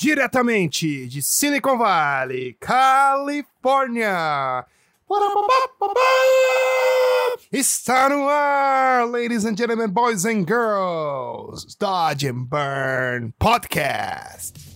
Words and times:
diretamente 0.00 1.06
de 1.06 1.20
Silicon 1.20 1.78
Valley, 1.78 2.56
Califórnia. 2.58 3.94
Está 7.52 8.08
no 8.08 8.26
ar, 8.28 9.06
ladies 9.06 9.44
and 9.44 9.58
gentlemen, 9.58 9.90
boys 9.90 10.24
and 10.24 10.46
girls, 10.46 11.74
Dodge 11.74 12.24
and 12.24 12.48
Burn 12.48 13.34
Podcast. 13.38 14.69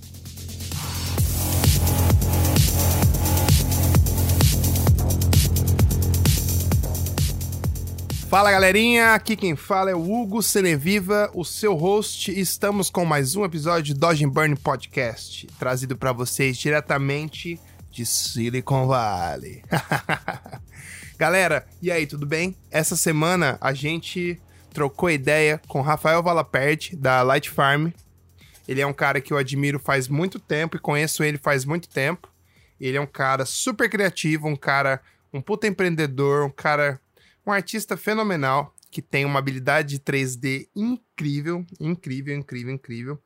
Fala 8.28 8.50
galerinha, 8.50 9.14
aqui 9.14 9.36
quem 9.36 9.54
fala 9.54 9.90
é 9.90 9.94
o 9.94 10.12
Hugo 10.12 10.42
Ceneviva, 10.42 11.30
o 11.34 11.44
seu 11.44 11.74
host, 11.74 12.32
e 12.32 12.40
estamos 12.40 12.90
com 12.90 13.04
mais 13.04 13.36
um 13.36 13.44
episódio 13.44 13.94
de 13.94 13.94
Dodge 13.94 14.26
Burn 14.26 14.56
Podcast, 14.56 15.46
trazido 15.58 15.96
para 15.96 16.12
vocês 16.12 16.56
diretamente 16.56 17.60
de 17.90 18.04
Silicon 18.04 18.86
Valley. 18.86 19.62
Galera, 21.16 21.64
e 21.80 21.92
aí, 21.92 22.06
tudo 22.06 22.26
bem? 22.26 22.56
Essa 22.70 22.96
semana 22.96 23.56
a 23.60 23.72
gente 23.72 24.40
trocou 24.72 25.08
ideia 25.08 25.60
com 25.68 25.80
Rafael 25.80 26.20
Valaperte, 26.22 26.96
da 26.96 27.22
Light 27.22 27.48
Farm. 27.48 27.90
Ele 28.66 28.80
é 28.80 28.86
um 28.86 28.92
cara 28.92 29.20
que 29.20 29.32
eu 29.32 29.36
admiro 29.36 29.78
faz 29.78 30.08
muito 30.08 30.40
tempo 30.40 30.76
e 30.76 30.80
conheço 30.80 31.22
ele 31.22 31.38
faz 31.38 31.64
muito 31.64 31.88
tempo. 31.88 32.28
Ele 32.80 32.96
é 32.96 33.00
um 33.00 33.06
cara 33.06 33.46
super 33.46 33.88
criativo, 33.88 34.48
um 34.48 34.56
cara, 34.56 35.00
um 35.32 35.40
puta 35.40 35.68
empreendedor, 35.68 36.44
um 36.44 36.50
cara 36.50 37.00
um 37.46 37.52
artista 37.52 37.96
fenomenal 37.96 38.74
que 38.90 39.02
tem 39.02 39.24
uma 39.24 39.38
habilidade 39.38 39.88
de 39.88 39.98
3D 39.98 40.68
incrível, 40.74 41.66
incrível, 41.80 42.36
incrível, 42.36 42.72
incrível. 42.72 43.22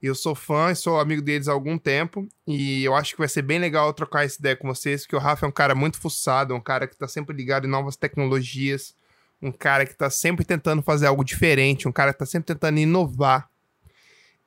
Eu 0.00 0.14
sou 0.14 0.32
fã, 0.32 0.72
sou 0.76 1.00
amigo 1.00 1.20
deles 1.20 1.48
há 1.48 1.52
algum 1.52 1.76
tempo 1.76 2.28
e 2.46 2.84
eu 2.84 2.94
acho 2.94 3.14
que 3.14 3.18
vai 3.18 3.28
ser 3.28 3.42
bem 3.42 3.58
legal 3.58 3.92
trocar 3.92 4.24
essa 4.24 4.38
ideia 4.38 4.54
com 4.54 4.68
vocês, 4.68 5.02
porque 5.02 5.16
o 5.16 5.18
Rafa 5.18 5.44
é 5.44 5.48
um 5.48 5.52
cara 5.52 5.74
muito 5.74 5.98
fuçado, 5.98 6.54
um 6.54 6.60
cara 6.60 6.86
que 6.86 6.94
está 6.94 7.08
sempre 7.08 7.36
ligado 7.36 7.66
em 7.66 7.70
novas 7.70 7.96
tecnologias, 7.96 8.94
um 9.42 9.50
cara 9.50 9.84
que 9.84 9.90
está 9.92 10.08
sempre 10.08 10.44
tentando 10.44 10.82
fazer 10.82 11.06
algo 11.06 11.24
diferente, 11.24 11.88
um 11.88 11.92
cara 11.92 12.12
que 12.12 12.22
está 12.22 12.26
sempre 12.26 12.54
tentando 12.54 12.78
inovar. 12.78 13.50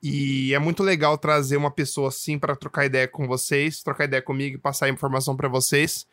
E 0.02 0.54
é 0.54 0.58
muito 0.58 0.82
legal 0.82 1.18
trazer 1.18 1.58
uma 1.58 1.70
pessoa 1.70 2.08
assim 2.08 2.38
para 2.38 2.56
trocar 2.56 2.86
ideia 2.86 3.06
com 3.06 3.28
vocês, 3.28 3.82
trocar 3.82 4.04
ideia 4.04 4.22
comigo 4.22 4.56
e 4.56 4.58
passar 4.58 4.88
informação 4.88 5.36
para 5.36 5.48
vocês, 5.48 6.06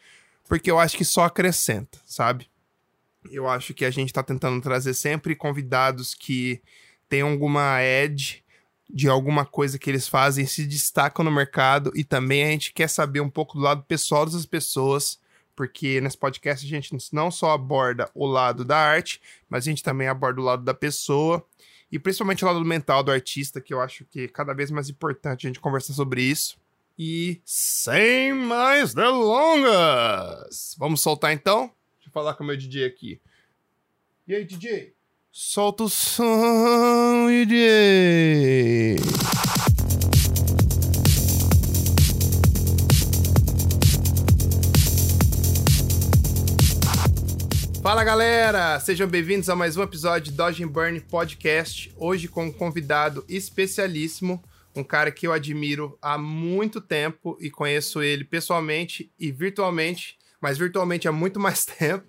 porque 0.49 0.69
eu 0.69 0.77
acho 0.77 0.97
que 0.97 1.05
só 1.05 1.23
acrescenta, 1.23 1.97
sabe? 2.05 2.49
Eu 3.31 3.47
acho 3.47 3.73
que 3.73 3.85
a 3.85 3.91
gente 3.91 4.09
está 4.09 4.23
tentando 4.23 4.61
trazer 4.61 4.93
sempre 4.93 5.35
convidados 5.35 6.13
que 6.13 6.61
tenham 7.07 7.29
alguma 7.29 7.81
edge 7.83 8.43
de 8.89 9.07
alguma 9.07 9.45
coisa 9.45 9.77
que 9.77 9.89
eles 9.89 10.07
fazem, 10.07 10.47
se 10.47 10.65
destacam 10.65 11.23
no 11.23 11.31
mercado 11.31 11.91
e 11.93 12.03
também 12.03 12.43
a 12.43 12.47
gente 12.47 12.73
quer 12.73 12.89
saber 12.89 13.19
um 13.19 13.29
pouco 13.29 13.57
do 13.57 13.63
lado 13.63 13.83
pessoal 13.83 14.25
das 14.25 14.45
pessoas, 14.45 15.19
porque 15.55 16.01
nesse 16.01 16.17
podcast 16.17 16.65
a 16.65 16.69
gente 16.69 16.95
não 17.13 17.29
só 17.29 17.51
aborda 17.51 18.09
o 18.15 18.25
lado 18.25 18.65
da 18.65 18.77
arte, 18.77 19.21
mas 19.47 19.63
a 19.63 19.69
gente 19.69 19.83
também 19.83 20.07
aborda 20.07 20.41
o 20.41 20.43
lado 20.43 20.63
da 20.63 20.73
pessoa 20.73 21.45
e 21.91 21.99
principalmente 21.99 22.43
o 22.43 22.47
lado 22.47 22.63
mental 22.65 23.03
do 23.03 23.11
artista, 23.11 23.61
que 23.61 23.73
eu 23.73 23.81
acho 23.81 24.05
que 24.05 24.21
é 24.21 24.27
cada 24.27 24.53
vez 24.53 24.71
mais 24.71 24.89
importante 24.89 25.45
a 25.45 25.49
gente 25.49 25.59
conversar 25.59 25.93
sobre 25.93 26.23
isso. 26.23 26.57
E 26.97 27.41
sem 27.45 28.33
mais 28.33 28.93
delongas, 28.93 30.75
vamos 30.77 30.99
soltar 31.01 31.31
então? 31.31 31.71
Falar 32.11 32.33
com 32.33 32.43
o 32.43 32.47
meu 32.47 32.57
DJ 32.57 32.85
aqui. 32.85 33.21
E 34.27 34.35
aí, 34.35 34.45
DJ? 34.45 34.93
Solta 35.31 35.83
o 35.83 35.89
som, 35.89 37.27
DJ! 37.27 38.97
Fala 47.81 48.03
galera, 48.03 48.79
sejam 48.79 49.07
bem-vindos 49.07 49.49
a 49.49 49.55
mais 49.55 49.77
um 49.77 49.81
episódio 49.81 50.31
de 50.31 50.37
Dodge 50.37 50.65
Burn 50.65 50.99
Podcast. 50.99 51.91
Hoje 51.95 52.27
com 52.27 52.45
um 52.45 52.51
convidado 52.51 53.25
especialíssimo, 53.27 54.43
um 54.75 54.83
cara 54.83 55.11
que 55.11 55.25
eu 55.25 55.33
admiro 55.33 55.97
há 56.01 56.17
muito 56.17 56.81
tempo 56.81 57.37
e 57.39 57.49
conheço 57.49 58.03
ele 58.03 58.23
pessoalmente 58.23 59.11
e 59.17 59.31
virtualmente 59.31 60.18
mas 60.41 60.57
virtualmente 60.57 61.07
há 61.07 61.11
muito 61.11 61.39
mais 61.39 61.65
tempo. 61.65 62.07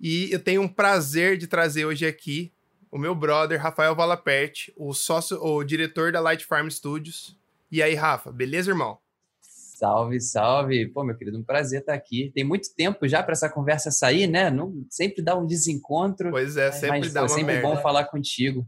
e 0.00 0.30
eu 0.32 0.38
tenho 0.38 0.62
um 0.62 0.68
prazer 0.68 1.36
de 1.36 1.46
trazer 1.46 1.84
hoje 1.84 2.06
aqui 2.06 2.52
o 2.94 2.98
meu 2.98 3.12
brother 3.12 3.60
Rafael 3.60 3.94
Valaperte, 3.94 4.72
o 4.76 4.94
sócio, 4.94 5.36
o 5.42 5.64
diretor 5.64 6.12
da 6.12 6.20
Light 6.20 6.46
Farm 6.46 6.68
Studios. 6.68 7.36
E 7.68 7.82
aí, 7.82 7.92
Rafa, 7.92 8.30
beleza, 8.30 8.70
irmão? 8.70 8.98
Salve, 9.40 10.20
salve. 10.20 10.86
Pô, 10.86 11.02
meu 11.02 11.16
querido, 11.16 11.36
um 11.36 11.42
prazer 11.42 11.80
estar 11.80 11.92
aqui. 11.92 12.30
Tem 12.32 12.44
muito 12.44 12.72
tempo 12.72 13.08
já 13.08 13.20
para 13.20 13.32
essa 13.32 13.48
conversa 13.50 13.90
sair, 13.90 14.28
né? 14.28 14.48
Não, 14.48 14.86
sempre 14.88 15.22
dá 15.22 15.36
um 15.36 15.44
desencontro. 15.44 16.30
Pois 16.30 16.56
é, 16.56 16.70
sempre 16.70 17.00
mas, 17.00 17.12
dá 17.12 17.22
pô, 17.22 17.26
uma 17.26 17.34
sempre 17.34 17.54
merda. 17.54 17.68
bom 17.68 17.76
falar 17.82 18.04
contigo. 18.04 18.64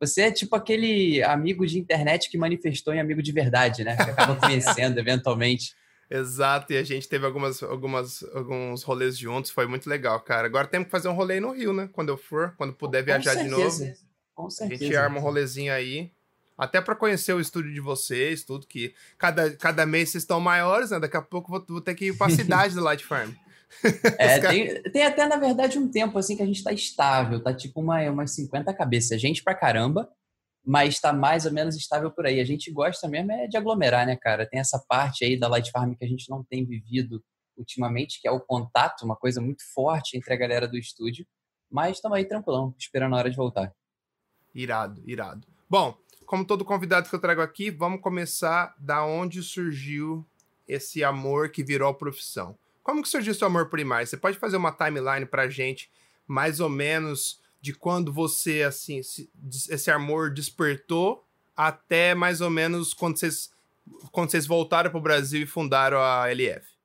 Você 0.00 0.22
é 0.22 0.32
tipo 0.32 0.56
aquele 0.56 1.22
amigo 1.22 1.64
de 1.64 1.78
internet 1.78 2.28
que 2.28 2.36
manifestou 2.36 2.92
em 2.92 2.98
amigo 2.98 3.22
de 3.22 3.30
verdade, 3.30 3.84
né? 3.84 3.94
Que 3.94 4.10
acaba 4.10 4.34
conhecendo 4.34 4.98
eventualmente. 5.00 5.72
Exato, 6.10 6.72
e 6.72 6.78
a 6.78 6.82
gente 6.82 7.06
teve 7.06 7.26
algumas, 7.26 7.62
algumas, 7.62 8.22
alguns 8.34 8.82
rolês 8.82 9.18
juntos, 9.18 9.50
foi 9.50 9.66
muito 9.66 9.88
legal, 9.88 10.18
cara. 10.20 10.46
Agora 10.46 10.66
temos 10.66 10.86
que 10.86 10.90
fazer 10.90 11.08
um 11.08 11.12
rolê 11.12 11.38
no 11.38 11.52
Rio, 11.52 11.72
né? 11.72 11.88
Quando 11.92 12.08
eu 12.08 12.16
for, 12.16 12.54
quando 12.56 12.72
puder 12.72 13.04
viajar 13.04 13.34
de 13.34 13.48
novo. 13.48 13.78
Com 14.34 14.48
certeza. 14.48 14.84
A 14.84 14.86
gente 14.86 14.96
arma 14.96 15.18
um 15.18 15.22
rolezinho 15.22 15.72
aí. 15.72 16.10
Até 16.56 16.80
para 16.80 16.96
conhecer 16.96 17.32
o 17.34 17.40
estúdio 17.40 17.72
de 17.72 17.80
vocês, 17.80 18.42
tudo 18.42 18.66
que. 18.66 18.94
Cada, 19.18 19.50
cada 19.56 19.84
mês 19.84 20.10
vocês 20.10 20.22
estão 20.22 20.40
maiores, 20.40 20.90
né? 20.90 20.98
Daqui 20.98 21.16
a 21.16 21.22
pouco 21.22 21.50
vou, 21.50 21.64
vou 21.68 21.80
ter 21.80 21.94
que 21.94 22.06
ir 22.06 22.16
para 22.16 22.28
a 22.28 22.30
cidade 22.34 22.74
do 22.74 22.82
Light 22.82 23.04
Farm. 23.04 23.30
É, 24.18 24.38
tem, 24.48 24.82
tem, 24.84 25.04
até, 25.04 25.26
na 25.26 25.36
verdade, 25.36 25.78
um 25.78 25.88
tempo 25.88 26.18
assim 26.18 26.36
que 26.36 26.42
a 26.42 26.46
gente 26.46 26.64
tá 26.64 26.72
estável, 26.72 27.38
tá 27.42 27.52
tipo 27.52 27.80
uma, 27.80 28.00
umas 28.10 28.30
50 28.32 28.72
cabeças. 28.72 29.20
Gente 29.20 29.42
pra 29.42 29.54
caramba, 29.54 30.08
mas 30.64 30.94
está 30.94 31.12
mais 31.12 31.46
ou 31.46 31.52
menos 31.52 31.76
estável 31.76 32.10
por 32.10 32.26
aí. 32.26 32.40
A 32.40 32.44
gente 32.44 32.70
gosta 32.70 33.08
mesmo 33.08 33.32
é 33.32 33.46
de 33.46 33.56
aglomerar, 33.56 34.06
né, 34.06 34.16
cara? 34.16 34.46
Tem 34.46 34.60
essa 34.60 34.82
parte 34.88 35.24
aí 35.24 35.38
da 35.38 35.48
Light 35.48 35.70
Farm 35.70 35.94
que 35.94 36.04
a 36.04 36.08
gente 36.08 36.28
não 36.28 36.44
tem 36.44 36.64
vivido 36.64 37.22
ultimamente, 37.56 38.20
que 38.20 38.28
é 38.28 38.30
o 38.30 38.40
contato, 38.40 39.04
uma 39.04 39.16
coisa 39.16 39.40
muito 39.40 39.62
forte 39.72 40.16
entre 40.16 40.32
a 40.32 40.36
galera 40.36 40.68
do 40.68 40.78
estúdio. 40.78 41.26
Mas 41.70 41.96
estamos 41.96 42.16
aí 42.16 42.24
tranquilão, 42.24 42.74
esperando 42.78 43.14
a 43.14 43.18
hora 43.18 43.30
de 43.30 43.36
voltar. 43.36 43.74
Irado, 44.54 45.02
irado. 45.06 45.46
Bom, 45.68 45.96
como 46.24 46.44
todo 46.44 46.64
convidado 46.64 47.08
que 47.08 47.14
eu 47.14 47.20
trago 47.20 47.40
aqui, 47.40 47.70
vamos 47.70 48.00
começar 48.00 48.74
da 48.78 49.04
onde 49.04 49.42
surgiu 49.42 50.26
esse 50.66 51.02
amor 51.02 51.50
que 51.50 51.64
virou 51.64 51.92
profissão. 51.94 52.56
Como 52.82 53.02
que 53.02 53.08
surgiu 53.08 53.32
esse 53.32 53.44
amor 53.44 53.68
primário? 53.68 54.06
Você 54.06 54.16
pode 54.16 54.38
fazer 54.38 54.56
uma 54.56 54.72
timeline 54.72 55.26
pra 55.26 55.48
gente, 55.48 55.90
mais 56.26 56.60
ou 56.60 56.68
menos 56.68 57.40
de 57.60 57.74
quando 57.74 58.12
você, 58.12 58.62
assim, 58.62 59.00
esse 59.00 59.90
amor 59.90 60.32
despertou 60.32 61.24
até 61.56 62.14
mais 62.14 62.40
ou 62.40 62.50
menos 62.50 62.94
quando 62.94 63.18
vocês, 63.18 63.50
quando 64.12 64.30
vocês 64.30 64.46
voltaram 64.46 64.90
para 64.90 64.98
o 64.98 65.02
Brasil 65.02 65.42
e 65.42 65.46
fundaram 65.46 65.98
a 65.98 66.30
LF? 66.30 66.78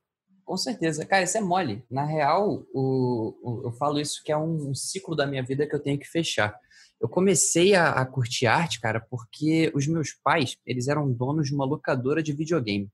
Com 0.44 0.58
certeza. 0.58 1.06
Cara, 1.06 1.24
isso 1.24 1.38
é 1.38 1.42
mole. 1.42 1.84
Na 1.90 2.06
real, 2.06 2.66
o, 2.74 3.36
o, 3.42 3.62
eu 3.66 3.72
falo 3.72 4.00
isso 4.00 4.22
que 4.24 4.32
é 4.32 4.38
um, 4.38 4.74
ciclo 4.74 5.16
da 5.16 5.26
minha 5.26 5.44
vida 5.44 5.68
que 5.68 5.76
eu 5.76 5.80
tenho 5.80 6.00
que 6.00 6.10
fechar. 6.10 6.58
Eu 7.00 7.08
comecei 7.08 7.76
a, 7.76 7.92
a 7.92 8.06
curtir 8.06 8.48
arte, 8.48 8.80
cara, 8.80 9.00
porque 9.00 9.72
os 9.76 9.88
meus 9.88 10.12
pais, 10.12 10.58
eles 10.66 10.88
eram 10.88 11.12
donos 11.12 11.48
de 11.48 11.56
uma 11.56 11.66
locadora 11.66 12.22
de 12.22 12.34
videogame. 12.34 12.90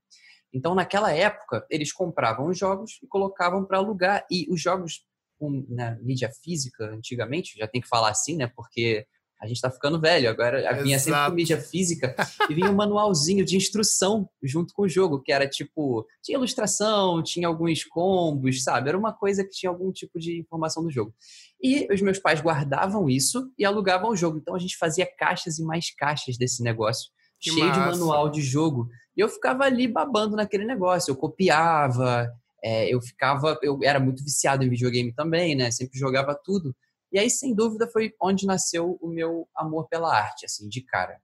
Então, 0.52 0.74
naquela 0.74 1.12
época, 1.12 1.64
eles 1.70 1.92
compravam 1.92 2.48
os 2.48 2.58
jogos 2.58 2.98
e 3.02 3.06
colocavam 3.06 3.64
para 3.64 3.78
alugar. 3.78 4.26
E 4.30 4.46
os 4.52 4.60
jogos 4.60 5.04
com 5.40 5.64
na 5.70 5.96
mídia 6.02 6.30
física 6.44 6.84
antigamente, 6.84 7.58
já 7.58 7.66
tem 7.66 7.80
que 7.80 7.88
falar 7.88 8.10
assim, 8.10 8.36
né? 8.36 8.46
Porque 8.54 9.06
a 9.40 9.46
gente 9.46 9.56
está 9.56 9.70
ficando 9.70 9.98
velho, 9.98 10.28
agora 10.28 10.82
vinha 10.82 10.98
sempre 10.98 11.24
com 11.24 11.32
mídia 11.32 11.58
física 11.58 12.14
e 12.48 12.54
vinha 12.54 12.70
um 12.70 12.74
manualzinho 12.74 13.42
de 13.42 13.56
instrução 13.56 14.28
junto 14.42 14.74
com 14.74 14.82
o 14.82 14.88
jogo, 14.88 15.22
que 15.22 15.32
era 15.32 15.48
tipo, 15.48 16.06
tinha 16.22 16.36
ilustração, 16.36 17.22
tinha 17.22 17.48
alguns 17.48 17.82
combos, 17.82 18.62
sabe? 18.62 18.90
Era 18.90 18.98
uma 18.98 19.14
coisa 19.14 19.42
que 19.42 19.50
tinha 19.50 19.70
algum 19.70 19.90
tipo 19.90 20.18
de 20.18 20.38
informação 20.38 20.82
do 20.82 20.90
jogo. 20.90 21.14
E 21.62 21.90
os 21.90 22.02
meus 22.02 22.18
pais 22.18 22.42
guardavam 22.42 23.08
isso 23.08 23.50
e 23.58 23.64
alugavam 23.64 24.10
o 24.10 24.16
jogo. 24.16 24.36
Então 24.36 24.54
a 24.54 24.58
gente 24.58 24.76
fazia 24.76 25.06
caixas 25.06 25.58
e 25.58 25.64
mais 25.64 25.90
caixas 25.94 26.36
desse 26.36 26.62
negócio, 26.62 27.10
que 27.40 27.50
cheio 27.50 27.64
massa. 27.64 27.80
de 27.80 27.86
manual 27.86 28.28
de 28.28 28.42
jogo. 28.42 28.90
E 29.16 29.20
eu 29.22 29.28
ficava 29.28 29.64
ali 29.64 29.88
babando 29.88 30.36
naquele 30.36 30.66
negócio. 30.66 31.12
Eu 31.12 31.16
copiava, 31.16 32.30
é, 32.62 32.88
eu 32.88 33.00
ficava, 33.00 33.58
eu 33.62 33.78
era 33.82 34.00
muito 34.00 34.22
viciado 34.22 34.64
em 34.64 34.68
videogame 34.68 35.12
também, 35.12 35.54
né? 35.54 35.70
Sempre 35.70 35.98
jogava 35.98 36.34
tudo. 36.34 36.74
E 37.12 37.18
aí, 37.18 37.28
sem 37.28 37.54
dúvida, 37.54 37.88
foi 37.88 38.14
onde 38.22 38.46
nasceu 38.46 38.98
o 39.00 39.08
meu 39.08 39.48
amor 39.54 39.88
pela 39.88 40.14
arte, 40.14 40.46
assim, 40.46 40.68
de 40.68 40.80
cara. 40.82 41.20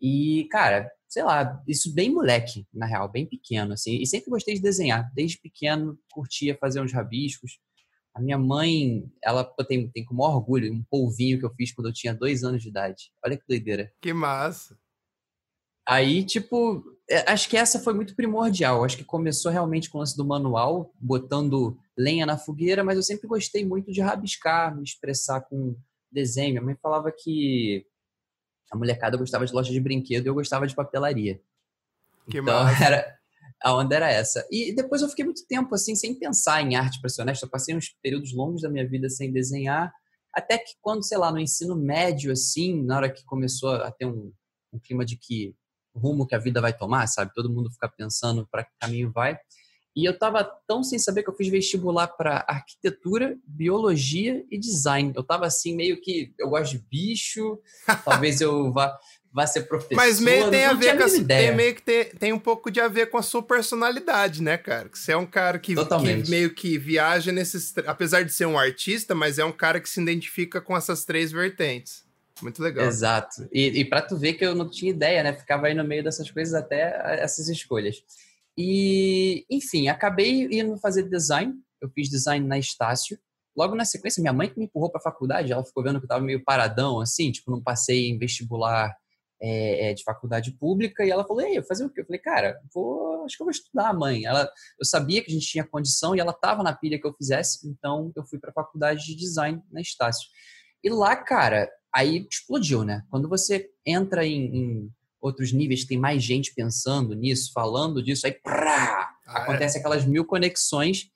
E, 0.00 0.48
cara, 0.50 0.90
sei 1.08 1.22
lá, 1.22 1.62
isso 1.68 1.92
bem 1.94 2.10
moleque, 2.10 2.66
na 2.72 2.86
real, 2.86 3.08
bem 3.08 3.26
pequeno, 3.26 3.74
assim. 3.74 4.00
E 4.00 4.06
sempre 4.06 4.30
gostei 4.30 4.54
de 4.54 4.62
desenhar. 4.62 5.10
Desde 5.14 5.38
pequeno, 5.38 5.98
curtia 6.12 6.56
fazer 6.58 6.80
uns 6.80 6.92
rabiscos. 6.92 7.60
A 8.14 8.20
minha 8.20 8.38
mãe, 8.38 9.04
ela 9.22 9.44
tem, 9.68 9.88
tem 9.90 10.04
com 10.04 10.14
o 10.14 10.16
maior 10.16 10.36
orgulho 10.36 10.72
um 10.72 10.82
polvinho 10.90 11.38
que 11.38 11.44
eu 11.44 11.54
fiz 11.54 11.72
quando 11.72 11.88
eu 11.88 11.92
tinha 11.92 12.14
dois 12.14 12.42
anos 12.42 12.62
de 12.62 12.68
idade. 12.68 13.12
Olha 13.24 13.36
que 13.36 13.44
doideira. 13.46 13.92
Que 14.00 14.12
massa. 14.12 14.76
Aí, 15.86 16.24
tipo, 16.24 16.84
acho 17.26 17.48
que 17.48 17.56
essa 17.56 17.80
foi 17.80 17.92
muito 17.92 18.14
primordial. 18.14 18.84
Acho 18.84 18.96
que 18.96 19.04
começou 19.04 19.50
realmente 19.50 19.90
com 19.90 19.98
o 19.98 20.00
lance 20.00 20.16
do 20.16 20.24
manual, 20.24 20.92
botando 21.00 21.76
lenha 21.96 22.24
na 22.24 22.38
fogueira, 22.38 22.84
mas 22.84 22.96
eu 22.96 23.02
sempre 23.02 23.26
gostei 23.26 23.64
muito 23.64 23.92
de 23.92 24.00
rabiscar, 24.00 24.74
me 24.76 24.82
expressar 24.82 25.40
com 25.42 25.76
desenho. 26.10 26.52
Minha 26.52 26.62
mãe 26.62 26.76
falava 26.80 27.10
que 27.10 27.86
a 28.70 28.76
molecada 28.76 29.16
gostava 29.16 29.44
de 29.44 29.52
loja 29.52 29.72
de 29.72 29.80
brinquedo 29.80 30.26
e 30.26 30.28
eu 30.28 30.34
gostava 30.34 30.66
de 30.66 30.74
papelaria. 30.74 31.40
Que 32.30 32.38
então, 32.38 32.64
massa. 32.64 32.84
era, 32.84 33.18
a 33.62 33.74
onda 33.74 33.96
era 33.96 34.10
essa. 34.10 34.46
E 34.50 34.72
depois 34.74 35.02
eu 35.02 35.08
fiquei 35.08 35.24
muito 35.24 35.46
tempo 35.46 35.74
assim, 35.74 35.94
sem 35.96 36.14
pensar 36.14 36.62
em 36.62 36.76
arte, 36.76 37.00
para 37.00 37.10
ser 37.10 37.22
honesto. 37.22 37.42
Eu 37.42 37.50
passei 37.50 37.74
uns 37.76 37.88
períodos 38.02 38.32
longos 38.32 38.62
da 38.62 38.70
minha 38.70 38.88
vida 38.88 39.08
sem 39.08 39.32
desenhar, 39.32 39.92
até 40.32 40.56
que 40.56 40.74
quando, 40.80 41.04
sei 41.04 41.18
lá, 41.18 41.32
no 41.32 41.40
ensino 41.40 41.74
médio, 41.74 42.30
assim, 42.30 42.82
na 42.84 42.96
hora 42.96 43.10
que 43.10 43.24
começou 43.24 43.70
a 43.70 43.90
ter 43.90 44.06
um, 44.06 44.32
um 44.72 44.78
clima 44.78 45.04
de 45.04 45.16
que 45.16 45.54
rumo 45.94 46.26
que 46.26 46.34
a 46.34 46.38
vida 46.38 46.60
vai 46.60 46.72
tomar, 46.72 47.06
sabe? 47.06 47.32
Todo 47.34 47.50
mundo 47.50 47.70
fica 47.70 47.88
pensando 47.88 48.46
para 48.50 48.64
que 48.64 48.70
caminho 48.80 49.10
vai. 49.10 49.38
E 49.94 50.04
eu 50.04 50.16
tava 50.16 50.44
tão 50.68 50.84
sem 50.84 50.98
saber 50.98 51.22
que 51.22 51.30
eu 51.30 51.34
fiz 51.34 51.48
vestibular 51.48 52.06
para 52.06 52.44
arquitetura, 52.46 53.36
biologia 53.44 54.44
e 54.50 54.58
design. 54.58 55.12
Eu 55.16 55.24
tava 55.24 55.46
assim, 55.46 55.74
meio 55.74 56.00
que 56.00 56.32
eu 56.38 56.48
gosto 56.48 56.72
de 56.72 56.78
bicho, 56.78 57.58
talvez 58.04 58.40
eu 58.40 58.72
vá, 58.72 58.96
vá 59.32 59.46
ser 59.48 59.62
professor. 59.62 59.96
Mas 59.96 60.20
meio 60.20 60.48
tem 60.48 60.64
a 60.64 60.74
ver 60.74 60.96
com 60.96 61.02
a, 61.02 61.08
ideia. 61.08 61.48
tem 61.48 61.56
meio 61.56 61.74
que 61.74 61.82
tem, 61.82 62.04
tem 62.04 62.32
um 62.32 62.38
pouco 62.38 62.70
de 62.70 62.80
a 62.80 62.86
ver 62.86 63.10
com 63.10 63.18
a 63.18 63.22
sua 63.22 63.42
personalidade, 63.42 64.40
né, 64.42 64.56
cara? 64.56 64.88
Que 64.88 64.98
você 64.98 65.10
é 65.10 65.16
um 65.16 65.26
cara 65.26 65.58
que, 65.58 65.74
que 65.74 66.30
meio 66.30 66.54
que 66.54 66.78
viaja 66.78 67.32
nesses. 67.32 67.76
Apesar 67.84 68.22
de 68.22 68.32
ser 68.32 68.46
um 68.46 68.58
artista, 68.58 69.12
mas 69.12 69.40
é 69.40 69.44
um 69.44 69.52
cara 69.52 69.80
que 69.80 69.88
se 69.88 70.00
identifica 70.00 70.60
com 70.60 70.76
essas 70.76 71.04
três 71.04 71.32
vertentes. 71.32 72.08
Muito 72.42 72.62
legal. 72.62 72.86
Exato. 72.86 73.48
E, 73.52 73.80
e 73.80 73.84
para 73.84 74.02
tu 74.02 74.16
ver 74.16 74.34
que 74.34 74.44
eu 74.44 74.54
não 74.54 74.68
tinha 74.68 74.90
ideia, 74.90 75.22
né? 75.22 75.32
Ficava 75.32 75.66
aí 75.66 75.74
no 75.74 75.84
meio 75.84 76.02
dessas 76.02 76.30
coisas 76.30 76.54
até 76.54 77.20
essas 77.22 77.48
escolhas. 77.48 78.02
E, 78.56 79.44
enfim, 79.50 79.88
acabei 79.88 80.48
indo 80.50 80.76
fazer 80.78 81.08
design. 81.08 81.54
Eu 81.80 81.88
fiz 81.90 82.08
design 82.08 82.46
na 82.46 82.58
Estácio. 82.58 83.18
Logo 83.56 83.74
na 83.74 83.84
sequência, 83.84 84.20
minha 84.20 84.32
mãe 84.32 84.48
que 84.48 84.58
me 84.58 84.66
empurrou 84.66 84.90
para 84.90 85.00
a 85.00 85.02
faculdade, 85.02 85.52
ela 85.52 85.64
ficou 85.64 85.82
vendo 85.82 85.98
que 85.98 86.04
eu 86.04 86.06
estava 86.06 86.22
meio 86.22 86.44
paradão, 86.44 87.00
assim, 87.00 87.32
tipo, 87.32 87.50
não 87.50 87.62
passei 87.62 88.08
em 88.08 88.18
vestibular 88.18 88.94
é, 89.40 89.94
de 89.94 90.04
faculdade 90.04 90.52
pública. 90.52 91.04
E 91.04 91.10
ela 91.10 91.26
falou: 91.26 91.42
Ei, 91.42 91.62
fazer 91.62 91.84
o 91.84 91.90
quê? 91.90 92.00
Eu 92.02 92.06
falei: 92.06 92.20
Cara, 92.20 92.60
vou, 92.72 93.24
acho 93.24 93.36
que 93.36 93.42
eu 93.42 93.46
vou 93.46 93.50
estudar, 93.50 93.92
mãe. 93.94 94.24
Ela, 94.24 94.50
eu 94.78 94.84
sabia 94.84 95.22
que 95.22 95.30
a 95.30 95.34
gente 95.34 95.46
tinha 95.46 95.66
condição 95.66 96.14
e 96.14 96.20
ela 96.20 96.32
estava 96.32 96.62
na 96.62 96.74
pilha 96.74 97.00
que 97.00 97.06
eu 97.06 97.14
fizesse, 97.14 97.66
então 97.68 98.12
eu 98.14 98.24
fui 98.24 98.38
para 98.38 98.50
a 98.50 98.54
faculdade 98.54 99.04
de 99.04 99.16
design 99.16 99.62
na 99.70 99.80
Estácio. 99.80 100.28
E 100.82 100.90
lá, 100.90 101.16
cara, 101.16 101.70
aí 101.94 102.26
explodiu, 102.30 102.84
né? 102.84 103.04
Quando 103.10 103.28
você 103.28 103.70
entra 103.84 104.26
em, 104.26 104.56
em 104.56 104.90
outros 105.20 105.52
níveis, 105.52 105.84
tem 105.84 105.98
mais 105.98 106.22
gente 106.22 106.54
pensando 106.54 107.14
nisso, 107.14 107.52
falando 107.52 108.02
disso, 108.02 108.26
aí 108.26 108.32
prá, 108.32 109.10
ah, 109.26 109.38
é? 109.38 109.42
acontece 109.42 109.76
é? 109.76 109.80
aquelas 109.80 110.04
mil 110.04 110.24
conexões. 110.24 111.10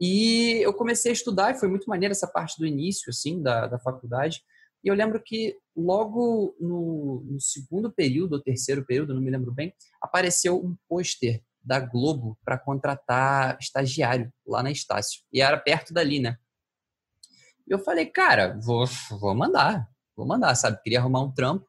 E 0.00 0.58
eu 0.62 0.74
comecei 0.74 1.10
a 1.10 1.14
estudar, 1.14 1.54
e 1.54 1.58
foi 1.58 1.68
muito 1.68 1.88
maneiro 1.88 2.12
essa 2.12 2.26
parte 2.26 2.58
do 2.58 2.66
início, 2.66 3.08
assim, 3.08 3.42
da, 3.42 3.66
da 3.66 3.78
faculdade. 3.78 4.42
E 4.84 4.88
eu 4.88 4.94
lembro 4.94 5.20
que 5.22 5.56
logo 5.74 6.54
no, 6.60 7.24
no 7.24 7.40
segundo 7.40 7.90
período, 7.90 8.34
ou 8.34 8.42
terceiro 8.42 8.84
período, 8.84 9.14
não 9.14 9.22
me 9.22 9.30
lembro 9.30 9.52
bem, 9.52 9.72
apareceu 10.00 10.62
um 10.62 10.76
pôster 10.88 11.42
da 11.66 11.80
Globo 11.80 12.38
para 12.44 12.58
contratar 12.58 13.58
estagiário 13.60 14.32
lá 14.46 14.62
na 14.62 14.70
Estácio. 14.70 15.22
E 15.32 15.40
era 15.40 15.58
perto 15.58 15.92
dali, 15.92 16.20
né? 16.20 16.38
E 17.66 17.72
eu 17.72 17.78
falei, 17.80 18.06
cara, 18.06 18.56
vou, 18.62 18.86
vou 19.18 19.34
mandar, 19.34 19.90
vou 20.16 20.26
mandar, 20.26 20.54
sabe? 20.54 20.80
Queria 20.82 21.00
arrumar 21.00 21.22
um 21.22 21.32
trampo. 21.32 21.66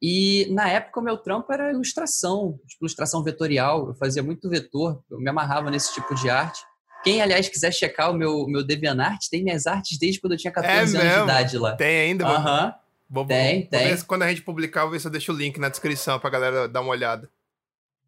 E 0.00 0.46
na 0.50 0.68
época 0.68 1.00
o 1.00 1.02
meu 1.02 1.16
trampo 1.16 1.52
era 1.52 1.70
ilustração, 1.70 2.58
tipo, 2.66 2.84
ilustração 2.84 3.22
vetorial. 3.22 3.88
Eu 3.88 3.94
fazia 3.94 4.22
muito 4.22 4.48
vetor, 4.48 5.02
eu 5.10 5.18
me 5.18 5.30
amarrava 5.30 5.70
nesse 5.70 5.94
tipo 5.94 6.14
de 6.14 6.28
arte. 6.28 6.62
Quem, 7.02 7.20
aliás, 7.20 7.48
quiser 7.48 7.72
checar 7.72 8.10
o 8.10 8.14
meu, 8.14 8.46
meu 8.46 8.64
DeviantArt, 8.64 9.28
tem 9.30 9.44
minhas 9.44 9.66
artes 9.66 9.98
desde 9.98 10.20
quando 10.20 10.32
eu 10.32 10.38
tinha 10.38 10.52
14 10.52 10.74
é 10.74 10.78
anos 10.78 10.92
mesmo? 10.92 11.08
de 11.08 11.22
idade 11.24 11.58
lá. 11.58 11.76
Tem 11.76 12.00
ainda? 12.00 12.26
Aham. 12.26 12.66
Uhum. 12.66 12.72
Vou, 13.10 13.26
tem, 13.26 13.60
vou, 13.60 13.70
tem. 13.70 13.94
Vou 13.94 14.06
quando 14.06 14.22
a 14.22 14.28
gente 14.28 14.42
publicar, 14.42 14.82
vou 14.82 14.92
ver 14.92 15.00
se 15.00 15.06
eu 15.06 15.10
deixo 15.10 15.32
o 15.32 15.36
link 15.36 15.58
na 15.60 15.68
descrição 15.68 16.18
pra 16.18 16.30
galera 16.30 16.66
dar 16.66 16.80
uma 16.80 16.90
olhada. 16.90 17.30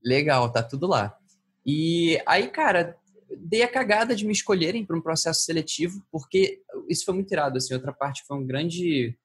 Legal, 0.02 0.50
tá 0.50 0.62
tudo 0.62 0.86
lá. 0.86 1.16
E 1.64 2.20
aí, 2.26 2.48
cara, 2.48 2.96
dei 3.38 3.62
a 3.62 3.68
cagada 3.68 4.14
de 4.14 4.24
me 4.24 4.32
escolherem 4.32 4.84
para 4.84 4.96
um 4.96 5.00
processo 5.00 5.40
seletivo, 5.40 6.02
porque 6.10 6.60
isso 6.88 7.04
foi 7.04 7.14
muito 7.14 7.32
irado, 7.32 7.58
assim, 7.58 7.74
outra 7.74 7.92
parte 7.92 8.24
foi 8.26 8.36
um 8.36 8.46
grande 8.46 9.16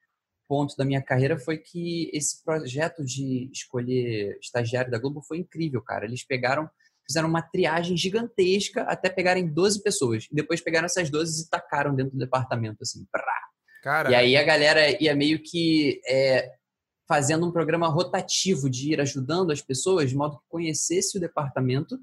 ponto 0.51 0.75
da 0.75 0.83
minha 0.83 1.01
carreira 1.01 1.39
foi 1.39 1.57
que 1.57 2.11
esse 2.11 2.43
projeto 2.43 3.05
de 3.05 3.49
escolher 3.53 4.37
estagiário 4.41 4.91
da 4.91 4.99
Globo 4.99 5.21
foi 5.21 5.37
incrível, 5.37 5.81
cara. 5.81 6.03
Eles 6.03 6.25
pegaram, 6.25 6.69
fizeram 7.07 7.29
uma 7.29 7.41
triagem 7.41 7.95
gigantesca 7.95 8.81
até 8.81 9.09
pegarem 9.09 9.47
12 9.47 9.81
pessoas. 9.81 10.27
E 10.29 10.35
depois 10.35 10.59
pegaram 10.59 10.87
essas 10.87 11.09
12 11.09 11.45
e 11.45 11.49
tacaram 11.49 11.95
dentro 11.95 12.11
do 12.11 12.19
departamento, 12.19 12.79
assim. 12.81 13.05
Cara. 13.81 14.11
E 14.11 14.15
aí 14.15 14.35
a 14.35 14.43
galera 14.43 15.01
ia 15.01 15.15
meio 15.15 15.41
que 15.41 16.01
é, 16.05 16.51
fazendo 17.07 17.47
um 17.47 17.51
programa 17.53 17.87
rotativo 17.87 18.69
de 18.69 18.91
ir 18.91 18.99
ajudando 18.99 19.51
as 19.51 19.61
pessoas, 19.61 20.09
de 20.09 20.17
modo 20.17 20.37
que 20.37 20.49
conhecesse 20.49 21.17
o 21.17 21.21
departamento 21.21 21.97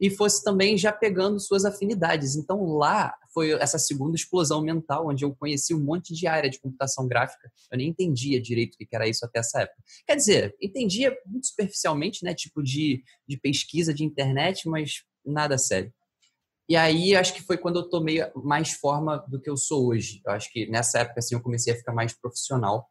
e 0.00 0.10
fosse 0.10 0.42
também 0.42 0.76
já 0.76 0.92
pegando 0.92 1.40
suas 1.40 1.64
afinidades. 1.64 2.36
Então 2.36 2.64
lá 2.64 3.14
foi 3.32 3.52
essa 3.52 3.78
segunda 3.78 4.16
explosão 4.16 4.62
mental, 4.62 5.08
onde 5.08 5.24
eu 5.24 5.34
conheci 5.34 5.74
um 5.74 5.80
monte 5.80 6.14
de 6.14 6.26
área 6.26 6.50
de 6.50 6.60
computação 6.60 7.06
gráfica. 7.06 7.50
Eu 7.70 7.78
nem 7.78 7.88
entendia 7.88 8.40
direito 8.40 8.74
o 8.74 8.78
que 8.78 8.86
era 8.92 9.08
isso 9.08 9.24
até 9.24 9.40
essa 9.40 9.62
época. 9.62 9.82
Quer 10.06 10.16
dizer, 10.16 10.56
entendia 10.60 11.16
muito 11.26 11.46
superficialmente, 11.46 12.24
né, 12.24 12.34
tipo 12.34 12.62
de, 12.62 13.02
de 13.26 13.36
pesquisa 13.36 13.92
de 13.92 14.04
internet, 14.04 14.68
mas 14.68 15.02
nada 15.24 15.58
sério. 15.58 15.92
E 16.68 16.76
aí 16.76 17.16
acho 17.16 17.32
que 17.32 17.42
foi 17.42 17.56
quando 17.56 17.78
eu 17.78 17.88
tomei 17.88 18.18
mais 18.36 18.72
forma 18.72 19.24
do 19.28 19.40
que 19.40 19.48
eu 19.48 19.56
sou 19.56 19.88
hoje. 19.88 20.20
Eu 20.24 20.32
acho 20.32 20.52
que 20.52 20.68
nessa 20.68 20.98
época 20.98 21.20
assim 21.20 21.34
eu 21.34 21.40
comecei 21.40 21.72
a 21.72 21.76
ficar 21.76 21.94
mais 21.94 22.12
profissional 22.12 22.86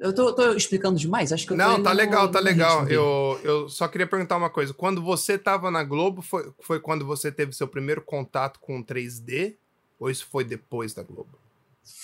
eu 0.00 0.14
tô, 0.14 0.32
tô, 0.34 0.52
explicando 0.52 0.98
demais? 0.98 1.32
Acho 1.32 1.46
que 1.46 1.52
eu 1.52 1.56
Não, 1.56 1.82
tá 1.82 1.92
legal, 1.92 2.30
tá 2.30 2.40
legal. 2.40 2.88
Eu, 2.88 3.40
eu 3.42 3.68
só 3.68 3.88
queria 3.88 4.06
perguntar 4.06 4.36
uma 4.36 4.50
coisa. 4.50 4.74
Quando 4.74 5.02
você 5.02 5.38
tava 5.38 5.70
na 5.70 5.82
Globo, 5.82 6.22
foi, 6.22 6.52
foi 6.60 6.80
quando 6.80 7.04
você 7.06 7.32
teve 7.32 7.52
seu 7.52 7.66
primeiro 7.66 8.02
contato 8.02 8.60
com 8.60 8.82
3D? 8.82 9.56
Ou 9.98 10.10
isso 10.10 10.26
foi 10.30 10.44
depois 10.44 10.92
da 10.92 11.02
Globo? 11.02 11.38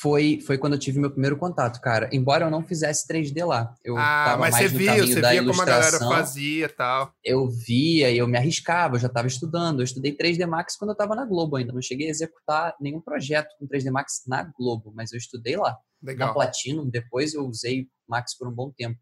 Foi, 0.00 0.40
foi 0.46 0.56
quando 0.58 0.74
eu 0.74 0.78
tive 0.78 1.00
meu 1.00 1.10
primeiro 1.10 1.36
contato, 1.36 1.80
cara. 1.80 2.08
Embora 2.12 2.44
eu 2.44 2.50
não 2.50 2.62
fizesse 2.62 3.06
3D 3.08 3.44
lá. 3.44 3.74
Eu 3.84 3.96
ah, 3.96 4.24
tava 4.26 4.40
mas 4.40 4.52
mais 4.52 4.70
você 4.70 4.78
via, 4.78 4.96
você 4.96 5.20
via 5.20 5.44
como 5.44 5.60
a 5.60 5.64
galera 5.64 5.98
fazia 5.98 6.66
e 6.66 6.68
tal. 6.68 7.12
Eu 7.24 7.48
via 7.48 8.10
e 8.10 8.18
eu 8.18 8.28
me 8.28 8.38
arriscava, 8.38 8.94
eu 8.94 9.00
já 9.00 9.08
estava 9.08 9.26
estudando. 9.26 9.80
Eu 9.80 9.84
estudei 9.84 10.16
3D 10.16 10.46
Max 10.46 10.76
quando 10.76 10.90
eu 10.90 10.92
estava 10.94 11.16
na 11.16 11.24
Globo 11.24 11.56
ainda. 11.56 11.72
Não 11.72 11.82
cheguei 11.82 12.06
a 12.06 12.10
executar 12.10 12.76
nenhum 12.80 13.00
projeto 13.00 13.48
com 13.58 13.66
3D 13.66 13.90
Max 13.90 14.22
na 14.26 14.44
Globo, 14.56 14.92
mas 14.94 15.12
eu 15.12 15.18
estudei 15.18 15.56
lá. 15.56 15.76
Legal. 16.00 16.28
Na 16.28 16.34
Platinum, 16.34 16.88
depois 16.88 17.34
eu 17.34 17.44
usei 17.44 17.88
Max 18.08 18.36
por 18.38 18.46
um 18.46 18.52
bom 18.52 18.70
tempo. 18.70 18.98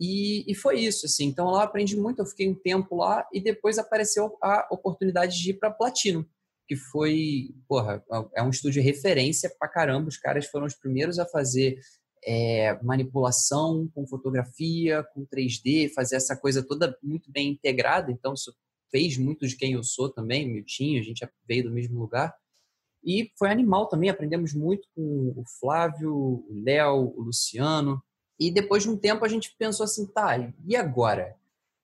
E, 0.00 0.50
e, 0.50 0.54
foi 0.54 0.80
isso, 0.80 1.06
assim. 1.06 1.26
Então 1.26 1.46
lá 1.46 1.60
eu 1.60 1.64
aprendi 1.64 1.96
muito, 1.96 2.20
eu 2.20 2.26
fiquei 2.26 2.48
um 2.48 2.54
tempo 2.54 2.96
lá 2.96 3.26
e 3.32 3.40
depois 3.40 3.78
apareceu 3.78 4.36
a 4.42 4.66
oportunidade 4.70 5.36
de 5.40 5.50
ir 5.50 5.54
para 5.54 5.70
Platinum 5.70 6.24
que 6.68 6.76
foi, 6.76 7.54
porra, 7.66 8.04
é 8.36 8.42
um 8.42 8.50
estúdio 8.50 8.82
referência 8.82 9.50
pra 9.58 9.68
caramba. 9.68 10.08
Os 10.08 10.18
caras 10.18 10.46
foram 10.46 10.66
os 10.66 10.74
primeiros 10.74 11.18
a 11.18 11.26
fazer 11.26 11.80
é, 12.22 12.78
manipulação 12.82 13.90
com 13.94 14.06
fotografia, 14.06 15.02
com 15.14 15.26
3D, 15.26 15.90
fazer 15.94 16.16
essa 16.16 16.36
coisa 16.36 16.62
toda 16.62 16.96
muito 17.02 17.32
bem 17.32 17.48
integrada. 17.48 18.12
Então, 18.12 18.34
isso 18.34 18.54
fez 18.90 19.16
muito 19.16 19.46
de 19.46 19.56
quem 19.56 19.72
eu 19.72 19.82
sou 19.82 20.10
também, 20.10 20.46
Miltinho, 20.46 21.00
a 21.00 21.04
gente 21.04 21.26
veio 21.46 21.64
do 21.64 21.70
mesmo 21.70 21.98
lugar. 21.98 22.34
E 23.02 23.30
foi 23.38 23.50
animal 23.50 23.88
também, 23.88 24.10
aprendemos 24.10 24.52
muito 24.52 24.86
com 24.94 25.32
o 25.36 25.44
Flávio, 25.58 26.12
o 26.14 26.62
Léo, 26.64 27.14
o 27.16 27.22
Luciano. 27.22 28.02
E 28.38 28.50
depois 28.50 28.82
de 28.82 28.90
um 28.90 28.96
tempo 28.96 29.24
a 29.24 29.28
gente 29.28 29.54
pensou 29.58 29.84
assim, 29.84 30.06
tá, 30.06 30.52
e 30.66 30.76
agora? 30.76 31.34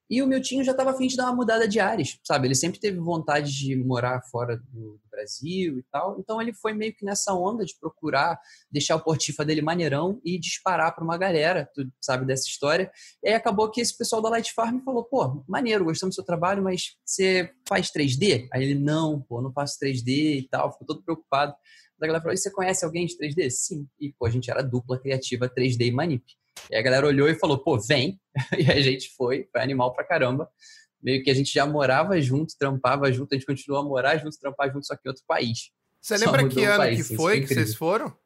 E 0.08 0.22
o 0.22 0.26
Miltinho 0.26 0.62
já 0.62 0.72
estava 0.72 0.90
afim 0.90 1.06
de 1.06 1.16
dar 1.16 1.24
uma 1.24 1.36
mudada 1.36 1.66
de 1.66 1.80
ares, 1.80 2.18
sabe? 2.22 2.46
Ele 2.46 2.54
sempre 2.54 2.78
teve 2.78 2.98
vontade 2.98 3.50
de 3.56 3.74
morar 3.76 4.20
fora 4.30 4.56
do 4.56 5.00
Brasil 5.10 5.78
e 5.78 5.82
tal. 5.90 6.18
Então 6.18 6.40
ele 6.42 6.52
foi 6.52 6.74
meio 6.74 6.94
que 6.94 7.04
nessa 7.04 7.32
onda 7.32 7.64
de 7.64 7.74
procurar 7.78 8.38
deixar 8.70 8.96
o 8.96 9.00
portifa 9.00 9.44
dele 9.44 9.62
maneirão 9.62 10.20
e 10.24 10.38
disparar 10.38 10.94
para 10.94 11.04
uma 11.04 11.16
galera, 11.16 11.70
tu 11.74 11.90
sabe 12.00 12.26
dessa 12.26 12.46
história. 12.46 12.90
E 13.22 13.28
aí 13.28 13.34
acabou 13.34 13.70
que 13.70 13.80
esse 13.80 13.96
pessoal 13.96 14.20
da 14.20 14.28
Light 14.28 14.52
Farm 14.52 14.80
falou: 14.84 15.04
pô, 15.04 15.42
maneiro, 15.48 15.84
gostamos 15.84 16.14
do 16.14 16.16
seu 16.16 16.24
trabalho, 16.24 16.62
mas 16.62 16.96
você 17.04 17.50
faz 17.66 17.90
3D? 17.90 18.48
Aí 18.52 18.62
ele: 18.62 18.78
não, 18.78 19.22
pô, 19.22 19.40
não 19.40 19.52
faço 19.52 19.78
3D 19.80 20.38
e 20.38 20.48
tal. 20.50 20.72
Ficou 20.72 20.86
todo 20.86 21.02
preocupado. 21.02 21.54
A 22.00 22.06
galera 22.06 22.20
falou: 22.20 22.34
e 22.34 22.38
você 22.38 22.50
conhece 22.50 22.84
alguém 22.84 23.06
de 23.06 23.16
3D? 23.16 23.48
Sim. 23.50 23.88
E 23.98 24.12
pô, 24.12 24.26
a 24.26 24.30
gente 24.30 24.50
era 24.50 24.62
dupla 24.62 24.98
criativa 24.98 25.48
3D 25.48 25.86
e 25.86 25.90
Manip. 25.90 26.24
E 26.70 26.76
a 26.76 26.82
galera 26.82 27.06
olhou 27.06 27.28
e 27.28 27.34
falou, 27.34 27.58
pô, 27.58 27.78
vem. 27.78 28.20
E 28.58 28.70
a 28.70 28.80
gente 28.80 29.14
foi, 29.16 29.48
foi 29.52 29.60
animal 29.60 29.94
pra 29.94 30.04
caramba. 30.04 30.48
Meio 31.02 31.22
que 31.22 31.30
a 31.30 31.34
gente 31.34 31.52
já 31.52 31.66
morava 31.66 32.20
junto, 32.20 32.54
trampava 32.58 33.12
junto, 33.12 33.32
a 33.32 33.36
gente 33.36 33.46
continuou 33.46 33.82
a 33.82 33.84
morar 33.84 34.16
junto, 34.16 34.38
trampar 34.38 34.72
junto, 34.72 34.86
só 34.86 34.96
que 34.96 35.02
em 35.06 35.08
outro 35.08 35.22
país. 35.26 35.70
Você 36.00 36.16
lembra 36.16 36.48
que 36.48 36.64
ano 36.64 36.78
país, 36.78 37.08
que 37.08 37.16
foi 37.16 37.40
que 37.42 37.54
vocês 37.54 37.74
foram? 37.74 38.16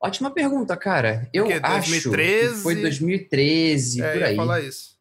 Ótima 0.00 0.30
pergunta, 0.30 0.76
cara. 0.76 1.28
Eu 1.32 1.44
Porque 1.44 1.60
acho 1.62 1.90
2013? 1.90 2.54
que 2.54 2.62
foi 2.62 2.74
2013, 2.76 4.02
é, 4.02 4.12
por 4.12 4.22
aí. 4.22 4.36
falar 4.36 4.60
isso. 4.60 4.98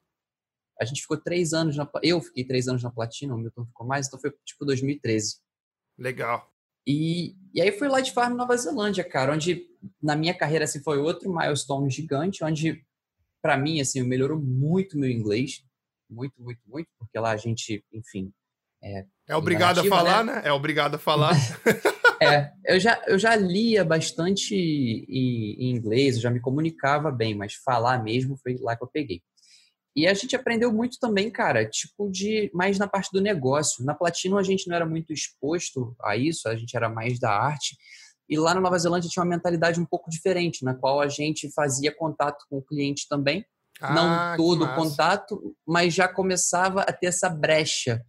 A 0.80 0.86
gente 0.86 1.02
ficou 1.02 1.18
três 1.18 1.54
anos 1.54 1.76
na. 1.76 1.90
Eu 2.02 2.22
fiquei 2.22 2.44
três 2.46 2.68
anos 2.68 2.84
na 2.84 2.92
Platina, 2.92 3.36
o 3.36 3.38
Milton 3.38 3.66
ficou 3.66 3.86
mais, 3.86 4.08
então 4.08 4.20
foi 4.20 4.32
tipo 4.46 4.66
2013. 4.66 5.38
Legal. 5.98 6.50
E, 6.88 7.36
e 7.54 7.62
aí 7.62 7.72
fui 7.72 7.88
Light 7.88 8.14
Farm 8.14 8.36
Nova 8.36 8.56
Zelândia, 8.58 9.04
cara, 9.04 9.34
onde 9.34 9.68
na 10.02 10.16
minha 10.16 10.34
carreira 10.34 10.66
assim 10.66 10.82
foi 10.82 10.98
outro 10.98 11.34
milestone 11.34 11.90
gigante, 11.90 12.44
onde 12.44 12.84
para 13.42 13.58
mim 13.58 13.82
assim 13.82 14.02
melhorou 14.04 14.40
muito 14.40 14.98
meu 14.98 15.10
inglês, 15.10 15.64
muito, 16.10 16.42
muito, 16.42 16.62
muito, 16.66 16.88
porque 16.98 17.18
lá 17.20 17.32
a 17.32 17.38
gente, 17.38 17.84
enfim, 17.92 18.32
é, 18.84 19.06
é 19.30 19.36
obrigado 19.36 19.80
a 19.80 19.84
falar, 19.86 20.24
né? 20.24 20.36
né? 20.36 20.42
É 20.46 20.52
obrigado 20.52 20.96
a 20.96 21.00
falar. 21.00 21.34
é, 22.22 22.52
eu 22.66 22.80
já, 22.80 23.02
eu 23.08 23.18
já 23.18 23.36
lia 23.36 23.84
bastante 23.84 24.54
em, 24.56 25.56
em, 25.58 25.72
inglês, 25.72 26.16
eu 26.16 26.22
já 26.22 26.30
me 26.30 26.42
comunicava 26.42 27.10
bem, 27.10 27.34
mas 27.34 27.54
falar 27.54 28.04
mesmo 28.04 28.38
foi 28.38 28.58
lá 28.60 28.76
que 28.76 28.84
eu 28.84 28.90
peguei. 28.90 29.22
E 29.96 30.08
a 30.08 30.14
gente 30.14 30.36
aprendeu 30.36 30.74
muito 30.74 30.98
também, 31.00 31.30
cara, 31.30 31.70
tipo 31.70 32.10
de 32.10 32.50
mais 32.54 32.80
na 32.80 32.88
parte 32.88 33.10
do 33.14 33.22
negócio. 33.22 33.86
Na 33.86 33.94
Platino 33.94 34.38
a 34.38 34.44
gente 34.44 34.68
não 34.68 34.76
era 34.76 34.86
muito 34.86 35.14
exposto 35.14 35.96
a 36.02 36.18
isso, 36.18 36.50
a 36.50 36.56
gente 36.56 36.76
era 36.76 36.90
mais 36.90 37.20
da 37.20 37.32
arte. 37.32 37.78
E 38.30 38.38
lá 38.38 38.54
na 38.54 38.62
Nova 38.62 38.78
Zelândia 38.78 39.10
tinha 39.10 39.24
uma 39.24 39.30
mentalidade 39.30 39.80
um 39.80 39.86
pouco 39.86 40.10
diferente, 40.10 40.64
na 40.64 40.74
qual 40.74 41.02
a 41.02 41.08
gente 41.08 41.52
fazia 41.54 41.94
contato 41.94 42.46
com 42.50 42.58
o 42.58 42.64
cliente 42.64 43.08
também. 43.08 43.46
Ah, 43.82 43.94
não 43.94 44.38
todo 44.38 44.64
o 44.64 44.76
contato, 44.76 45.56
mas 45.68 45.94
já 45.94 46.08
começava 46.08 46.82
a 46.82 46.94
ter 46.94 47.08
essa 47.08 47.28
brecha 47.28 48.02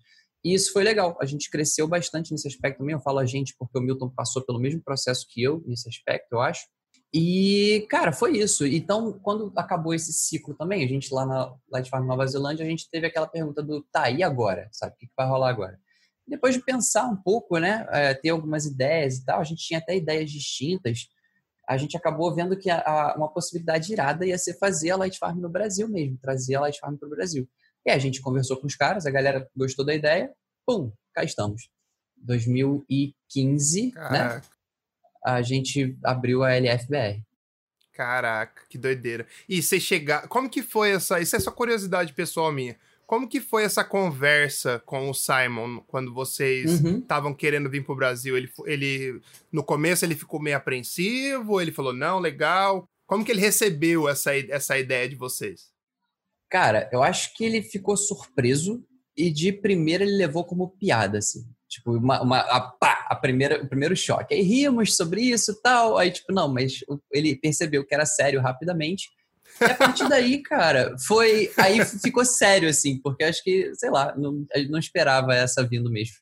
e 0.45 0.53
isso 0.53 0.73
foi 0.73 0.85
legal. 0.85 1.17
A 1.21 1.25
gente 1.25 1.49
cresceu 1.49 1.89
bastante 1.89 2.31
nesse 2.31 2.47
aspecto 2.47 2.79
também. 2.79 2.93
Eu 2.93 3.01
falo 3.01 3.19
a 3.19 3.25
gente 3.25 3.57
porque 3.59 3.79
o 3.79 3.81
Milton 3.81 4.11
passou 4.11 4.43
pelo 4.45 4.61
mesmo 4.61 4.83
processo 4.83 5.27
que 5.29 5.43
eu 5.43 5.65
nesse 5.67 5.89
aspecto, 5.89 6.33
eu 6.33 6.41
acho. 6.41 6.67
E, 7.13 7.87
cara, 7.89 8.13
foi 8.13 8.39
isso. 8.39 8.67
Então, 8.67 9.13
quando 9.23 9.51
acabou 9.57 9.95
esse 9.95 10.13
ciclo 10.13 10.53
também, 10.55 10.85
a 10.85 10.89
gente 10.89 11.15
lá 11.15 11.25
na 11.25 11.55
Light 11.71 11.89
Farm 11.89 12.07
Nova 12.07 12.27
Zelândia, 12.27 12.65
a 12.65 12.69
gente 12.69 12.91
teve 12.91 13.07
aquela 13.07 13.27
pergunta 13.27 13.63
do, 13.63 13.83
tá, 13.91 14.11
e 14.11 14.23
agora? 14.23 14.69
Sabe, 14.73 14.95
o 14.95 14.99
que 14.99 15.09
vai 15.17 15.27
rolar 15.27 15.49
agora? 15.49 15.79
Depois 16.27 16.55
de 16.55 16.63
pensar 16.63 17.07
um 17.07 17.17
pouco, 17.17 17.59
né, 17.59 17.87
é, 17.91 18.15
ter 18.15 18.31
algumas 18.31 18.65
ideias 18.65 19.17
e 19.17 19.25
tal, 19.25 19.41
a 19.41 19.45
gente 19.45 19.65
tinha 19.65 19.79
até 19.79 19.97
ideias 19.97 20.31
distintas, 20.31 21.09
a 21.69 21.77
gente 21.77 21.97
acabou 21.97 22.35
vendo 22.35 22.57
que 22.59 22.71
a, 22.71 22.81
a, 22.81 23.15
uma 23.17 23.33
possibilidade 23.33 23.93
irada 23.93 24.27
ia 24.27 24.39
ser 24.39 24.55
fazer 24.59 24.91
a 24.91 24.97
Light 24.97 25.19
Farm 25.19 25.39
no 25.39 25.49
Brasil 25.49 25.89
mesmo, 25.89 26.19
trazer 26.19 26.55
a 26.57 26.61
Light 26.61 26.79
Farm 26.79 26.97
para 26.97 27.07
o 27.07 27.11
Brasil. 27.11 27.49
E 27.87 27.91
a 27.91 27.99
gente 27.99 28.21
conversou 28.21 28.57
com 28.59 28.67
os 28.67 28.77
caras, 28.77 29.07
a 29.07 29.11
galera 29.11 29.49
gostou 29.57 29.85
da 29.85 29.95
ideia, 29.95 30.33
pum, 30.67 30.93
cá 31.13 31.25
estamos. 31.25 31.69
2015, 32.17 33.87
né? 33.87 33.91
Caraca. 33.93 34.35
né? 34.37 34.43
A 35.25 35.43
gente 35.43 35.99
abriu 36.05 36.43
a 36.43 36.55
LFBR. 36.55 37.23
Caraca, 37.93 38.63
que 38.69 38.77
doideira. 38.77 39.27
E 39.49 39.63
você 39.63 39.79
chegar. 39.79 40.27
Como 40.29 40.51
que 40.51 40.63
foi 40.63 40.91
essa. 40.93 41.21
Isso 41.21 41.37
é 41.37 41.41
só 41.41 41.51
curiosidade 41.51 42.13
pessoal 42.13 42.51
minha. 42.53 42.77
Como 43.07 43.29
que 43.29 43.41
foi 43.41 43.65
essa 43.65 43.85
conversa 43.85 44.83
com 44.87 45.11
o 45.11 45.15
Simon 45.15 45.81
quando 45.87 46.13
vocês 46.13 46.81
estavam 46.81 47.31
uhum. 47.31 47.37
querendo 47.37 47.71
vir 47.71 47.85
pro 47.85 47.97
Brasil? 47.97 48.37
Ele, 48.37 48.51
ele. 48.65 49.21
No 49.53 49.63
começo 49.63 50.05
ele 50.05 50.15
ficou 50.15 50.41
meio 50.41 50.57
apreensivo, 50.57 51.61
ele 51.61 51.73
falou, 51.73 51.93
não, 51.93 52.19
legal. 52.19 52.89
Como 53.07 53.25
que 53.25 53.31
ele 53.31 53.41
recebeu 53.41 54.09
essa, 54.09 54.35
essa 54.37 54.79
ideia 54.79 55.09
de 55.09 55.17
vocês? 55.17 55.73
Cara, 56.51 56.89
eu 56.93 57.03
acho 57.03 57.35
que 57.37 57.45
ele 57.45 57.63
ficou 57.63 57.97
surpreso 57.97 58.83
e 59.17 59.31
de 59.31 59.53
primeira 59.53 60.05
ele 60.05 60.17
levou 60.17 60.45
como 60.45 60.71
piada, 60.71 61.19
assim. 61.19 61.45
Tipo, 61.69 61.93
uma, 61.93 62.23
uma 62.23 62.39
a, 62.39 62.61
pá, 62.61 63.07
a 63.09 63.17
primeira, 63.17 63.63
o 63.63 63.69
primeiro 63.69 63.97
choque. 63.97 64.35
Aí 64.35 64.43
ríamos 64.43 64.97
sobre 64.97 65.23
isso 65.23 65.53
e 65.53 65.61
tal. 65.61 65.99
Aí, 65.99 66.11
tipo, 66.11 66.33
não, 66.33 66.53
mas 66.53 66.81
ele 67.13 67.37
percebeu 67.37 67.85
que 67.85 67.95
era 67.95 68.07
sério 68.07 68.41
rapidamente. 68.41 69.11
E 69.61 69.65
a 69.65 69.75
partir 69.75 70.09
daí, 70.09 70.43
cara, 70.43 70.97
foi. 71.07 71.53
Aí 71.57 71.85
ficou 71.85 72.25
sério, 72.25 72.69
assim, 72.69 72.99
porque 72.99 73.25
acho 73.25 73.43
que, 73.43 73.75
sei 73.75 73.91
lá, 73.91 74.15
não, 74.17 74.45
não 74.69 74.79
esperava 74.79 75.35
essa 75.35 75.67
vindo 75.67 75.91
mesmo. 75.91 76.17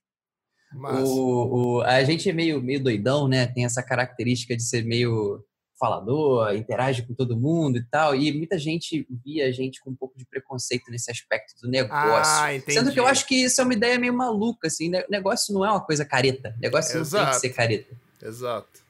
O, 0.75 1.79
o, 1.79 1.83
a 1.83 2.03
gente 2.05 2.29
é 2.29 2.33
meio, 2.33 2.63
meio 2.63 2.83
doidão, 2.83 3.29
né? 3.29 3.47
Tem 3.47 3.65
essa 3.65 3.83
característica 3.83 4.57
de 4.57 4.63
ser 4.63 4.85
meio 4.85 5.45
falador, 5.79 6.55
interage 6.55 7.03
com 7.03 7.13
todo 7.13 7.37
mundo 7.37 7.77
e 7.77 7.85
tal. 7.85 8.15
E 8.15 8.33
muita 8.33 8.57
gente 8.57 9.05
via 9.25 9.49
a 9.49 9.53
gente 9.53 9.81
com 9.81 9.91
um 9.91 9.97
pouco 9.97 10.17
de 10.17 10.25
preconceito 10.25 10.91
nesse 10.91 11.11
aspecto 11.11 11.55
do 11.61 11.69
negócio. 11.69 12.33
Ah, 12.33 12.49
Sendo 12.69 12.93
que 12.93 13.01
eu 13.01 13.07
acho 13.07 13.27
que 13.27 13.35
isso 13.35 13.61
é 13.61 13.65
uma 13.65 13.75
ideia 13.75 13.99
meio 13.99 14.15
maluca, 14.15 14.69
assim. 14.69 14.91
Negócio 15.11 15.53
não 15.53 15.65
é 15.65 15.71
uma 15.71 15.85
coisa 15.85 16.05
careta. 16.05 16.55
Negócio 16.61 17.01
Exato. 17.01 17.25
não 17.25 17.31
tem 17.33 17.41
que 17.41 17.41
ser 17.41 17.55
careta. 17.55 17.97
Exato. 18.23 18.82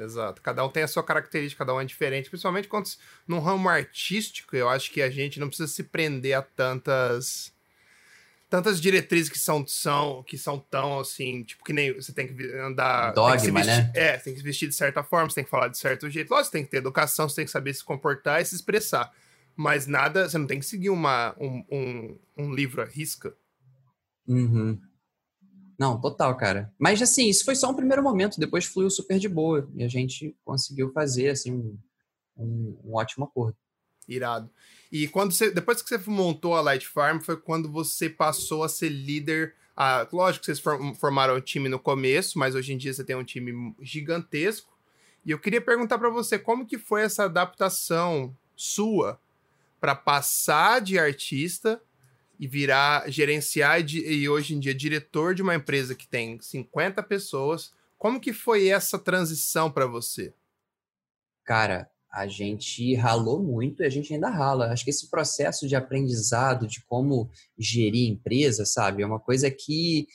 Exato. 0.00 0.40
Cada 0.40 0.64
um 0.64 0.70
tem 0.70 0.82
a 0.82 0.88
sua 0.88 1.02
característica, 1.02 1.64
cada 1.64 1.74
um 1.76 1.80
é 1.80 1.84
diferente. 1.84 2.30
Principalmente 2.30 2.68
quando 2.68 2.88
no 3.28 3.38
ramo 3.38 3.68
artístico, 3.68 4.56
eu 4.56 4.68
acho 4.68 4.90
que 4.90 5.02
a 5.02 5.10
gente 5.10 5.38
não 5.38 5.48
precisa 5.48 5.68
se 5.70 5.84
prender 5.84 6.36
a 6.36 6.42
tantas 6.42 7.52
tantas 8.48 8.80
diretrizes 8.80 9.30
que 9.30 9.38
são, 9.38 9.64
são 9.66 10.24
que 10.24 10.36
são 10.36 10.58
tão 10.58 10.98
assim, 10.98 11.44
tipo, 11.44 11.62
que 11.62 11.72
nem 11.72 11.94
você 11.94 12.12
tem 12.12 12.26
que 12.26 12.52
andar. 12.56 13.12
Dogma, 13.12 13.36
que 13.36 13.50
vestir, 13.50 13.66
né? 13.66 13.92
É, 13.94 14.16
tem 14.16 14.32
que 14.32 14.40
se 14.40 14.44
vestir 14.44 14.68
de 14.68 14.74
certa 14.74 15.04
forma, 15.04 15.28
você 15.28 15.36
tem 15.36 15.44
que 15.44 15.50
falar 15.50 15.68
de 15.68 15.78
certo 15.78 16.10
jeito. 16.10 16.30
Lógico, 16.30 16.46
você 16.46 16.52
tem 16.52 16.64
que 16.64 16.70
ter 16.70 16.78
educação, 16.78 17.28
você 17.28 17.36
tem 17.36 17.44
que 17.44 17.50
saber 17.50 17.72
se 17.72 17.84
comportar 17.84 18.40
e 18.40 18.44
se 18.44 18.56
expressar. 18.56 19.12
Mas 19.54 19.86
nada, 19.86 20.28
você 20.28 20.38
não 20.38 20.46
tem 20.46 20.58
que 20.58 20.66
seguir 20.66 20.90
uma, 20.90 21.34
um, 21.38 21.64
um, 21.70 22.18
um 22.36 22.54
livro 22.54 22.82
à 22.82 22.84
risca. 22.84 23.34
Uhum. 24.26 24.80
Não, 25.80 25.98
total, 25.98 26.36
cara. 26.36 26.70
Mas 26.78 27.00
assim, 27.00 27.30
isso 27.30 27.42
foi 27.42 27.54
só 27.54 27.70
um 27.70 27.74
primeiro 27.74 28.02
momento, 28.02 28.38
depois 28.38 28.66
fluiu 28.66 28.90
super 28.90 29.18
de 29.18 29.30
boa. 29.30 29.66
E 29.74 29.82
a 29.82 29.88
gente 29.88 30.36
conseguiu 30.44 30.92
fazer, 30.92 31.30
assim, 31.30 31.52
um, 31.52 31.78
um, 32.36 32.78
um 32.84 32.94
ótimo 32.96 33.24
acordo. 33.24 33.56
Irado. 34.06 34.50
E 34.92 35.08
quando 35.08 35.32
você, 35.32 35.50
depois 35.50 35.80
que 35.80 35.88
você 35.88 36.10
montou 36.10 36.54
a 36.54 36.60
Light 36.60 36.86
Farm, 36.86 37.20
foi 37.20 37.34
quando 37.38 37.72
você 37.72 38.10
passou 38.10 38.62
a 38.62 38.68
ser 38.68 38.90
líder. 38.90 39.54
Ah, 39.74 40.06
lógico 40.12 40.44
que 40.44 40.54
vocês 40.54 40.62
formaram 40.98 41.34
o 41.34 41.40
time 41.40 41.66
no 41.66 41.78
começo, 41.78 42.38
mas 42.38 42.54
hoje 42.54 42.74
em 42.74 42.76
dia 42.76 42.92
você 42.92 43.02
tem 43.02 43.16
um 43.16 43.24
time 43.24 43.74
gigantesco. 43.80 44.76
E 45.24 45.30
eu 45.30 45.38
queria 45.38 45.62
perguntar 45.62 45.98
para 45.98 46.10
você 46.10 46.38
como 46.38 46.66
que 46.66 46.76
foi 46.76 47.00
essa 47.00 47.24
adaptação 47.24 48.36
sua 48.54 49.18
para 49.80 49.94
passar 49.94 50.82
de 50.82 50.98
artista 50.98 51.80
e 52.40 52.48
virar 52.48 53.06
gerenciar 53.10 53.84
e, 53.86 54.26
hoje 54.26 54.54
em 54.54 54.58
dia 54.58 54.74
diretor 54.74 55.34
de 55.34 55.42
uma 55.42 55.54
empresa 55.54 55.94
que 55.94 56.08
tem 56.08 56.40
50 56.40 57.02
pessoas. 57.02 57.70
Como 57.98 58.18
que 58.18 58.32
foi 58.32 58.68
essa 58.68 58.98
transição 58.98 59.70
para 59.70 59.86
você? 59.86 60.32
Cara, 61.44 61.90
a 62.10 62.26
gente 62.26 62.94
ralou 62.94 63.42
muito 63.42 63.82
e 63.82 63.86
a 63.86 63.90
gente 63.90 64.14
ainda 64.14 64.30
rala. 64.30 64.72
Acho 64.72 64.84
que 64.84 64.90
esse 64.90 65.10
processo 65.10 65.68
de 65.68 65.76
aprendizado 65.76 66.66
de 66.66 66.82
como 66.86 67.30
gerir 67.58 68.08
empresa, 68.08 68.64
sabe, 68.64 69.02
é 69.02 69.06
uma 69.06 69.20
coisa 69.20 69.50
que, 69.50 70.08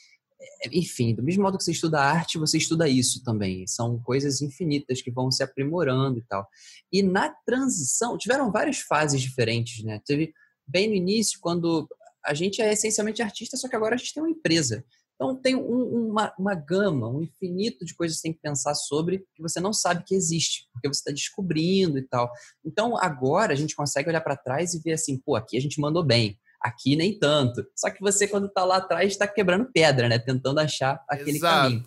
é, 0.64 0.76
enfim, 0.76 1.14
do 1.14 1.22
mesmo 1.22 1.44
modo 1.44 1.56
que 1.56 1.62
você 1.62 1.70
estuda 1.70 2.00
arte, 2.00 2.38
você 2.38 2.58
estuda 2.58 2.88
isso 2.88 3.22
também. 3.22 3.68
São 3.68 4.00
coisas 4.00 4.42
infinitas 4.42 5.00
que 5.00 5.12
vão 5.12 5.30
se 5.30 5.44
aprimorando 5.44 6.18
e 6.18 6.22
tal. 6.22 6.48
E 6.92 7.04
na 7.04 7.28
transição, 7.28 8.18
tiveram 8.18 8.50
várias 8.50 8.80
fases 8.80 9.22
diferentes, 9.22 9.84
né? 9.84 10.02
Teve 10.04 10.34
bem 10.66 10.88
no 10.88 10.94
início, 10.94 11.38
quando 11.40 11.88
a 12.26 12.34
gente 12.34 12.60
é 12.60 12.72
essencialmente 12.72 13.22
artista, 13.22 13.56
só 13.56 13.68
que 13.68 13.76
agora 13.76 13.94
a 13.94 13.98
gente 13.98 14.12
tem 14.12 14.22
uma 14.22 14.30
empresa. 14.30 14.84
Então, 15.14 15.34
tem 15.34 15.56
um, 15.56 16.08
uma, 16.10 16.32
uma 16.38 16.54
gama, 16.54 17.08
um 17.08 17.22
infinito 17.22 17.84
de 17.86 17.94
coisas 17.94 18.16
que 18.16 18.20
você 18.20 18.28
tem 18.28 18.34
que 18.34 18.40
pensar 18.40 18.74
sobre 18.74 19.24
que 19.34 19.42
você 19.42 19.58
não 19.58 19.72
sabe 19.72 20.04
que 20.04 20.14
existe, 20.14 20.68
porque 20.72 20.88
você 20.88 21.00
está 21.00 21.10
descobrindo 21.10 21.98
e 21.98 22.02
tal. 22.02 22.30
Então, 22.64 22.96
agora 22.98 23.52
a 23.52 23.56
gente 23.56 23.74
consegue 23.74 24.10
olhar 24.10 24.20
para 24.20 24.36
trás 24.36 24.74
e 24.74 24.80
ver 24.80 24.92
assim, 24.92 25.18
pô, 25.18 25.34
aqui 25.34 25.56
a 25.56 25.60
gente 25.60 25.80
mandou 25.80 26.04
bem, 26.04 26.38
aqui 26.60 26.96
nem 26.96 27.18
tanto. 27.18 27.66
Só 27.74 27.90
que 27.90 28.00
você, 28.00 28.28
quando 28.28 28.46
está 28.46 28.64
lá 28.64 28.76
atrás, 28.76 29.12
está 29.12 29.26
quebrando 29.26 29.70
pedra, 29.72 30.06
né? 30.06 30.18
Tentando 30.18 30.60
achar 30.60 31.02
aquele 31.08 31.38
Exato. 31.38 31.62
caminho. 31.62 31.84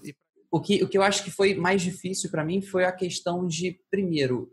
O 0.52 0.60
que, 0.60 0.84
o 0.84 0.90
que 0.90 0.98
eu 0.98 1.04
acho 1.04 1.24
que 1.24 1.30
foi 1.30 1.54
mais 1.54 1.84
difícil 1.84 2.32
para 2.32 2.44
mim 2.44 2.60
foi 2.60 2.84
a 2.84 2.92
questão 2.92 3.46
de, 3.46 3.80
primeiro, 3.92 4.52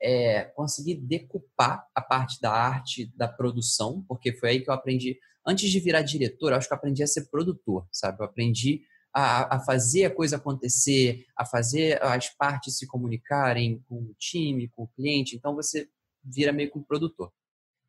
é, 0.00 0.44
conseguir 0.54 0.96
decupar 0.96 1.86
a 1.94 2.00
parte 2.00 2.40
da 2.40 2.52
arte, 2.52 3.12
da 3.16 3.28
produção, 3.28 4.04
porque 4.08 4.32
foi 4.32 4.50
aí 4.50 4.60
que 4.60 4.70
eu 4.70 4.74
aprendi 4.74 5.18
antes 5.46 5.70
de 5.70 5.80
virar 5.80 6.02
diretor, 6.02 6.52
acho 6.52 6.68
que 6.68 6.74
eu 6.74 6.76
aprendi 6.76 7.02
a 7.02 7.06
ser 7.06 7.30
produtor, 7.30 7.86
sabe? 7.90 8.20
Eu 8.20 8.26
aprendi 8.26 8.82
a, 9.14 9.56
a, 9.56 9.60
fazer 9.60 10.04
a 10.04 10.14
coisa 10.14 10.36
acontecer, 10.36 11.24
a 11.36 11.44
fazer 11.44 12.02
as 12.02 12.28
partes 12.28 12.76
se 12.76 12.86
comunicarem 12.86 13.82
com 13.88 13.96
o 13.96 14.14
time, 14.18 14.68
com 14.68 14.82
o 14.82 14.88
cliente. 14.88 15.34
Então 15.34 15.54
você 15.54 15.88
vira 16.22 16.52
meio 16.52 16.70
que 16.70 16.78
um 16.78 16.82
produtor. 16.82 17.32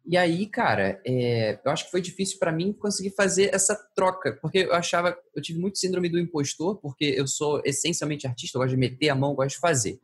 E 0.05 0.17
aí, 0.17 0.47
cara, 0.47 0.99
é, 1.05 1.59
eu 1.63 1.71
acho 1.71 1.85
que 1.85 1.91
foi 1.91 2.01
difícil 2.01 2.39
para 2.39 2.51
mim 2.51 2.73
conseguir 2.73 3.11
fazer 3.11 3.53
essa 3.53 3.75
troca, 3.93 4.33
porque 4.41 4.59
eu 4.59 4.73
achava, 4.73 5.15
eu 5.35 5.41
tive 5.41 5.59
muito 5.59 5.77
síndrome 5.77 6.09
do 6.09 6.17
impostor, 6.17 6.77
porque 6.77 7.05
eu 7.05 7.27
sou 7.27 7.61
essencialmente 7.63 8.25
artista, 8.25 8.57
eu 8.57 8.61
gosto 8.61 8.71
de 8.71 8.77
meter 8.77 9.09
a 9.09 9.15
mão, 9.15 9.35
gosto 9.35 9.55
de 9.55 9.59
fazer. 9.59 9.99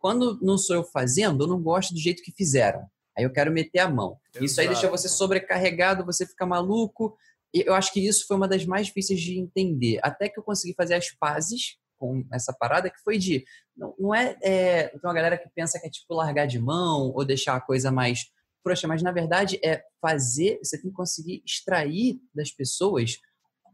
Quando 0.00 0.38
não 0.40 0.56
sou 0.56 0.76
eu 0.76 0.84
fazendo, 0.84 1.44
eu 1.44 1.48
não 1.48 1.62
gosto 1.62 1.92
do 1.92 2.00
jeito 2.00 2.22
que 2.22 2.32
fizeram. 2.32 2.80
Aí 3.16 3.24
eu 3.24 3.32
quero 3.32 3.52
meter 3.52 3.80
a 3.80 3.88
mão. 3.88 4.18
Exato. 4.30 4.44
Isso 4.44 4.60
aí 4.60 4.66
deixa 4.68 4.88
você 4.88 5.08
sobrecarregado, 5.08 6.04
você 6.04 6.26
fica 6.26 6.46
maluco. 6.46 7.16
E 7.54 7.62
eu 7.66 7.74
acho 7.74 7.92
que 7.92 8.06
isso 8.06 8.26
foi 8.26 8.36
uma 8.36 8.48
das 8.48 8.64
mais 8.64 8.86
difíceis 8.86 9.20
de 9.20 9.38
entender. 9.38 9.98
Até 10.02 10.28
que 10.28 10.38
eu 10.38 10.42
consegui 10.42 10.74
fazer 10.74 10.94
as 10.94 11.10
pazes 11.10 11.76
com 11.98 12.24
essa 12.32 12.52
parada, 12.58 12.88
que 12.88 13.00
foi 13.02 13.18
de. 13.18 13.44
Não, 13.76 13.94
não 13.98 14.14
é, 14.14 14.36
é. 14.42 14.88
Tem 14.88 15.00
uma 15.04 15.12
galera 15.12 15.36
que 15.36 15.48
pensa 15.54 15.78
que 15.78 15.86
é 15.86 15.90
tipo 15.90 16.14
largar 16.14 16.46
de 16.46 16.58
mão 16.58 17.12
ou 17.14 17.24
deixar 17.24 17.56
a 17.56 17.60
coisa 17.60 17.90
mais 17.92 18.26
frouxa, 18.62 18.88
mas 18.88 19.02
na 19.02 19.12
verdade 19.12 19.58
é 19.64 19.82
fazer, 20.00 20.58
você 20.62 20.80
tem 20.80 20.90
que 20.90 20.96
conseguir 20.96 21.42
extrair 21.44 22.20
das 22.34 22.50
pessoas 22.50 23.18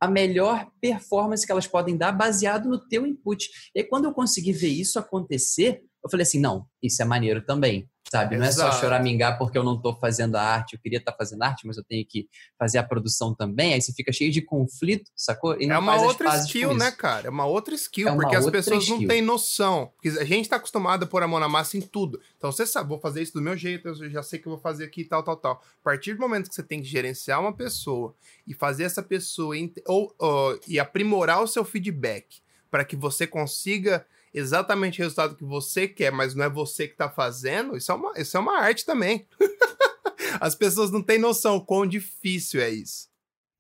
a 0.00 0.08
melhor 0.08 0.70
performance 0.80 1.44
que 1.44 1.52
elas 1.52 1.66
podem 1.66 1.96
dar 1.96 2.12
baseado 2.12 2.68
no 2.68 2.78
teu 2.78 3.06
input. 3.06 3.48
E 3.74 3.80
aí, 3.80 3.84
quando 3.84 4.04
eu 4.04 4.12
consegui 4.12 4.52
ver 4.52 4.68
isso 4.68 4.98
acontecer, 4.98 5.82
eu 6.06 6.10
falei 6.10 6.22
assim, 6.22 6.40
não, 6.40 6.66
isso 6.82 7.02
é 7.02 7.04
maneiro 7.04 7.42
também 7.42 7.88
sabe? 8.10 8.36
Não 8.36 8.46
é 8.46 8.52
só 8.52 8.70
choramingar 8.72 9.38
porque 9.38 9.58
eu 9.58 9.64
não 9.64 9.74
estou 9.74 9.94
fazendo 9.96 10.36
a 10.36 10.42
arte, 10.42 10.74
eu 10.74 10.80
queria 10.80 10.98
estar 10.98 11.12
tá 11.12 11.18
fazendo 11.18 11.42
arte, 11.42 11.66
mas 11.66 11.76
eu 11.76 11.84
tenho 11.84 12.04
que 12.06 12.28
fazer 12.58 12.78
a 12.78 12.82
produção 12.82 13.34
também. 13.34 13.74
Aí 13.74 13.82
você 13.82 13.92
fica 13.92 14.12
cheio 14.12 14.30
de 14.30 14.40
conflito, 14.40 15.10
sacou? 15.14 15.56
é 15.60 15.78
uma 15.78 16.00
outra 16.00 16.36
skill, 16.36 16.74
né, 16.74 16.90
cara? 16.90 17.26
É 17.26 17.30
uma 17.30 17.46
outra 17.46 17.74
skill, 17.74 18.08
é 18.08 18.14
porque 18.14 18.36
as 18.36 18.48
pessoas 18.48 18.82
skill. 18.82 19.00
não 19.00 19.08
têm 19.08 19.22
noção. 19.22 19.92
Porque 19.96 20.18
a 20.18 20.24
gente 20.24 20.44
está 20.44 20.56
acostumado 20.56 21.04
a 21.04 21.06
pôr 21.06 21.22
a 21.22 21.28
mão 21.28 21.40
na 21.40 21.48
massa 21.48 21.76
em 21.76 21.80
tudo. 21.80 22.20
Então 22.36 22.50
você 22.50 22.66
sabe, 22.66 22.88
vou 22.88 23.00
fazer 23.00 23.22
isso 23.22 23.32
do 23.32 23.42
meu 23.42 23.56
jeito, 23.56 23.88
eu 23.88 24.10
já 24.10 24.22
sei 24.22 24.38
que 24.38 24.46
eu 24.46 24.52
vou 24.52 24.60
fazer 24.60 24.84
aqui 24.84 25.04
tal, 25.04 25.22
tal, 25.22 25.36
tal. 25.36 25.52
A 25.54 25.84
partir 25.84 26.14
do 26.14 26.20
momento 26.20 26.48
que 26.48 26.54
você 26.54 26.62
tem 26.62 26.80
que 26.80 26.88
gerenciar 26.88 27.40
uma 27.40 27.52
pessoa 27.52 28.14
e 28.46 28.54
fazer 28.54 28.84
essa 28.84 29.02
pessoa 29.02 29.56
ou, 29.86 30.14
ou 30.18 30.60
e 30.68 30.78
aprimorar 30.78 31.42
o 31.42 31.48
seu 31.48 31.64
feedback 31.64 32.40
para 32.70 32.84
que 32.84 32.96
você 32.96 33.26
consiga 33.26 34.06
exatamente 34.36 35.00
o 35.00 35.02
resultado 35.02 35.34
que 35.34 35.44
você 35.44 35.88
quer, 35.88 36.12
mas 36.12 36.34
não 36.34 36.44
é 36.44 36.50
você 36.50 36.86
que 36.86 36.92
está 36.92 37.08
fazendo, 37.08 37.76
isso 37.76 37.90
é 37.90 37.94
uma, 37.94 38.12
isso 38.20 38.36
é 38.36 38.40
uma 38.40 38.60
arte 38.60 38.84
também. 38.84 39.26
As 40.38 40.54
pessoas 40.54 40.90
não 40.90 41.02
têm 41.02 41.18
noção 41.18 41.58
quão 41.58 41.86
difícil 41.86 42.60
é 42.60 42.68
isso. 42.68 43.08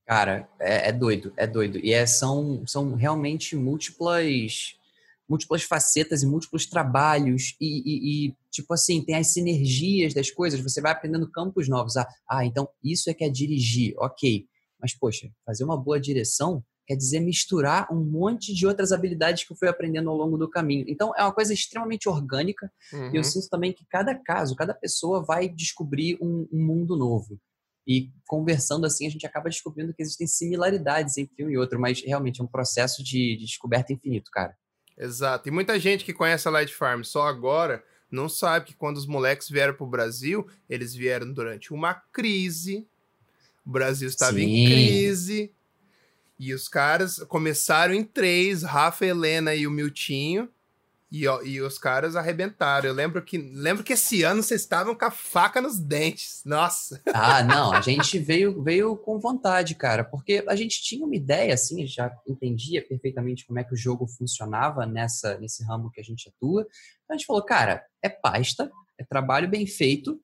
Cara, 0.04 0.48
é, 0.60 0.90
é 0.90 0.92
doido, 0.92 1.32
é 1.36 1.46
doido. 1.46 1.78
E 1.78 1.92
é, 1.92 2.04
são, 2.06 2.62
são 2.66 2.94
realmente 2.94 3.56
múltiplas 3.56 4.76
múltiplas 5.28 5.64
facetas 5.64 6.22
e 6.22 6.26
múltiplos 6.26 6.66
trabalhos 6.66 7.56
e, 7.60 7.82
e, 7.84 8.28
e, 8.28 8.34
tipo 8.48 8.72
assim, 8.72 9.02
tem 9.02 9.16
as 9.16 9.32
sinergias 9.32 10.14
das 10.14 10.30
coisas, 10.30 10.60
você 10.60 10.80
vai 10.80 10.92
aprendendo 10.92 11.28
campos 11.28 11.68
novos. 11.68 11.96
Ah, 11.96 12.06
ah, 12.30 12.44
então 12.44 12.68
isso 12.84 13.10
é 13.10 13.14
que 13.14 13.24
é 13.24 13.28
dirigir, 13.28 13.92
ok. 13.98 14.46
Mas, 14.80 14.94
poxa, 14.94 15.28
fazer 15.44 15.64
uma 15.64 15.76
boa 15.76 15.98
direção 15.98 16.62
quer 16.86 16.96
dizer 16.96 17.20
misturar 17.20 17.92
um 17.92 18.02
monte 18.02 18.54
de 18.54 18.66
outras 18.66 18.92
habilidades 18.92 19.44
que 19.44 19.52
eu 19.52 19.56
fui 19.56 19.68
aprendendo 19.68 20.08
ao 20.08 20.16
longo 20.16 20.38
do 20.38 20.48
caminho. 20.48 20.84
Então 20.88 21.12
é 21.16 21.22
uma 21.22 21.32
coisa 21.32 21.52
extremamente 21.52 22.08
orgânica 22.08 22.70
uhum. 22.92 23.06
e 23.06 23.16
eu 23.16 23.16
uhum. 23.16 23.24
sinto 23.24 23.48
também 23.48 23.72
que 23.72 23.84
cada 23.86 24.14
caso, 24.14 24.54
cada 24.54 24.72
pessoa 24.72 25.22
vai 25.22 25.48
descobrir 25.48 26.16
um, 26.20 26.48
um, 26.52 26.64
mundo 26.64 26.96
novo. 26.96 27.40
E 27.86 28.10
conversando 28.26 28.86
assim, 28.86 29.06
a 29.06 29.10
gente 29.10 29.26
acaba 29.26 29.48
descobrindo 29.48 29.92
que 29.92 30.02
existem 30.02 30.26
similaridades 30.26 31.16
entre 31.18 31.44
um 31.44 31.50
e 31.50 31.58
outro, 31.58 31.78
mas 31.80 32.02
realmente 32.02 32.40
é 32.40 32.44
um 32.44 32.48
processo 32.48 33.02
de, 33.02 33.36
de 33.36 33.44
descoberta 33.44 33.92
infinito, 33.92 34.30
cara. 34.30 34.56
Exato. 34.96 35.48
E 35.48 35.52
muita 35.52 35.78
gente 35.78 36.04
que 36.04 36.12
conhece 36.12 36.48
a 36.48 36.50
Light 36.50 36.72
Farm 36.72 37.02
só 37.02 37.26
agora 37.26 37.84
não 38.10 38.28
sabe 38.28 38.66
que 38.66 38.74
quando 38.74 38.96
os 38.96 39.06
moleques 39.06 39.48
vieram 39.48 39.74
para 39.74 39.84
o 39.84 39.90
Brasil, 39.90 40.46
eles 40.68 40.94
vieram 40.94 41.32
durante 41.32 41.72
uma 41.72 41.94
crise. 41.94 42.86
O 43.64 43.70
Brasil 43.70 44.08
estava 44.08 44.34
Sim. 44.34 44.44
em 44.44 44.66
crise 44.66 45.52
e 46.38 46.52
os 46.52 46.68
caras 46.68 47.18
começaram 47.28 47.94
em 47.94 48.04
três, 48.04 48.62
Rafa, 48.62 49.06
Helena 49.06 49.54
e 49.54 49.66
o 49.66 49.70
Miltinho. 49.70 50.48
E, 51.10 51.26
ó, 51.28 51.40
e 51.42 51.60
os 51.60 51.78
caras 51.78 52.16
arrebentaram. 52.16 52.88
Eu 52.88 52.94
lembro 52.94 53.22
que, 53.22 53.38
lembro 53.38 53.84
que 53.84 53.92
esse 53.92 54.22
ano 54.24 54.42
vocês 54.42 54.60
estavam 54.60 54.94
com 54.94 55.04
a 55.04 55.10
faca 55.10 55.62
nos 55.62 55.78
dentes. 55.78 56.42
Nossa. 56.44 57.00
Ah, 57.14 57.42
não. 57.42 57.72
A 57.72 57.80
gente 57.80 58.18
veio, 58.18 58.60
veio 58.62 58.96
com 58.96 59.18
vontade, 59.18 59.76
cara. 59.76 60.04
Porque 60.04 60.44
a 60.48 60.56
gente 60.56 60.82
tinha 60.82 61.06
uma 61.06 61.14
ideia, 61.14 61.54
assim, 61.54 61.86
já 61.86 62.12
entendia 62.26 62.86
perfeitamente 62.86 63.46
como 63.46 63.58
é 63.58 63.64
que 63.64 63.72
o 63.72 63.76
jogo 63.76 64.06
funcionava 64.06 64.84
nessa, 64.84 65.38
nesse 65.38 65.62
ramo 65.64 65.90
que 65.90 66.00
a 66.00 66.04
gente 66.04 66.28
atua. 66.28 66.62
Então 67.04 67.14
a 67.14 67.16
gente 67.16 67.26
falou, 67.26 67.44
cara, 67.44 67.84
é 68.02 68.08
pasta, 68.08 68.70
é 68.98 69.04
trabalho 69.04 69.48
bem 69.48 69.66
feito, 69.66 70.20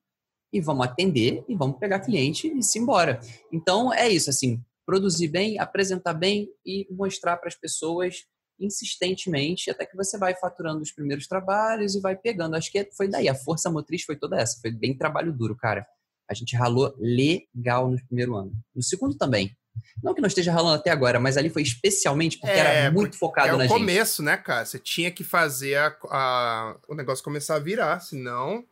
e 0.51 0.61
vamos 0.61 0.85
atender, 0.85 1.43
e 1.47 1.55
vamos 1.55 1.79
pegar 1.79 2.01
cliente 2.01 2.47
e 2.55 2.61
se 2.61 2.77
embora. 2.77 3.19
Então 3.51 3.91
é 3.91 4.07
isso, 4.09 4.29
assim 4.29 4.61
produzir 4.85 5.27
bem, 5.27 5.59
apresentar 5.59 6.13
bem 6.13 6.49
e 6.65 6.87
mostrar 6.91 7.37
para 7.37 7.47
as 7.47 7.55
pessoas 7.55 8.25
insistentemente, 8.59 9.69
até 9.69 9.85
que 9.85 9.95
você 9.95 10.17
vai 10.17 10.35
faturando 10.35 10.81
os 10.81 10.91
primeiros 10.91 11.27
trabalhos 11.27 11.95
e 11.95 12.01
vai 12.01 12.15
pegando. 12.15 12.55
Acho 12.55 12.71
que 12.71 12.89
foi 12.95 13.07
daí, 13.07 13.27
a 13.27 13.35
força 13.35 13.69
motriz 13.69 14.03
foi 14.03 14.15
toda 14.15 14.39
essa, 14.39 14.59
foi 14.61 14.71
bem 14.71 14.97
trabalho 14.97 15.33
duro, 15.33 15.55
cara. 15.55 15.85
A 16.29 16.33
gente 16.33 16.55
ralou 16.55 16.95
legal 16.97 17.89
no 17.89 17.97
primeiro 18.05 18.35
ano. 18.35 18.53
No 18.73 18.81
segundo 18.81 19.15
também. 19.15 19.55
Não 20.03 20.13
que 20.13 20.21
não 20.21 20.27
esteja 20.27 20.51
ralando 20.51 20.75
até 20.75 20.91
agora, 20.91 21.19
mas 21.19 21.35
ali 21.35 21.49
foi 21.49 21.63
especialmente 21.63 22.37
porque 22.37 22.53
é, 22.53 22.59
era 22.59 22.91
muito 22.91 23.17
focado 23.17 23.49
é 23.49 23.51
na 23.51 23.63
gente. 23.63 23.71
É 23.71 23.75
o 23.75 23.79
começo, 23.79 24.21
né, 24.21 24.37
cara? 24.37 24.65
Você 24.65 24.77
tinha 24.77 25.11
que 25.11 25.23
fazer 25.23 25.75
a, 25.77 25.95
a, 26.09 26.77
o 26.87 26.95
negócio 26.95 27.23
começar 27.23 27.55
a 27.55 27.59
virar, 27.59 27.99
senão, 27.99 28.63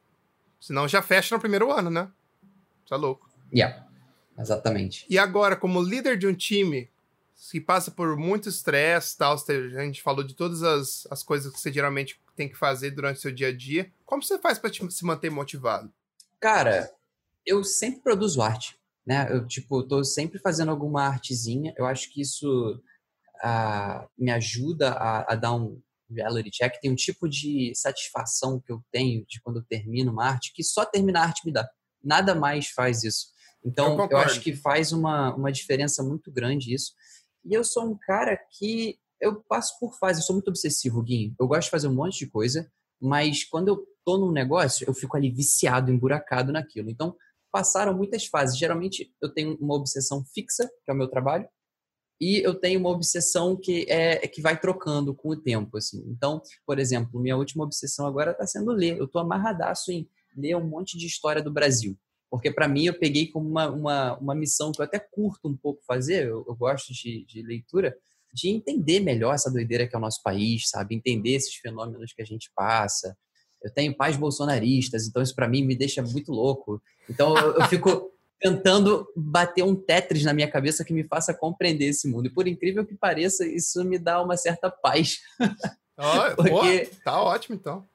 senão 0.60 0.88
já 0.88 1.02
fecha 1.02 1.36
no 1.36 1.42
primeiro 1.42 1.72
ano, 1.72 1.90
né? 1.90 2.10
Tá 2.88 2.96
louco. 2.96 3.30
Yeah. 3.54 3.88
Exatamente. 4.42 5.06
E 5.10 5.18
agora, 5.18 5.56
como 5.56 5.82
líder 5.82 6.18
de 6.18 6.28
um 6.28 6.34
time 6.34 6.90
que 7.50 7.60
passa 7.60 7.90
por 7.90 8.16
muito 8.18 8.50
estresse, 8.50 9.18
tal, 9.18 9.36
a 9.36 9.84
gente 9.84 10.02
falou 10.02 10.24
de 10.24 10.34
todas 10.34 10.62
as, 10.64 11.08
as 11.10 11.24
coisas 11.24 11.52
que 11.52 11.60
você 11.60 11.72
geralmente 11.72 12.20
tem 12.36 12.48
que 12.48 12.58
fazer 12.58 12.92
durante 12.92 13.18
o 13.18 13.22
seu 13.22 13.32
dia 13.32 13.48
a 13.48 13.56
dia, 13.56 13.92
como 14.06 14.22
você 14.24 14.38
faz 14.40 14.60
para 14.60 14.72
se 14.72 15.06
manter 15.06 15.30
motivado? 15.30 15.92
Cara, 16.40 16.92
eu 17.46 17.64
sempre 17.64 18.02
produzo 18.02 18.42
arte, 18.42 18.78
né? 19.06 19.28
Eu, 19.32 19.48
tipo, 19.48 19.84
tô 19.84 20.04
sempre 20.04 20.40
fazendo 20.40 20.70
alguma 20.70 21.08
artezinha. 21.08 21.74
Eu 21.78 21.86
acho 21.86 22.12
que 22.12 22.22
isso 22.22 22.80
uh, 23.44 24.10
me 24.18 24.32
ajuda 24.32 24.92
a, 24.92 25.34
a 25.34 25.36
dar 25.36 25.54
um 25.54 25.82
reality 26.10 26.52
check. 26.52 26.80
Tem 26.80 26.92
um 26.92 26.96
tipo 26.96 27.28
de 27.28 27.74
satisfação 27.76 28.60
que 28.60 28.72
eu 28.72 28.84
tenho 28.92 29.26
de 29.28 29.42
quando 29.42 29.60
eu 29.60 29.64
termino 29.64 30.12
uma 30.12 30.26
arte 30.26 30.54
que 30.54 30.64
só 30.64 30.86
terminar 30.86 31.22
a 31.22 31.26
arte 31.26 31.46
me 31.46 31.52
dá. 31.52 31.68
Nada 32.04 32.36
mais 32.36 32.70
faz 32.70 33.04
isso. 33.04 33.28
Então, 33.64 33.98
eu, 34.00 34.10
eu, 34.10 34.18
acho 34.18 34.42
que 34.42 34.56
faz 34.56 34.92
uma, 34.92 35.36
uma 35.36 35.52
diferença 35.52 36.04
muito 36.04 36.32
grande 36.32 36.74
isso. 36.74 36.94
E 37.46 37.54
eu 37.54 37.64
sou 37.64 37.86
um 37.86 37.98
cara 37.98 38.38
que 38.52 38.98
eu 39.20 39.42
passo 39.48 39.80
por 39.80 39.94
fase, 39.98 40.20
eu 40.20 40.26
sou 40.26 40.36
muito 40.36 40.48
obsessivo, 40.48 41.02
Guinho. 41.02 41.36
Eu 41.40 41.48
gosto 41.48 41.66
de 41.66 41.72
fazer 41.72 41.88
um 41.88 41.94
monte 41.94 42.20
de 42.20 42.28
coisa, 42.28 42.70
mas 43.00 43.44
quando 43.44 43.68
eu 43.68 43.88
tô 44.04 44.18
num 44.18 44.32
negócio, 44.32 44.86
eu 44.88 44.94
fico 44.94 45.16
ali 45.16 45.30
viciado, 45.30 45.92
emburacado 45.92 46.52
naquilo. 46.52 46.90
Então, 46.90 47.16
passaram 47.52 47.96
muitas 47.96 48.26
fases. 48.26 48.58
Geralmente, 48.58 49.14
eu 49.22 49.30
tenho 49.30 49.56
uma 49.62 49.76
obsessão 49.76 50.24
fixa, 50.34 50.68
que 50.84 50.90
é 50.90 50.94
o 50.94 50.98
meu 50.98 51.08
trabalho, 51.08 51.48
e 52.20 52.40
eu 52.46 52.54
tenho 52.56 52.80
uma 52.80 52.90
obsessão 52.90 53.56
que 53.56 53.86
é 53.90 54.28
que 54.28 54.42
vai 54.42 54.60
trocando 54.60 55.14
com 55.14 55.30
o 55.30 55.36
tempo, 55.36 55.78
assim. 55.78 56.04
Então, 56.08 56.42
por 56.66 56.78
exemplo, 56.80 57.20
minha 57.20 57.38
última 57.38 57.64
obsessão 57.64 58.06
agora 58.06 58.32
está 58.32 58.46
sendo 58.46 58.72
ler. 58.72 58.98
Eu 58.98 59.08
tô 59.08 59.20
amarradaço 59.20 59.92
em 59.92 60.08
ler 60.36 60.56
um 60.56 60.68
monte 60.68 60.98
de 60.98 61.08
história 61.08 61.42
do 61.42 61.52
Brasil 61.52 61.98
porque 62.32 62.50
para 62.50 62.66
mim 62.66 62.86
eu 62.86 62.98
peguei 62.98 63.28
como 63.28 63.48
uma, 63.48 63.70
uma, 63.70 64.18
uma 64.18 64.34
missão 64.34 64.72
que 64.72 64.80
eu 64.80 64.86
até 64.86 64.98
curto 64.98 65.50
um 65.50 65.56
pouco 65.56 65.84
fazer, 65.86 66.28
eu, 66.28 66.46
eu 66.48 66.56
gosto 66.56 66.94
de, 66.94 67.26
de, 67.26 67.42
leitura, 67.42 67.94
de 68.34 68.48
entender 68.48 69.02
melhor 69.02 69.36
essa 69.36 69.52
doideira 69.52 69.86
que 69.86 69.94
é 69.94 70.00
o 70.00 70.02
nosso 70.02 70.24
país, 70.24 70.70
sabe? 70.70 70.96
Entender 70.96 71.32
esses 71.32 71.54
fenômenos 71.56 72.14
que 72.14 72.22
a 72.22 72.26
gente 72.26 72.50
passa. 72.56 73.18
Eu 73.62 73.70
tenho 73.74 73.94
pais 73.94 74.16
bolsonaristas, 74.16 75.06
então 75.06 75.22
isso 75.22 75.36
para 75.36 75.50
mim 75.50 75.62
me 75.66 75.76
deixa 75.76 76.02
muito 76.02 76.32
louco. 76.32 76.82
Então 77.10 77.38
eu, 77.38 77.58
eu 77.58 77.68
fico 77.68 78.10
tentando 78.40 79.06
bater 79.14 79.64
um 79.66 79.76
Tetris 79.76 80.24
na 80.24 80.34
minha 80.34 80.50
cabeça 80.50 80.86
que 80.86 80.94
me 80.94 81.04
faça 81.04 81.34
compreender 81.34 81.88
esse 81.88 82.08
mundo. 82.08 82.28
E 82.28 82.34
por 82.34 82.48
incrível 82.48 82.86
que 82.86 82.96
pareça, 82.96 83.46
isso 83.46 83.84
me 83.84 84.00
dá 84.00 84.24
uma 84.24 84.38
certa 84.38 84.72
paz. 84.72 85.20
Oh, 85.98 86.36
Porque... 86.42 86.90
tá 87.04 87.22
ótimo 87.22 87.58
então. 87.58 87.86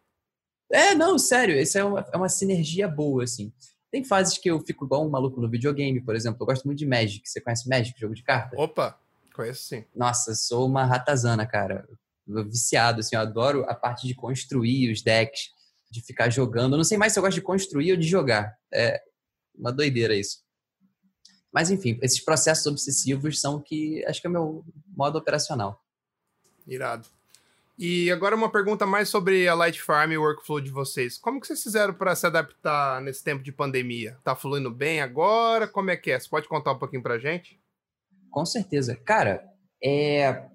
É, 0.70 0.94
não, 0.94 1.18
sério, 1.18 1.59
isso 1.59 1.79
é 1.79 1.85
uma, 1.85 2.07
é 2.12 2.16
uma 2.18 2.29
sinergia 2.29 2.87
boa, 2.87 3.25
assim. 3.25 3.51
Tem 3.96 4.04
fases 4.04 4.37
que 4.37 4.50
eu 4.50 4.61
fico 4.61 4.85
igual 4.85 5.06
um 5.06 5.09
maluco 5.09 5.40
no 5.40 5.48
videogame, 5.48 6.02
por 6.02 6.14
exemplo. 6.14 6.37
Eu 6.42 6.46
gosto 6.46 6.66
muito 6.66 6.78
de 6.78 6.85
Magic. 6.85 7.26
Você 7.26 7.40
conhece 7.40 7.66
Magic, 7.66 7.98
jogo 7.98 8.14
de 8.14 8.22
carta? 8.22 8.54
Opa, 8.61 9.00
conheço 9.35 9.64
sim. 9.64 9.87
Nossa, 9.94 10.35
sou 10.35 10.66
uma 10.66 10.85
ratazana, 10.85 11.46
cara. 11.46 11.88
Viciado, 12.26 13.00
assim, 13.00 13.16
eu 13.16 13.22
adoro 13.22 13.64
a 13.66 13.74
parte 13.74 14.06
de 14.06 14.14
construir 14.14 14.92
os 14.92 15.00
decks, 15.00 15.48
de 15.90 16.02
ficar 16.02 16.28
jogando. 16.28 16.74
Eu 16.74 16.76
não 16.76 16.85
sei 16.85 16.98
mais 16.98 17.14
se 17.14 17.18
eu 17.18 17.22
gosto 17.22 17.37
de 17.37 17.40
construir 17.40 17.92
ou 17.92 17.96
de 17.96 18.06
jogar. 18.06 18.54
É 18.70 19.00
uma 19.54 19.72
doideira 19.72 20.14
isso. 20.14 20.40
Mas 21.50 21.70
enfim, 21.70 21.98
esses 22.02 22.20
processos 22.20 22.66
obsessivos 22.66 23.40
são 23.40 23.62
que 23.62 24.04
acho 24.04 24.20
que 24.20 24.26
é 24.26 24.30
o 24.30 24.32
meu 24.35 24.64
modo 24.94 25.16
operacional. 25.16 25.82
Irado. 26.66 27.09
E 27.78 28.10
agora 28.10 28.34
uma 28.34 28.50
pergunta 28.50 28.86
mais 28.86 29.10
sobre 29.10 29.46
a 29.46 29.54
Light 29.54 29.82
Farm 29.82 30.10
e 30.10 30.16
o 30.16 30.22
workflow 30.22 30.62
de 30.62 30.70
vocês. 30.70 31.18
Como 31.18 31.38
que 31.38 31.46
vocês 31.46 31.62
fizeram 31.62 31.92
para 31.92 32.16
se 32.16 32.26
adaptar 32.26 33.02
nesse 33.02 33.22
tempo 33.22 33.42
de 33.42 33.52
pandemia? 33.52 34.16
Tá 34.24 34.34
fluindo 34.34 34.70
bem 34.70 35.02
agora? 35.02 35.68
Como 35.68 35.90
é 35.90 35.96
que 35.96 36.10
é? 36.10 36.18
Você 36.18 36.26
pode 36.26 36.48
contar 36.48 36.72
um 36.72 36.78
pouquinho 36.78 37.02
pra 37.02 37.18
gente? 37.18 37.60
Com 38.30 38.46
certeza. 38.46 38.96
Cara, 38.96 39.46
é... 39.84 40.46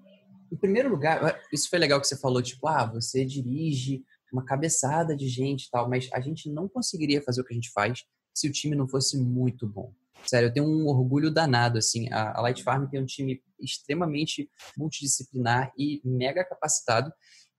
em 0.50 0.56
primeiro 0.56 0.88
lugar, 0.88 1.40
isso 1.52 1.70
foi 1.70 1.78
legal 1.78 2.00
que 2.00 2.08
você 2.08 2.18
falou, 2.18 2.42
tipo, 2.42 2.66
ah, 2.66 2.86
você 2.86 3.24
dirige 3.24 4.04
uma 4.32 4.44
cabeçada 4.44 5.14
de 5.14 5.28
gente 5.28 5.66
e 5.66 5.70
tal, 5.70 5.88
mas 5.88 6.08
a 6.12 6.20
gente 6.20 6.50
não 6.50 6.68
conseguiria 6.68 7.22
fazer 7.22 7.42
o 7.42 7.44
que 7.44 7.52
a 7.52 7.54
gente 7.54 7.70
faz 7.70 8.04
se 8.34 8.48
o 8.48 8.52
time 8.52 8.74
não 8.74 8.88
fosse 8.88 9.16
muito 9.16 9.64
bom. 9.68 9.94
Sério, 10.26 10.48
eu 10.48 10.52
tenho 10.52 10.66
um 10.66 10.86
orgulho 10.86 11.30
danado, 11.30 11.78
assim. 11.78 12.10
A, 12.12 12.40
Light 12.40 12.62
Farm 12.62 12.86
tem 12.86 13.00
um 13.00 13.06
time 13.06 13.42
extremamente 13.60 14.48
multidisciplinar 14.76 15.72
e 15.76 16.00
mega 16.04 16.44
capacitado. 16.44 17.12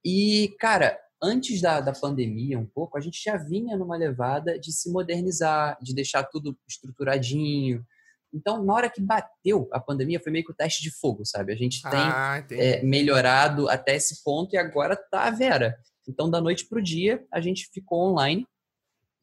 E, 0.03 0.55
cara, 0.59 0.97
antes 1.21 1.61
da, 1.61 1.79
da 1.79 1.93
pandemia, 1.93 2.59
um 2.59 2.65
pouco, 2.65 2.97
a 2.97 3.01
gente 3.01 3.21
já 3.23 3.37
vinha 3.37 3.77
numa 3.77 3.95
levada 3.95 4.59
de 4.59 4.71
se 4.71 4.91
modernizar, 4.91 5.77
de 5.81 5.93
deixar 5.93 6.23
tudo 6.23 6.57
estruturadinho. 6.67 7.85
Então, 8.33 8.63
na 8.63 8.73
hora 8.73 8.89
que 8.89 9.01
bateu 9.01 9.69
a 9.71 9.79
pandemia, 9.79 10.19
foi 10.19 10.31
meio 10.31 10.43
que 10.43 10.51
o 10.51 10.55
teste 10.55 10.81
de 10.81 10.91
fogo, 10.91 11.23
sabe? 11.25 11.53
A 11.53 11.55
gente 11.55 11.81
tem 11.83 11.99
ah, 11.99 12.45
é, 12.51 12.81
melhorado 12.81 13.69
até 13.69 13.95
esse 13.95 14.23
ponto 14.23 14.53
e 14.53 14.57
agora 14.57 14.95
tá 14.95 15.27
a 15.27 15.31
Vera. 15.31 15.77
Então, 16.07 16.29
da 16.29 16.41
noite 16.41 16.67
para 16.67 16.79
o 16.79 16.83
dia, 16.83 17.23
a 17.31 17.39
gente 17.39 17.69
ficou 17.71 18.11
online 18.11 18.45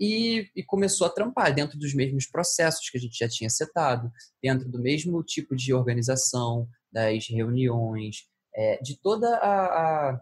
e, 0.01 0.51
e, 0.57 0.63
começou 0.65 1.07
a 1.07 1.11
trampar 1.11 1.55
dentro 1.55 1.79
dos 1.79 1.93
mesmos 1.95 2.27
processos 2.27 2.89
que 2.89 2.97
a 2.97 3.01
gente 3.01 3.19
já 3.19 3.29
tinha 3.29 3.51
setado, 3.51 4.11
dentro 4.43 4.67
do 4.67 4.81
mesmo 4.81 5.23
tipo 5.23 5.55
de 5.55 5.75
organização, 5.75 6.67
das 6.91 7.29
reuniões, 7.29 8.25
é, 8.57 8.79
de 8.83 8.99
toda 8.99 9.29
a, 9.37 10.11
a 10.11 10.21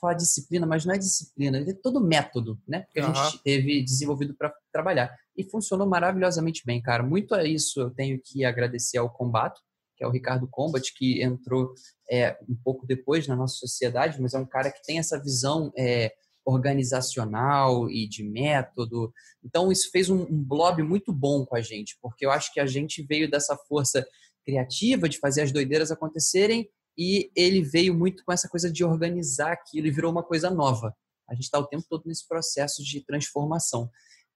falar 0.00 0.14
disciplina, 0.14 0.66
mas 0.66 0.84
não 0.84 0.94
é 0.94 0.98
disciplina, 0.98 1.58
é 1.58 1.74
todo 1.74 2.00
método, 2.00 2.58
né? 2.66 2.86
Que 2.90 3.00
a 3.00 3.08
uhum. 3.08 3.14
gente 3.14 3.42
teve 3.42 3.82
desenvolvido 3.82 4.34
para 4.34 4.54
trabalhar. 4.72 5.14
E 5.36 5.44
funcionou 5.44 5.86
maravilhosamente 5.86 6.62
bem, 6.64 6.80
cara. 6.80 7.02
Muito 7.02 7.34
a 7.34 7.44
isso 7.44 7.80
eu 7.80 7.90
tenho 7.90 8.20
que 8.22 8.44
agradecer 8.44 8.98
ao 8.98 9.10
Combato, 9.10 9.60
que 9.96 10.04
é 10.04 10.06
o 10.06 10.10
Ricardo 10.10 10.48
Combat, 10.50 10.92
que 10.94 11.22
entrou 11.22 11.72
é, 12.10 12.36
um 12.48 12.56
pouco 12.62 12.86
depois 12.86 13.26
na 13.28 13.36
nossa 13.36 13.56
sociedade, 13.56 14.20
mas 14.20 14.34
é 14.34 14.38
um 14.38 14.46
cara 14.46 14.70
que 14.70 14.82
tem 14.82 14.98
essa 14.98 15.20
visão 15.22 15.72
é, 15.76 16.12
organizacional 16.44 17.90
e 17.90 18.06
de 18.06 18.22
método. 18.22 19.12
Então, 19.42 19.72
isso 19.72 19.90
fez 19.90 20.10
um, 20.10 20.22
um 20.22 20.42
blob 20.42 20.82
muito 20.82 21.12
bom 21.12 21.44
com 21.44 21.56
a 21.56 21.60
gente, 21.60 21.96
porque 22.02 22.26
eu 22.26 22.30
acho 22.30 22.52
que 22.52 22.60
a 22.60 22.66
gente 22.66 23.02
veio 23.02 23.30
dessa 23.30 23.56
força 23.56 24.06
criativa 24.44 25.08
de 25.08 25.18
fazer 25.18 25.42
as 25.42 25.52
doideiras 25.52 25.90
acontecerem 25.90 26.68
e 26.96 27.30
ele 27.34 27.62
veio 27.62 27.94
muito 27.94 28.24
com 28.24 28.32
essa 28.32 28.48
coisa 28.48 28.70
de 28.70 28.84
organizar 28.84 29.52
aquilo 29.52 29.86
e 29.86 29.90
virou 29.90 30.12
uma 30.12 30.22
coisa 30.22 30.50
nova. 30.50 30.94
A 31.28 31.34
gente 31.34 31.44
está 31.44 31.58
o 31.58 31.66
tempo 31.66 31.84
todo 31.88 32.02
nesse 32.06 32.28
processo 32.28 32.84
de 32.84 33.00
transformação. 33.00 33.90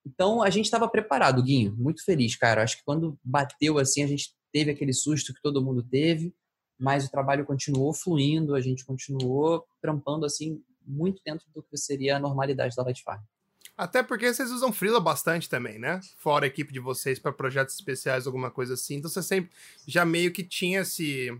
Então, 0.07 0.43
a 0.43 0.49
gente 0.49 0.65
estava 0.65 0.89
preparado, 0.89 1.43
Guinho, 1.43 1.77
muito 1.77 2.03
feliz, 2.03 2.35
cara. 2.35 2.63
Acho 2.63 2.79
que 2.79 2.85
quando 2.85 3.19
bateu 3.23 3.79
assim, 3.79 4.03
a 4.03 4.07
gente 4.07 4.35
teve 4.53 4.71
aquele 4.71 4.93
susto 4.93 5.35
que 5.35 5.43
todo 5.43 5.63
mundo 5.63 5.83
teve, 5.83 6.35
mas 6.79 7.05
o 7.05 7.11
trabalho 7.11 7.45
continuou 7.45 7.93
fluindo, 7.93 8.55
a 8.55 8.61
gente 8.61 8.85
continuou 8.85 9.65
trampando 9.83 10.25
assim 10.25 10.63
muito 10.89 11.23
dentro 11.25 11.47
do 11.55 11.63
que 11.63 11.77
seria 11.77 12.17
a 12.17 12.21
normalidade 12.21 12.75
da 12.75 12.83
Light 12.83 13.03
Farm. 13.03 13.23
Até 13.77 14.03
porque 14.03 14.33
vocês 14.33 14.51
usam 14.51 14.73
Freela 14.73 14.99
bastante 14.99 15.49
também, 15.49 15.79
né? 15.79 16.01
Fora 16.17 16.45
a 16.45 16.49
equipe 16.49 16.73
de 16.73 16.81
vocês 16.81 17.19
para 17.21 17.33
projetos 17.33 17.77
especiais, 17.77 18.27
alguma 18.27 18.51
coisa 18.51 18.75
assim. 18.75 18.97
Então 18.97 19.09
você 19.09 19.23
sempre 19.23 19.53
já 19.87 20.05
meio 20.05 20.33
que 20.33 20.43
tinha 20.43 20.81
esse, 20.81 21.31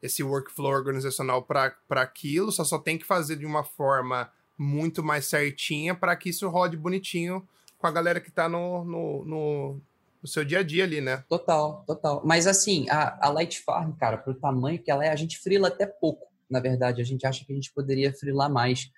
esse 0.00 0.22
workflow 0.22 0.70
organizacional 0.70 1.42
para 1.42 1.74
aquilo, 1.90 2.52
só 2.52 2.62
só 2.62 2.78
tem 2.78 2.96
que 2.96 3.04
fazer 3.04 3.34
de 3.34 3.44
uma 3.44 3.64
forma 3.64 4.30
muito 4.56 5.02
mais 5.02 5.26
certinha 5.26 5.92
para 5.92 6.14
que 6.14 6.28
isso 6.28 6.48
rode 6.48 6.76
bonitinho 6.76 7.46
com 7.78 7.86
a 7.88 7.90
galera 7.90 8.20
que 8.20 8.28
está 8.28 8.48
no, 8.48 8.84
no, 8.84 9.24
no, 9.24 9.80
no, 10.22 10.28
seu 10.28 10.44
dia 10.44 10.60
a 10.60 10.62
dia 10.62 10.84
ali, 10.84 11.00
né? 11.00 11.24
Total, 11.28 11.82
total. 11.84 12.22
Mas 12.24 12.46
assim, 12.46 12.88
a, 12.88 13.26
a 13.26 13.28
Light 13.30 13.60
Farm, 13.60 13.90
cara, 13.92 14.16
pro 14.16 14.34
tamanho 14.34 14.80
que 14.80 14.88
ela 14.88 15.04
é, 15.04 15.10
a 15.10 15.16
gente 15.16 15.38
frila 15.40 15.66
até 15.66 15.84
pouco, 15.84 16.28
na 16.52 16.60
verdade. 16.60 17.00
A 17.00 17.04
gente 17.04 17.26
acha 17.26 17.44
que 17.44 17.52
a 17.52 17.54
gente 17.54 17.72
poderia 17.72 18.12
frilar 18.12 18.50
mais. 18.50 18.90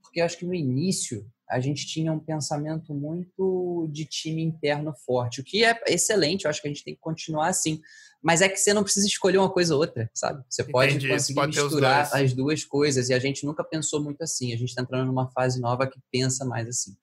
Porque 0.00 0.20
eu 0.20 0.24
acho 0.24 0.38
que 0.38 0.46
no 0.46 0.54
início 0.54 1.26
a 1.48 1.58
gente 1.58 1.84
tinha 1.86 2.12
um 2.12 2.18
pensamento 2.18 2.94
muito 2.94 3.88
de 3.90 4.04
time 4.04 4.40
interno 4.40 4.94
forte, 5.04 5.40
o 5.40 5.44
que 5.44 5.64
é 5.64 5.76
excelente, 5.88 6.44
eu 6.44 6.50
acho 6.50 6.62
que 6.62 6.68
a 6.68 6.70
gente 6.70 6.84
tem 6.84 6.94
que 6.94 7.00
continuar 7.00 7.48
assim. 7.48 7.80
Mas 8.22 8.40
é 8.40 8.48
que 8.48 8.56
você 8.56 8.72
não 8.72 8.84
precisa 8.84 9.06
escolher 9.06 9.38
uma 9.38 9.50
coisa 9.50 9.74
ou 9.74 9.80
outra, 9.80 10.08
sabe? 10.14 10.44
Você 10.48 10.62
pode 10.62 10.92
Entendi, 10.92 11.08
conseguir 11.08 11.40
pode 11.40 11.60
misturar 11.60 12.08
as 12.14 12.32
duas 12.32 12.64
coisas 12.64 13.08
e 13.08 13.14
a 13.14 13.18
gente 13.18 13.44
nunca 13.44 13.64
pensou 13.64 14.02
muito 14.02 14.22
assim. 14.22 14.52
A 14.52 14.56
gente 14.56 14.68
está 14.68 14.82
entrando 14.82 15.06
numa 15.06 15.28
fase 15.32 15.60
nova 15.60 15.88
que 15.88 15.98
pensa 16.12 16.44
mais 16.44 16.68
assim 16.68 16.94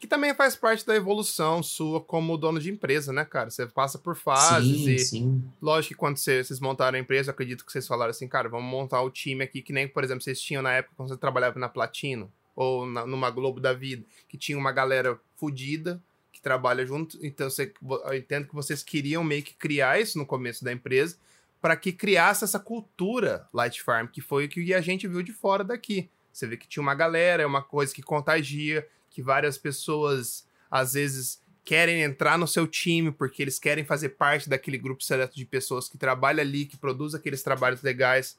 que 0.00 0.06
também 0.06 0.34
faz 0.34 0.56
parte 0.56 0.84
da 0.86 0.96
evolução 0.96 1.62
sua 1.62 2.00
como 2.00 2.38
dono 2.38 2.58
de 2.58 2.70
empresa, 2.70 3.12
né, 3.12 3.22
cara? 3.22 3.50
Você 3.50 3.66
passa 3.66 3.98
por 3.98 4.16
fases 4.16 4.78
sim, 4.78 4.90
e 4.94 4.98
sim. 4.98 5.44
lógico 5.60 5.94
que 5.94 5.98
quando 5.98 6.16
vocês 6.16 6.58
montaram 6.58 6.96
a 6.96 7.00
empresa, 7.00 7.30
acredito 7.30 7.66
que 7.66 7.70
vocês 7.70 7.86
falaram 7.86 8.10
assim, 8.10 8.26
cara, 8.26 8.48
vamos 8.48 8.68
montar 8.68 9.02
o 9.02 9.10
time 9.10 9.44
aqui 9.44 9.60
que 9.60 9.74
nem, 9.74 9.86
por 9.86 10.02
exemplo, 10.02 10.22
vocês 10.22 10.40
tinham 10.40 10.62
na 10.62 10.72
época 10.72 10.94
quando 10.96 11.10
você 11.10 11.18
trabalhava 11.18 11.58
na 11.58 11.68
Platino 11.68 12.32
ou 12.56 12.86
na, 12.86 13.06
numa 13.06 13.30
Globo 13.30 13.60
da 13.60 13.74
Vida, 13.74 14.02
que 14.26 14.38
tinha 14.38 14.56
uma 14.56 14.72
galera 14.72 15.20
fodida 15.36 16.02
que 16.32 16.40
trabalha 16.40 16.86
junto. 16.86 17.18
Então 17.22 17.50
você, 17.50 17.70
eu 18.06 18.14
entendo 18.14 18.48
que 18.48 18.54
vocês 18.54 18.82
queriam 18.82 19.22
meio 19.22 19.42
que 19.42 19.52
criar 19.52 20.00
isso 20.00 20.16
no 20.16 20.24
começo 20.24 20.64
da 20.64 20.72
empresa 20.72 21.18
para 21.60 21.76
que 21.76 21.92
criasse 21.92 22.42
essa 22.42 22.58
cultura 22.58 23.46
Light 23.52 23.82
Farm, 23.82 24.06
que 24.06 24.22
foi 24.22 24.46
o 24.46 24.48
que 24.48 24.72
a 24.72 24.80
gente 24.80 25.06
viu 25.06 25.22
de 25.22 25.32
fora 25.32 25.62
daqui. 25.62 26.08
Você 26.32 26.46
vê 26.46 26.56
que 26.56 26.66
tinha 26.66 26.82
uma 26.82 26.94
galera, 26.94 27.42
é 27.42 27.46
uma 27.46 27.62
coisa 27.62 27.94
que 27.94 28.02
contagia, 28.02 28.88
que 29.10 29.22
várias 29.22 29.58
pessoas 29.58 30.46
às 30.70 30.94
vezes 30.94 31.42
querem 31.64 32.02
entrar 32.02 32.38
no 32.38 32.46
seu 32.46 32.66
time 32.66 33.12
porque 33.12 33.42
eles 33.42 33.58
querem 33.58 33.84
fazer 33.84 34.10
parte 34.10 34.48
daquele 34.48 34.78
grupo 34.78 35.02
seleto 35.02 35.36
de 35.36 35.44
pessoas 35.44 35.88
que 35.88 35.98
trabalha 35.98 36.40
ali, 36.40 36.64
que 36.64 36.76
produz 36.76 37.14
aqueles 37.14 37.42
trabalhos 37.42 37.82
legais. 37.82 38.38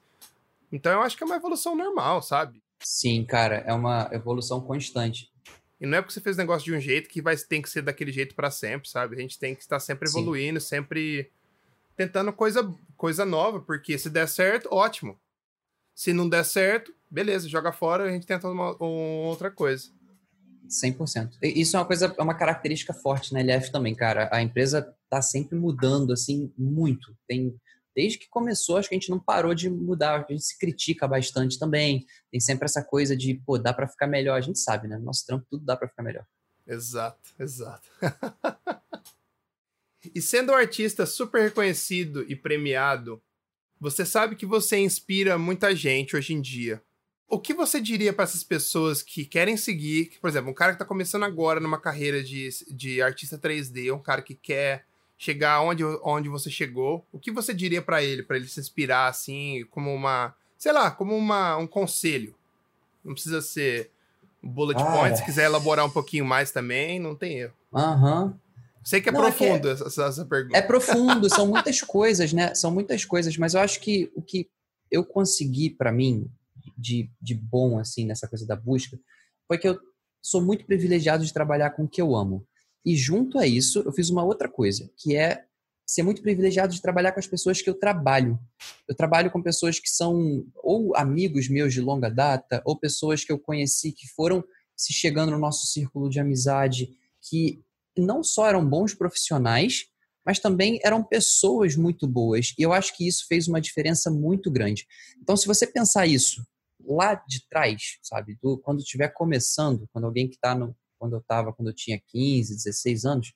Então 0.71 0.91
eu 0.91 1.01
acho 1.01 1.15
que 1.15 1.23
é 1.23 1.25
uma 1.25 1.35
evolução 1.35 1.75
normal, 1.75 2.21
sabe? 2.21 2.61
Sim, 2.79 3.23
cara, 3.23 3.63
é 3.67 3.73
uma 3.73 4.09
evolução 4.11 4.59
constante. 4.61 5.31
E 5.79 5.85
não 5.85 5.97
é 5.97 6.01
porque 6.01 6.13
você 6.13 6.21
fez 6.21 6.35
o 6.35 6.39
negócio 6.39 6.65
de 6.65 6.73
um 6.73 6.79
jeito 6.79 7.09
que 7.09 7.21
vai 7.21 7.35
tem 7.35 7.61
que 7.61 7.69
ser 7.69 7.81
daquele 7.81 8.11
jeito 8.11 8.35
para 8.35 8.51
sempre, 8.51 8.89
sabe? 8.89 9.15
A 9.15 9.19
gente 9.19 9.37
tem 9.37 9.55
que 9.55 9.61
estar 9.61 9.79
sempre 9.79 10.07
evoluindo, 10.07 10.59
Sim. 10.59 10.67
sempre 10.67 11.31
tentando 11.95 12.31
coisa, 12.31 12.73
coisa 12.95 13.25
nova, 13.25 13.59
porque 13.59 13.97
se 13.97 14.09
der 14.09 14.27
certo, 14.27 14.69
ótimo. 14.71 15.19
Se 15.93 16.13
não 16.13 16.27
der 16.27 16.45
certo, 16.45 16.93
beleza, 17.09 17.49
joga 17.49 17.71
fora, 17.71 18.05
a 18.05 18.11
gente 18.11 18.25
tenta 18.25 18.47
uma, 18.47 18.75
uma 18.75 19.27
outra 19.27 19.51
coisa. 19.51 19.91
100%. 20.71 21.37
Isso 21.43 21.75
é 21.75 21.79
uma 21.79 21.85
coisa, 21.85 22.15
é 22.17 22.23
uma 22.23 22.33
característica 22.33 22.93
forte 22.93 23.33
na 23.33 23.41
LF 23.41 23.71
também, 23.71 23.93
cara. 23.93 24.29
A 24.31 24.41
empresa 24.41 24.95
tá 25.09 25.21
sempre 25.21 25.57
mudando, 25.57 26.13
assim, 26.13 26.51
muito. 26.57 27.15
Tem, 27.27 27.53
desde 27.95 28.17
que 28.17 28.29
começou, 28.29 28.77
acho 28.77 28.87
que 28.87 28.95
a 28.95 28.97
gente 28.97 29.09
não 29.09 29.19
parou 29.19 29.53
de 29.53 29.69
mudar. 29.69 30.25
A 30.27 30.31
gente 30.31 30.43
se 30.43 30.57
critica 30.57 31.07
bastante 31.07 31.59
também. 31.59 32.05
Tem 32.31 32.39
sempre 32.39 32.65
essa 32.65 32.83
coisa 32.83 33.15
de, 33.15 33.35
pô, 33.45 33.57
dá 33.57 33.73
para 33.73 33.87
ficar 33.87 34.07
melhor. 34.07 34.37
A 34.37 34.41
gente 34.41 34.59
sabe, 34.59 34.87
né? 34.87 34.97
Nosso 34.97 35.25
trampo 35.25 35.45
tudo 35.49 35.65
dá 35.65 35.75
para 35.75 35.89
ficar 35.89 36.03
melhor. 36.03 36.25
Exato, 36.65 37.33
exato. 37.37 37.89
e 40.15 40.21
sendo 40.21 40.53
um 40.53 40.55
artista 40.55 41.05
super 41.05 41.41
reconhecido 41.41 42.23
e 42.29 42.35
premiado, 42.35 43.21
você 43.79 44.05
sabe 44.05 44.35
que 44.35 44.45
você 44.45 44.77
inspira 44.77 45.37
muita 45.37 45.75
gente 45.75 46.15
hoje 46.15 46.33
em 46.33 46.41
dia 46.41 46.81
o 47.31 47.39
que 47.39 47.53
você 47.53 47.79
diria 47.79 48.11
para 48.11 48.25
essas 48.25 48.43
pessoas 48.43 49.01
que 49.01 49.23
querem 49.25 49.55
seguir, 49.55 50.07
que, 50.07 50.19
por 50.19 50.29
exemplo, 50.29 50.51
um 50.51 50.53
cara 50.53 50.73
que 50.73 50.75
está 50.75 50.85
começando 50.85 51.23
agora 51.23 51.61
numa 51.61 51.79
carreira 51.79 52.21
de, 52.21 52.49
de 52.69 53.01
artista 53.01 53.37
3D, 53.37 53.93
um 53.95 53.99
cara 53.99 54.21
que 54.21 54.35
quer 54.35 54.83
chegar 55.17 55.61
onde, 55.61 55.81
onde 56.03 56.27
você 56.27 56.49
chegou, 56.49 57.05
o 57.09 57.17
que 57.17 57.31
você 57.31 57.53
diria 57.53 57.81
para 57.81 58.03
ele, 58.03 58.21
para 58.21 58.35
ele 58.35 58.47
se 58.47 58.59
inspirar 58.59 59.07
assim, 59.07 59.65
como 59.71 59.93
uma, 59.93 60.35
sei 60.57 60.73
lá, 60.73 60.91
como 60.91 61.15
uma, 61.15 61.55
um 61.55 61.65
conselho? 61.65 62.35
Não 63.03 63.13
precisa 63.13 63.41
ser 63.41 63.89
bullet 64.43 64.81
ah, 64.81 64.91
points, 64.91 65.13
é. 65.13 65.15
se 65.17 65.25
quiser 65.25 65.45
elaborar 65.45 65.85
um 65.85 65.89
pouquinho 65.89 66.25
mais 66.25 66.51
também, 66.51 66.99
não 66.99 67.15
tem 67.15 67.39
erro. 67.39 67.53
Aham. 67.73 68.23
Uhum. 68.23 68.33
Sei 68.83 68.99
que 68.99 69.09
é 69.09 69.11
não, 69.11 69.21
profundo 69.21 69.69
é 69.69 69.75
que 69.75 69.83
é, 69.83 69.87
essa, 69.87 70.05
essa 70.05 70.25
pergunta. 70.25 70.57
É 70.57 70.61
profundo, 70.61 71.29
são 71.29 71.47
muitas 71.47 71.81
coisas, 71.81 72.33
né? 72.33 72.53
São 72.55 72.71
muitas 72.71 73.05
coisas, 73.05 73.37
mas 73.37 73.53
eu 73.53 73.61
acho 73.61 73.79
que 73.79 74.11
o 74.15 74.21
que 74.21 74.49
eu 74.89 75.05
consegui 75.05 75.69
para 75.69 75.91
mim 75.91 76.27
de, 76.77 77.09
de 77.21 77.35
bom, 77.35 77.79
assim, 77.79 78.05
nessa 78.05 78.27
coisa 78.27 78.45
da 78.45 78.55
busca, 78.55 78.99
foi 79.47 79.57
que 79.57 79.67
eu 79.67 79.79
sou 80.21 80.41
muito 80.41 80.65
privilegiado 80.65 81.25
de 81.25 81.33
trabalhar 81.33 81.71
com 81.71 81.83
o 81.83 81.89
que 81.89 82.01
eu 82.01 82.15
amo. 82.15 82.45
E 82.85 82.95
junto 82.95 83.37
a 83.37 83.45
isso, 83.45 83.79
eu 83.79 83.91
fiz 83.91 84.09
uma 84.09 84.23
outra 84.23 84.49
coisa, 84.49 84.89
que 84.97 85.15
é 85.15 85.45
ser 85.85 86.03
muito 86.03 86.21
privilegiado 86.21 86.73
de 86.73 86.81
trabalhar 86.81 87.11
com 87.11 87.19
as 87.19 87.27
pessoas 87.27 87.61
que 87.61 87.69
eu 87.69 87.73
trabalho. 87.73 88.39
Eu 88.87 88.95
trabalho 88.95 89.29
com 89.29 89.41
pessoas 89.41 89.79
que 89.79 89.89
são 89.89 90.45
ou 90.55 90.95
amigos 90.95 91.49
meus 91.49 91.73
de 91.73 91.81
longa 91.81 92.09
data, 92.09 92.61
ou 92.65 92.77
pessoas 92.77 93.25
que 93.25 93.31
eu 93.31 93.37
conheci 93.37 93.91
que 93.91 94.07
foram 94.07 94.43
se 94.75 94.93
chegando 94.93 95.31
no 95.31 95.37
nosso 95.37 95.67
círculo 95.67 96.09
de 96.09 96.19
amizade, 96.19 96.89
que 97.29 97.61
não 97.97 98.23
só 98.23 98.47
eram 98.47 98.67
bons 98.67 98.93
profissionais, 98.93 99.85
mas 100.25 100.39
também 100.39 100.79
eram 100.83 101.03
pessoas 101.03 101.75
muito 101.75 102.07
boas. 102.07 102.53
E 102.57 102.61
eu 102.61 102.71
acho 102.71 102.95
que 102.95 103.07
isso 103.07 103.25
fez 103.27 103.47
uma 103.47 103.59
diferença 103.59 104.09
muito 104.09 104.49
grande. 104.49 104.87
Então, 105.21 105.35
se 105.35 105.45
você 105.45 105.67
pensar 105.67 106.07
isso 106.07 106.41
lá 106.85 107.15
de 107.15 107.47
trás, 107.49 107.97
sabe? 108.01 108.37
Do, 108.41 108.57
quando 108.57 108.79
estiver 108.79 109.09
começando, 109.09 109.87
quando 109.91 110.05
alguém 110.05 110.27
que 110.27 110.35
está 110.35 110.55
no. 110.55 110.75
Quando 110.99 111.13
eu 111.13 111.19
estava, 111.19 111.51
quando 111.51 111.69
eu 111.69 111.73
tinha 111.73 111.99
15, 112.09 112.55
16 112.57 113.05
anos, 113.05 113.33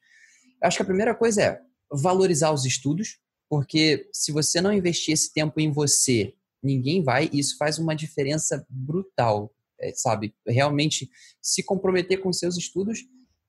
acho 0.62 0.78
que 0.78 0.84
a 0.84 0.86
primeira 0.86 1.16
coisa 1.16 1.42
é 1.42 1.62
valorizar 1.92 2.52
os 2.52 2.64
estudos, 2.64 3.18
porque 3.50 4.08
se 4.14 4.32
você 4.32 4.62
não 4.62 4.72
investir 4.72 5.16
esse 5.16 5.34
tempo 5.34 5.60
em 5.60 5.72
você, 5.72 6.36
ninguém 6.62 7.04
vai, 7.04 7.28
e 7.34 7.40
isso 7.40 7.58
faz 7.58 7.80
uma 7.80 7.96
diferença 7.96 8.66
brutal, 8.70 9.52
é, 9.80 9.92
sabe? 9.96 10.36
Realmente 10.48 11.10
se 11.42 11.64
comprometer 11.64 12.22
com 12.22 12.32
seus 12.32 12.58
estudos 12.58 13.00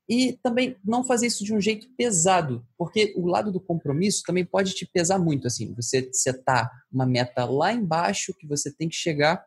e 0.08 0.38
também 0.42 0.76
não 0.84 1.02
fazer 1.02 1.26
isso 1.26 1.44
de 1.44 1.52
um 1.52 1.60
jeito 1.60 1.88
pesado, 1.96 2.64
porque 2.78 3.12
o 3.16 3.26
lado 3.26 3.50
do 3.50 3.60
compromisso 3.60 4.22
também 4.24 4.44
pode 4.44 4.72
te 4.72 4.86
pesar 4.86 5.18
muito, 5.18 5.46
assim, 5.46 5.74
você 5.74 6.08
setar 6.12 6.70
uma 6.92 7.04
meta 7.04 7.44
lá 7.44 7.72
embaixo 7.72 8.34
que 8.38 8.46
você 8.46 8.72
tem 8.72 8.88
que 8.88 8.94
chegar 8.94 9.44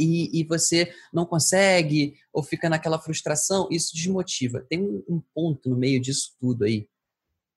e, 0.00 0.40
e, 0.40 0.44
você 0.44 0.92
não 1.12 1.26
consegue, 1.26 2.14
ou 2.32 2.42
fica 2.42 2.68
naquela 2.68 2.98
frustração, 2.98 3.68
isso 3.70 3.94
desmotiva. 3.94 4.64
Tem 4.68 4.80
um, 4.80 5.02
um, 5.08 5.22
ponto 5.34 5.68
no 5.68 5.76
meio 5.76 6.00
disso 6.00 6.34
tudo 6.40 6.64
aí, 6.64 6.88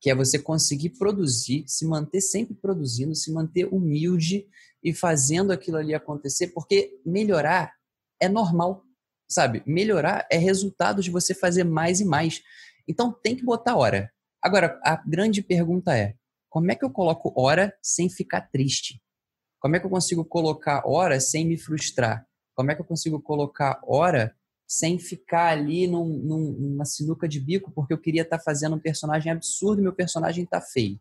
que 0.01 0.09
é 0.09 0.15
você 0.15 0.37
conseguir 0.37 0.89
produzir, 0.91 1.63
se 1.67 1.85
manter 1.85 2.21
sempre 2.21 2.53
produzindo, 2.53 3.15
se 3.15 3.31
manter 3.31 3.65
humilde 3.73 4.45
e 4.83 4.93
fazendo 4.93 5.51
aquilo 5.51 5.77
ali 5.77 5.93
acontecer, 5.93 6.47
porque 6.47 6.99
melhorar 7.05 7.73
é 8.19 8.27
normal, 8.27 8.83
sabe? 9.29 9.63
Melhorar 9.65 10.27
é 10.29 10.37
resultado 10.37 11.01
de 11.01 11.09
você 11.09 11.33
fazer 11.33 11.63
mais 11.63 12.01
e 12.01 12.05
mais. 12.05 12.41
Então 12.87 13.11
tem 13.11 13.35
que 13.35 13.45
botar 13.45 13.77
hora. 13.77 14.11
Agora, 14.41 14.77
a 14.83 15.01
grande 15.07 15.41
pergunta 15.41 15.97
é: 15.97 16.15
como 16.49 16.71
é 16.71 16.75
que 16.75 16.83
eu 16.83 16.89
coloco 16.89 17.33
hora 17.35 17.73
sem 17.81 18.09
ficar 18.09 18.41
triste? 18.41 19.01
Como 19.59 19.77
é 19.77 19.79
que 19.79 19.85
eu 19.85 19.89
consigo 19.89 20.25
colocar 20.25 20.83
hora 20.85 21.19
sem 21.21 21.47
me 21.47 21.57
frustrar? 21.57 22.27
Como 22.55 22.71
é 22.71 22.75
que 22.75 22.81
eu 22.81 22.85
consigo 22.85 23.21
colocar 23.21 23.79
hora 23.85 24.35
sem 24.67 24.97
ficar 24.97 25.49
ali 25.49 25.87
num, 25.87 26.07
num, 26.07 26.51
numa 26.53 26.85
sinuca 26.85 27.27
de 27.27 27.39
bico 27.39 27.71
porque 27.71 27.93
eu 27.93 27.97
queria 27.97 28.23
estar 28.23 28.37
tá 28.37 28.43
fazendo 28.43 28.75
um 28.75 28.79
personagem 28.79 29.31
absurdo 29.31 29.79
e 29.79 29.83
meu 29.83 29.93
personagem 29.93 30.45
tá 30.45 30.61
feio? 30.61 30.99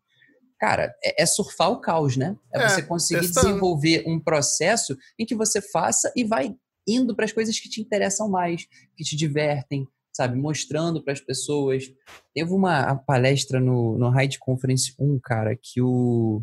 Cara, 0.59 0.95
é, 1.03 1.23
é 1.23 1.27
surfar 1.27 1.71
o 1.71 1.81
caos, 1.81 2.17
né? 2.17 2.37
É, 2.55 2.63
é 2.63 2.69
você 2.69 2.83
conseguir 2.83 3.23
testando. 3.23 3.49
desenvolver 3.49 4.05
um 4.07 4.21
processo 4.21 4.97
em 5.19 5.27
que 5.27 5.35
você 5.35 5.61
faça 5.61 6.13
e 6.15 6.25
vai 6.25 6.55
indo 6.87 7.15
para 7.15 7.25
as 7.25 7.33
coisas 7.33 7.59
que 7.59 7.69
te 7.69 7.81
interessam 7.81 8.29
mais, 8.29 8.67
que 8.97 9.05
te 9.05 9.17
divertem, 9.17 9.89
sabe? 10.13 10.37
Mostrando 10.37 11.03
para 11.03 11.13
as 11.13 11.21
pessoas. 11.21 11.93
Teve 12.35 12.53
uma 12.53 12.97
palestra 12.97 13.59
no, 13.59 13.99
no 13.99 14.09
Hyde 14.11 14.39
Conference 14.39 14.95
1, 14.99 15.19
cara, 15.21 15.57
que 15.61 15.81
o, 15.81 16.43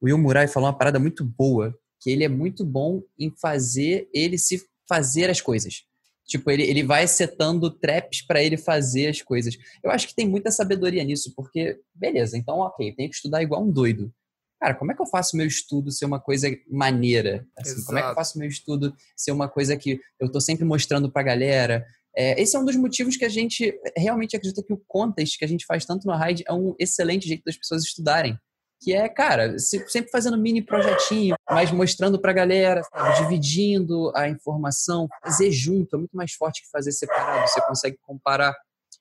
o 0.00 0.06
Will 0.06 0.18
Murai 0.18 0.46
falou 0.46 0.68
uma 0.68 0.76
parada 0.78 0.98
muito 0.98 1.24
boa, 1.24 1.76
que 2.00 2.10
ele 2.10 2.24
é 2.24 2.28
muito 2.28 2.64
bom 2.64 3.02
em 3.18 3.30
fazer 3.30 4.08
ele 4.12 4.38
se 4.38 4.62
fazer 4.88 5.30
as 5.30 5.40
coisas. 5.40 5.84
Tipo, 6.26 6.50
ele, 6.50 6.62
ele 6.62 6.84
vai 6.84 7.06
setando 7.08 7.70
traps 7.70 8.22
para 8.22 8.42
ele 8.42 8.56
fazer 8.56 9.08
as 9.08 9.20
coisas. 9.20 9.56
Eu 9.82 9.90
acho 9.90 10.06
que 10.06 10.14
tem 10.14 10.28
muita 10.28 10.50
sabedoria 10.50 11.02
nisso, 11.02 11.32
porque, 11.34 11.78
beleza, 11.94 12.38
então, 12.38 12.58
ok, 12.58 12.94
tenho 12.94 13.10
que 13.10 13.16
estudar 13.16 13.42
igual 13.42 13.64
um 13.64 13.70
doido. 13.70 14.12
Cara, 14.60 14.74
como 14.74 14.92
é 14.92 14.94
que 14.94 15.02
eu 15.02 15.06
faço 15.06 15.36
meu 15.36 15.46
estudo 15.46 15.90
ser 15.90 16.04
uma 16.04 16.20
coisa 16.20 16.48
maneira? 16.70 17.46
Assim, 17.58 17.82
como 17.84 17.98
é 17.98 18.02
que 18.02 18.08
eu 18.10 18.14
faço 18.14 18.38
meu 18.38 18.48
estudo 18.48 18.94
ser 19.16 19.32
uma 19.32 19.48
coisa 19.48 19.76
que 19.76 19.98
eu 20.20 20.30
tô 20.30 20.40
sempre 20.40 20.64
mostrando 20.64 21.10
pra 21.10 21.22
galera? 21.22 21.84
É, 22.14 22.40
esse 22.40 22.54
é 22.54 22.58
um 22.58 22.64
dos 22.64 22.76
motivos 22.76 23.16
que 23.16 23.24
a 23.24 23.28
gente 23.28 23.74
realmente 23.96 24.36
acredita 24.36 24.62
que 24.62 24.72
o 24.72 24.82
contest 24.86 25.38
que 25.38 25.44
a 25.44 25.48
gente 25.48 25.64
faz 25.64 25.84
tanto 25.84 26.06
no 26.06 26.12
Raid 26.12 26.44
é 26.46 26.52
um 26.52 26.74
excelente 26.78 27.26
jeito 27.26 27.42
das 27.44 27.56
pessoas 27.56 27.82
estudarem 27.82 28.38
que 28.80 28.94
é, 28.94 29.08
cara, 29.08 29.58
sempre 29.58 30.10
fazendo 30.10 30.38
mini 30.38 30.62
projetinho, 30.64 31.36
mas 31.48 31.70
mostrando 31.70 32.18
pra 32.20 32.32
galera, 32.32 32.82
sabe, 32.82 33.22
dividindo 33.22 34.10
a 34.16 34.28
informação, 34.28 35.06
fazer 35.22 35.50
junto 35.52 35.96
é 35.96 35.98
muito 35.98 36.16
mais 36.16 36.32
forte 36.32 36.62
que 36.62 36.70
fazer 36.70 36.92
separado, 36.92 37.46
você 37.46 37.60
consegue 37.60 37.98
comparar. 38.00 38.56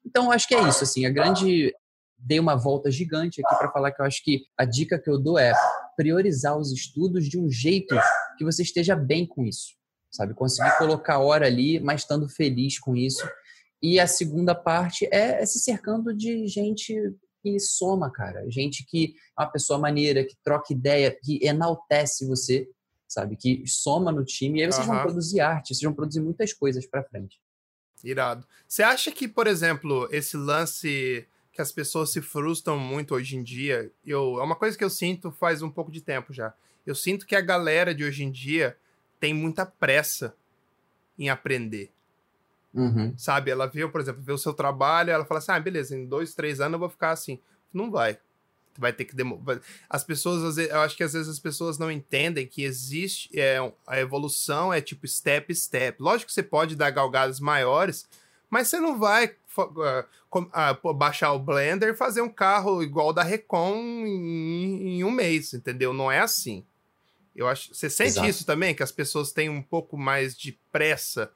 Então, 0.06 0.32
acho 0.32 0.48
que 0.48 0.56
é 0.56 0.68
isso, 0.68 0.84
assim, 0.84 1.06
a 1.06 1.10
grande 1.10 1.74
dei 2.22 2.40
uma 2.40 2.56
volta 2.56 2.92
gigante 2.92 3.42
aqui 3.42 3.58
para 3.58 3.72
falar 3.72 3.92
que 3.92 4.02
eu 4.02 4.06
acho 4.06 4.22
que 4.24 4.44
a 4.58 4.66
dica 4.66 5.00
que 5.00 5.10
eu 5.10 5.18
dou 5.18 5.40
é 5.40 5.54
priorizar 5.96 6.58
os 6.58 6.72
estudos 6.72 7.26
de 7.30 7.40
um 7.40 7.50
jeito 7.50 7.96
que 8.38 8.44
você 8.44 8.62
esteja 8.62 8.96
bem 8.96 9.26
com 9.26 9.46
isso, 9.46 9.76
sabe? 10.12 10.34
Conseguir 10.34 10.78
colocar 10.78 11.20
hora 11.20 11.46
ali, 11.46 11.80
mas 11.80 12.02
estando 12.02 12.28
feliz 12.28 12.78
com 12.78 12.96
isso. 12.96 13.26
E 13.82 14.00
a 14.00 14.08
segunda 14.08 14.54
parte 14.54 15.06
é, 15.06 15.42
é 15.42 15.46
se 15.46 15.60
cercando 15.60 16.14
de 16.14 16.46
gente 16.48 16.94
que 17.42 17.60
soma, 17.60 18.12
cara. 18.12 18.50
Gente 18.50 18.86
que 18.86 19.16
é 19.38 19.42
uma 19.42 19.50
pessoa 19.50 19.80
maneira, 19.80 20.24
que 20.24 20.36
troca 20.44 20.74
ideia, 20.74 21.12
que 21.12 21.46
enaltece 21.46 22.28
você, 22.28 22.70
sabe? 23.08 23.36
Que 23.36 23.64
soma 23.68 24.12
no 24.12 24.24
time. 24.24 24.60
E 24.60 24.64
aí 24.64 24.72
vocês 24.72 24.88
uhum. 24.88 24.94
vão 24.94 25.04
produzir 25.04 25.40
arte, 25.40 25.70
vocês 25.70 25.82
vão 25.82 25.94
produzir 25.94 26.22
muitas 26.22 26.54
coisas 26.54 26.86
pra 26.86 27.04
frente. 27.04 27.40
Irado. 28.04 28.48
Você 28.68 28.84
acha 28.84 29.12
que, 29.12 29.28
por 29.28 29.48
exemplo, 29.48 30.08
esse 30.12 30.38
lance 30.38 31.28
que 31.52 31.62
as 31.62 31.72
pessoas 31.72 32.12
se 32.12 32.22
frustram 32.22 32.80
muito 32.80 33.14
hoje 33.14 33.36
em 33.36 33.44
dia, 33.44 33.92
eu, 34.06 34.40
é 34.40 34.44
uma 34.44 34.56
coisa 34.56 34.78
que 34.78 34.84
eu 34.84 34.90
sinto 34.90 35.32
faz 35.32 35.62
um 35.62 35.70
pouco 35.70 35.92
de 35.92 36.02
tempo 36.02 36.32
já. 36.32 36.54
Eu 36.86 36.96
sinto 36.96 37.26
que 37.26 37.36
a 37.36 37.42
galera 37.42 37.94
de 37.94 38.04
hoje 38.04 38.24
em 38.24 38.32
dia 38.32 38.78
tem 39.20 39.34
muita 39.34 39.66
pressa 39.66 40.34
em 41.18 41.30
aprender. 41.30 41.92
Uhum. 42.74 43.14
Sabe? 43.18 43.52
Ela 43.52 43.66
vê, 43.68 43.88
por 43.88 44.02
exemplo, 44.02 44.22
vê 44.22 44.32
o 44.32 44.38
seu 44.38 44.54
trabalho, 44.54 45.12
ela 45.12 45.26
fala 45.26 45.40
assim: 45.40 45.52
ah, 45.52 45.60
beleza, 45.60 45.98
em 45.98 46.06
dois, 46.06 46.34
três 46.34 46.60
anos 46.60 46.74
eu 46.74 46.80
vou 46.80 46.90
ficar 46.90 47.12
assim. 47.12 47.40
Não 47.74 47.90
vai. 47.90 48.18
Vai 48.78 48.94
ter 48.94 49.06
que 49.06 49.16
demorar. 49.16 49.60
As 49.90 50.04
pessoas, 50.04 50.58
eu 50.58 50.80
acho 50.80 50.96
que 50.96 51.04
às 51.04 51.14
vezes 51.14 51.28
as 51.28 51.40
pessoas 51.40 51.78
não 51.78 51.92
entendem 51.92 52.48
que 52.48 52.64
existe. 52.64 53.30
É, 53.38 53.58
a 53.86 54.00
evolução 54.00 54.72
é 54.72 54.80
tipo 54.80 55.08
step 55.08 55.54
step. 55.54 56.02
Lógico 56.02 56.28
que 56.28 56.34
você 56.34 56.44
pode 56.44 56.76
dar 56.76 56.92
galgadas 56.92 57.40
maiores, 57.40 58.08
mas 58.50 58.68
você 58.68 58.80
não 58.80 58.98
vai 58.98 59.36
uh, 59.58 60.84
uh, 60.88 60.94
baixar 60.94 61.34
o 61.34 61.40
Blender 61.40 61.90
e 61.90 61.98
fazer 61.98 62.22
um 62.22 62.30
carro 62.30 62.82
igual 62.82 63.12
da 63.12 63.24
Recon 63.24 63.76
em, 63.76 65.00
em 65.00 65.04
um 65.04 65.12
mês, 65.12 65.54
entendeu? 65.54 65.94
Não 65.94 66.12
é 66.12 66.20
assim. 66.20 66.64
Eu 67.36 67.48
acho. 67.48 67.74
Você 67.74 67.90
sente 67.90 68.12
Exato. 68.12 68.28
isso 68.28 68.46
também? 68.46 68.74
Que 68.74 68.84
as 68.84 68.92
pessoas 68.92 69.32
têm 69.32 69.50
um 69.50 69.62
pouco 69.62 69.98
mais 69.98 70.38
de 70.38 70.58
pressa 70.72 71.32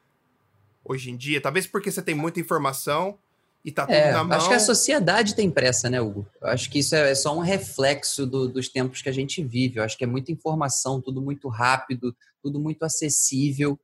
hoje 0.83 1.11
em 1.11 1.17
dia? 1.17 1.41
Talvez 1.41 1.65
porque 1.67 1.91
você 1.91 2.01
tem 2.01 2.15
muita 2.15 2.39
informação 2.39 3.17
e 3.63 3.71
tá 3.71 3.85
tudo 3.85 3.95
é, 3.95 4.11
na 4.11 4.23
mão. 4.23 4.37
Acho 4.37 4.49
que 4.49 4.55
a 4.55 4.59
sociedade 4.59 5.35
tem 5.35 5.49
pressa, 5.49 5.89
né, 5.89 6.01
Hugo? 6.01 6.27
Eu 6.41 6.49
acho 6.49 6.69
que 6.69 6.79
isso 6.79 6.95
é, 6.95 7.11
é 7.11 7.15
só 7.15 7.35
um 7.35 7.39
reflexo 7.39 8.25
do, 8.25 8.47
dos 8.47 8.67
tempos 8.67 9.01
que 9.01 9.09
a 9.09 9.13
gente 9.13 9.41
vive. 9.41 9.79
Eu 9.79 9.83
acho 9.83 9.97
que 9.97 10.03
é 10.03 10.07
muita 10.07 10.31
informação, 10.31 11.01
tudo 11.01 11.21
muito 11.21 11.47
rápido, 11.47 12.15
tudo 12.41 12.59
muito 12.59 12.83
acessível. 12.83 13.79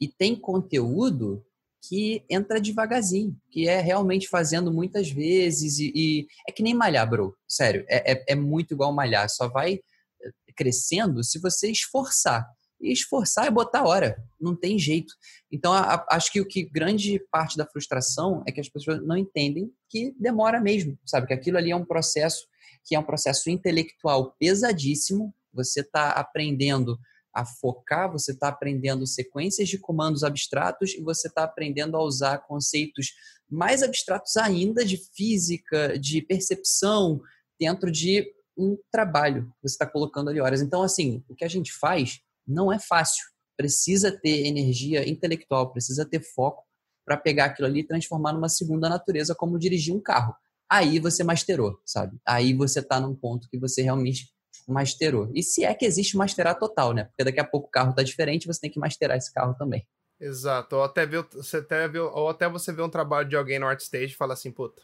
E 0.00 0.06
tem 0.06 0.36
conteúdo 0.36 1.44
que 1.88 2.22
entra 2.30 2.60
devagarzinho, 2.60 3.36
que 3.50 3.68
é 3.68 3.80
realmente 3.80 4.28
fazendo 4.28 4.72
muitas 4.72 5.10
vezes 5.10 5.78
e, 5.78 5.92
e 5.94 6.26
é 6.48 6.52
que 6.52 6.62
nem 6.62 6.74
malhar, 6.74 7.08
bro. 7.08 7.36
Sério, 7.46 7.84
é, 7.88 8.12
é, 8.12 8.24
é 8.28 8.34
muito 8.34 8.72
igual 8.72 8.92
malhar. 8.92 9.28
Só 9.28 9.48
vai 9.48 9.74
eh, 9.74 10.30
crescendo 10.56 11.22
se 11.22 11.38
você 11.38 11.70
esforçar 11.70 12.48
e 12.80 12.92
esforçar 12.92 13.46
é 13.46 13.50
botar 13.50 13.84
hora, 13.84 14.16
não 14.40 14.54
tem 14.54 14.78
jeito. 14.78 15.14
Então, 15.50 15.72
a, 15.72 15.94
a, 15.94 16.06
acho 16.10 16.30
que 16.32 16.40
o 16.40 16.46
que 16.46 16.64
grande 16.64 17.18
parte 17.30 17.56
da 17.56 17.66
frustração 17.66 18.42
é 18.46 18.52
que 18.52 18.60
as 18.60 18.68
pessoas 18.68 19.04
não 19.04 19.16
entendem 19.16 19.72
que 19.88 20.14
demora 20.18 20.60
mesmo, 20.60 20.98
sabe? 21.04 21.26
Que 21.26 21.34
aquilo 21.34 21.58
ali 21.58 21.70
é 21.70 21.76
um 21.76 21.84
processo 21.84 22.46
que 22.84 22.94
é 22.94 22.98
um 22.98 23.04
processo 23.04 23.48
intelectual 23.48 24.34
pesadíssimo. 24.38 25.34
Você 25.52 25.80
está 25.80 26.10
aprendendo 26.10 26.98
a 27.32 27.44
focar, 27.44 28.12
você 28.12 28.32
está 28.32 28.48
aprendendo 28.48 29.06
sequências 29.06 29.68
de 29.68 29.78
comandos 29.78 30.22
abstratos 30.22 30.94
e 30.94 31.00
você 31.00 31.26
está 31.26 31.44
aprendendo 31.44 31.96
a 31.96 32.02
usar 32.02 32.38
conceitos 32.38 33.12
mais 33.50 33.82
abstratos 33.82 34.36
ainda 34.36 34.84
de 34.84 34.96
física, 34.96 35.98
de 35.98 36.22
percepção, 36.22 37.20
dentro 37.58 37.90
de 37.90 38.30
um 38.56 38.78
trabalho 38.90 39.52
você 39.62 39.74
está 39.74 39.86
colocando 39.86 40.30
ali 40.30 40.40
horas. 40.40 40.62
Então, 40.62 40.82
assim, 40.82 41.24
o 41.28 41.34
que 41.34 41.44
a 41.44 41.48
gente 41.48 41.72
faz 41.72 42.20
não 42.46 42.72
é 42.72 42.78
fácil. 42.78 43.24
Precisa 43.56 44.10
ter 44.10 44.46
energia 44.46 45.08
intelectual, 45.08 45.70
precisa 45.70 46.04
ter 46.04 46.20
foco 46.20 46.64
para 47.04 47.16
pegar 47.16 47.46
aquilo 47.46 47.68
ali 47.68 47.80
e 47.80 47.86
transformar 47.86 48.32
numa 48.32 48.48
segunda 48.48 48.88
natureza, 48.88 49.34
como 49.34 49.58
dirigir 49.58 49.94
um 49.94 50.00
carro. 50.00 50.34
Aí 50.68 50.98
você 50.98 51.22
masterou, 51.22 51.78
sabe? 51.84 52.18
Aí 52.26 52.54
você 52.54 52.80
está 52.80 52.98
num 52.98 53.14
ponto 53.14 53.48
que 53.48 53.58
você 53.58 53.82
realmente 53.82 54.32
masterou. 54.66 55.30
E 55.34 55.42
se 55.42 55.64
é 55.64 55.74
que 55.74 55.84
existe 55.84 56.16
masterar 56.16 56.58
total, 56.58 56.92
né? 56.92 57.04
Porque 57.04 57.24
daqui 57.24 57.40
a 57.40 57.44
pouco 57.44 57.68
o 57.68 57.70
carro 57.70 57.90
está 57.90 58.02
diferente, 58.02 58.46
você 58.46 58.60
tem 58.60 58.70
que 58.70 58.78
masterar 58.78 59.16
esse 59.16 59.32
carro 59.32 59.54
também. 59.54 59.86
Exato. 60.18 60.76
Ou 60.76 60.84
até, 60.84 61.04
ver, 61.04 61.24
você 61.32 61.58
até 61.58 61.86
ver, 61.86 62.00
ou 62.00 62.28
até 62.28 62.48
você 62.48 62.72
vê 62.72 62.82
um 62.82 62.88
trabalho 62.88 63.28
de 63.28 63.36
alguém 63.36 63.58
no 63.58 63.66
ArtStage 63.66 64.12
e 64.12 64.16
fala 64.16 64.32
assim, 64.32 64.50
puta, 64.50 64.82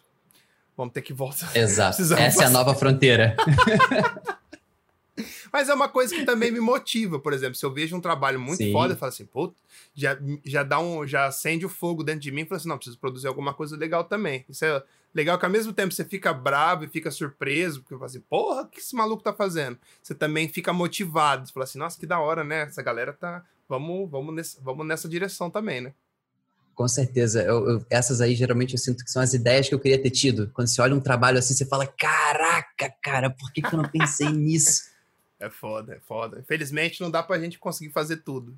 vamos 0.76 0.92
ter 0.92 1.02
que 1.02 1.12
voltar. 1.12 1.56
Exato. 1.56 2.02
Essa 2.14 2.44
é 2.44 2.46
a 2.46 2.50
nova 2.50 2.74
fronteira. 2.74 3.34
Mas 5.52 5.68
é 5.68 5.74
uma 5.74 5.88
coisa 5.88 6.14
que 6.14 6.24
também 6.24 6.50
me 6.50 6.60
motiva, 6.60 7.18
por 7.18 7.32
exemplo, 7.32 7.54
se 7.54 7.64
eu 7.64 7.72
vejo 7.72 7.96
um 7.96 8.00
trabalho 8.00 8.40
muito 8.40 8.62
Sim. 8.62 8.72
foda, 8.72 8.94
eu 8.94 8.96
falo 8.96 9.10
assim, 9.10 9.26
pô, 9.26 9.52
já, 9.94 10.18
já 10.44 10.62
dá 10.62 10.78
um, 10.78 11.06
já 11.06 11.26
acende 11.26 11.66
o 11.66 11.68
fogo 11.68 12.04
dentro 12.04 12.20
de 12.20 12.30
mim 12.30 12.42
e 12.42 12.44
fala 12.44 12.58
assim, 12.58 12.68
não, 12.68 12.76
preciso 12.76 12.98
produzir 12.98 13.26
alguma 13.26 13.52
coisa 13.52 13.76
legal 13.76 14.04
também. 14.04 14.44
Isso 14.48 14.64
é 14.64 14.82
legal 15.14 15.38
que 15.38 15.44
ao 15.44 15.50
mesmo 15.50 15.72
tempo 15.72 15.92
você 15.92 16.04
fica 16.04 16.32
bravo 16.32 16.84
e 16.84 16.88
fica 16.88 17.10
surpreso, 17.10 17.80
porque 17.80 17.94
fala 17.94 18.06
assim, 18.06 18.20
porra, 18.20 18.62
o 18.62 18.66
que 18.68 18.80
esse 18.80 18.94
maluco 18.94 19.22
tá 19.22 19.32
fazendo? 19.32 19.78
Você 20.02 20.14
também 20.14 20.48
fica 20.48 20.72
motivado, 20.72 21.46
você 21.46 21.52
fala 21.52 21.64
assim, 21.64 21.78
nossa, 21.78 21.98
que 21.98 22.06
da 22.06 22.20
hora, 22.20 22.44
né? 22.44 22.62
Essa 22.62 22.82
galera 22.82 23.12
tá, 23.12 23.44
vamos, 23.68 24.10
vamos, 24.10 24.34
nesse, 24.34 24.60
vamos 24.60 24.86
nessa 24.86 25.08
direção 25.08 25.50
também, 25.50 25.80
né? 25.80 25.92
Com 26.80 26.88
certeza. 26.88 27.42
Eu, 27.42 27.68
eu, 27.68 27.86
essas 27.90 28.22
aí 28.22 28.34
geralmente 28.34 28.72
eu 28.72 28.78
sinto 28.78 29.04
que 29.04 29.10
são 29.10 29.20
as 29.20 29.34
ideias 29.34 29.68
que 29.68 29.74
eu 29.74 29.78
queria 29.78 30.00
ter 30.00 30.08
tido. 30.08 30.50
Quando 30.54 30.68
você 30.68 30.80
olha 30.80 30.94
um 30.94 31.00
trabalho 31.00 31.38
assim, 31.38 31.52
você 31.52 31.66
fala: 31.66 31.86
caraca, 31.86 32.90
cara, 33.02 33.28
por 33.28 33.52
que, 33.52 33.60
que 33.60 33.74
eu 33.74 33.82
não 33.82 33.88
pensei 33.90 34.30
nisso? 34.30 34.84
É 35.40 35.48
foda, 35.48 35.94
é 35.94 36.00
foda. 36.00 36.38
Infelizmente 36.38 37.00
não 37.00 37.10
dá 37.10 37.22
pra 37.22 37.38
gente 37.38 37.58
conseguir 37.58 37.90
fazer 37.90 38.18
tudo. 38.18 38.56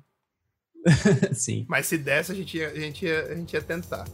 Sim. 1.33 1.65
Mas 1.69 1.87
se 1.87 1.97
desse, 1.97 2.33
a 2.33 2.35
gente 2.35 2.57
ia, 2.57 2.69
a 2.69 2.75
gente 2.79 3.05
ia, 3.05 3.23
a 3.23 3.35
gente 3.35 3.53
ia 3.53 3.61
tentar. 3.61 4.05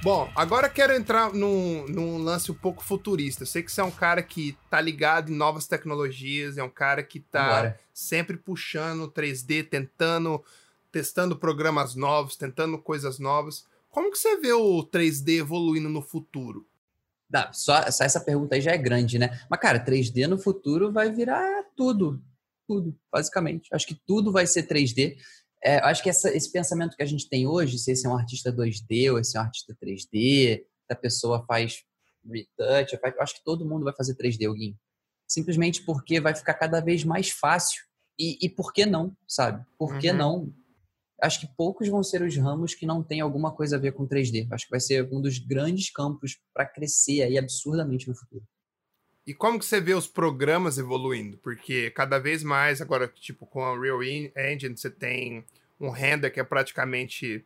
Bom, 0.00 0.30
agora 0.36 0.68
quero 0.68 0.92
entrar 0.92 1.32
num, 1.32 1.86
num 1.88 2.18
lance 2.18 2.52
um 2.52 2.54
pouco 2.54 2.84
futurista. 2.84 3.42
Eu 3.42 3.46
sei 3.46 3.62
que 3.62 3.72
você 3.72 3.80
é 3.80 3.84
um 3.84 3.90
cara 3.90 4.22
que 4.22 4.56
tá 4.70 4.80
ligado 4.80 5.32
em 5.32 5.34
novas 5.34 5.66
tecnologias, 5.66 6.56
é 6.58 6.62
um 6.62 6.68
cara 6.68 7.02
que 7.02 7.18
tá 7.18 7.48
Bora. 7.48 7.80
sempre 7.92 8.36
puxando 8.36 9.10
3D, 9.10 9.66
tentando, 9.66 10.44
testando 10.92 11.34
programas 11.34 11.94
novos, 11.94 12.36
tentando 12.36 12.78
coisas 12.78 13.18
novas. 13.18 13.66
Como 13.94 14.10
que 14.10 14.18
você 14.18 14.36
vê 14.40 14.52
o 14.52 14.82
3D 14.82 15.38
evoluindo 15.38 15.88
no 15.88 16.02
futuro? 16.02 16.66
Dá, 17.30 17.52
só, 17.52 17.88
só 17.92 18.02
essa 18.02 18.20
pergunta 18.20 18.56
aí 18.56 18.60
já 18.60 18.72
é 18.72 18.76
grande, 18.76 19.20
né? 19.20 19.40
Mas, 19.48 19.60
cara, 19.60 19.84
3D 19.84 20.26
no 20.26 20.36
futuro 20.36 20.92
vai 20.92 21.12
virar 21.12 21.62
tudo. 21.76 22.20
Tudo, 22.66 22.98
basicamente. 23.12 23.68
Acho 23.72 23.86
que 23.86 23.94
tudo 24.04 24.32
vai 24.32 24.48
ser 24.48 24.64
3D. 24.66 25.16
É, 25.62 25.76
acho 25.78 26.02
que 26.02 26.10
essa, 26.10 26.28
esse 26.36 26.50
pensamento 26.50 26.96
que 26.96 27.02
a 27.04 27.06
gente 27.06 27.28
tem 27.28 27.46
hoje, 27.46 27.78
se 27.78 27.92
esse 27.92 28.04
é 28.04 28.10
um 28.10 28.16
artista 28.16 28.52
2D 28.52 29.12
ou 29.12 29.18
esse 29.20 29.36
é 29.36 29.40
um 29.40 29.44
artista 29.44 29.76
3D, 29.80 30.08
se 30.10 30.66
a 30.90 30.96
pessoa 30.96 31.44
faz 31.46 31.84
retouch, 32.28 32.98
faz, 33.00 33.14
acho 33.20 33.34
que 33.36 33.44
todo 33.44 33.64
mundo 33.64 33.84
vai 33.84 33.94
fazer 33.94 34.16
3D, 34.16 34.48
alguém. 34.48 34.76
Simplesmente 35.26 35.82
porque 35.82 36.20
vai 36.20 36.34
ficar 36.34 36.54
cada 36.54 36.80
vez 36.80 37.04
mais 37.04 37.30
fácil. 37.30 37.84
E, 38.18 38.38
e 38.42 38.48
por 38.48 38.72
que 38.72 38.84
não, 38.84 39.16
sabe? 39.26 39.64
Por 39.78 39.98
que 39.98 40.10
Uhum. 40.10 40.16
não? 40.16 40.54
Acho 41.24 41.40
que 41.40 41.48
poucos 41.56 41.88
vão 41.88 42.02
ser 42.02 42.22
os 42.22 42.36
ramos 42.36 42.74
que 42.74 42.86
não 42.86 43.02
têm 43.02 43.20
alguma 43.20 43.52
coisa 43.54 43.76
a 43.76 43.78
ver 43.78 43.92
com 43.92 44.06
3D. 44.06 44.46
Acho 44.50 44.66
que 44.66 44.70
vai 44.70 44.80
ser 44.80 45.08
um 45.12 45.20
dos 45.20 45.38
grandes 45.38 45.90
campos 45.90 46.38
para 46.52 46.66
crescer 46.66 47.22
aí 47.22 47.38
absurdamente 47.38 48.08
no 48.08 48.14
futuro. 48.16 48.44
E 49.26 49.32
como 49.32 49.58
que 49.58 49.64
você 49.64 49.80
vê 49.80 49.94
os 49.94 50.06
programas 50.06 50.76
evoluindo? 50.76 51.38
Porque 51.38 51.90
cada 51.90 52.18
vez 52.18 52.42
mais, 52.42 52.80
agora, 52.82 53.08
tipo, 53.08 53.46
com 53.46 53.64
a 53.64 53.78
Real 53.78 54.02
En- 54.02 54.30
Engine, 54.36 54.76
você 54.76 54.90
tem 54.90 55.44
um 55.80 55.88
render 55.90 56.30
que 56.30 56.40
é 56.40 56.44
praticamente 56.44 57.44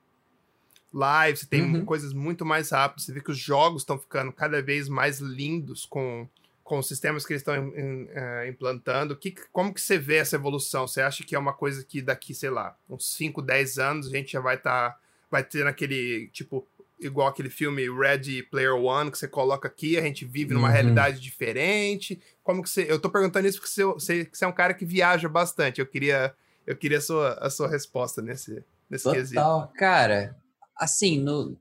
live, 0.93 1.39
você 1.39 1.47
tem 1.47 1.63
Uhum. 1.63 1.85
coisas 1.85 2.13
muito 2.13 2.45
mais 2.45 2.71
rápidas, 2.71 3.05
você 3.05 3.13
vê 3.13 3.21
que 3.21 3.31
os 3.31 3.39
jogos 3.39 3.83
estão 3.83 3.99
ficando 3.99 4.33
cada 4.33 4.63
vez 4.63 4.89
mais 4.89 5.21
lindos 5.21 5.85
com, 5.87 6.29
com 6.69 6.79
os 6.79 6.87
sistemas 6.87 7.25
que 7.25 7.33
eles 7.33 7.41
estão 7.41 7.73
eh, 7.75 8.47
implantando. 8.47 9.17
Que, 9.17 9.35
como 9.51 9.73
que 9.73 9.81
você 9.81 9.97
vê 9.97 10.17
essa 10.17 10.37
evolução? 10.37 10.87
Você 10.87 11.01
acha 11.01 11.25
que 11.25 11.35
é 11.35 11.39
uma 11.39 11.55
coisa 11.55 11.83
que 11.83 12.03
daqui, 12.03 12.35
sei 12.35 12.51
lá, 12.51 12.77
uns 12.87 13.11
5, 13.15 13.41
10 13.41 13.79
anos 13.79 14.07
a 14.07 14.11
gente 14.11 14.33
já 14.33 14.41
vai 14.41 14.57
estar, 14.57 15.01
vai 15.31 15.43
ter 15.43 15.65
naquele, 15.65 16.29
tipo, 16.29 16.69
igual 17.01 17.27
aquele 17.29 17.49
filme 17.49 17.89
Ready 17.91 18.43
Player 18.43 18.75
One, 18.75 19.11
que 19.11 19.17
você 19.17 19.27
coloca 19.27 19.67
aqui, 19.67 19.97
a 19.97 20.03
gente 20.03 20.27
vive 20.27 20.53
numa 20.53 20.69
Uhum. 20.69 20.75
realidade 20.75 21.21
diferente. 21.21 22.21
Como 22.43 22.63
que 22.63 22.69
você. 22.69 22.85
Eu 22.87 23.01
tô 23.01 23.09
perguntando 23.09 23.49
isso 23.49 23.59
porque 23.59 23.73
você, 23.73 24.29
você, 24.31 24.45
é 24.45 24.47
um 24.47 24.53
cara 24.53 24.75
que 24.75 24.85
viaja 24.85 25.27
bastante. 25.27 25.81
Eu 25.81 25.87
queria, 25.87 26.35
eu 26.67 26.77
queria 26.77 26.99
a, 26.99 27.01
sua, 27.01 27.33
a 27.41 27.49
sua 27.49 27.67
resposta 27.69 28.21
nesse, 28.21 28.63
nesse 28.91 29.11
quesito. 29.11 29.41
Total. 29.41 29.73
Cara, 29.75 30.37
assim, 30.77 31.19
no, 31.19 31.57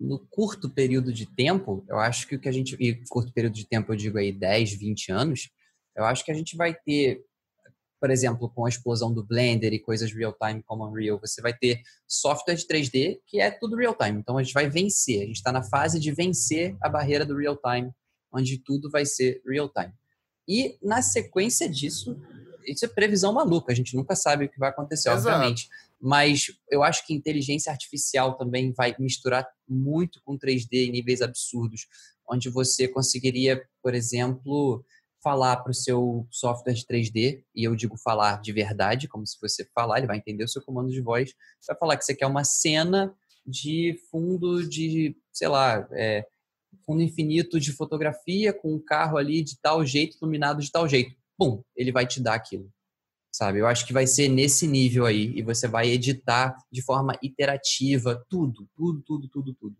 no 0.00 0.18
curto 0.30 0.70
período 0.70 1.12
de 1.12 1.26
tempo, 1.26 1.84
eu 1.88 1.98
acho 1.98 2.26
que 2.28 2.36
o 2.36 2.40
que 2.40 2.48
a 2.48 2.52
gente. 2.52 2.76
E 2.78 3.02
curto 3.08 3.32
período 3.32 3.54
de 3.54 3.66
tempo, 3.66 3.92
eu 3.92 3.96
digo 3.96 4.18
aí 4.18 4.32
10, 4.32 4.74
20 4.74 5.12
anos, 5.12 5.50
eu 5.96 6.04
acho 6.04 6.24
que 6.24 6.30
a 6.30 6.34
gente 6.34 6.56
vai 6.56 6.72
ter, 6.72 7.20
por 8.00 8.10
exemplo, 8.10 8.48
com 8.48 8.64
a 8.64 8.68
explosão 8.68 9.12
do 9.12 9.26
Blender 9.26 9.72
e 9.72 9.80
coisas 9.80 10.12
real-time 10.12 10.62
como 10.62 10.86
Unreal, 10.86 11.18
você 11.20 11.42
vai 11.42 11.52
ter 11.52 11.80
software 12.06 12.54
de 12.54 12.66
3D 12.66 13.18
que 13.26 13.40
é 13.40 13.50
tudo 13.50 13.76
real-time. 13.76 14.20
Então 14.20 14.38
a 14.38 14.42
gente 14.42 14.54
vai 14.54 14.68
vencer. 14.68 15.22
A 15.22 15.26
gente 15.26 15.36
está 15.36 15.50
na 15.50 15.62
fase 15.62 15.98
de 15.98 16.12
vencer 16.12 16.76
a 16.80 16.88
barreira 16.88 17.26
do 17.26 17.36
real-time, 17.36 17.90
onde 18.32 18.58
tudo 18.58 18.88
vai 18.90 19.04
ser 19.04 19.42
real-time. 19.44 19.92
E 20.46 20.78
na 20.80 21.02
sequência 21.02 21.68
disso, 21.68 22.16
isso 22.66 22.84
é 22.84 22.88
previsão 22.88 23.32
maluca, 23.32 23.72
a 23.72 23.74
gente 23.74 23.96
nunca 23.96 24.14
sabe 24.14 24.44
o 24.44 24.48
que 24.48 24.58
vai 24.58 24.70
acontecer, 24.70 25.10
Exato. 25.10 25.28
obviamente. 25.28 25.68
Mas 26.00 26.46
eu 26.70 26.82
acho 26.82 27.04
que 27.06 27.14
inteligência 27.14 27.72
artificial 27.72 28.36
também 28.36 28.72
vai 28.72 28.94
misturar 28.98 29.46
muito 29.68 30.20
com 30.24 30.38
3D 30.38 30.86
em 30.86 30.90
níveis 30.90 31.20
absurdos, 31.20 31.86
onde 32.30 32.48
você 32.48 32.86
conseguiria, 32.86 33.62
por 33.82 33.94
exemplo, 33.94 34.84
falar 35.22 35.56
para 35.56 35.70
o 35.70 35.74
seu 35.74 36.26
software 36.30 36.74
de 36.74 36.86
3D, 36.86 37.42
e 37.54 37.64
eu 37.64 37.74
digo 37.74 37.96
falar 37.96 38.40
de 38.40 38.52
verdade, 38.52 39.08
como 39.08 39.26
se 39.26 39.36
você 39.40 39.64
falar, 39.74 39.98
ele 39.98 40.06
vai 40.06 40.18
entender 40.18 40.44
o 40.44 40.48
seu 40.48 40.62
comando 40.62 40.90
de 40.90 41.00
voz, 41.00 41.34
vai 41.66 41.76
falar 41.76 41.96
que 41.96 42.04
você 42.04 42.14
quer 42.14 42.26
uma 42.26 42.44
cena 42.44 43.12
de 43.44 43.98
fundo 44.10 44.66
de, 44.68 45.16
sei 45.32 45.48
lá, 45.48 45.88
é, 45.92 46.24
fundo 46.84 47.02
infinito 47.02 47.58
de 47.58 47.72
fotografia 47.72 48.52
com 48.52 48.74
um 48.74 48.80
carro 48.80 49.16
ali 49.16 49.42
de 49.42 49.58
tal 49.60 49.84
jeito, 49.84 50.16
iluminado 50.18 50.60
de 50.60 50.70
tal 50.70 50.88
jeito. 50.88 51.14
Pum, 51.36 51.62
ele 51.74 51.92
vai 51.92 52.06
te 52.06 52.20
dar 52.20 52.34
aquilo. 52.34 52.70
Sabe? 53.38 53.60
Eu 53.60 53.68
acho 53.68 53.86
que 53.86 53.92
vai 53.92 54.04
ser 54.04 54.26
nesse 54.26 54.66
nível 54.66 55.06
aí. 55.06 55.32
E 55.36 55.42
você 55.42 55.68
vai 55.68 55.88
editar 55.90 56.56
de 56.72 56.82
forma 56.82 57.16
iterativa 57.22 58.20
tudo, 58.28 58.68
tudo, 58.74 59.00
tudo, 59.06 59.28
tudo, 59.28 59.54
tudo. 59.54 59.76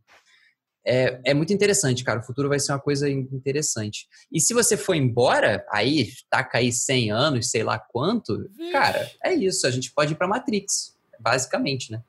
É, 0.87 1.21
é 1.25 1.35
muito 1.35 1.53
interessante, 1.53 2.05
cara. 2.05 2.21
O 2.21 2.23
futuro 2.23 2.49
vai 2.49 2.61
ser 2.61 2.71
uma 2.71 2.79
coisa 2.79 3.11
interessante. 3.11 4.09
E 4.31 4.41
se 4.41 4.55
você 4.55 4.77
for 4.77 4.95
embora, 4.95 5.67
aí, 5.73 6.13
taca 6.31 6.59
aí 6.59 6.71
100 6.71 7.11
anos, 7.11 7.51
sei 7.51 7.65
lá 7.65 7.81
quanto, 7.81 8.49
Vixe. 8.57 8.71
cara, 8.71 9.11
é 9.25 9.35
isso. 9.35 9.67
A 9.67 9.73
gente 9.73 9.91
pode 9.91 10.13
ir 10.13 10.17
pra 10.17 10.29
Matrix, 10.29 10.97
basicamente, 11.19 11.91
né? 11.91 12.01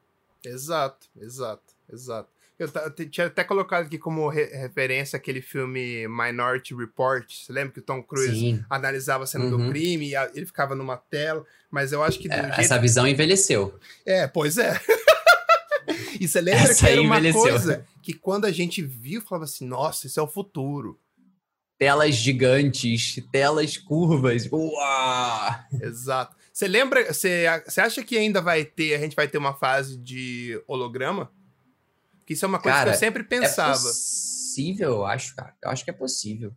Exato, 0.45 1.07
exato, 1.19 1.73
exato. 1.91 2.29
Eu, 2.59 2.67
tinha 3.09 3.27
até 3.27 3.41
colocado 3.43 3.85
aqui 3.85 3.97
como 3.97 4.27
re- 4.27 4.45
referência 4.53 5.15
aquele 5.15 5.41
filme 5.41 6.05
Minority 6.09 6.75
Report. 6.75 7.25
Você 7.31 7.53
lembra 7.53 7.71
que 7.73 7.79
o 7.79 7.83
Tom 7.83 8.03
Cruise 8.03 8.37
Sim. 8.37 8.61
analisava 8.69 9.23
a 9.23 9.27
cena 9.27 9.49
do 9.49 9.57
Uhum. 9.57 9.69
crime 9.69 10.09
e 10.09 10.15
a- 10.15 10.29
ele 10.35 10.45
ficava 10.45 10.75
numa 10.75 10.97
tela? 10.97 11.45
Mas 11.71 11.93
eu 11.93 12.03
acho 12.03 12.19
que 12.19 12.27
do 12.27 12.33
É, 12.33 12.41
jeito 12.43 12.59
essa 12.59 12.77
visão 12.77 13.07
envelheceu. 13.07 13.79
É, 14.05 14.27
pois 14.27 14.57
é. 14.57 14.77
e 16.19 16.27
você 16.27 16.41
lembra 16.41 16.63
Essa 16.71 16.85
que 16.85 16.91
era 16.91 17.01
uma 17.01 17.21
coisa 17.31 17.85
que 18.03 18.13
quando 18.13 18.43
a 18.45 18.51
gente 18.51 18.81
viu, 18.81 19.21
falava 19.21 19.45
assim, 19.45 19.65
nossa, 19.65 20.05
isso 20.07 20.19
é 20.19 20.23
o 20.23 20.27
futuro. 20.27 20.99
Telas 21.77 22.13
gigantes, 22.15 23.15
telas 23.31 23.77
curvas. 23.77 24.45
Uau! 24.51 25.55
Exato. 25.81 26.35
Você 26.51 26.67
lembra, 26.67 27.13
você 27.13 27.45
acha 27.77 28.03
que 28.03 28.17
ainda 28.17 28.41
vai 28.41 28.65
ter, 28.65 28.95
a 28.95 28.99
gente 28.99 29.15
vai 29.15 29.29
ter 29.29 29.37
uma 29.37 29.53
fase 29.53 29.95
de 29.97 30.61
holograma? 30.67 31.31
Que 32.29 32.33
isso 32.33 32.45
é 32.45 32.47
uma 32.47 32.61
coisa 32.61 32.77
Cara, 32.77 32.91
que 32.91 32.95
eu 32.95 32.99
sempre 32.99 33.23
É 33.23 33.25
pensava. 33.25 33.73
possível, 33.73 34.89
eu 34.91 35.03
acho, 35.03 35.35
cara. 35.35 35.55
Eu 35.63 35.71
acho 35.71 35.83
que 35.83 35.89
é 35.89 35.93
possível. 35.93 36.53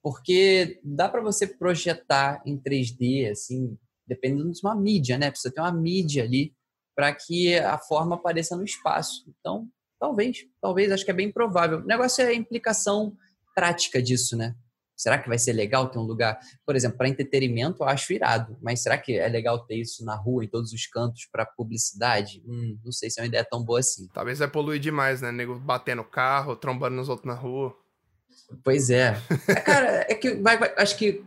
Porque 0.00 0.78
dá 0.84 1.08
pra 1.08 1.20
você 1.20 1.44
projetar 1.44 2.40
em 2.46 2.56
3D, 2.56 3.28
assim, 3.28 3.76
dependendo 4.06 4.52
de 4.52 4.60
uma 4.62 4.76
mídia, 4.76 5.18
né? 5.18 5.28
Precisa 5.28 5.52
ter 5.52 5.60
uma 5.60 5.72
mídia 5.72 6.22
ali 6.22 6.54
para 6.94 7.12
que 7.12 7.58
a 7.58 7.76
forma 7.78 8.14
apareça 8.14 8.54
no 8.56 8.62
espaço. 8.62 9.24
Então, 9.40 9.68
talvez, 9.98 10.46
talvez, 10.62 10.92
acho 10.92 11.04
que 11.04 11.10
é 11.10 11.14
bem 11.14 11.32
provável. 11.32 11.78
O 11.80 11.84
negócio 11.84 12.22
é 12.22 12.28
a 12.28 12.34
implicação 12.34 13.16
prática 13.56 14.00
disso, 14.00 14.36
né? 14.36 14.54
Será 14.98 15.16
que 15.16 15.28
vai 15.28 15.38
ser 15.38 15.52
legal 15.52 15.88
ter 15.88 15.98
um 16.00 16.02
lugar, 16.02 16.38
por 16.66 16.74
exemplo, 16.74 16.98
para 16.98 17.08
entretenimento, 17.08 17.84
eu 17.84 17.86
acho 17.88 18.12
irado, 18.12 18.58
mas 18.60 18.82
será 18.82 18.98
que 18.98 19.16
é 19.16 19.28
legal 19.28 19.60
ter 19.64 19.76
isso 19.76 20.04
na 20.04 20.16
rua, 20.16 20.44
em 20.44 20.48
todos 20.48 20.72
os 20.72 20.86
cantos, 20.88 21.24
para 21.30 21.46
publicidade? 21.46 22.42
Hum, 22.44 22.76
não 22.84 22.90
sei 22.90 23.08
se 23.08 23.20
é 23.20 23.22
uma 23.22 23.28
ideia 23.28 23.46
tão 23.48 23.62
boa 23.62 23.78
assim. 23.78 24.08
Talvez 24.12 24.40
vai 24.40 24.48
poluir 24.48 24.80
demais, 24.80 25.22
né? 25.22 25.30
Nego 25.30 25.56
batendo 25.58 26.02
o 26.02 26.04
carro, 26.04 26.56
trombando 26.56 26.96
nos 26.96 27.08
outros 27.08 27.26
na 27.26 27.34
rua. 27.40 27.76
Pois 28.64 28.90
é. 28.90 29.14
É, 29.46 29.60
Cara, 29.60 30.06
é 30.08 30.14
que 30.16 30.34
vai, 30.34 30.58
vai- 30.58 30.74
acho 30.76 30.96
que 30.98 31.24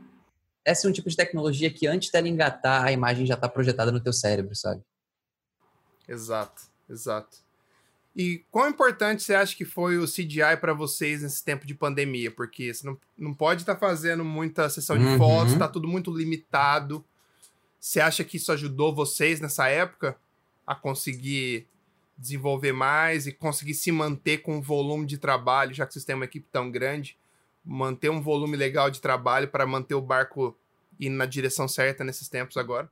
esse 0.66 0.86
é 0.86 0.90
um 0.90 0.94
tipo 0.94 1.10
de 1.10 1.16
tecnologia 1.16 1.72
que 1.74 1.88
antes 1.88 2.12
dela 2.12 2.28
engatar, 2.28 2.84
a 2.84 2.92
imagem 2.92 3.26
já 3.26 3.36
está 3.36 3.48
projetada 3.48 3.92
no 3.92 4.02
teu 4.04 4.12
cérebro, 4.12 4.54
sabe? 4.54 4.84
Exato, 6.08 6.64
exato. 6.90 7.38
E 8.16 8.44
quão 8.52 8.70
importante 8.70 9.24
você 9.24 9.34
acha 9.34 9.56
que 9.56 9.64
foi 9.64 9.98
o 9.98 10.06
CGI 10.06 10.58
para 10.60 10.74
vocês 10.74 11.22
nesse 11.22 11.44
tempo 11.44 11.66
de 11.66 11.74
pandemia? 11.74 12.30
Porque 12.30 12.74
você 12.74 12.86
não, 12.86 12.98
não 13.18 13.34
pode 13.34 13.62
estar 13.62 13.78
fazendo 13.78 14.24
muita 14.26 14.70
sessão 14.70 14.98
de 14.98 15.06
Uhum. 15.06 15.18
fotos, 15.18 15.56
tá 15.56 15.68
tudo 15.68 15.88
muito 15.88 16.12
limitado. 16.12 17.06
Você 17.80 18.02
acha 18.02 18.24
que 18.24 18.38
isso 18.38 18.52
ajudou 18.52 18.94
vocês 18.94 19.40
nessa 19.40 19.68
época 19.70 20.18
a 20.68 20.76
conseguir 20.76 21.68
desenvolver 22.18 22.74
mais 22.74 23.26
e 23.26 23.32
conseguir 23.32 23.74
se 23.74 23.92
manter 23.92 24.40
com 24.40 24.58
um 24.58 24.62
volume 24.62 25.06
de 25.06 25.18
trabalho, 25.18 25.74
já 25.74 25.86
que 25.88 25.94
vocês 25.94 26.06
têm 26.06 26.16
uma 26.16 26.26
equipe 26.26 26.48
tão 26.52 26.70
grande, 26.70 27.18
manter 27.66 28.10
um 28.10 28.22
volume 28.22 28.56
legal 28.58 28.92
de 28.92 29.02
trabalho 29.02 29.48
para 29.48 29.66
manter 29.66 29.96
o 29.96 30.02
barco 30.02 30.56
indo 31.00 31.16
na 31.16 31.26
direção 31.26 31.68
certa 31.68 32.04
nesses 32.04 32.28
tempos 32.28 32.58
agora? 32.58 32.90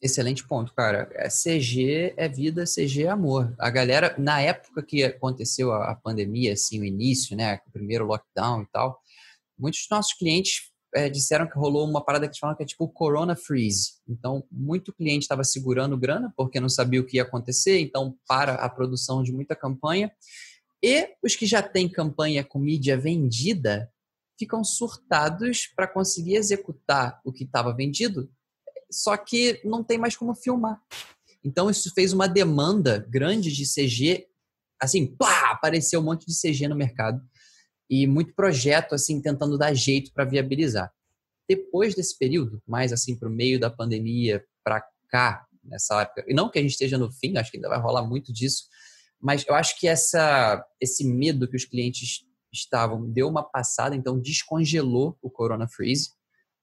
Excelente 0.00 0.46
ponto, 0.46 0.72
cara. 0.74 1.08
É, 1.12 1.28
CG 1.28 2.14
é 2.16 2.28
vida, 2.28 2.64
CG 2.64 3.04
é 3.04 3.08
amor. 3.08 3.52
A 3.58 3.68
galera, 3.68 4.14
na 4.16 4.40
época 4.40 4.82
que 4.82 5.02
aconteceu 5.02 5.72
a, 5.72 5.94
pandemia, 5.94 6.52
assim, 6.52 6.80
o 6.80 6.84
início, 6.84 7.36
né, 7.36 7.60
o 7.66 7.72
primeiro 7.72 8.06
lockdown 8.06 8.62
e 8.62 8.66
tal, 8.66 9.00
muitos 9.58 9.80
dos 9.80 9.90
nossos 9.90 10.12
clientes 10.14 10.70
é, 10.94 11.10
disseram 11.10 11.48
que 11.48 11.58
rolou 11.58 11.84
uma 11.84 12.02
parada 12.02 12.28
que 12.28 12.38
falam 12.38 12.56
que 12.56 12.62
é 12.62 12.66
tipo 12.66 12.88
Corona 12.88 13.34
Freeze. 13.34 13.94
Então, 14.08 14.44
muito 14.52 14.92
cliente 14.92 15.24
estava 15.24 15.42
segurando 15.42 15.98
grana 15.98 16.32
porque 16.36 16.60
não 16.60 16.68
sabia 16.68 17.00
o 17.00 17.04
que 17.04 17.16
ia 17.16 17.24
acontecer, 17.24 17.80
então 17.80 18.16
para 18.26 18.54
a 18.54 18.68
produção 18.68 19.22
de 19.22 19.32
muita 19.32 19.56
campanha. 19.56 20.12
E 20.80 21.08
os 21.20 21.34
que 21.34 21.44
já 21.44 21.60
têm 21.60 21.88
campanha 21.88 22.44
com 22.44 22.60
mídia 22.60 22.96
vendida 22.96 23.90
ficam 24.38 24.62
surtados 24.62 25.66
para 25.74 25.88
conseguir 25.88 26.36
executar 26.36 27.20
o 27.24 27.32
que 27.32 27.42
estava 27.42 27.74
vendido 27.74 28.30
só 28.90 29.16
que 29.16 29.60
não 29.64 29.84
tem 29.84 29.98
mais 29.98 30.16
como 30.16 30.34
filmar. 30.34 30.80
Então 31.44 31.70
isso 31.70 31.92
fez 31.94 32.12
uma 32.12 32.26
demanda 32.26 33.06
grande 33.08 33.52
de 33.52 33.64
CG 33.64 34.26
assim, 34.80 35.06
plá, 35.06 35.50
apareceu 35.50 36.00
um 36.00 36.04
monte 36.04 36.26
de 36.26 36.34
CG 36.38 36.68
no 36.68 36.76
mercado 36.76 37.20
e 37.90 38.06
muito 38.06 38.34
projeto 38.34 38.94
assim 38.94 39.20
tentando 39.20 39.58
dar 39.58 39.74
jeito 39.74 40.12
para 40.12 40.24
viabilizar. 40.24 40.92
Depois 41.48 41.94
desse 41.94 42.16
período, 42.16 42.62
mais 42.66 42.92
assim 42.92 43.16
para 43.16 43.28
o 43.28 43.32
meio 43.32 43.58
da 43.58 43.70
pandemia, 43.70 44.44
para 44.62 44.84
cá, 45.08 45.46
nessa 45.64 46.02
época, 46.02 46.24
e 46.28 46.34
não 46.34 46.50
que 46.50 46.58
a 46.58 46.62
gente 46.62 46.72
esteja 46.72 46.98
no 46.98 47.10
fim, 47.10 47.36
acho 47.36 47.50
que 47.50 47.56
ainda 47.56 47.68
vai 47.68 47.80
rolar 47.80 48.06
muito 48.06 48.32
disso, 48.32 48.64
mas 49.20 49.44
eu 49.48 49.54
acho 49.54 49.78
que 49.78 49.88
essa, 49.88 50.64
esse 50.80 51.04
medo 51.04 51.48
que 51.48 51.56
os 51.56 51.64
clientes 51.64 52.24
estavam 52.52 53.10
deu 53.10 53.28
uma 53.28 53.42
passada, 53.42 53.96
então 53.96 54.20
descongelou 54.20 55.18
o 55.20 55.30
Corona 55.30 55.66
Freeze 55.66 56.10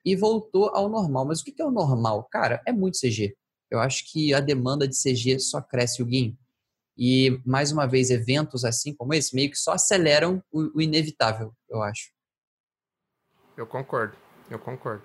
e 0.05 0.15
voltou 0.15 0.69
ao 0.69 0.87
normal. 0.87 1.25
Mas 1.25 1.41
o 1.41 1.43
que 1.43 1.59
é 1.59 1.65
o 1.65 1.71
normal? 1.71 2.25
Cara, 2.31 2.61
é 2.65 2.71
muito 2.71 2.99
CG. 2.99 3.35
Eu 3.69 3.79
acho 3.79 4.09
que 4.11 4.33
a 4.33 4.39
demanda 4.39 4.87
de 4.87 4.95
CG 4.95 5.39
só 5.39 5.61
cresce 5.61 6.03
o 6.03 6.05
game. 6.05 6.37
E, 6.97 7.41
mais 7.45 7.71
uma 7.71 7.85
vez, 7.85 8.09
eventos 8.09 8.63
assim 8.63 8.93
como 8.93 9.13
esse 9.13 9.35
meio 9.35 9.49
que 9.49 9.57
só 9.57 9.73
aceleram 9.73 10.41
o, 10.51 10.77
o 10.77 10.81
inevitável, 10.81 11.53
eu 11.67 11.81
acho. 11.81 12.11
Eu 13.57 13.67
concordo, 13.67 14.15
eu 14.49 14.59
concordo. 14.59 15.03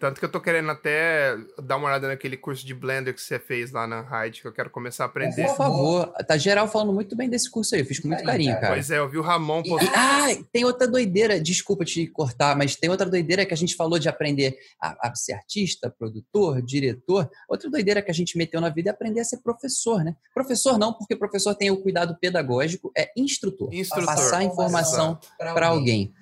Tanto 0.00 0.18
que 0.18 0.24
eu 0.24 0.30
tô 0.30 0.40
querendo 0.40 0.70
até 0.70 1.36
dar 1.62 1.76
uma 1.76 1.88
olhada 1.88 2.08
naquele 2.08 2.34
curso 2.34 2.66
de 2.66 2.72
Blender 2.72 3.12
que 3.12 3.20
você 3.20 3.38
fez 3.38 3.70
lá 3.70 3.86
na 3.86 4.00
Hyde, 4.00 4.40
que 4.40 4.48
eu 4.48 4.52
quero 4.52 4.70
começar 4.70 5.04
a 5.04 5.06
aprender. 5.06 5.46
Por 5.48 5.56
favor, 5.56 6.10
tá 6.26 6.38
geral 6.38 6.66
falando 6.66 6.90
muito 6.90 7.14
bem 7.14 7.28
desse 7.28 7.50
curso 7.50 7.74
aí, 7.74 7.82
eu 7.82 7.84
fiz 7.84 8.00
com 8.00 8.08
muito 8.08 8.24
carinho, 8.24 8.54
cara. 8.54 8.72
Pois 8.72 8.90
é, 8.90 8.96
eu 8.98 9.10
vi 9.10 9.18
o 9.18 9.22
Ramon 9.22 9.62
postando. 9.62 9.92
Ah, 9.94 10.28
tem 10.50 10.64
outra 10.64 10.88
doideira, 10.88 11.38
desculpa 11.38 11.84
te 11.84 12.06
cortar, 12.06 12.56
mas 12.56 12.74
tem 12.76 12.88
outra 12.88 13.10
doideira 13.10 13.44
que 13.44 13.52
a 13.52 13.56
gente 13.56 13.76
falou 13.76 13.98
de 13.98 14.08
aprender 14.08 14.56
a, 14.80 15.08
a 15.08 15.14
ser 15.14 15.34
artista, 15.34 15.90
produtor, 15.90 16.62
diretor. 16.62 17.30
Outra 17.46 17.68
doideira 17.68 18.00
que 18.00 18.10
a 18.10 18.14
gente 18.14 18.38
meteu 18.38 18.58
na 18.58 18.70
vida 18.70 18.88
é 18.88 18.92
aprender 18.92 19.20
a 19.20 19.24
ser 19.24 19.42
professor, 19.42 20.02
né? 20.02 20.16
Professor 20.32 20.78
não, 20.78 20.94
porque 20.94 21.14
professor 21.14 21.54
tem 21.54 21.70
o 21.70 21.76
cuidado 21.76 22.16
pedagógico, 22.18 22.90
é 22.96 23.10
instrutor. 23.14 23.68
Instrutor. 23.70 24.06
Passar 24.06 24.44
informação 24.44 25.20
para 25.36 25.66
alguém. 25.66 26.14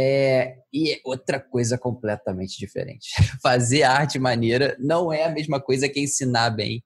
É, 0.00 0.58
e 0.72 0.92
é 0.92 1.00
outra 1.04 1.40
coisa 1.40 1.76
completamente 1.76 2.56
diferente. 2.56 3.08
Fazer 3.42 3.82
arte 3.82 4.16
maneira 4.16 4.76
não 4.78 5.12
é 5.12 5.24
a 5.24 5.28
mesma 5.28 5.60
coisa 5.60 5.88
que 5.88 5.98
ensinar 5.98 6.50
bem. 6.50 6.84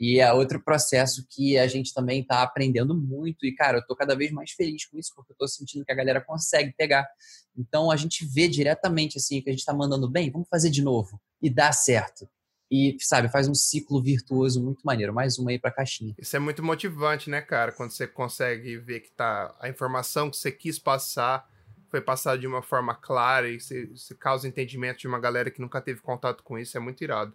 E 0.00 0.18
é 0.18 0.32
outro 0.32 0.62
processo 0.64 1.26
que 1.28 1.58
a 1.58 1.66
gente 1.66 1.92
também 1.92 2.22
está 2.22 2.42
aprendendo 2.42 2.96
muito. 2.96 3.44
E, 3.44 3.54
cara, 3.54 3.76
eu 3.76 3.80
estou 3.82 3.94
cada 3.94 4.16
vez 4.16 4.32
mais 4.32 4.52
feliz 4.52 4.86
com 4.86 4.98
isso, 4.98 5.12
porque 5.14 5.32
eu 5.32 5.34
estou 5.34 5.46
sentindo 5.46 5.84
que 5.84 5.92
a 5.92 5.94
galera 5.94 6.22
consegue 6.22 6.72
pegar. 6.72 7.06
Então, 7.54 7.90
a 7.90 7.96
gente 7.96 8.24
vê 8.24 8.48
diretamente, 8.48 9.18
assim, 9.18 9.42
que 9.42 9.50
a 9.50 9.52
gente 9.52 9.60
está 9.60 9.74
mandando 9.74 10.10
bem, 10.10 10.30
vamos 10.30 10.48
fazer 10.48 10.70
de 10.70 10.82
novo. 10.82 11.20
E 11.42 11.50
dá 11.50 11.70
certo. 11.70 12.26
E, 12.70 12.96
sabe, 12.98 13.28
faz 13.28 13.46
um 13.46 13.54
ciclo 13.54 14.02
virtuoso 14.02 14.64
muito 14.64 14.80
maneiro. 14.84 15.12
Mais 15.12 15.38
uma 15.38 15.50
aí 15.50 15.58
pra 15.58 15.70
caixinha. 15.70 16.14
Isso 16.18 16.34
é 16.34 16.38
muito 16.38 16.62
motivante, 16.62 17.28
né, 17.28 17.42
cara? 17.42 17.72
Quando 17.72 17.90
você 17.90 18.06
consegue 18.06 18.78
ver 18.78 19.00
que 19.00 19.12
tá 19.12 19.54
a 19.60 19.68
informação 19.68 20.30
que 20.30 20.38
você 20.38 20.50
quis 20.50 20.78
passar 20.78 21.46
foi 21.94 22.00
passado 22.00 22.40
de 22.40 22.46
uma 22.48 22.60
forma 22.60 22.92
clara 22.92 23.48
e 23.48 23.60
se, 23.60 23.88
se 23.94 24.16
causa 24.16 24.48
entendimento 24.48 24.98
de 24.98 25.06
uma 25.06 25.20
galera 25.20 25.48
que 25.48 25.60
nunca 25.60 25.80
teve 25.80 26.00
contato 26.00 26.42
com 26.42 26.58
isso, 26.58 26.76
é 26.76 26.80
muito 26.80 27.04
irado. 27.04 27.32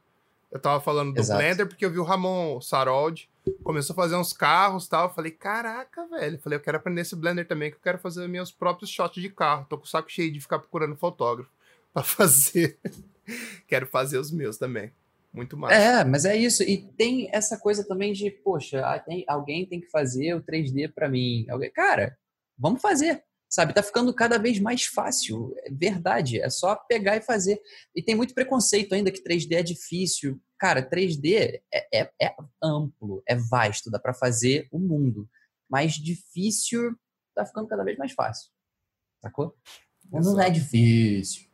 Eu 0.52 0.60
tava 0.60 0.82
falando 0.82 1.14
do 1.14 1.20
Exato. 1.22 1.40
Blender 1.40 1.66
porque 1.66 1.86
eu 1.86 1.90
vi 1.90 1.98
o 1.98 2.04
Ramon 2.04 2.60
Sarold, 2.60 3.30
começou 3.64 3.94
a 3.94 3.96
fazer 3.96 4.18
uns 4.18 4.34
carros 4.34 4.86
e 4.86 4.90
tal. 4.90 5.08
Eu 5.08 5.14
falei, 5.14 5.32
caraca, 5.32 6.06
velho. 6.08 6.36
Eu 6.36 6.40
falei, 6.40 6.58
eu 6.58 6.62
quero 6.62 6.76
aprender 6.76 7.02
esse 7.02 7.16
Blender 7.16 7.48
também, 7.48 7.72
que 7.72 7.78
eu 7.78 7.82
quero 7.82 8.00
fazer 8.00 8.28
meus 8.28 8.52
próprios 8.52 8.90
shots 8.90 9.22
de 9.22 9.30
carro. 9.30 9.66
Tô 9.70 9.78
com 9.78 9.86
o 9.86 9.88
saco 9.88 10.12
cheio 10.12 10.30
de 10.30 10.42
ficar 10.42 10.60
procurando 10.60 10.98
fotógrafo 10.98 11.50
para 11.94 12.04
fazer. 12.04 12.78
quero 13.66 13.88
fazer 13.88 14.18
os 14.18 14.32
meus 14.32 14.58
também. 14.58 14.92
Muito 15.32 15.56
mais. 15.56 15.80
É, 15.80 16.04
mas 16.04 16.26
é 16.26 16.36
isso. 16.36 16.64
E 16.64 16.80
tem 16.98 17.30
essa 17.32 17.58
coisa 17.58 17.88
também 17.88 18.12
de, 18.12 18.30
poxa, 18.30 18.86
ah, 18.86 19.00
tem, 19.00 19.24
alguém 19.26 19.66
tem 19.66 19.80
que 19.80 19.90
fazer 19.90 20.34
o 20.34 20.42
3D 20.42 20.92
para 20.92 21.08
mim. 21.08 21.46
Alguém, 21.50 21.72
cara, 21.72 22.18
vamos 22.58 22.82
fazer 22.82 23.24
sabe? 23.50 23.74
Tá 23.74 23.82
ficando 23.82 24.14
cada 24.14 24.38
vez 24.38 24.60
mais 24.60 24.86
fácil, 24.86 25.54
é 25.64 25.72
verdade, 25.72 26.40
é 26.40 26.50
só 26.50 26.76
pegar 26.76 27.18
e 27.18 27.22
fazer. 27.22 27.60
E 27.96 28.04
tem 28.04 28.16
muito 28.16 28.34
preconceito 28.34 28.94
ainda 28.94 29.12
que 29.12 29.24
3D 29.24 29.54
é 29.54 29.64
difícil. 29.64 30.40
Cara, 30.58 30.88
3D 30.88 31.60
é, 31.74 32.02
é, 32.02 32.12
é 32.22 32.36
amplo, 32.62 33.24
é 33.26 33.36
vasto, 33.36 33.90
dá 33.90 33.98
para 33.98 34.14
fazer 34.14 34.68
o 34.72 34.78
mundo. 34.78 35.28
Mas 35.68 35.94
difícil 35.94 36.96
tá 37.34 37.46
ficando 37.46 37.68
cada 37.68 37.84
vez 37.84 37.98
mais 37.98 38.12
fácil. 38.12 38.52
Sacou? 39.22 39.56
Não 40.12 40.40
é 40.42 40.50
difícil. 40.50 41.48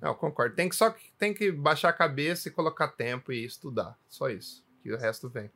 Não, 0.00 0.14
concordo. 0.14 0.56
Tem 0.56 0.68
que 0.68 0.74
só 0.74 0.94
tem 1.18 1.32
que 1.32 1.52
baixar 1.52 1.90
a 1.90 1.92
cabeça 1.92 2.48
e 2.48 2.52
colocar 2.52 2.88
tempo 2.88 3.32
e 3.32 3.44
estudar. 3.44 3.96
Só 4.08 4.28
isso. 4.28 4.64
Que 4.82 4.92
o 4.92 4.98
resto 4.98 5.28
vem. 5.28 5.50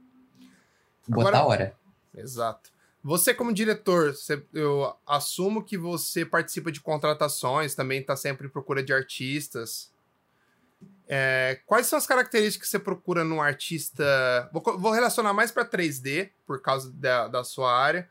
Botar 1.09 1.29
Agora, 1.29 1.45
hora. 1.45 1.77
Exato. 2.15 2.73
Você, 3.07 3.33
como 3.33 3.55
diretor, 3.55 4.17
você, 4.17 4.43
eu 4.53 4.93
assumo 5.07 5.63
que 5.63 5.79
você 5.79 6.27
participa 6.27 6.73
de 6.73 6.81
contratações, 6.81 7.73
também 7.73 8.01
está 8.01 8.17
sempre 8.17 8.49
em 8.49 8.51
procura 8.51 8.83
de 8.83 8.93
artistas. 8.93 9.93
É, 11.07 11.61
quais 11.67 11.87
são 11.87 12.01
as 12.01 12.05
características 12.05 12.67
que 12.67 12.69
você 12.69 12.81
procura 12.81 13.23
num 13.23 13.41
artista? 13.41 14.51
Vou, 14.53 14.77
vou 14.77 14.91
relacionar 14.91 15.33
mais 15.33 15.53
para 15.53 15.65
3D, 15.65 16.31
por 16.45 16.61
causa 16.61 16.91
da, 16.95 17.29
da 17.29 17.45
sua 17.45 17.73
área. 17.73 18.09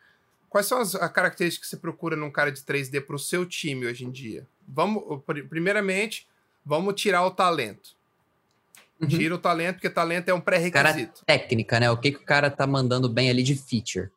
Quais 0.48 0.66
são 0.66 0.80
as 0.80 0.94
características 1.12 1.70
que 1.70 1.76
você 1.76 1.82
procura 1.82 2.16
num 2.16 2.32
cara 2.32 2.50
de 2.50 2.62
3D 2.62 3.02
para 3.02 3.18
o 3.18 3.20
seu 3.20 3.46
time 3.46 3.88
hoje 3.88 4.06
em 4.06 4.12
dia? 4.12 4.48
Vamos, 4.66 5.22
primeiramente, 5.50 6.26
vamos 6.66 6.96
tirar 6.96 7.26
o 7.26 7.32
talento. 7.32 7.98
Uhum. 9.02 9.10
Tira 9.10 9.36
o 9.36 9.40
talento, 9.40 9.76
porque 9.76 9.90
talento 9.90 10.30
é 10.30 10.34
um 10.34 10.40
pré-requisito. 10.40 11.26
Técnica, 11.26 11.82
né? 11.82 11.92
O 11.92 11.98
que, 11.98 12.14
que 12.14 12.24
o 12.24 12.26
cara 12.26 12.50
tá 12.50 12.66
mandando 12.66 13.10
bem 13.10 13.30
ali 13.30 13.44
de 13.44 13.56
feature. 13.56 14.10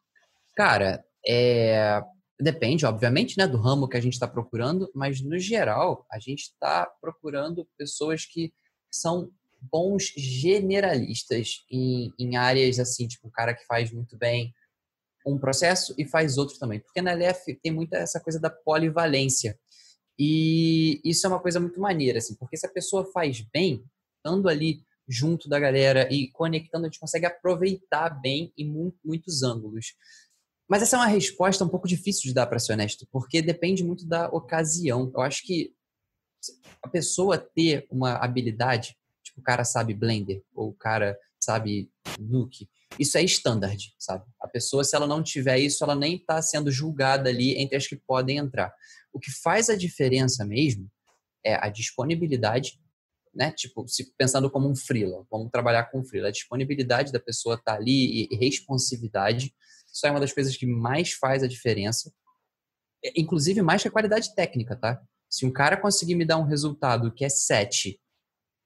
Cara, 0.58 1.04
é... 1.24 2.02
depende, 2.40 2.84
obviamente, 2.84 3.38
né, 3.38 3.46
do 3.46 3.56
ramo 3.56 3.88
que 3.88 3.96
a 3.96 4.00
gente 4.00 4.14
está 4.14 4.26
procurando, 4.26 4.90
mas 4.92 5.20
no 5.20 5.38
geral 5.38 6.04
a 6.10 6.18
gente 6.18 6.40
está 6.40 6.84
procurando 7.00 7.64
pessoas 7.78 8.24
que 8.24 8.52
são 8.92 9.30
bons 9.60 10.12
generalistas 10.16 11.64
em, 11.70 12.12
em 12.18 12.36
áreas 12.36 12.80
assim, 12.80 13.06
tipo 13.06 13.28
um 13.28 13.30
cara 13.30 13.54
que 13.54 13.64
faz 13.66 13.92
muito 13.92 14.18
bem 14.18 14.52
um 15.24 15.38
processo 15.38 15.94
e 15.96 16.04
faz 16.04 16.36
outro 16.36 16.58
também. 16.58 16.80
Porque 16.80 17.00
na 17.00 17.12
LF 17.12 17.54
tem 17.62 17.70
muita 17.70 17.96
essa 17.96 18.18
coisa 18.18 18.40
da 18.40 18.50
polivalência. 18.50 19.56
E 20.18 21.00
isso 21.04 21.24
é 21.24 21.28
uma 21.28 21.40
coisa 21.40 21.60
muito 21.60 21.80
maneira, 21.80 22.18
assim, 22.18 22.34
porque 22.34 22.56
se 22.56 22.66
a 22.66 22.72
pessoa 22.72 23.08
faz 23.12 23.42
bem, 23.52 23.84
estando 24.16 24.48
ali 24.48 24.82
junto 25.08 25.48
da 25.48 25.60
galera 25.60 26.12
e 26.12 26.32
conectando, 26.32 26.86
a 26.86 26.88
gente 26.88 26.98
consegue 26.98 27.26
aproveitar 27.26 28.10
bem 28.10 28.52
em 28.58 28.68
muitos 29.04 29.44
ângulos. 29.44 29.94
Mas 30.68 30.82
essa 30.82 30.96
é 30.96 30.98
uma 30.98 31.06
resposta 31.06 31.64
um 31.64 31.68
pouco 31.68 31.88
difícil 31.88 32.22
de 32.24 32.34
dar, 32.34 32.46
para 32.46 32.58
ser 32.58 32.74
honesto, 32.74 33.08
porque 33.10 33.40
depende 33.40 33.82
muito 33.82 34.06
da 34.06 34.28
ocasião. 34.28 35.10
Eu 35.14 35.22
acho 35.22 35.42
que 35.44 35.72
a 36.82 36.88
pessoa 36.88 37.38
ter 37.38 37.86
uma 37.90 38.12
habilidade, 38.16 38.96
tipo, 39.22 39.40
o 39.40 39.42
cara 39.42 39.64
sabe 39.64 39.94
Blender, 39.94 40.42
ou 40.54 40.68
o 40.68 40.74
cara 40.74 41.18
sabe 41.40 41.90
Nuke, 42.18 42.68
isso 42.98 43.16
é 43.16 43.22
standard, 43.22 43.94
sabe? 43.98 44.24
A 44.40 44.46
pessoa, 44.46 44.84
se 44.84 44.94
ela 44.94 45.06
não 45.06 45.22
tiver 45.22 45.58
isso, 45.58 45.82
ela 45.82 45.94
nem 45.94 46.16
está 46.16 46.40
sendo 46.42 46.70
julgada 46.70 47.30
ali 47.30 47.56
entre 47.56 47.76
as 47.76 47.86
que 47.86 47.96
podem 47.96 48.36
entrar. 48.36 48.72
O 49.12 49.18
que 49.18 49.30
faz 49.30 49.70
a 49.70 49.76
diferença 49.76 50.44
mesmo 50.44 50.90
é 51.44 51.54
a 51.54 51.68
disponibilidade, 51.68 52.78
né? 53.34 53.52
Tipo, 53.52 53.86
se 53.88 54.12
pensando 54.16 54.50
como 54.50 54.68
um 54.68 54.76
freela, 54.76 55.24
vamos 55.30 55.50
trabalhar 55.50 55.84
com 55.84 56.04
freela, 56.04 56.28
a 56.28 56.32
disponibilidade 56.32 57.12
da 57.12 57.20
pessoa 57.20 57.56
tá 57.56 57.74
ali 57.74 58.28
e 58.30 58.36
responsividade 58.36 59.54
isso 59.92 60.06
é 60.06 60.10
uma 60.10 60.20
das 60.20 60.32
coisas 60.32 60.56
que 60.56 60.66
mais 60.66 61.12
faz 61.12 61.42
a 61.42 61.48
diferença. 61.48 62.12
É, 63.04 63.12
inclusive, 63.16 63.62
mais 63.62 63.82
que 63.82 63.88
a 63.88 63.92
qualidade 63.92 64.34
técnica, 64.34 64.76
tá? 64.76 65.00
Se 65.28 65.44
um 65.44 65.52
cara 65.52 65.76
conseguir 65.76 66.14
me 66.14 66.24
dar 66.24 66.38
um 66.38 66.44
resultado 66.44 67.12
que 67.12 67.24
é 67.24 67.28
7, 67.28 68.00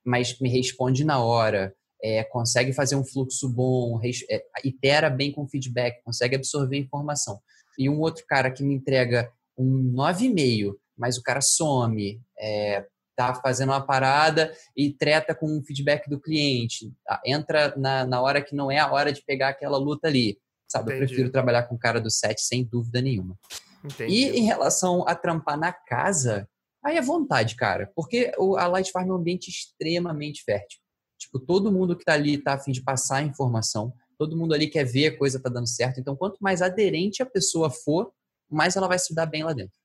mas 0.05 0.39
me 0.41 0.49
responde 0.49 1.05
na 1.05 1.23
hora, 1.23 1.75
é, 2.03 2.25
consegue 2.25 2.73
fazer 2.73 2.97
um 2.97 3.05
fluxo 3.05 3.49
bom, 3.49 4.01
é, 4.03 4.45
itera 4.65 5.09
bem 5.09 5.33
com 5.33 5.49
feedback, 5.49 6.03
consegue 6.03 6.35
absorver 6.35 6.77
informação. 6.77 7.41
E 7.79 7.89
um 7.89 8.01
outro 8.01 8.25
cara 8.27 8.51
que 8.51 8.63
me 8.63 8.75
entrega 8.75 9.33
um 9.57 9.93
9,5, 9.93 10.75
mas 10.97 11.17
o 11.17 11.23
cara 11.23 11.41
some, 11.41 12.21
é, 12.39 12.87
tá 13.17 13.35
fazendo 13.35 13.71
uma 13.71 13.85
parada 13.85 14.53
e 14.77 14.93
treta 14.93 15.35
com 15.35 15.59
o 15.59 15.63
feedback 15.63 16.09
do 16.09 16.21
cliente, 16.21 16.93
tá? 17.05 17.21
entra 17.25 17.75
na, 17.77 18.07
na 18.07 18.21
hora 18.21 18.43
que 18.43 18.55
não 18.55 18.71
é 18.71 18.79
a 18.79 18.91
hora 18.91 19.13
de 19.13 19.23
pegar 19.23 19.51
aquela 19.51 19.79
luta 19.79 20.09
ali. 20.09 20.39
Sabe? 20.73 20.87
Entendi. 20.87 21.03
Eu 21.03 21.07
prefiro 21.07 21.31
trabalhar 21.31 21.65
com 21.65 21.75
o 21.75 21.79
cara 21.79 22.01
do 22.01 22.11
set 22.11 22.41
sem 22.41 22.65
dúvida 22.65 23.03
nenhuma. 23.03 23.39
Entendi. 23.85 24.15
E 24.15 24.39
em 24.39 24.45
relação 24.45 25.07
a 25.07 25.15
trampar 25.15 25.59
na 25.59 25.71
casa, 25.71 26.49
aí 26.83 26.97
é 26.97 27.03
vontade, 27.03 27.57
cara. 27.57 27.93
Porque 27.95 28.33
a 28.59 28.67
Light 28.67 28.91
Farm 28.91 29.09
é 29.09 29.13
um 29.13 29.17
ambiente 29.17 29.49
extremamente 29.49 30.43
fértil. 30.45 30.81
Tipo, 31.19 31.39
todo 31.39 31.71
mundo 31.71 31.95
que 31.95 32.05
tá 32.05 32.15
ali 32.15 32.39
tá 32.39 32.55
afim 32.55 32.73
de 32.73 32.83
passar 32.83 33.19
a 33.19 33.23
informação, 33.23 33.93
todo 34.19 34.37
mundo 34.37 34.55
ali 34.55 34.67
quer 34.67 34.85
ver 34.85 35.09
a 35.09 35.19
coisa 35.19 35.39
tá 35.39 35.51
dando 35.51 35.69
certo. 35.69 36.01
Então, 36.01 36.17
quanto 36.17 36.39
mais 36.41 36.63
aderente 36.63 37.23
a 37.23 37.27
pessoa 37.27 37.69
for, 37.69 38.11
mais 38.51 38.77
ela 38.77 38.89
vai 38.89 38.99
se 38.99 39.15
dar 39.15 39.27
bem 39.27 39.45
lá 39.45 39.53
dentro. 39.53 39.77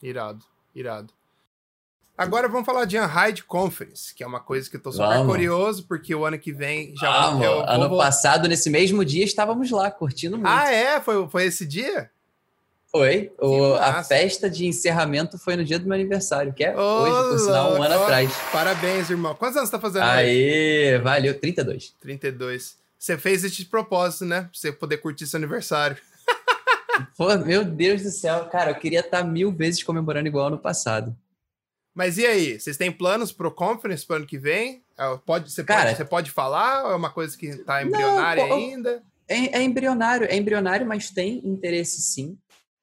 Irado, 0.00 0.44
irado. 0.74 1.12
Agora 2.16 2.46
vamos 2.46 2.66
falar 2.66 2.84
de 2.84 2.98
Unhide 2.98 3.42
Conference, 3.44 4.14
que 4.14 4.22
é 4.22 4.26
uma 4.26 4.38
coisa 4.40 4.68
que 4.68 4.76
eu 4.76 4.80
tô 4.80 4.92
super 4.92 5.06
Vamos. 5.08 5.26
curioso, 5.26 5.84
porque 5.88 6.14
o 6.14 6.24
ano 6.24 6.38
que 6.38 6.52
vem 6.52 6.94
já 6.96 7.30
Vamos. 7.30 7.46
ano 7.66 7.96
passado, 7.96 8.46
nesse 8.48 8.68
mesmo 8.68 9.04
dia, 9.04 9.24
estávamos 9.24 9.70
lá, 9.70 9.90
curtindo 9.90 10.36
muito. 10.36 10.48
Ah, 10.48 10.70
é? 10.70 11.00
Foi, 11.00 11.26
foi 11.28 11.44
esse 11.46 11.66
dia? 11.66 12.10
Foi. 12.90 13.32
O- 13.40 13.74
a 13.76 14.04
festa 14.04 14.50
de 14.50 14.66
encerramento 14.66 15.38
foi 15.38 15.56
no 15.56 15.64
dia 15.64 15.78
do 15.78 15.86
meu 15.86 15.94
aniversário, 15.94 16.52
que 16.52 16.62
é 16.62 16.76
Ô, 16.76 16.80
hoje, 16.80 17.30
por 17.30 17.38
sinal, 17.46 17.72
um 17.72 17.82
ano 17.82 17.94
Ó, 17.96 18.02
atrás. 18.02 18.30
Parabéns, 18.52 19.08
irmão. 19.08 19.34
Quantos 19.34 19.56
anos 19.56 19.70
você 19.70 19.76
tá 19.76 19.80
fazendo? 19.80 20.02
Aê, 20.04 20.98
valeu, 20.98 21.38
32. 21.40 21.94
32. 21.98 22.76
Você 22.98 23.16
fez 23.16 23.50
de 23.50 23.64
propósito, 23.64 24.26
né? 24.26 24.42
Pra 24.42 24.50
você 24.52 24.70
poder 24.70 24.98
curtir 24.98 25.26
seu 25.26 25.38
aniversário. 25.38 25.96
Pô, 27.16 27.34
meu 27.38 27.64
Deus 27.64 28.02
do 28.02 28.10
céu, 28.10 28.44
cara, 28.44 28.70
eu 28.72 28.74
queria 28.74 29.00
estar 29.00 29.24
mil 29.24 29.50
vezes 29.50 29.82
comemorando 29.82 30.28
igual 30.28 30.48
ano 30.48 30.58
passado. 30.58 31.16
Mas 31.94 32.16
e 32.18 32.26
aí? 32.26 32.58
Vocês 32.58 32.76
têm 32.76 32.90
planos 32.90 33.32
pro 33.32 33.54
conference 33.54 34.06
pro 34.06 34.16
ano 34.16 34.26
que 34.26 34.38
vem? 34.38 34.82
Pode, 35.26 35.50
você, 35.50 35.62
Cara- 35.62 35.84
pode, 35.84 35.96
você 35.96 36.04
pode 36.04 36.30
falar? 36.30 36.84
Ou 36.84 36.92
é 36.92 36.96
uma 36.96 37.10
coisa 37.10 37.36
que 37.36 37.56
tá 37.64 37.82
embrionária 37.82 38.46
pô, 38.46 38.54
ainda? 38.54 39.02
É, 39.28 39.58
é 39.58 39.62
embrionário, 39.62 40.26
é 40.26 40.36
embrionário, 40.36 40.86
mas 40.86 41.10
tem 41.10 41.38
interesse 41.44 42.00
sim. 42.00 42.38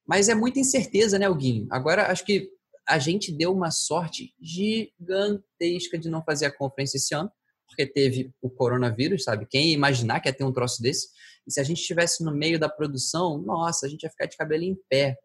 Mas 0.07 0.29
é 0.29 0.35
muita 0.35 0.59
incerteza, 0.59 1.19
né, 1.19 1.31
Guinho? 1.31 1.67
Agora, 1.69 2.11
acho 2.11 2.25
que 2.25 2.49
a 2.87 2.97
gente 2.97 3.31
deu 3.31 3.53
uma 3.53 3.69
sorte 3.69 4.33
gigantesca 4.41 5.97
de 5.97 6.09
não 6.09 6.23
fazer 6.23 6.47
a 6.47 6.51
conferência 6.51 6.97
esse 6.97 7.13
ano, 7.13 7.31
porque 7.67 7.85
teve 7.85 8.31
o 8.41 8.49
coronavírus, 8.49 9.23
sabe? 9.23 9.45
Quem 9.47 9.67
ia 9.67 9.75
imaginar 9.75 10.19
que 10.19 10.27
ia 10.27 10.33
ter 10.33 10.43
um 10.43 10.51
troço 10.51 10.81
desse? 10.81 11.09
E 11.45 11.51
se 11.51 11.59
a 11.59 11.63
gente 11.63 11.81
estivesse 11.81 12.23
no 12.23 12.33
meio 12.33 12.59
da 12.59 12.67
produção, 12.67 13.37
nossa, 13.37 13.85
a 13.85 13.89
gente 13.89 14.03
ia 14.03 14.09
ficar 14.09 14.25
de 14.25 14.35
cabelo 14.35 14.63
em 14.63 14.75
pé. 14.89 15.15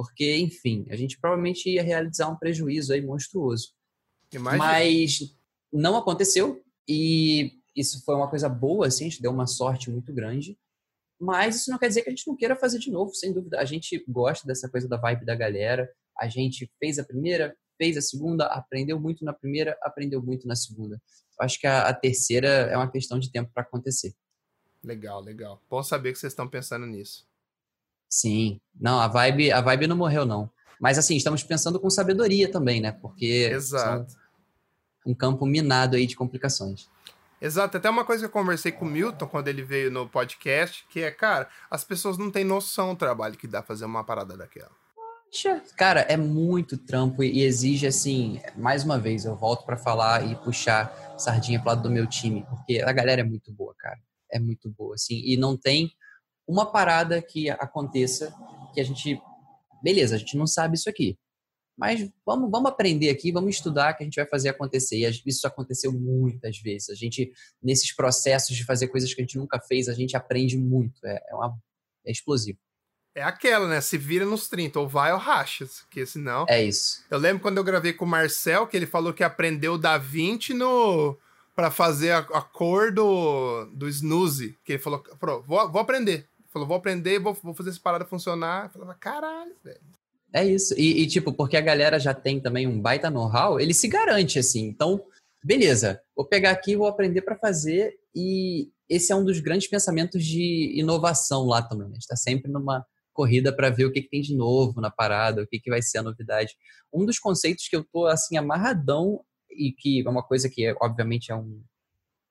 Porque, 0.00 0.38
enfim, 0.38 0.86
a 0.88 0.96
gente 0.96 1.20
provavelmente 1.20 1.68
ia 1.68 1.82
realizar 1.82 2.30
um 2.30 2.36
prejuízo 2.36 2.94
aí 2.94 3.02
monstruoso. 3.02 3.74
Imagina. 4.32 4.64
Mas 4.64 5.36
não 5.70 5.94
aconteceu 5.94 6.64
e 6.88 7.60
isso 7.76 8.02
foi 8.02 8.14
uma 8.14 8.30
coisa 8.30 8.48
boa, 8.48 8.86
assim, 8.86 9.04
a 9.04 9.08
gente 9.10 9.20
deu 9.20 9.30
uma 9.30 9.46
sorte 9.46 9.90
muito 9.90 10.10
grande. 10.10 10.58
Mas 11.20 11.56
isso 11.56 11.70
não 11.70 11.76
quer 11.78 11.88
dizer 11.88 12.00
que 12.00 12.08
a 12.08 12.12
gente 12.12 12.26
não 12.26 12.34
queira 12.34 12.56
fazer 12.56 12.78
de 12.78 12.90
novo, 12.90 13.14
sem 13.14 13.30
dúvida. 13.30 13.60
A 13.60 13.64
gente 13.66 14.02
gosta 14.08 14.46
dessa 14.46 14.70
coisa 14.70 14.88
da 14.88 14.96
vibe 14.96 15.26
da 15.26 15.34
galera. 15.34 15.86
A 16.18 16.28
gente 16.28 16.72
fez 16.78 16.98
a 16.98 17.04
primeira, 17.04 17.54
fez 17.76 17.98
a 17.98 18.00
segunda, 18.00 18.46
aprendeu 18.46 18.98
muito 18.98 19.22
na 19.22 19.34
primeira, 19.34 19.76
aprendeu 19.82 20.22
muito 20.22 20.48
na 20.48 20.56
segunda. 20.56 20.98
Acho 21.38 21.60
que 21.60 21.66
a, 21.66 21.88
a 21.88 21.92
terceira 21.92 22.48
é 22.48 22.76
uma 22.76 22.90
questão 22.90 23.18
de 23.18 23.30
tempo 23.30 23.50
para 23.52 23.62
acontecer. 23.62 24.14
Legal, 24.82 25.20
legal. 25.20 25.62
Bom 25.68 25.82
saber 25.82 26.12
que 26.14 26.18
vocês 26.18 26.32
estão 26.32 26.48
pensando 26.48 26.86
nisso. 26.86 27.28
Sim. 28.10 28.60
Não, 28.78 28.98
a 29.00 29.06
vibe, 29.06 29.52
a 29.52 29.60
vibe 29.60 29.86
não 29.86 29.96
morreu, 29.96 30.26
não. 30.26 30.50
Mas 30.80 30.98
assim, 30.98 31.16
estamos 31.16 31.44
pensando 31.44 31.78
com 31.78 31.88
sabedoria 31.88 32.50
também, 32.50 32.80
né? 32.80 32.90
Porque 32.90 33.50
Exato. 33.52 34.16
um 35.06 35.14
campo 35.14 35.46
minado 35.46 35.96
aí 35.96 36.06
de 36.06 36.16
complicações. 36.16 36.88
Exato, 37.40 37.76
até 37.76 37.88
uma 37.88 38.04
coisa 38.04 38.22
que 38.22 38.26
eu 38.26 38.32
conversei 38.32 38.70
com 38.70 38.84
o 38.84 38.88
Milton 38.88 39.26
quando 39.26 39.48
ele 39.48 39.62
veio 39.62 39.90
no 39.90 40.06
podcast, 40.06 40.84
que 40.90 41.00
é, 41.00 41.10
cara, 41.10 41.48
as 41.70 41.82
pessoas 41.82 42.18
não 42.18 42.30
têm 42.30 42.44
noção 42.44 42.92
do 42.92 42.98
trabalho 42.98 43.36
que 43.36 43.46
dá 43.46 43.62
fazer 43.62 43.86
uma 43.86 44.04
parada 44.04 44.36
daquela. 44.36 44.70
Poxa, 45.30 45.62
Cara, 45.76 46.00
é 46.00 46.16
muito 46.18 46.76
trampo 46.76 47.22
e 47.22 47.42
exige, 47.42 47.86
assim, 47.86 48.42
mais 48.56 48.84
uma 48.84 48.98
vez, 48.98 49.24
eu 49.24 49.36
volto 49.36 49.64
pra 49.64 49.76
falar 49.76 50.26
e 50.26 50.34
puxar 50.36 51.14
sardinha 51.16 51.58
pro 51.60 51.68
lado 51.68 51.82
do 51.82 51.90
meu 51.90 52.06
time, 52.06 52.44
porque 52.50 52.82
a 52.82 52.92
galera 52.92 53.22
é 53.22 53.24
muito 53.24 53.50
boa, 53.52 53.74
cara. 53.78 53.98
É 54.30 54.38
muito 54.38 54.68
boa, 54.70 54.94
assim, 54.96 55.22
e 55.24 55.36
não 55.36 55.56
tem 55.56 55.90
uma 56.50 56.70
parada 56.70 57.22
que 57.22 57.48
aconteça 57.50 58.34
que 58.74 58.80
a 58.80 58.84
gente. 58.84 59.20
Beleza, 59.82 60.16
a 60.16 60.18
gente 60.18 60.36
não 60.36 60.46
sabe 60.46 60.76
isso 60.76 60.88
aqui. 60.88 61.18
Mas 61.80 62.10
vamos, 62.26 62.50
vamos 62.50 62.70
aprender 62.70 63.08
aqui, 63.08 63.32
vamos 63.32 63.56
estudar 63.56 63.94
que 63.94 64.02
a 64.02 64.06
gente 64.06 64.16
vai 64.16 64.26
fazer 64.26 64.50
acontecer. 64.50 64.98
E 64.98 65.22
isso 65.24 65.46
aconteceu 65.46 65.90
muitas 65.90 66.58
vezes. 66.58 66.90
A 66.90 66.94
gente, 66.94 67.32
nesses 67.62 67.94
processos 67.96 68.54
de 68.54 68.64
fazer 68.64 68.88
coisas 68.88 69.14
que 69.14 69.20
a 69.22 69.24
gente 69.24 69.38
nunca 69.38 69.58
fez, 69.60 69.88
a 69.88 69.94
gente 69.94 70.14
aprende 70.14 70.58
muito. 70.58 71.00
É, 71.06 71.18
é, 71.30 71.34
uma, 71.34 71.56
é 72.04 72.12
explosivo. 72.12 72.58
É 73.14 73.22
aquela, 73.22 73.66
né? 73.66 73.80
Se 73.80 73.96
vira 73.96 74.26
nos 74.26 74.46
30, 74.46 74.78
ou 74.78 74.86
vai 74.86 75.10
ou 75.12 75.18
racha, 75.18 75.66
porque 75.82 76.04
senão... 76.04 76.44
É 76.48 76.62
isso. 76.62 77.02
Eu 77.10 77.18
lembro 77.18 77.42
quando 77.42 77.56
eu 77.56 77.64
gravei 77.64 77.94
com 77.94 78.04
o 78.04 78.08
Marcel, 78.08 78.66
que 78.66 78.76
ele 78.76 78.86
falou 78.86 79.14
que 79.14 79.24
aprendeu 79.24 79.78
Da 79.78 79.96
Vinci 79.96 80.52
no... 80.52 81.18
pra 81.56 81.70
fazer 81.70 82.10
a, 82.12 82.18
a 82.18 82.42
cor 82.42 82.92
do, 82.92 83.64
do 83.72 83.88
snooze. 83.88 84.54
Que 84.64 84.74
ele 84.74 84.82
falou, 84.82 85.00
"Pro, 85.18 85.42
vou, 85.42 85.72
vou 85.72 85.80
aprender. 85.80 86.29
Falou, 86.50 86.66
vou 86.66 86.76
aprender, 86.76 87.18
vou, 87.18 87.32
vou 87.34 87.54
fazer 87.54 87.70
essa 87.70 87.80
parada 87.80 88.04
funcionar. 88.04 88.64
Eu 88.66 88.70
falava, 88.70 88.94
caralho, 88.94 89.54
velho. 89.62 89.80
É 90.32 90.44
isso. 90.44 90.74
E, 90.76 91.02
e, 91.02 91.06
tipo, 91.06 91.32
porque 91.32 91.56
a 91.56 91.60
galera 91.60 91.98
já 91.98 92.14
tem 92.14 92.40
também 92.40 92.66
um 92.66 92.80
baita 92.80 93.10
know-how, 93.10 93.58
ele 93.58 93.74
se 93.74 93.88
garante, 93.88 94.38
assim. 94.38 94.66
Então, 94.66 95.04
beleza, 95.42 96.00
vou 96.14 96.26
pegar 96.26 96.50
aqui, 96.50 96.76
vou 96.76 96.86
aprender 96.86 97.22
para 97.22 97.36
fazer. 97.36 97.94
E 98.14 98.70
esse 98.88 99.12
é 99.12 99.16
um 99.16 99.24
dos 99.24 99.40
grandes 99.40 99.68
pensamentos 99.68 100.24
de 100.24 100.72
inovação 100.76 101.46
lá 101.46 101.62
também. 101.62 101.86
né? 101.86 101.92
A 101.92 101.94
gente 101.94 102.02
está 102.02 102.16
sempre 102.16 102.50
numa 102.50 102.84
corrida 103.12 103.54
para 103.54 103.70
ver 103.70 103.84
o 103.84 103.92
que, 103.92 104.02
que 104.02 104.08
tem 104.08 104.20
de 104.20 104.34
novo 104.34 104.80
na 104.80 104.90
parada, 104.90 105.42
o 105.42 105.46
que, 105.46 105.60
que 105.60 105.70
vai 105.70 105.82
ser 105.82 105.98
a 105.98 106.02
novidade. 106.02 106.56
Um 106.92 107.04
dos 107.04 107.18
conceitos 107.18 107.68
que 107.68 107.76
eu 107.76 107.84
tô, 107.84 108.06
assim, 108.06 108.36
amarradão 108.36 109.20
e 109.50 109.72
que 109.72 110.02
é 110.04 110.08
uma 110.08 110.22
coisa 110.22 110.48
que, 110.48 110.74
obviamente, 110.80 111.30
é 111.30 111.34
um, 111.34 111.62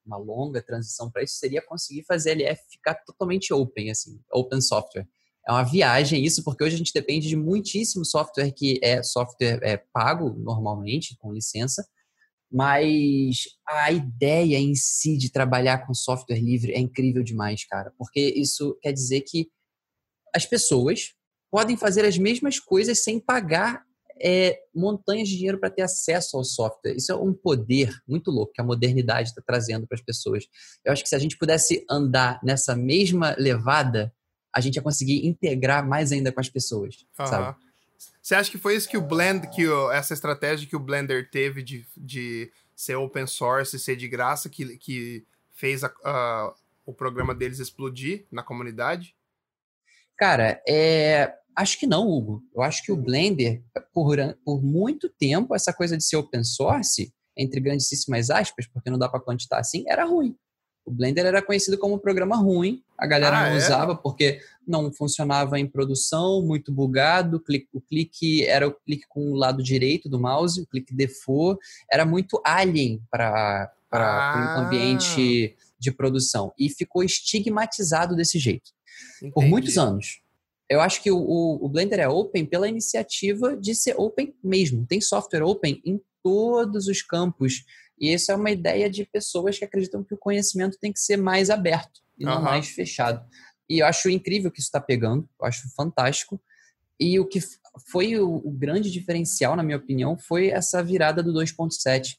uma 0.10 0.18
longa 0.18 0.62
transição 0.62 1.10
para 1.12 1.24
isso, 1.24 1.36
seria 1.36 1.62
conseguir 1.62 2.04
fazer 2.04 2.32
a 2.32 2.34
LF 2.34 2.62
ficar 2.70 2.96
totalmente 3.06 3.54
open, 3.54 3.92
assim, 3.92 4.20
open 4.34 4.60
software. 4.60 5.08
É 5.48 5.52
uma 5.52 5.64
viagem 5.64 6.24
isso, 6.26 6.44
porque 6.44 6.64
hoje 6.64 6.76
a 6.76 6.78
gente 6.78 6.94
depende 6.94 7.28
de 7.28 7.36
muitíssimo 7.36 8.04
software 8.04 8.52
que 8.52 8.80
é 8.84 9.02
software 9.02 9.60
é, 9.64 9.78
pago 9.94 10.32
normalmente, 10.32 11.16
com 11.18 11.34
licença, 11.34 11.88
mas 12.52 13.44
a 13.68 13.92
ideia 13.92 14.58
em 14.58 14.74
si 14.76 15.18
de 15.18 15.32
trabalhar 15.32 15.86
com 15.86 15.94
software 15.94 16.40
livre 16.40 16.74
é 16.74 16.80
incrível 16.80 17.24
demais, 17.24 17.66
cara, 17.66 17.94
porque 17.98 18.20
isso 18.20 18.78
quer 18.82 18.92
dizer 18.92 19.22
que 19.22 19.50
as 20.36 20.46
pessoas 20.46 21.14
podem 21.52 21.78
fazer 21.78 22.06
as 22.06 22.18
mesmas 22.18 22.60
coisas 22.60 23.04
sem 23.04 23.20
pagar 23.20 23.84
é, 24.22 24.60
montanhas 24.74 25.28
de 25.30 25.36
dinheiro 25.38 25.60
para 25.60 25.70
ter 25.70 25.82
acesso 25.82 26.38
ao 26.38 26.44
software. 26.44 26.94
Isso 26.96 27.12
é 27.12 27.16
um 27.16 27.34
poder 27.34 27.94
muito 28.08 28.30
louco 28.32 28.54
que 28.54 28.62
a 28.62 28.64
modernidade 28.64 29.30
está 29.30 29.42
trazendo 29.46 29.88
para 29.88 29.96
as 29.96 30.02
pessoas. 30.02 30.46
Eu 30.84 30.92
acho 30.92 31.04
que 31.04 31.10
se 31.10 31.16
a 31.16 31.20
gente 31.20 31.38
pudesse 31.38 31.86
andar 31.90 32.40
nessa 32.44 32.76
mesma 32.76 33.36
levada, 33.38 34.14
a 34.54 34.60
gente 34.62 34.76
ia 34.76 34.82
conseguir 34.82 35.26
integrar 35.26 35.88
mais 35.88 36.12
ainda 36.12 36.32
com 36.32 36.40
as 36.40 36.50
pessoas, 36.50 37.06
sabe? 37.16 37.44
Aham. 37.44 37.56
Você 38.22 38.36
acha 38.36 38.50
que 38.52 38.58
foi 38.58 38.76
isso 38.76 38.88
que 38.90 38.98
o 38.98 39.02
Blend, 39.02 39.50
que 39.50 39.68
o- 39.68 39.92
essa 39.92 40.14
estratégia 40.14 40.68
que 40.68 40.76
o 40.76 40.80
Blender 40.80 41.30
teve 41.30 41.62
de, 41.64 41.86
de 41.98 42.52
ser 42.76 42.96
open 42.96 43.28
source 43.28 43.76
e 43.76 43.80
ser 43.80 43.96
de 43.96 44.08
graça, 44.08 44.50
que, 44.50 44.78
que 44.78 45.26
fez 45.54 45.84
a- 45.84 45.94
a- 46.04 46.54
o 46.86 46.94
programa 46.94 47.36
deles 47.36 47.60
explodir 47.60 48.26
na 48.32 48.42
comunidade? 48.44 49.16
Cara, 50.18 50.62
é, 50.68 51.34
acho 51.62 51.80
que 51.80 51.88
não, 51.88 52.08
Hugo. 52.08 52.44
Eu 52.56 52.62
acho 52.62 52.84
que 52.84 52.92
o 52.92 52.96
Blender, 52.96 53.62
por, 53.94 54.16
por 54.46 54.62
muito 54.64 55.10
tempo, 55.10 55.54
essa 55.56 55.74
coisa 55.74 55.98
de 55.98 56.04
ser 56.04 56.18
open 56.18 56.44
source, 56.44 57.12
entre 57.38 57.60
grandíssimas 57.60 58.30
aspas, 58.30 58.66
porque 58.68 58.90
não 58.90 58.98
dá 58.98 59.08
para 59.10 59.20
quantitar 59.20 59.60
assim, 59.60 59.84
era 59.88 60.06
ruim. 60.06 60.36
O 60.86 60.92
Blender 60.92 61.26
era 61.26 61.42
conhecido 61.42 61.78
como 61.78 61.96
um 61.96 62.00
programa 62.00 62.36
ruim, 62.36 62.82
a 62.98 63.06
galera 63.06 63.38
Ah, 63.38 63.50
não 63.50 63.56
é? 63.56 63.58
usava 63.58 63.96
porque 63.96 64.42
não 64.68 64.92
funcionava 64.92 65.60
em 65.60 65.68
produção, 65.68 66.42
muito 66.42 66.72
bugado, 66.74 67.40
clique- 67.40 67.70
o 67.72 67.80
clique 67.80 68.44
era 68.46 68.68
o 68.68 68.72
clique 68.74 69.06
com 69.08 69.32
o 69.32 69.36
lado 69.36 69.62
direito 69.62 70.10
do 70.10 70.20
mouse, 70.20 70.60
o 70.60 70.66
clique 70.66 70.94
default, 70.96 71.60
era 71.92 72.06
muito 72.06 72.42
alien 72.44 73.02
para 73.12 73.72
Ah. 73.92 74.56
um 74.58 74.66
ambiente 74.66 75.56
de 75.80 75.92
produção 75.92 76.52
e 76.58 76.70
ficou 76.70 77.04
estigmatizado 77.04 78.16
desse 78.16 78.38
jeito 78.40 78.72
por 79.20 79.28
Entendi. 79.44 79.50
muitos 79.50 79.78
anos. 79.78 80.22
Eu 80.70 80.80
acho 80.82 81.02
que 81.02 81.12
o, 81.12 81.18
o- 81.18 81.66
o 81.66 81.70
Blender 81.70 82.00
é 82.00 82.08
open 82.08 82.46
pela 82.46 82.68
iniciativa 82.68 83.58
de 83.58 83.74
ser 83.74 83.96
open 83.98 84.36
mesmo. 84.44 84.86
Tem 84.86 85.02
software 85.02 85.42
open 85.44 85.82
em 85.84 86.00
todos 86.24 86.88
os 86.88 87.02
campos. 87.02 87.64
E 88.00 88.14
isso 88.14 88.32
é 88.32 88.36
uma 88.36 88.52
ideia 88.52 88.90
de 88.90 89.04
pessoas 89.06 89.58
que 89.58 89.66
acreditam 89.66 90.04
que 90.04 90.14
o 90.14 90.18
conhecimento 90.18 90.78
tem 90.80 90.94
que 90.94 91.00
ser 91.00 91.18
mais 91.18 91.50
aberto 91.50 92.02
e 92.18 92.24
não 92.24 92.34
Aham. 92.34 92.42
mais 92.44 92.68
fechado. 92.70 93.26
E 93.70 93.80
eu 93.80 93.86
acho 93.86 94.10
incrível 94.10 94.52
que 94.52 94.60
isso 94.60 94.68
está 94.68 94.80
pegando, 94.80 95.28
eu 95.40 95.46
acho 95.48 95.68
fantástico. 95.76 96.40
E 97.00 97.20
o 97.20 97.26
que 97.26 97.40
foi 97.92 98.18
o, 98.20 98.36
o 98.36 98.52
grande 98.52 98.92
diferencial, 98.92 99.56
na 99.56 99.64
minha 99.64 99.78
opinião, 99.78 100.18
foi 100.18 100.50
essa 100.50 100.84
virada 100.84 101.24
do 101.24 101.34
2.7. 101.34 102.18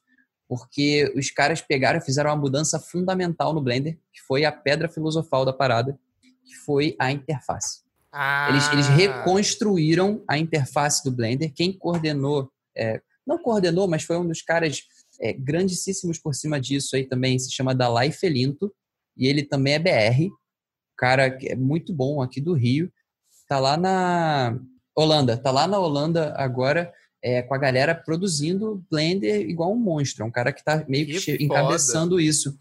Porque 0.48 1.12
os 1.16 1.30
caras 1.30 1.61
pegaram 1.61 1.98
e 1.98 2.03
fizeram 2.05 2.30
uma 2.30 2.36
mudança 2.36 2.80
fundamental 2.80 3.53
no 3.55 3.61
Blender, 3.62 3.98
que 4.12 4.20
foi 4.26 4.44
a 4.44 4.51
pedra 4.51 4.88
filosofal 4.88 5.44
da 5.44 5.53
parada, 5.53 5.98
que 6.44 6.55
foi 6.64 6.96
a 6.98 7.12
interface. 7.12 7.82
Ah, 8.13 8.49
Eles, 8.51 8.69
eles 8.73 8.89
reconstruíram 8.89 10.23
a 10.29 10.37
interface 10.37 11.03
do 11.05 11.13
Blender. 11.13 11.53
Quem 11.55 11.73
coordenou, 11.73 12.51
é, 12.77 13.01
não 13.27 13.39
coordenou, 13.39 13.87
mas 13.87 14.03
foi 14.03 14.17
um 14.17 14.27
dos 14.27 14.43
caras 14.43 14.83
é, 15.21 15.33
grandíssimos 15.33 16.19
por 16.19 16.35
cima 16.35 16.61
disso 16.61 16.97
aí 16.97 17.05
também, 17.05 17.39
se 17.39 17.53
chama 17.53 17.75
Dalai 17.75 18.11
Felinto, 18.11 18.73
e 19.17 19.27
ele 19.27 19.43
também 19.43 19.75
é 19.75 19.79
BR, 19.79 20.29
cara 20.97 21.31
que 21.31 21.49
é 21.49 21.55
muito 21.55 21.93
bom 21.93 22.21
aqui 22.21 22.41
do 22.41 22.55
Rio, 22.55 22.93
tá 23.49 23.59
lá 23.59 23.77
na 23.77 24.59
Holanda, 24.95 25.37
tá 25.37 25.51
lá 25.51 25.67
na 25.67 25.79
Holanda 25.79 26.35
agora, 26.37 26.93
é, 27.23 27.43
com 27.43 27.55
a 27.55 27.59
galera 27.59 27.95
produzindo 27.95 28.85
Blender 28.91 29.41
igual 29.49 29.73
um 29.73 29.77
monstro. 29.77 30.23
É 30.23 30.27
um 30.27 30.31
cara 30.31 30.53
que 30.53 30.65
tá 30.65 30.85
meio 30.89 31.07
que, 31.07 31.21
Que 31.37 31.45
encabeçando 31.45 32.21
isso. 32.21 32.57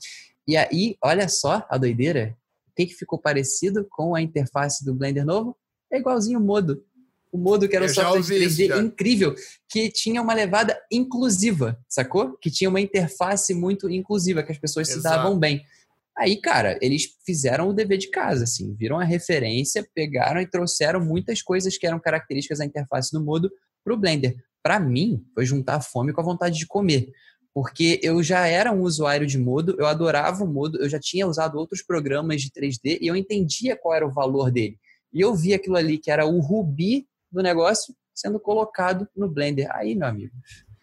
E 0.48 0.58
aí, 0.58 0.98
olha 1.04 1.30
só 1.30 1.66
a 1.70 1.78
doideira. 1.78 2.36
O 2.80 2.82
que, 2.82 2.86
que 2.88 2.96
ficou 2.96 3.20
parecido 3.20 3.86
com 3.90 4.16
a 4.16 4.22
interface 4.22 4.86
do 4.86 4.96
Blender 4.96 5.26
novo? 5.26 5.58
É 5.92 5.98
igualzinho 6.00 6.40
o 6.40 6.42
Modo. 6.42 6.82
O 7.30 7.38
Modo, 7.38 7.68
que 7.68 7.76
era 7.76 7.84
um 7.84 7.90
software 7.90 8.22
de 8.22 8.34
ouvi 8.34 8.46
isso, 8.46 8.58
3D 8.58 8.68
já. 8.70 8.78
incrível, 8.80 9.36
que 9.68 9.92
tinha 9.92 10.22
uma 10.22 10.34
levada 10.34 10.80
inclusiva, 10.90 11.78
sacou? 11.90 12.38
Que 12.38 12.50
tinha 12.50 12.70
uma 12.70 12.80
interface 12.80 13.54
muito 13.54 13.90
inclusiva, 13.90 14.42
que 14.44 14.54
as 14.54 14.58
pessoas 14.58 14.88
se 14.88 14.98
Exato. 14.98 15.18
davam 15.18 15.38
bem. 15.38 15.62
Aí, 16.18 16.40
cara, 16.40 16.80
eles 16.82 17.18
fizeram 17.26 17.68
o 17.68 17.74
dever 17.74 17.98
de 17.98 18.10
casa, 18.10 18.46
assim, 18.46 18.74
viram 18.74 18.98
a 18.98 19.04
referência, 19.04 19.86
pegaram 19.94 20.40
e 20.40 20.48
trouxeram 20.50 21.02
muitas 21.02 21.42
coisas 21.42 21.78
que 21.78 21.86
eram 21.86 22.00
características 22.00 22.60
da 22.60 22.66
interface 22.66 23.12
do 23.12 23.22
Modo 23.22 23.52
pro 23.84 23.98
Blender. 23.98 24.38
Para 24.64 24.80
mim, 24.80 25.22
foi 25.34 25.46
juntar 25.46 25.76
a 25.76 25.82
fome 25.82 26.14
com 26.14 26.22
a 26.22 26.26
vontade 26.26 26.58
de 26.58 26.66
comer. 26.66 27.12
Porque 27.54 28.00
eu 28.04 28.22
já 28.22 28.46
era 28.48 28.72
um 28.72 28.82
usuário 28.82 29.26
de 29.26 29.38
Modo, 29.38 29.76
eu 29.80 29.86
adorava 29.88 30.44
o 30.44 30.48
Modo, 30.48 30.80
eu 30.82 30.88
já 30.88 31.00
tinha 31.00 31.28
usado 31.28 31.58
outros 31.58 31.82
programas 31.82 32.42
de 32.42 32.50
3D 32.52 33.00
e 33.02 33.08
eu 33.08 33.16
entendia 33.16 33.76
qual 33.76 33.94
era 33.96 34.06
o 34.08 34.12
valor 34.12 34.52
dele. 34.52 34.78
E 35.12 35.20
eu 35.22 35.34
vi 35.36 35.54
aquilo 35.54 35.76
ali 35.76 35.98
que 35.98 36.12
era 36.12 36.26
o 36.26 36.40
rubi 36.40 37.08
do 37.32 37.42
negócio 37.42 37.96
sendo 38.14 38.40
colocado 38.40 39.08
no 39.16 39.28
Blender. 39.30 39.68
Aí, 39.72 39.96
meu 39.96 40.08
amigo, 40.08 40.34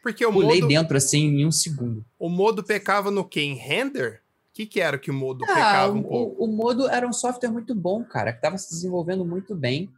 Porque 0.02 0.26
o 0.26 0.32
pulei 0.32 0.60
modo, 0.60 0.68
dentro 0.68 0.96
assim 0.96 1.26
em 1.26 1.46
um 1.46 1.52
segundo. 1.52 2.04
o 2.18 2.28
modo 2.28 2.64
pecava 2.64 3.10
no 3.10 3.24
quê? 3.24 3.42
Em 3.42 3.54
render? 3.54 4.20
O 4.50 4.54
que, 4.56 4.66
que 4.66 4.80
era 4.80 4.98
que 4.98 5.10
o 5.10 5.14
modo 5.14 5.44
Ah, 5.44 5.48
pecava 5.48 5.92
um 5.92 6.00
o, 6.00 6.02
pouco? 6.02 6.44
o 6.44 6.48
Modo 6.48 6.88
era 6.88 7.06
um 7.06 7.12
software 7.12 7.50
muito 7.50 7.74
bom, 7.74 8.02
cara, 8.02 8.32
que 8.32 8.38
estava 8.38 8.56
se 8.56 8.70
desenvolvendo 8.70 9.22
muito 9.24 9.54
bem. 9.54 9.90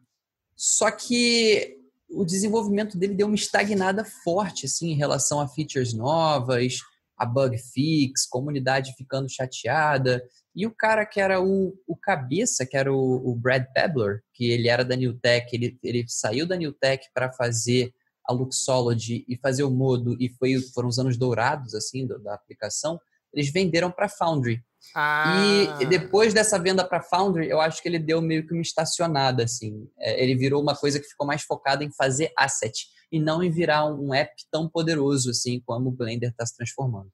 Só 0.57 0.91
que 0.91 1.78
o 2.11 2.24
desenvolvimento 2.24 2.96
dele 2.96 3.14
deu 3.14 3.26
uma 3.26 3.36
estagnada 3.36 4.04
forte, 4.04 4.66
assim, 4.66 4.90
em 4.90 4.96
relação 4.96 5.40
a 5.40 5.48
features 5.48 5.92
novas, 5.92 6.78
a 7.16 7.26
bug 7.26 7.59
fix, 7.59 8.26
comunidade 8.26 8.94
ficando 8.96 9.28
chateada. 9.28 10.22
E 10.54 10.66
o 10.66 10.74
cara 10.74 11.04
que 11.04 11.20
era 11.20 11.40
o, 11.40 11.74
o 11.86 11.96
cabeça, 11.96 12.64
que 12.64 12.76
era 12.76 12.92
o, 12.92 13.30
o 13.30 13.34
Brad 13.34 13.64
Pebler, 13.74 14.22
que 14.32 14.50
ele 14.50 14.68
era 14.68 14.84
da 14.84 14.96
New 14.96 15.18
Tech, 15.18 15.46
ele, 15.54 15.78
ele 15.82 16.04
saiu 16.09 16.46
da 16.46 16.56
New 16.56 16.72
Tech 16.72 17.04
para 17.12 17.32
fazer 17.32 17.92
a 18.24 18.32
Luxology 18.32 19.24
e 19.26 19.36
fazer 19.36 19.64
o 19.64 19.70
Modo, 19.70 20.16
e 20.20 20.28
foi, 20.28 20.61
foram 20.74 20.88
os 20.88 20.98
anos 20.98 21.16
dourados, 21.16 21.74
assim, 21.74 22.06
da, 22.06 22.18
da 22.18 22.34
aplicação, 22.34 23.00
eles 23.32 23.50
venderam 23.50 23.90
para 23.90 24.09
Foundry. 24.09 24.62
Ah, 24.95 25.78
E 25.80 25.86
depois 25.86 26.32
dessa 26.34 26.59
venda 26.59 26.84
para 26.84 27.03
Foundry, 27.03 27.49
eu 27.49 27.61
acho 27.61 27.82
que 27.82 27.89
ele 27.89 27.99
deu 27.99 28.20
meio 28.20 28.47
que 28.47 28.53
uma 28.53 28.62
estacionada, 28.62 29.45
assim. 29.45 29.89
É, 29.99 30.22
ele 30.22 30.34
virou 30.34 30.62
uma 30.62 30.74
coisa 30.74 30.99
que 30.99 31.07
ficou 31.07 31.26
mais 31.26 31.43
focada 31.43 31.84
em 31.84 31.91
fazer 31.93 32.32
asset 32.36 32.89
e 33.11 33.18
não 33.18 33.43
em 33.43 33.51
virar 33.51 33.86
um 33.86 34.12
app 34.12 34.32
tão 34.51 34.68
poderoso, 34.68 35.30
assim, 35.30 35.61
como 35.64 35.89
o 35.89 35.93
Blender 35.93 36.30
está 36.30 36.45
se 36.45 36.57
transformando. 36.57 37.11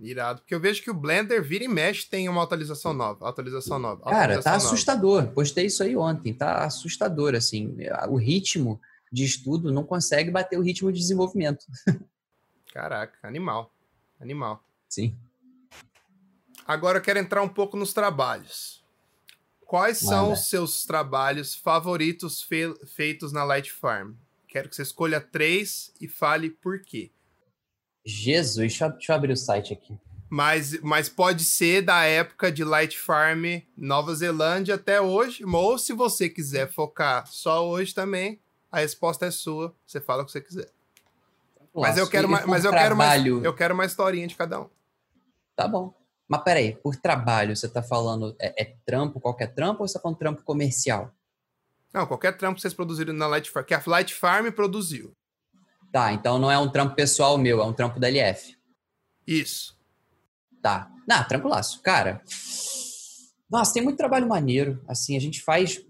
Irado. 0.00 0.40
Porque 0.40 0.54
eu 0.54 0.60
vejo 0.60 0.82
que 0.82 0.90
o 0.90 0.94
Blender 0.94 1.42
vira 1.42 1.64
e 1.64 1.68
mexe 1.68 2.08
tem 2.08 2.28
uma 2.28 2.42
atualização 2.42 2.92
nova. 2.92 3.28
Atualização 3.28 3.78
nova. 3.78 4.02
Cara, 4.02 4.16
atualização 4.16 4.42
tá 4.42 4.58
nova. 4.58 4.66
assustador. 4.66 5.26
Postei 5.28 5.66
isso 5.66 5.82
aí 5.82 5.96
ontem. 5.96 6.32
Tá 6.32 6.64
assustador, 6.64 7.34
assim. 7.34 7.76
O 8.08 8.16
ritmo 8.16 8.80
de 9.10 9.24
estudo 9.24 9.72
não 9.72 9.82
consegue 9.82 10.30
bater 10.30 10.58
o 10.58 10.62
ritmo 10.62 10.92
de 10.92 11.00
desenvolvimento. 11.00 11.64
Caraca, 12.72 13.18
animal. 13.26 13.72
Animal. 14.20 14.62
Sim. 14.88 15.16
Agora 16.68 16.98
eu 16.98 17.02
quero 17.02 17.18
entrar 17.18 17.42
um 17.42 17.48
pouco 17.48 17.76
nos 17.78 17.94
trabalhos. 17.94 18.84
Quais 19.64 19.98
são 19.98 20.32
os 20.32 20.48
seus 20.50 20.84
trabalhos 20.84 21.54
favoritos 21.54 22.42
fe- 22.42 22.74
feitos 22.86 23.32
na 23.32 23.42
Light 23.42 23.72
Farm? 23.72 24.12
Quero 24.46 24.68
que 24.68 24.76
você 24.76 24.82
escolha 24.82 25.18
três 25.20 25.92
e 26.00 26.06
fale 26.06 26.50
por 26.50 26.80
quê. 26.82 27.10
Jesus, 28.04 28.56
deixa 28.56 28.84
eu, 28.86 28.92
deixa 28.92 29.12
eu 29.12 29.16
abrir 29.16 29.32
o 29.32 29.36
site 29.36 29.72
aqui. 29.72 29.98
Mas, 30.30 30.78
mas 30.82 31.08
pode 31.08 31.42
ser 31.42 31.80
da 31.82 32.04
época 32.04 32.52
de 32.52 32.62
Light 32.62 32.98
Farm 32.98 33.44
Nova 33.76 34.14
Zelândia 34.14 34.74
até 34.74 35.00
hoje. 35.00 35.42
Ou 35.44 35.78
se 35.78 35.94
você 35.94 36.28
quiser 36.28 36.70
focar 36.70 37.26
só 37.26 37.66
hoje 37.66 37.94
também, 37.94 38.38
a 38.70 38.80
resposta 38.80 39.24
é 39.26 39.30
sua. 39.30 39.74
Você 39.86 40.00
fala 40.02 40.22
o 40.22 40.26
que 40.26 40.32
você 40.32 40.40
quiser. 40.42 40.70
Mas 41.74 41.96
eu 41.96 42.08
quero, 42.08 42.28
mais, 42.28 42.44
por 42.44 42.50
mas 42.50 42.64
eu 42.64 42.70
quero 42.72 42.96
mais, 42.96 43.22
trabalho- 43.22 43.44
eu 43.44 43.54
quero 43.54 43.72
uma 43.74 43.84
historinha 43.86 44.26
de 44.26 44.34
cada 44.36 44.60
um. 44.60 44.68
Tá 45.56 45.66
bom. 45.66 45.94
Mas 46.28 46.42
peraí, 46.42 46.76
por 46.76 46.94
trabalho, 46.96 47.56
você 47.56 47.68
tá 47.68 47.82
falando 47.82 48.36
é, 48.38 48.62
é 48.62 48.76
trampo, 48.84 49.18
qualquer 49.18 49.54
trampo, 49.54 49.82
ou 49.82 49.88
você 49.88 49.94
tá 49.94 50.00
falando 50.00 50.18
trampo 50.18 50.42
comercial? 50.42 51.10
Não, 51.92 52.06
qualquer 52.06 52.36
trampo 52.36 52.56
que 52.56 52.60
vocês 52.60 52.74
produziram 52.74 53.14
na 53.14 53.26
Light 53.26 53.50
Farm, 53.50 53.64
que 53.64 53.74
a 53.74 53.82
Light 53.86 54.14
Farm 54.14 54.50
produziu. 54.50 55.16
Tá, 55.90 56.12
então 56.12 56.38
não 56.38 56.50
é 56.50 56.58
um 56.58 56.68
trampo 56.68 56.94
pessoal 56.94 57.38
meu, 57.38 57.62
é 57.62 57.64
um 57.64 57.72
trampo 57.72 57.98
da 57.98 58.08
LF. 58.08 58.54
Isso. 59.26 59.78
Tá. 60.62 60.90
Não, 61.08 61.24
tranquilaço. 61.26 61.80
Cara, 61.82 62.22
nossa, 63.50 63.72
tem 63.72 63.82
muito 63.82 63.96
trabalho 63.96 64.28
maneiro. 64.28 64.82
Assim, 64.86 65.16
a 65.16 65.20
gente 65.20 65.42
faz. 65.42 65.80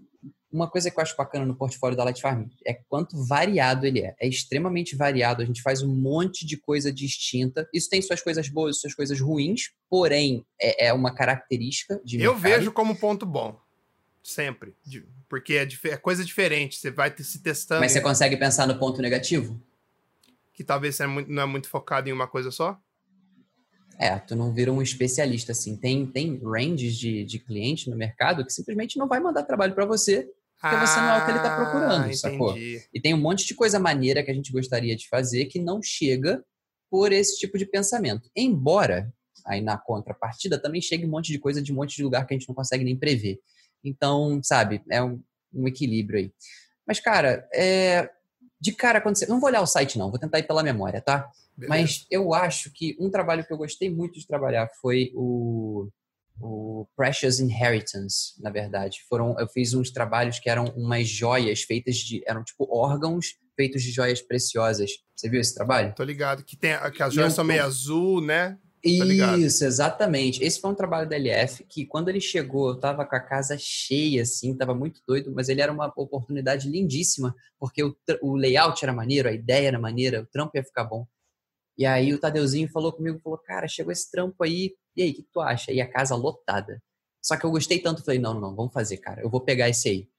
Uma 0.51 0.67
coisa 0.67 0.89
que 0.89 0.97
eu 0.97 1.01
acho 1.01 1.15
bacana 1.15 1.45
no 1.45 1.55
portfólio 1.55 1.95
da 1.95 2.03
Light 2.03 2.19
Farm 2.19 2.47
é 2.65 2.73
quanto 2.73 3.23
variado 3.25 3.85
ele 3.85 4.01
é. 4.01 4.15
É 4.19 4.27
extremamente 4.27 4.95
variado. 4.95 5.43
A 5.43 5.45
gente 5.45 5.61
faz 5.61 5.83
um 5.83 5.93
monte 5.93 6.43
de 6.45 6.57
coisa 6.57 6.91
distinta. 6.91 7.69
Isso 7.71 7.87
tem 7.87 8.01
suas 8.01 8.21
coisas 8.21 8.49
boas, 8.49 8.79
suas 8.79 8.95
coisas 8.95 9.19
ruins, 9.19 9.71
porém 9.87 10.43
é, 10.59 10.87
é 10.87 10.93
uma 10.93 11.13
característica 11.13 12.01
de 12.03 12.19
Eu 12.19 12.33
mercado. 12.33 12.41
vejo 12.51 12.71
como 12.71 12.95
ponto 12.95 13.27
bom. 13.27 13.59
Sempre. 14.23 14.73
Porque 15.27 15.53
é, 15.53 15.67
é 15.89 15.97
coisa 15.97 16.25
diferente. 16.25 16.77
Você 16.77 16.89
vai 16.89 17.13
se 17.15 17.43
testando. 17.43 17.81
Mas 17.81 17.91
você 17.91 18.01
consegue 18.01 18.35
pensar 18.35 18.67
no 18.67 18.79
ponto 18.79 19.01
negativo? 19.01 19.61
Que 20.53 20.63
talvez 20.63 20.95
você 20.95 21.03
é 21.03 21.07
não 21.07 21.43
é 21.43 21.45
muito 21.45 21.69
focado 21.69 22.09
em 22.09 22.11
uma 22.11 22.27
coisa 22.27 22.49
só. 22.49 22.79
É, 23.99 24.17
tu 24.17 24.35
não 24.35 24.53
vira 24.53 24.71
um 24.71 24.81
especialista 24.81 25.51
assim. 25.51 25.75
Tem, 25.75 26.07
tem 26.07 26.39
ranges 26.43 26.95
de, 26.97 27.23
de 27.25 27.37
cliente 27.37 27.89
no 27.89 27.97
mercado 27.97 28.45
que 28.45 28.53
simplesmente 28.53 28.97
não 28.97 29.07
vai 29.07 29.19
mandar 29.19 29.43
trabalho 29.43 29.75
para 29.75 29.85
você 29.85 30.29
Porque 30.61 30.75
você 30.75 30.99
não 30.99 31.09
é 31.11 31.21
o 31.21 31.25
que 31.25 31.31
ele 31.31 31.39
tá 31.39 31.55
procurando, 31.55 32.09
Ah, 32.09 32.13
sacou? 32.13 32.51
entendi. 32.51 32.83
E 32.93 32.99
tem 33.01 33.13
um 33.13 33.17
monte 33.19 33.45
de 33.45 33.55
coisa 33.55 33.79
maneira 33.79 34.21
que 34.23 34.29
a 34.29 34.33
gente 34.33 34.51
gostaria 34.51 34.95
de 34.95 35.07
fazer 35.07 35.45
que 35.45 35.59
não 35.59 35.81
chega 35.81 36.43
por 36.89 37.11
esse 37.11 37.37
tipo 37.39 37.57
de 37.57 37.65
pensamento. 37.65 38.29
Embora, 38.35 39.13
aí 39.45 39.61
na 39.61 39.77
contrapartida, 39.77 40.59
também 40.61 40.81
chegue 40.81 41.05
um 41.05 41.09
monte 41.09 41.31
de 41.31 41.39
coisa 41.39 41.61
de 41.61 41.71
um 41.71 41.75
monte 41.75 41.95
de 41.95 42.03
lugar 42.03 42.25
que 42.27 42.33
a 42.33 42.37
gente 42.37 42.47
não 42.47 42.55
consegue 42.55 42.83
nem 42.83 42.97
prever. 42.97 43.39
Então, 43.83 44.41
sabe, 44.43 44.81
é 44.91 45.01
um, 45.01 45.21
um 45.53 45.67
equilíbrio 45.67 46.19
aí. 46.19 46.33
Mas, 46.85 46.99
cara, 46.99 47.47
é, 47.53 48.09
de 48.59 48.73
cara, 48.73 48.99
quando 48.99 49.15
você. 49.15 49.25
Não 49.27 49.39
vou 49.39 49.47
olhar 49.49 49.61
o 49.61 49.67
site, 49.67 49.97
não, 49.97 50.09
vou 50.09 50.19
tentar 50.19 50.39
ir 50.39 50.47
pela 50.47 50.63
memória, 50.63 50.99
tá? 50.99 51.29
Beleza. 51.55 51.69
Mas 51.69 52.05
eu 52.11 52.33
acho 52.33 52.71
que 52.73 52.97
um 52.99 53.09
trabalho 53.09 53.45
que 53.45 53.53
eu 53.53 53.57
gostei 53.57 53.89
muito 53.89 54.19
de 54.19 54.27
trabalhar 54.27 54.67
foi 54.81 55.11
o, 55.15 55.87
o 56.41 56.87
Precious 56.95 57.39
Inheritance, 57.39 58.33
na 58.39 58.49
verdade. 58.49 58.99
Foram, 59.07 59.35
eu 59.39 59.47
fiz 59.47 59.73
uns 59.73 59.91
trabalhos 59.91 60.39
que 60.39 60.49
eram 60.49 60.65
umas 60.75 61.07
joias 61.07 61.61
feitas 61.61 61.97
de. 61.97 62.23
eram 62.25 62.43
tipo 62.43 62.67
órgãos 62.71 63.37
feitos 63.55 63.83
de 63.83 63.91
joias 63.91 64.21
preciosas. 64.21 64.91
Você 65.15 65.29
viu 65.29 65.41
esse 65.41 65.53
trabalho? 65.53 65.93
Tô 65.93 66.03
ligado. 66.03 66.43
Que, 66.43 66.55
tem, 66.55 66.71
que 66.93 67.03
as 67.03 67.13
joias 67.13 67.33
eu 67.33 67.35
são 67.35 67.43
meio 67.43 67.63
azul, 67.63 68.21
né? 68.21 68.57
Isso, 68.81 69.65
exatamente. 69.65 70.41
Esse 70.41 70.61
foi 70.61 70.71
um 70.71 70.75
trabalho 70.75 71.09
da 71.09 71.17
LF 71.17 71.65
que, 71.67 71.85
quando 71.85 72.07
ele 72.07 72.21
chegou, 72.21 72.69
eu 72.69 72.79
tava 72.79 73.05
com 73.05 73.15
a 73.15 73.19
casa 73.19 73.57
cheia, 73.59 74.21
assim, 74.21 74.55
tava 74.55 74.73
muito 74.73 75.01
doido, 75.05 75.31
mas 75.35 75.49
ele 75.49 75.61
era 75.61 75.71
uma 75.71 75.91
oportunidade 75.97 76.69
lindíssima, 76.69 77.35
porque 77.59 77.83
o, 77.83 77.95
o 78.21 78.35
layout 78.35 78.81
era 78.83 78.93
maneiro, 78.93 79.27
a 79.27 79.33
ideia 79.33 79.67
era 79.67 79.79
maneira, 79.79 80.21
o 80.21 80.25
trampo 80.25 80.55
ia 80.55 80.63
ficar 80.63 80.85
bom. 80.85 81.05
E 81.79 81.85
aí 81.85 82.13
o 82.13 82.19
Tadeuzinho 82.19 82.69
falou 82.69 82.91
comigo, 82.91 83.21
falou, 83.23 83.39
cara, 83.39 83.65
chegou 83.65 83.89
esse 83.93 84.11
trampo 84.11 84.43
aí, 84.43 84.75
e 84.97 85.01
aí, 85.01 85.11
o 85.11 85.13
que 85.13 85.23
tu 85.31 85.39
acha? 85.39 85.71
E 85.71 85.79
a 85.79 85.89
casa 85.89 86.13
lotada. 86.13 86.83
Só 87.23 87.37
que 87.37 87.45
eu 87.45 87.51
gostei 87.51 87.79
tanto, 87.79 88.03
falei, 88.03 88.19
não, 88.19 88.33
não, 88.37 88.53
vamos 88.53 88.73
fazer, 88.73 88.97
cara, 88.97 89.21
eu 89.21 89.29
vou 89.29 89.39
pegar 89.39 89.69
esse 89.69 89.87
aí. 89.87 90.09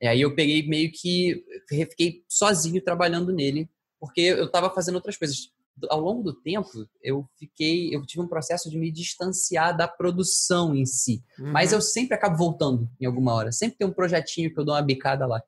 E 0.00 0.06
aí 0.06 0.20
eu 0.22 0.34
peguei 0.34 0.66
meio 0.66 0.90
que, 0.90 1.44
fiquei 1.68 2.24
sozinho 2.26 2.80
trabalhando 2.82 3.32
nele, 3.34 3.68
porque 4.00 4.22
eu 4.22 4.50
tava 4.50 4.70
fazendo 4.70 4.94
outras 4.94 5.18
coisas 5.18 5.52
ao 5.90 6.00
longo 6.00 6.22
do 6.22 6.32
tempo, 6.32 6.70
eu 7.02 7.28
fiquei, 7.38 7.94
eu 7.94 8.04
tive 8.06 8.22
um 8.22 8.28
processo 8.28 8.70
de 8.70 8.78
me 8.78 8.90
distanciar 8.90 9.76
da 9.76 9.86
produção 9.86 10.74
em 10.74 10.86
si. 10.86 11.22
Mas 11.38 11.70
Uhum. 11.70 11.76
eu 11.78 11.82
sempre 11.82 12.14
acabo 12.14 12.36
voltando 12.36 12.88
em 12.98 13.04
alguma 13.04 13.34
hora. 13.34 13.52
Sempre 13.52 13.76
tem 13.78 13.86
um 13.86 13.92
projetinho 13.92 14.52
que 14.52 14.58
eu 14.58 14.64
dou 14.64 14.74
uma 14.74 14.82
bicada 14.82 15.26
lá. 15.26 15.42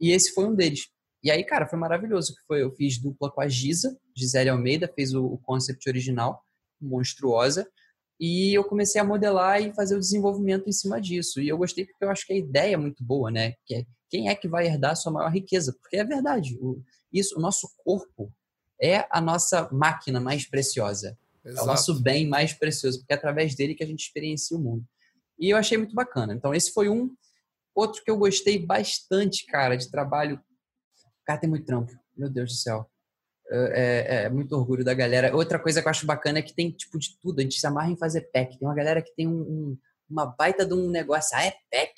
E 0.00 0.10
esse 0.12 0.32
foi 0.32 0.46
um 0.46 0.54
deles. 0.54 0.88
E 1.22 1.30
aí, 1.30 1.44
cara, 1.44 1.66
foi 1.66 1.78
maravilhoso. 1.78 2.34
que 2.34 2.42
foi 2.46 2.62
Eu 2.62 2.70
fiz 2.72 2.98
dupla 2.98 3.30
com 3.30 3.40
a 3.40 3.48
Giza, 3.48 3.96
Gisele 4.16 4.50
Almeida, 4.50 4.90
fez 4.94 5.14
o, 5.14 5.24
o 5.24 5.38
concept 5.38 5.88
original, 5.88 6.42
monstruosa. 6.80 7.68
E 8.18 8.52
eu 8.54 8.64
comecei 8.64 9.00
a 9.00 9.04
modelar 9.04 9.62
e 9.62 9.74
fazer 9.74 9.96
o 9.96 10.00
desenvolvimento 10.00 10.68
em 10.68 10.72
cima 10.72 11.00
disso. 11.00 11.40
E 11.40 11.48
eu 11.48 11.56
gostei 11.56 11.86
porque 11.86 12.04
eu 12.04 12.10
acho 12.10 12.26
que 12.26 12.32
a 12.32 12.36
ideia 12.36 12.74
é 12.74 12.76
muito 12.76 13.02
boa, 13.02 13.30
né? 13.30 13.54
Que 13.64 13.76
é, 13.76 13.86
quem 14.10 14.28
é 14.28 14.34
que 14.34 14.48
vai 14.48 14.66
herdar 14.66 14.92
a 14.92 14.96
sua 14.96 15.12
maior 15.12 15.30
riqueza? 15.30 15.74
Porque 15.80 15.96
é 15.96 16.04
verdade. 16.04 16.58
O, 16.60 16.82
isso, 17.12 17.38
o 17.38 17.40
nosso 17.40 17.68
corpo 17.78 18.32
é 18.80 19.06
a 19.10 19.20
nossa 19.20 19.68
máquina 19.72 20.20
mais 20.20 20.46
preciosa. 20.46 21.18
É 21.44 21.48
o 21.48 21.52
Exato. 21.52 21.66
nosso 21.66 22.02
bem 22.02 22.28
mais 22.28 22.52
precioso, 22.52 22.98
porque 22.98 23.12
é 23.12 23.16
através 23.16 23.54
dele 23.54 23.74
que 23.74 23.82
a 23.82 23.86
gente 23.86 24.00
experiencia 24.00 24.56
o 24.56 24.60
mundo. 24.60 24.84
E 25.38 25.50
eu 25.50 25.56
achei 25.56 25.78
muito 25.78 25.94
bacana. 25.94 26.34
Então, 26.34 26.54
esse 26.54 26.72
foi 26.72 26.88
um. 26.88 27.10
Outro 27.74 28.02
que 28.04 28.10
eu 28.10 28.18
gostei 28.18 28.58
bastante, 28.58 29.46
cara, 29.46 29.76
de 29.76 29.90
trabalho. 29.90 30.38
Cara, 31.24 31.38
tem 31.38 31.48
muito 31.50 31.66
trampo. 31.66 31.92
Meu 32.16 32.28
Deus 32.28 32.50
do 32.50 32.56
céu. 32.56 32.90
É, 33.52 34.24
é, 34.24 34.28
muito 34.28 34.52
orgulho 34.52 34.84
da 34.84 34.94
galera. 34.94 35.34
Outra 35.34 35.58
coisa 35.58 35.82
que 35.82 35.88
eu 35.88 35.90
acho 35.90 36.06
bacana 36.06 36.38
é 36.38 36.42
que 36.42 36.54
tem 36.54 36.70
tipo 36.70 36.98
de 36.98 37.18
tudo. 37.20 37.40
A 37.40 37.42
gente 37.42 37.58
se 37.58 37.66
amarra 37.66 37.90
em 37.90 37.96
fazer 37.96 38.22
pack. 38.32 38.58
Tem 38.58 38.68
uma 38.68 38.74
galera 38.74 39.02
que 39.02 39.14
tem 39.14 39.26
um, 39.26 39.40
um, 39.40 39.78
uma 40.08 40.26
baita 40.26 40.64
de 40.64 40.72
um 40.72 40.88
negócio. 40.88 41.36
Ah, 41.36 41.44
é 41.44 41.54
pack? 41.70 41.92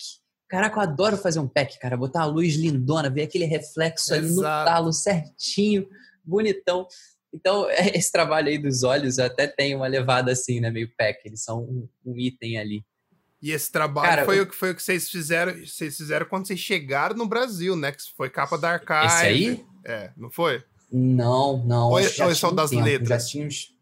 Caraca, 0.49 0.79
eu 0.79 0.83
adoro 0.83 1.17
fazer 1.17 1.41
um 1.41 1.49
pack, 1.49 1.79
cara. 1.79 1.97
Botar 1.97 2.23
a 2.23 2.27
luz 2.27 2.55
lindona, 2.55 3.11
ver 3.11 3.23
aquele 3.23 3.45
reflexo 3.45 4.15
ali 4.15 4.31
no 4.31 4.43
talo 4.43 4.93
certinho, 4.93 5.87
bonitão. 6.25 6.87
Então, 7.33 7.67
esse 7.95 8.11
trabalho 8.11 8.49
aí 8.49 8.59
dos 8.59 8.83
olhos 8.83 9.19
até 9.19 9.47
tem 9.47 9.75
uma 9.75 9.87
levada 9.87 10.33
assim, 10.33 10.61
né? 10.61 10.71
Meio 10.71 10.91
pack. 10.97 11.21
Eles 11.27 11.43
são 11.43 11.63
um, 11.63 11.89
um 12.05 12.19
item 12.19 12.59
ali. 12.59 12.85
E 13.43 13.51
esse 13.51 13.73
trabalho 13.73 14.09
Cara, 14.09 14.25
foi, 14.25 14.41
o 14.41 14.47
que 14.47 14.55
foi 14.55 14.71
o 14.71 14.75
que 14.75 14.83
vocês 14.83 15.11
fizeram, 15.11 15.53
vocês 15.67 15.97
fizeram 15.97 16.25
quando 16.27 16.47
vocês 16.47 16.61
chegaram 16.61 17.17
no 17.17 17.27
Brasil, 17.27 17.75
né? 17.75 17.91
Que 17.91 18.03
foi 18.17 18.31
capa 18.31 18.57
da 18.57 18.75
Archive. 18.75 19.07
Esse 19.07 19.27
aí? 19.27 19.67
É, 19.85 20.13
não 20.17 20.31
foi? 20.31 20.63
Não, 20.93 21.65
não. 21.65 21.89
Ou, 21.89 21.99
é, 21.99 22.05
ou 22.21 22.31
é 22.31 22.35
só 22.35 22.53
das 22.53 22.71
tempo, 22.71 22.85
letras? 22.85 23.25
Já 23.25 23.29
tínhamos... 23.29 23.75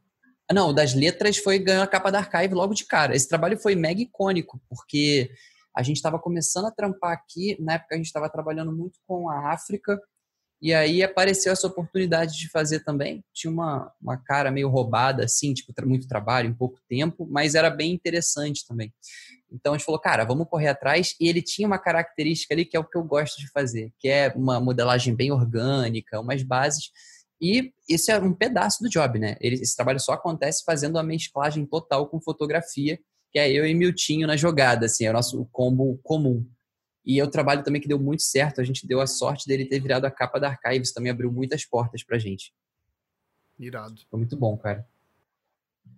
Não, 0.50 0.72
das 0.72 0.94
letras 0.94 1.36
foi 1.36 1.58
ganhar 1.58 1.82
a 1.82 1.86
capa 1.86 2.11
da 2.11 2.20
Archive 2.20 2.54
logo 2.54 2.72
de 2.72 2.86
cara. 2.86 3.14
Esse 3.14 3.28
trabalho 3.28 3.58
foi 3.58 3.74
mega 3.74 4.00
icônico, 4.00 4.61
porque 4.68 5.30
a 5.76 5.82
gente 5.82 5.96
estava 5.96 6.18
começando 6.18 6.64
a 6.66 6.70
trampar 6.70 7.12
aqui, 7.12 7.56
na 7.61 7.74
época 7.74 7.94
a 7.94 7.98
gente 7.98 8.06
estava 8.06 8.30
trabalhando 8.30 8.72
muito 8.72 8.98
com 9.06 9.28
a 9.28 9.52
África, 9.52 10.00
e 10.61 10.74
aí 10.74 11.02
apareceu 11.02 11.52
essa 11.52 11.66
oportunidade 11.66 12.36
de 12.36 12.48
fazer 12.48 12.80
também. 12.80 13.24
Tinha 13.32 13.50
uma, 13.50 13.92
uma 14.00 14.16
cara 14.16 14.50
meio 14.50 14.68
roubada, 14.68 15.24
assim, 15.24 15.54
tipo, 15.54 15.72
muito 15.86 16.08
trabalho 16.08 16.48
em 16.48 16.54
pouco 16.54 16.78
tempo, 16.88 17.26
mas 17.30 17.54
era 17.54 17.70
bem 17.70 17.92
interessante 17.92 18.66
também. 18.66 18.92
Então 19.53 19.74
a 19.74 19.76
gente 19.76 19.84
falou, 19.84 20.01
cara, 20.01 20.24
vamos 20.24 20.48
correr 20.48 20.68
atrás. 20.68 21.14
E 21.20 21.28
ele 21.28 21.42
tinha 21.42 21.66
uma 21.66 21.78
característica 21.78 22.55
ali 22.55 22.64
que 22.64 22.76
é 22.76 22.80
o 22.80 22.84
que 22.84 22.96
eu 22.96 23.05
gosto 23.05 23.38
de 23.38 23.51
fazer, 23.51 23.92
que 23.98 24.09
é 24.09 24.32
uma 24.34 24.61
modelagem 24.61 25.14
bem 25.14 25.32
orgânica, 25.32 26.20
umas 26.20 26.42
bases. 26.42 26.90
E 27.40 27.72
esse 27.88 28.12
é 28.12 28.18
um 28.18 28.34
pedaço 28.34 28.82
do 28.82 28.88
job, 28.88 29.18
né? 29.18 29.36
esse 29.40 29.74
trabalho 29.74 29.98
só 29.98 30.12
acontece 30.12 30.62
fazendo 30.64 30.98
a 30.98 31.03
mesclagem 31.03 31.64
total 31.64 32.07
com 32.07 32.20
fotografia, 32.20 32.98
que 33.32 33.38
é 33.38 33.51
eu 33.51 33.66
e 33.66 33.72
Miltinho 33.72 34.26
na 34.26 34.36
jogada, 34.36 34.86
assim, 34.86 35.05
é 35.07 35.11
o 35.11 35.14
nosso 35.14 35.46
combo 35.51 35.98
comum. 36.03 36.46
E 37.05 37.18
é 37.18 37.24
um 37.24 37.30
trabalho 37.30 37.64
também 37.64 37.80
que 37.80 37.88
deu 37.88 37.98
muito 37.98 38.22
certo. 38.22 38.61
A 38.61 38.64
gente 38.64 38.86
deu 38.86 39.01
a 39.01 39.07
sorte 39.07 39.46
dele 39.46 39.64
ter 39.64 39.80
virado 39.80 40.05
a 40.05 40.11
capa 40.11 40.38
da 40.38 40.48
Archives, 40.51 40.92
também 40.92 41.11
abriu 41.11 41.32
muitas 41.32 41.64
portas 41.64 42.05
pra 42.05 42.18
gente. 42.18 42.53
Irado. 43.59 44.01
Foi 44.11 44.18
muito 44.18 44.36
bom, 44.36 44.57
cara. 44.57 44.86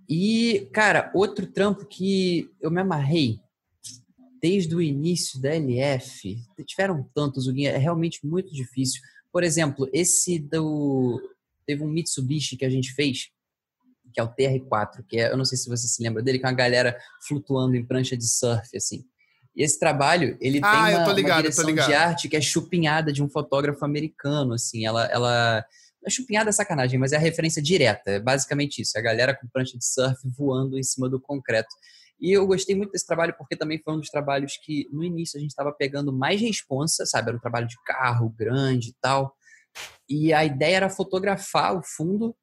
E, 0.08 0.68
cara, 0.72 1.10
outro 1.14 1.46
trampo 1.46 1.86
que 1.86 2.50
eu 2.60 2.70
me 2.70 2.80
amarrei 2.80 3.40
desde 4.42 4.74
o 4.74 4.82
início 4.82 5.40
da 5.40 5.54
LF, 5.54 6.36
tiveram 6.66 7.08
tantos, 7.14 7.46
é 7.48 7.78
realmente 7.78 8.26
muito 8.26 8.52
difícil. 8.52 9.00
Por 9.32 9.44
exemplo, 9.44 9.88
esse 9.92 10.38
do. 10.38 11.20
Teve 11.64 11.84
um 11.84 11.88
Mitsubishi 11.88 12.56
que 12.56 12.64
a 12.64 12.70
gente 12.70 12.92
fez, 12.92 13.30
que 14.12 14.20
é 14.20 14.22
o 14.24 14.28
TR4, 14.28 15.04
que 15.08 15.20
é, 15.20 15.30
eu 15.30 15.36
não 15.36 15.44
sei 15.44 15.56
se 15.56 15.68
você 15.68 15.86
se 15.86 16.02
lembra 16.02 16.20
dele, 16.20 16.40
que 16.40 16.44
é 16.44 16.48
uma 16.48 16.54
galera 16.56 16.98
flutuando 17.26 17.76
em 17.76 17.86
prancha 17.86 18.16
de 18.16 18.28
surf, 18.28 18.76
assim. 18.76 19.04
E 19.54 19.62
esse 19.62 19.78
trabalho, 19.78 20.36
ele 20.40 20.60
ah, 20.62 20.86
tem 20.86 20.96
uma, 20.96 21.12
ligado, 21.12 21.36
uma 21.36 21.42
direção 21.42 21.72
de 21.72 21.94
arte 21.94 22.28
que 22.28 22.36
é 22.36 22.40
chupinhada 22.40 23.12
de 23.12 23.22
um 23.22 23.28
fotógrafo 23.28 23.84
americano, 23.84 24.54
assim. 24.54 24.84
Ela, 24.84 25.06
ela 25.06 25.64
chupinhada 26.10 26.50
é 26.50 26.52
sacanagem, 26.52 26.98
mas 26.98 27.12
é 27.12 27.16
a 27.16 27.20
referência 27.20 27.62
direta. 27.62 28.12
É 28.12 28.20
basicamente 28.20 28.82
isso. 28.82 28.96
É 28.96 29.00
a 29.00 29.02
galera 29.02 29.34
com 29.34 29.46
prancha 29.48 29.76
de 29.78 29.84
surf 29.84 30.20
voando 30.36 30.78
em 30.78 30.82
cima 30.82 31.08
do 31.08 31.20
concreto. 31.20 31.74
E 32.20 32.30
eu 32.32 32.46
gostei 32.46 32.76
muito 32.76 32.92
desse 32.92 33.06
trabalho 33.06 33.34
porque 33.36 33.56
também 33.56 33.80
foi 33.82 33.94
um 33.94 33.98
dos 33.98 34.08
trabalhos 34.08 34.56
que 34.62 34.88
no 34.92 35.02
início 35.02 35.36
a 35.36 35.40
gente 35.40 35.50
estava 35.50 35.72
pegando 35.72 36.12
mais 36.12 36.40
responsa, 36.40 37.04
sabe? 37.04 37.28
Era 37.28 37.36
um 37.36 37.40
trabalho 37.40 37.66
de 37.66 37.76
carro 37.84 38.28
grande 38.30 38.90
e 38.90 38.94
tal. 39.00 39.34
E 40.08 40.32
a 40.32 40.44
ideia 40.44 40.76
era 40.76 40.90
fotografar 40.90 41.76
o 41.76 41.82
fundo 41.82 42.36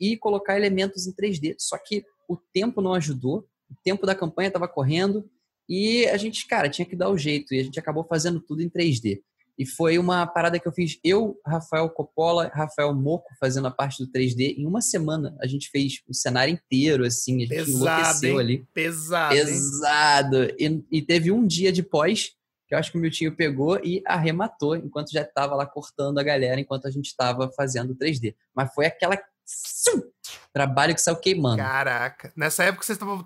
e 0.00 0.16
colocar 0.16 0.56
elementos 0.56 1.06
em 1.06 1.12
3D. 1.12 1.54
Só 1.58 1.78
que 1.78 2.04
o 2.28 2.36
tempo 2.36 2.80
não 2.80 2.94
ajudou, 2.94 3.46
o 3.70 3.76
tempo 3.84 4.06
da 4.06 4.14
campanha 4.14 4.48
estava 4.48 4.66
correndo 4.66 5.30
e 5.68 6.06
a 6.08 6.16
gente, 6.16 6.46
cara, 6.46 6.68
tinha 6.68 6.84
que 6.84 6.96
dar 6.96 7.08
o 7.08 7.16
jeito. 7.16 7.54
E 7.54 7.60
a 7.60 7.62
gente 7.62 7.78
acabou 7.78 8.04
fazendo 8.04 8.40
tudo 8.40 8.62
em 8.62 8.68
3D. 8.68 9.22
E 9.58 9.66
foi 9.66 9.98
uma 9.98 10.26
parada 10.26 10.58
que 10.58 10.66
eu 10.66 10.72
fiz, 10.72 10.98
eu, 11.04 11.38
Rafael 11.46 11.88
Coppola, 11.90 12.50
Rafael 12.54 12.94
Moco, 12.94 13.28
fazendo 13.38 13.66
a 13.66 13.70
parte 13.70 14.04
do 14.04 14.10
3D. 14.10 14.56
Em 14.56 14.66
uma 14.66 14.80
semana, 14.80 15.36
a 15.40 15.46
gente 15.46 15.68
fez 15.70 16.00
o 16.08 16.14
cenário 16.14 16.52
inteiro, 16.52 17.04
assim, 17.04 17.36
a 17.36 17.46
gente 17.46 17.48
Pesado, 17.50 17.76
enlouqueceu 17.76 18.32
hein? 18.32 18.40
ali. 18.40 18.66
Pesado. 18.72 19.34
Pesado. 19.34 20.42
E, 20.58 20.84
e, 20.90 21.02
teve 21.02 21.30
um 21.30 21.46
dia 21.46 21.70
de 21.70 21.82
pós, 21.82 22.30
que 22.66 22.74
eu 22.74 22.78
acho 22.78 22.90
que 22.90 22.98
o 22.98 23.00
meu 23.00 23.10
tio 23.10 23.36
pegou 23.36 23.78
e 23.84 24.02
arrematou, 24.06 24.74
enquanto 24.76 25.12
já 25.12 25.22
estava 25.22 25.54
lá 25.54 25.66
cortando 25.66 26.18
a 26.18 26.22
galera, 26.22 26.60
enquanto 26.60 26.86
a 26.86 26.90
gente 26.90 27.06
estava 27.06 27.50
fazendo 27.52 27.94
3D. 27.94 28.34
Mas 28.54 28.72
foi 28.74 28.86
aquela 28.86 29.16
trabalho 30.52 30.94
que 30.94 31.00
saiu 31.00 31.16
queimando. 31.16 31.58
Caraca. 31.58 32.32
Nessa 32.36 32.64
época 32.64 32.84
você 32.84 32.92
estava 32.92 33.24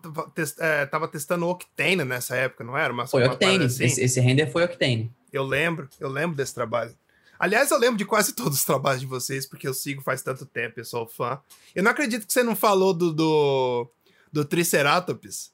é, 0.60 1.08
testando 1.08 1.46
o 1.46 1.50
Octane 1.50 2.04
nessa 2.04 2.36
época, 2.36 2.64
não 2.64 2.76
era? 2.76 2.92
Uma, 2.92 3.06
foi 3.06 3.24
uma 3.24 3.34
Octane. 3.34 3.64
Assim? 3.64 3.84
Esse, 3.84 4.02
esse 4.02 4.20
render 4.20 4.46
foi 4.46 4.64
Octane. 4.64 5.12
Eu 5.36 5.44
lembro, 5.44 5.86
eu 6.00 6.08
lembro 6.08 6.34
desse 6.34 6.54
trabalho. 6.54 6.96
Aliás, 7.38 7.70
eu 7.70 7.78
lembro 7.78 7.98
de 7.98 8.06
quase 8.06 8.32
todos 8.34 8.58
os 8.58 8.64
trabalhos 8.64 9.00
de 9.00 9.06
vocês, 9.06 9.46
porque 9.46 9.68
eu 9.68 9.74
sigo 9.74 10.00
faz 10.00 10.22
tanto 10.22 10.46
tempo, 10.46 10.80
eu 10.80 10.84
sou 10.84 11.06
fã. 11.06 11.38
Eu 11.74 11.82
não 11.82 11.90
acredito 11.90 12.26
que 12.26 12.32
você 12.32 12.42
não 12.42 12.56
falou 12.56 12.94
do, 12.94 13.12
do, 13.12 13.90
do 14.32 14.44
Triceratops. 14.46 15.52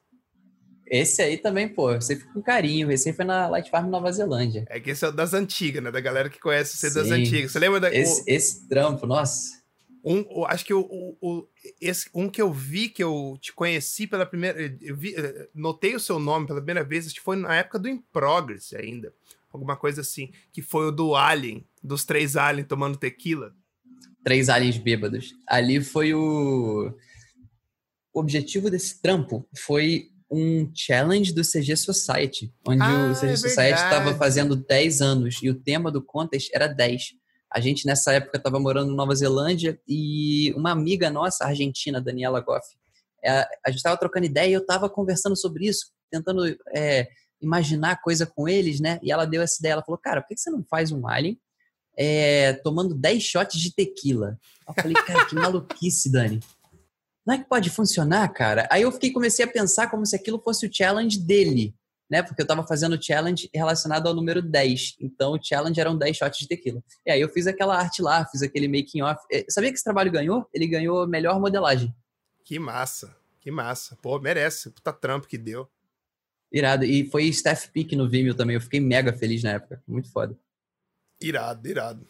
Esse 0.86 1.20
aí 1.20 1.36
também, 1.36 1.68
pô, 1.68 1.90
eu 1.90 2.00
sempre 2.00 2.26
com 2.32 2.40
carinho. 2.40 2.92
Esse 2.92 3.08
aí 3.08 3.14
foi 3.14 3.24
na 3.24 3.48
Light 3.48 3.70
Farm 3.70 3.90
Nova 3.90 4.12
Zelândia. 4.12 4.64
É 4.68 4.78
que 4.78 4.90
esse 4.90 5.04
é 5.04 5.10
das 5.10 5.34
antigas, 5.34 5.82
né? 5.82 5.90
Da 5.90 6.00
galera 6.00 6.30
que 6.30 6.38
conhece 6.38 6.76
você 6.76 6.90
das 6.90 7.10
antigas. 7.10 7.50
Você 7.50 7.58
lembra 7.58 7.80
da. 7.80 7.92
Esse, 7.92 8.20
o... 8.20 8.24
esse 8.28 8.68
trampo, 8.68 9.04
nossa. 9.04 9.60
Um, 10.04 10.44
acho 10.46 10.64
que 10.64 10.74
o, 10.74 10.80
o, 10.80 11.16
o, 11.20 11.48
esse, 11.80 12.10
um 12.12 12.28
que 12.28 12.42
eu 12.42 12.52
vi, 12.52 12.88
que 12.88 13.02
eu 13.02 13.36
te 13.40 13.52
conheci 13.52 14.06
pela 14.06 14.26
primeira. 14.26 14.60
Eu 14.80 14.96
vi, 14.96 15.14
eh, 15.16 15.48
notei 15.54 15.94
o 15.96 16.00
seu 16.00 16.18
nome 16.18 16.46
pela 16.46 16.60
primeira 16.60 16.84
vez, 16.84 17.06
acho 17.06 17.14
que 17.14 17.20
foi 17.20 17.36
na 17.36 17.54
época 17.54 17.78
do 17.78 17.88
In 17.88 17.98
Progress 18.12 18.74
ainda 18.74 19.12
alguma 19.52 19.76
coisa 19.76 20.00
assim, 20.00 20.30
que 20.52 20.62
foi 20.62 20.86
o 20.86 20.90
do 20.90 21.14
Alien, 21.14 21.66
dos 21.82 22.04
três 22.04 22.36
aliens 22.36 22.66
tomando 22.68 22.96
tequila. 22.96 23.52
Três 24.24 24.48
aliens 24.48 24.78
bêbados. 24.78 25.34
Ali 25.48 25.82
foi 25.82 26.14
o. 26.14 26.94
O 28.14 28.20
objetivo 28.20 28.70
desse 28.70 29.00
trampo 29.00 29.48
foi 29.56 30.10
um 30.30 30.70
challenge 30.74 31.32
do 31.32 31.42
CG 31.42 31.76
Society, 31.76 32.52
onde 32.66 32.82
ah, 32.82 33.10
o 33.10 33.14
CG 33.14 33.32
é 33.32 33.36
Society 33.36 33.82
estava 33.82 34.14
fazendo 34.14 34.54
10 34.56 35.00
anos 35.00 35.38
e 35.42 35.50
o 35.50 35.54
tema 35.54 35.90
do 35.90 36.02
contest 36.02 36.50
era 36.54 36.66
10. 36.66 37.14
A 37.50 37.60
gente 37.60 37.86
nessa 37.86 38.12
época 38.12 38.38
estava 38.38 38.58
morando 38.58 38.92
em 38.92 38.96
Nova 38.96 39.14
Zelândia 39.14 39.78
e 39.86 40.52
uma 40.54 40.70
amiga 40.70 41.10
nossa, 41.10 41.44
argentina, 41.44 42.00
Daniela 42.00 42.40
Goff, 42.40 42.66
é, 43.24 43.46
a 43.64 43.70
gente 43.70 43.76
estava 43.76 43.96
trocando 43.96 44.26
ideia 44.26 44.48
e 44.48 44.52
eu 44.52 44.60
estava 44.60 44.90
conversando 44.90 45.36
sobre 45.36 45.66
isso, 45.66 45.92
tentando 46.10 46.44
é, 46.74 47.08
imaginar 47.42 48.00
coisa 48.00 48.24
com 48.24 48.48
eles, 48.48 48.80
né? 48.80 48.98
E 49.02 49.10
ela 49.10 49.24
deu 49.24 49.42
essa 49.42 49.56
ideia, 49.58 49.74
ela 49.74 49.84
falou, 49.84 49.98
cara, 49.98 50.22
por 50.22 50.28
que 50.28 50.36
você 50.36 50.50
não 50.50 50.64
faz 50.64 50.92
um 50.92 51.06
Alien 51.06 51.38
é, 51.96 52.54
tomando 52.54 52.94
10 52.94 53.22
shots 53.22 53.60
de 53.60 53.74
tequila? 53.74 54.38
Eu 54.66 54.74
falei, 54.74 54.94
cara, 54.94 55.26
que 55.26 55.34
maluquice, 55.34 56.10
Dani. 56.10 56.40
Não 57.26 57.34
é 57.34 57.38
que 57.38 57.48
pode 57.48 57.70
funcionar, 57.70 58.28
cara? 58.30 58.68
Aí 58.70 58.82
eu 58.82 58.92
fiquei, 58.92 59.12
comecei 59.12 59.44
a 59.44 59.48
pensar 59.48 59.90
como 59.90 60.04
se 60.04 60.16
aquilo 60.16 60.40
fosse 60.40 60.66
o 60.66 60.70
challenge 60.72 61.18
dele, 61.18 61.74
né? 62.10 62.22
Porque 62.22 62.42
eu 62.42 62.46
tava 62.46 62.66
fazendo 62.66 62.94
o 62.94 63.02
challenge 63.02 63.48
relacionado 63.54 64.08
ao 64.08 64.14
número 64.14 64.42
10. 64.42 64.96
Então 65.00 65.32
o 65.32 65.42
challenge 65.42 65.80
eram 65.80 65.96
10 65.96 66.16
shots 66.16 66.38
de 66.40 66.48
tequila. 66.48 66.82
E 67.06 67.10
aí 67.12 67.20
eu 67.20 67.28
fiz 67.28 67.46
aquela 67.46 67.76
arte 67.76 68.02
lá, 68.02 68.26
fiz 68.26 68.42
aquele 68.42 68.66
making 68.66 69.02
off. 69.02 69.20
É, 69.30 69.44
sabia 69.48 69.70
que 69.70 69.76
esse 69.76 69.84
trabalho 69.84 70.10
ganhou? 70.10 70.46
Ele 70.52 70.66
ganhou 70.66 71.06
melhor 71.06 71.38
modelagem. 71.40 71.94
Que 72.44 72.58
massa, 72.58 73.16
que 73.40 73.50
massa. 73.50 73.96
Pô, 74.02 74.18
merece. 74.18 74.70
Puta 74.70 74.92
trampo 74.92 75.28
que 75.28 75.38
deu. 75.38 75.68
Irado. 76.52 76.84
E 76.84 77.08
foi 77.08 77.24
staff 77.24 77.68
pick 77.70 77.92
no 77.92 78.08
Vimeo 78.08 78.34
também. 78.34 78.54
Eu 78.54 78.60
fiquei 78.60 78.80
mega 78.80 79.12
feliz 79.12 79.42
na 79.42 79.52
época. 79.52 79.82
Muito 79.86 80.10
foda. 80.10 80.36
Irado, 81.20 81.68
irado. 81.68 82.06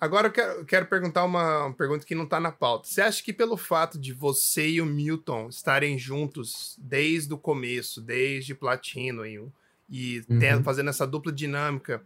Agora 0.00 0.28
eu 0.28 0.32
quero, 0.32 0.64
quero 0.64 0.86
perguntar 0.86 1.24
uma, 1.24 1.66
uma, 1.66 1.74
pergunta 1.74 2.06
que 2.06 2.14
não 2.14 2.26
tá 2.26 2.38
na 2.38 2.52
pauta. 2.52 2.88
Você 2.88 3.00
acha 3.00 3.22
que 3.22 3.32
pelo 3.32 3.56
fato 3.56 3.98
de 3.98 4.12
você 4.12 4.68
e 4.68 4.80
o 4.80 4.86
Milton 4.86 5.48
estarem 5.48 5.98
juntos 5.98 6.76
desde 6.78 7.32
o 7.34 7.38
começo, 7.38 8.00
desde 8.00 8.54
Platino 8.54 9.26
e, 9.26 9.42
e 9.90 10.24
uhum. 10.28 10.38
tendo, 10.38 10.62
fazendo 10.62 10.90
essa 10.90 11.04
dupla 11.04 11.32
dinâmica, 11.32 12.00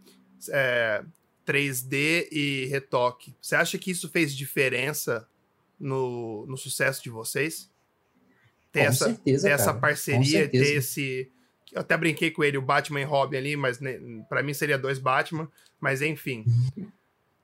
é, 0.49 1.03
3D 1.45 2.27
e 2.31 2.65
retoque, 2.65 3.35
você 3.39 3.55
acha 3.55 3.77
que 3.77 3.91
isso 3.91 4.09
fez 4.09 4.35
diferença 4.35 5.27
no, 5.79 6.47
no 6.47 6.57
sucesso 6.57 7.03
de 7.03 7.11
vocês? 7.11 7.69
Ter 8.71 8.81
com 8.81 8.87
essa, 8.87 9.05
certeza, 9.05 9.47
ter 9.47 9.53
essa 9.53 9.73
parceria, 9.73 10.49
ter 10.49 10.77
esse 10.77 11.31
eu 11.73 11.81
até 11.81 11.97
brinquei 11.97 12.29
com 12.31 12.43
ele, 12.43 12.57
o 12.57 12.61
Batman 12.61 13.01
e 13.01 13.03
Robin 13.03 13.37
ali, 13.37 13.55
mas 13.55 13.79
né, 13.79 13.99
para 14.29 14.43
mim 14.43 14.53
seria 14.53 14.77
dois 14.77 14.99
Batman. 14.99 15.49
Mas 15.79 16.01
enfim. 16.01 16.45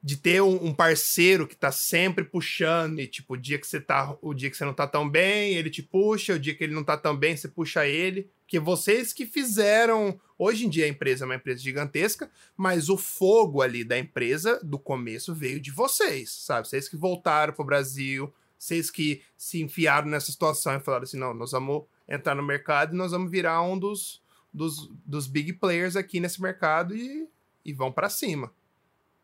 De 0.01 0.15
ter 0.15 0.41
um, 0.41 0.67
um, 0.67 0.73
parceiro 0.73 1.45
que 1.45 1.55
tá 1.55 1.73
sempre 1.73 2.23
puxando, 2.23 2.99
e 3.01 3.07
tipo, 3.07 3.33
o 3.33 3.37
dia 3.37 3.57
que 3.59 3.67
você 3.67 3.81
tá. 3.81 4.15
O 4.21 4.33
dia 4.33 4.49
que 4.49 4.55
você 4.55 4.63
não 4.63 4.73
tá 4.73 4.87
tão 4.87 5.09
bem, 5.09 5.55
ele 5.55 5.69
te 5.69 5.83
puxa, 5.83 6.35
o 6.35 6.39
dia 6.39 6.55
que 6.55 6.63
ele 6.63 6.73
não 6.73 6.83
tá 6.83 6.95
tão 6.95 7.15
bem, 7.17 7.35
você 7.35 7.49
puxa 7.49 7.85
ele. 7.85 8.29
Porque 8.41 8.59
vocês 8.59 9.11
que 9.11 9.25
fizeram. 9.25 10.19
Hoje 10.37 10.65
em 10.65 10.69
dia 10.69 10.85
a 10.85 10.87
empresa 10.87 11.23
é 11.23 11.27
uma 11.27 11.35
empresa 11.35 11.61
gigantesca, 11.61 12.31
mas 12.55 12.87
o 12.87 12.97
fogo 12.97 13.61
ali 13.61 13.83
da 13.83 13.99
empresa, 13.99 14.57
do 14.63 14.79
começo, 14.79 15.35
veio 15.35 15.59
de 15.59 15.69
vocês, 15.69 16.31
sabe? 16.31 16.65
Vocês 16.65 16.87
que 16.87 16.95
voltaram 16.95 17.53
pro 17.53 17.65
Brasil, 17.65 18.33
vocês 18.57 18.89
que 18.89 19.21
se 19.35 19.61
enfiaram 19.61 20.07
nessa 20.07 20.31
situação 20.31 20.77
e 20.77 20.79
falaram 20.79 21.03
assim: 21.03 21.17
não, 21.17 21.33
nós 21.33 21.51
vamos 21.51 21.83
entrar 22.09 22.35
no 22.35 22.43
mercado 22.43 22.93
e 22.93 22.97
nós 22.97 23.11
vamos 23.11 23.29
virar 23.29 23.61
um 23.61 23.77
dos, 23.77 24.21
dos, 24.51 24.89
dos 25.05 25.27
big 25.27 25.53
players 25.53 25.95
aqui 25.95 26.19
nesse 26.19 26.41
mercado 26.41 26.95
e, 26.95 27.27
e 27.63 27.73
vão 27.73 27.91
para 27.91 28.09
cima. 28.09 28.51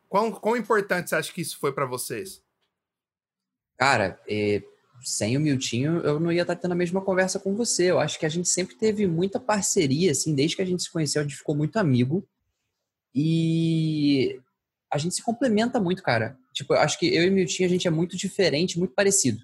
Quão, 0.07 0.31
quão 0.31 0.55
importante 0.55 1.09
você 1.09 1.15
acha 1.15 1.33
que 1.33 1.41
isso 1.41 1.57
foi 1.59 1.73
para 1.73 1.85
vocês? 1.85 2.43
Cara, 3.77 4.19
é, 4.29 4.63
sem 5.01 5.35
o 5.35 5.39
Miltinho, 5.39 5.99
eu 5.99 6.19
não 6.19 6.31
ia 6.31 6.43
estar 6.43 6.55
tendo 6.55 6.71
a 6.71 6.75
mesma 6.75 7.01
conversa 7.01 7.39
com 7.39 7.55
você. 7.55 7.91
Eu 7.91 7.99
acho 7.99 8.19
que 8.19 8.25
a 8.25 8.29
gente 8.29 8.47
sempre 8.47 8.75
teve 8.75 9.05
muita 9.07 9.39
parceria, 9.39 10.11
assim, 10.11 10.33
desde 10.33 10.55
que 10.55 10.61
a 10.61 10.65
gente 10.65 10.83
se 10.83 10.91
conheceu, 10.91 11.21
a 11.21 11.23
gente 11.23 11.37
ficou 11.37 11.55
muito 11.55 11.77
amigo. 11.77 12.25
E 13.13 14.39
a 14.91 14.97
gente 14.97 15.15
se 15.15 15.23
complementa 15.23 15.79
muito, 15.79 16.03
cara. 16.03 16.37
Tipo, 16.53 16.73
eu 16.73 16.79
acho 16.79 16.97
que 16.99 17.13
eu 17.13 17.23
e 17.23 17.29
o 17.29 17.31
Miltinho, 17.31 17.67
a 17.67 17.71
gente 17.71 17.87
é 17.87 17.91
muito 17.91 18.15
diferente, 18.15 18.79
muito 18.79 18.93
parecido. 18.93 19.41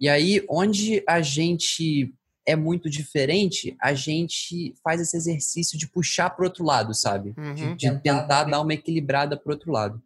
E 0.00 0.08
aí, 0.08 0.44
onde 0.48 1.02
a 1.06 1.20
gente 1.20 2.14
é 2.46 2.54
muito 2.54 2.90
diferente, 2.90 3.76
a 3.80 3.94
gente 3.94 4.74
faz 4.82 5.00
esse 5.00 5.16
exercício 5.16 5.78
de 5.78 5.88
puxar 5.88 6.30
para 6.30 6.44
outro 6.44 6.64
lado, 6.64 6.94
sabe? 6.94 7.34
Uhum. 7.36 7.54
De, 7.54 7.74
de, 7.74 8.02
tentar 8.02 8.44
dar 8.44 8.60
uma 8.60 8.74
equilibrada 8.74 9.36
para 9.36 9.52
outro 9.52 9.72
lado. 9.72 10.02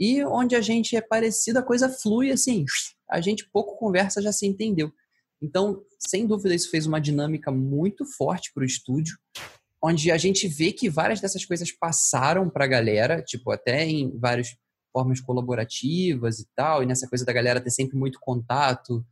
E 0.00 0.24
onde 0.24 0.56
a 0.56 0.60
gente 0.60 0.96
é 0.96 1.00
parecido, 1.00 1.58
a 1.58 1.62
coisa 1.62 1.88
flui 1.88 2.32
assim 2.32 2.64
a 3.12 3.20
gente 3.20 3.48
pouco 3.52 3.76
conversa 3.76 4.22
já 4.22 4.32
se 4.32 4.46
entendeu. 4.46 4.90
Então, 5.40 5.82
sem 5.98 6.26
dúvida, 6.26 6.54
isso 6.54 6.70
fez 6.70 6.86
uma 6.86 7.00
dinâmica 7.00 7.50
muito 7.50 8.06
forte 8.06 8.50
para 8.54 8.62
o 8.62 8.66
estúdio, 8.66 9.18
onde 9.82 10.10
a 10.10 10.16
gente 10.16 10.48
vê 10.48 10.72
que 10.72 10.88
várias 10.88 11.20
dessas 11.20 11.44
coisas 11.44 11.70
passaram 11.70 12.48
para 12.48 12.64
a 12.64 12.68
galera, 12.68 13.22
tipo, 13.22 13.50
até 13.50 13.84
em 13.84 14.18
várias 14.18 14.56
formas 14.92 15.20
colaborativas 15.20 16.40
e 16.40 16.46
tal, 16.54 16.82
e 16.82 16.86
nessa 16.86 17.08
coisa 17.08 17.24
da 17.24 17.32
galera 17.32 17.60
ter 17.60 17.70
sempre 17.70 17.96
muito 17.96 18.18
contato. 18.20 19.04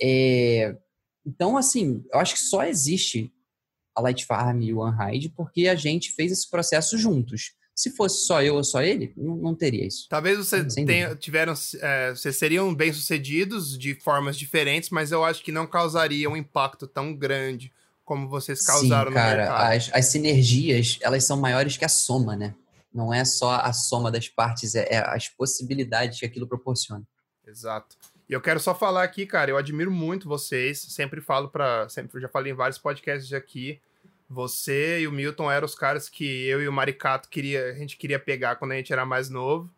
É... 0.00 0.76
Então, 1.24 1.56
assim, 1.56 2.04
eu 2.12 2.18
acho 2.18 2.34
que 2.34 2.40
só 2.40 2.64
existe 2.64 3.32
a 3.94 4.00
Light 4.00 4.24
Farm 4.24 4.62
e 4.62 4.72
o 4.72 4.84
Unhide 4.84 5.28
porque 5.30 5.68
a 5.68 5.74
gente 5.74 6.12
fez 6.12 6.32
esse 6.32 6.48
processo 6.50 6.98
juntos. 6.98 7.52
Se 7.74 7.90
fosse 7.90 8.26
só 8.26 8.42
eu 8.42 8.56
ou 8.56 8.64
só 8.64 8.82
ele, 8.82 9.12
não, 9.16 9.36
não 9.36 9.54
teria 9.54 9.86
isso. 9.86 10.06
Talvez 10.08 10.36
você 10.36 10.62
tenha, 10.64 11.16
tiveram, 11.16 11.54
é, 11.80 12.10
vocês 12.10 12.36
seriam 12.36 12.74
bem 12.74 12.92
sucedidos 12.92 13.78
de 13.78 13.94
formas 13.94 14.36
diferentes, 14.36 14.90
mas 14.90 15.10
eu 15.10 15.24
acho 15.24 15.42
que 15.42 15.50
não 15.50 15.66
causaria 15.66 16.28
um 16.28 16.36
impacto 16.36 16.86
tão 16.86 17.14
grande 17.14 17.72
como 18.04 18.28
vocês 18.28 18.64
causaram 18.64 19.10
Sim, 19.10 19.16
cara, 19.16 19.30
no 19.30 19.50
mercado. 19.50 19.72
As, 19.72 19.90
as 19.94 20.06
sinergias, 20.06 20.98
elas 21.00 21.24
são 21.24 21.40
maiores 21.40 21.76
que 21.76 21.84
a 21.84 21.88
soma, 21.88 22.36
né? 22.36 22.54
Não 22.92 23.12
é 23.12 23.24
só 23.24 23.54
a 23.54 23.72
soma 23.72 24.10
das 24.10 24.28
partes, 24.28 24.74
é, 24.74 24.86
é 24.90 24.98
as 24.98 25.28
possibilidades 25.28 26.20
que 26.20 26.26
aquilo 26.26 26.46
proporciona. 26.46 27.04
Exato. 27.46 27.96
E 28.32 28.34
eu 28.34 28.40
quero 28.40 28.58
só 28.58 28.74
falar 28.74 29.02
aqui, 29.02 29.26
cara, 29.26 29.50
eu 29.50 29.58
admiro 29.58 29.90
muito 29.90 30.26
vocês, 30.26 30.80
sempre 30.80 31.20
falo 31.20 31.50
para, 31.50 31.86
sempre 31.90 32.18
já 32.18 32.28
falei 32.28 32.50
em 32.50 32.56
vários 32.56 32.78
podcasts 32.78 33.30
aqui, 33.30 33.78
você 34.26 35.00
e 35.00 35.06
o 35.06 35.12
Milton 35.12 35.52
eram 35.52 35.66
os 35.66 35.74
caras 35.74 36.08
que 36.08 36.46
eu 36.46 36.62
e 36.62 36.66
o 36.66 36.72
Maricato 36.72 37.28
queria, 37.28 37.66
a 37.66 37.74
gente 37.74 37.98
queria 37.98 38.18
pegar 38.18 38.56
quando 38.56 38.72
a 38.72 38.76
gente 38.76 38.90
era 38.90 39.04
mais 39.04 39.28
novo. 39.28 39.70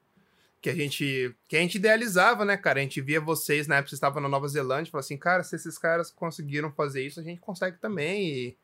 Que 0.63 0.71
a 0.71 0.73
gente, 0.75 1.35
que 1.49 1.57
a 1.57 1.59
gente 1.59 1.79
idealizava, 1.79 2.45
né, 2.45 2.57
cara? 2.57 2.79
A 2.79 2.83
gente 2.85 3.01
via 3.01 3.21
vocês 3.21 3.67
na 3.67 3.75
época 3.75 3.89
vocês 3.89 3.97
estavam 3.97 4.23
na 4.23 4.29
Nova 4.29 4.47
Zelândia, 4.47 4.89
falava 4.89 5.05
assim, 5.05 5.17
cara, 5.17 5.43
se 5.43 5.57
esses 5.57 5.77
caras 5.77 6.13
conseguiram 6.13 6.71
fazer 6.71 7.05
isso, 7.05 7.19
a 7.19 7.25
gente 7.25 7.41
consegue 7.41 7.79
também. 7.79 8.29
E 8.29 8.57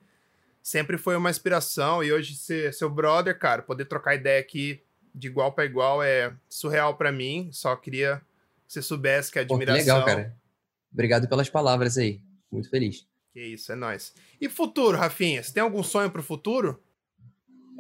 sempre 0.63 0.99
foi 0.99 1.17
uma 1.17 1.31
inspiração. 1.31 2.01
E 2.05 2.13
hoje 2.13 2.37
ser 2.37 2.73
seu 2.75 2.89
brother, 2.89 3.37
cara, 3.37 3.61
poder 3.61 3.87
trocar 3.87 4.15
ideia 4.15 4.39
aqui 4.39 4.81
de 5.13 5.27
igual 5.27 5.51
para 5.51 5.65
igual 5.65 6.01
é 6.01 6.33
surreal 6.49 6.97
para 6.97 7.11
mim. 7.11 7.49
Só 7.51 7.75
queria 7.75 8.23
que 8.23 8.30
você 8.71 8.81
soubesse 8.81 9.33
que 9.33 9.39
a 9.39 9.43
admiração. 9.43 9.75
Pô, 9.75 9.83
que 9.83 9.91
legal, 9.91 10.05
cara. 10.05 10.37
Obrigado 10.93 11.29
pelas 11.29 11.51
palavras 11.51 11.99
aí. 11.99 12.21
Muito 12.51 12.71
feliz. 12.71 13.07
Que 13.33 13.41
isso, 13.41 13.73
é 13.73 13.75
nóis. 13.75 14.15
E 14.41 14.49
futuro, 14.49 14.97
Rafinha? 14.97 15.43
Você 15.43 15.53
tem 15.53 15.63
algum 15.63 15.83
sonho 15.83 16.11
pro 16.11 16.23
futuro? 16.23 16.81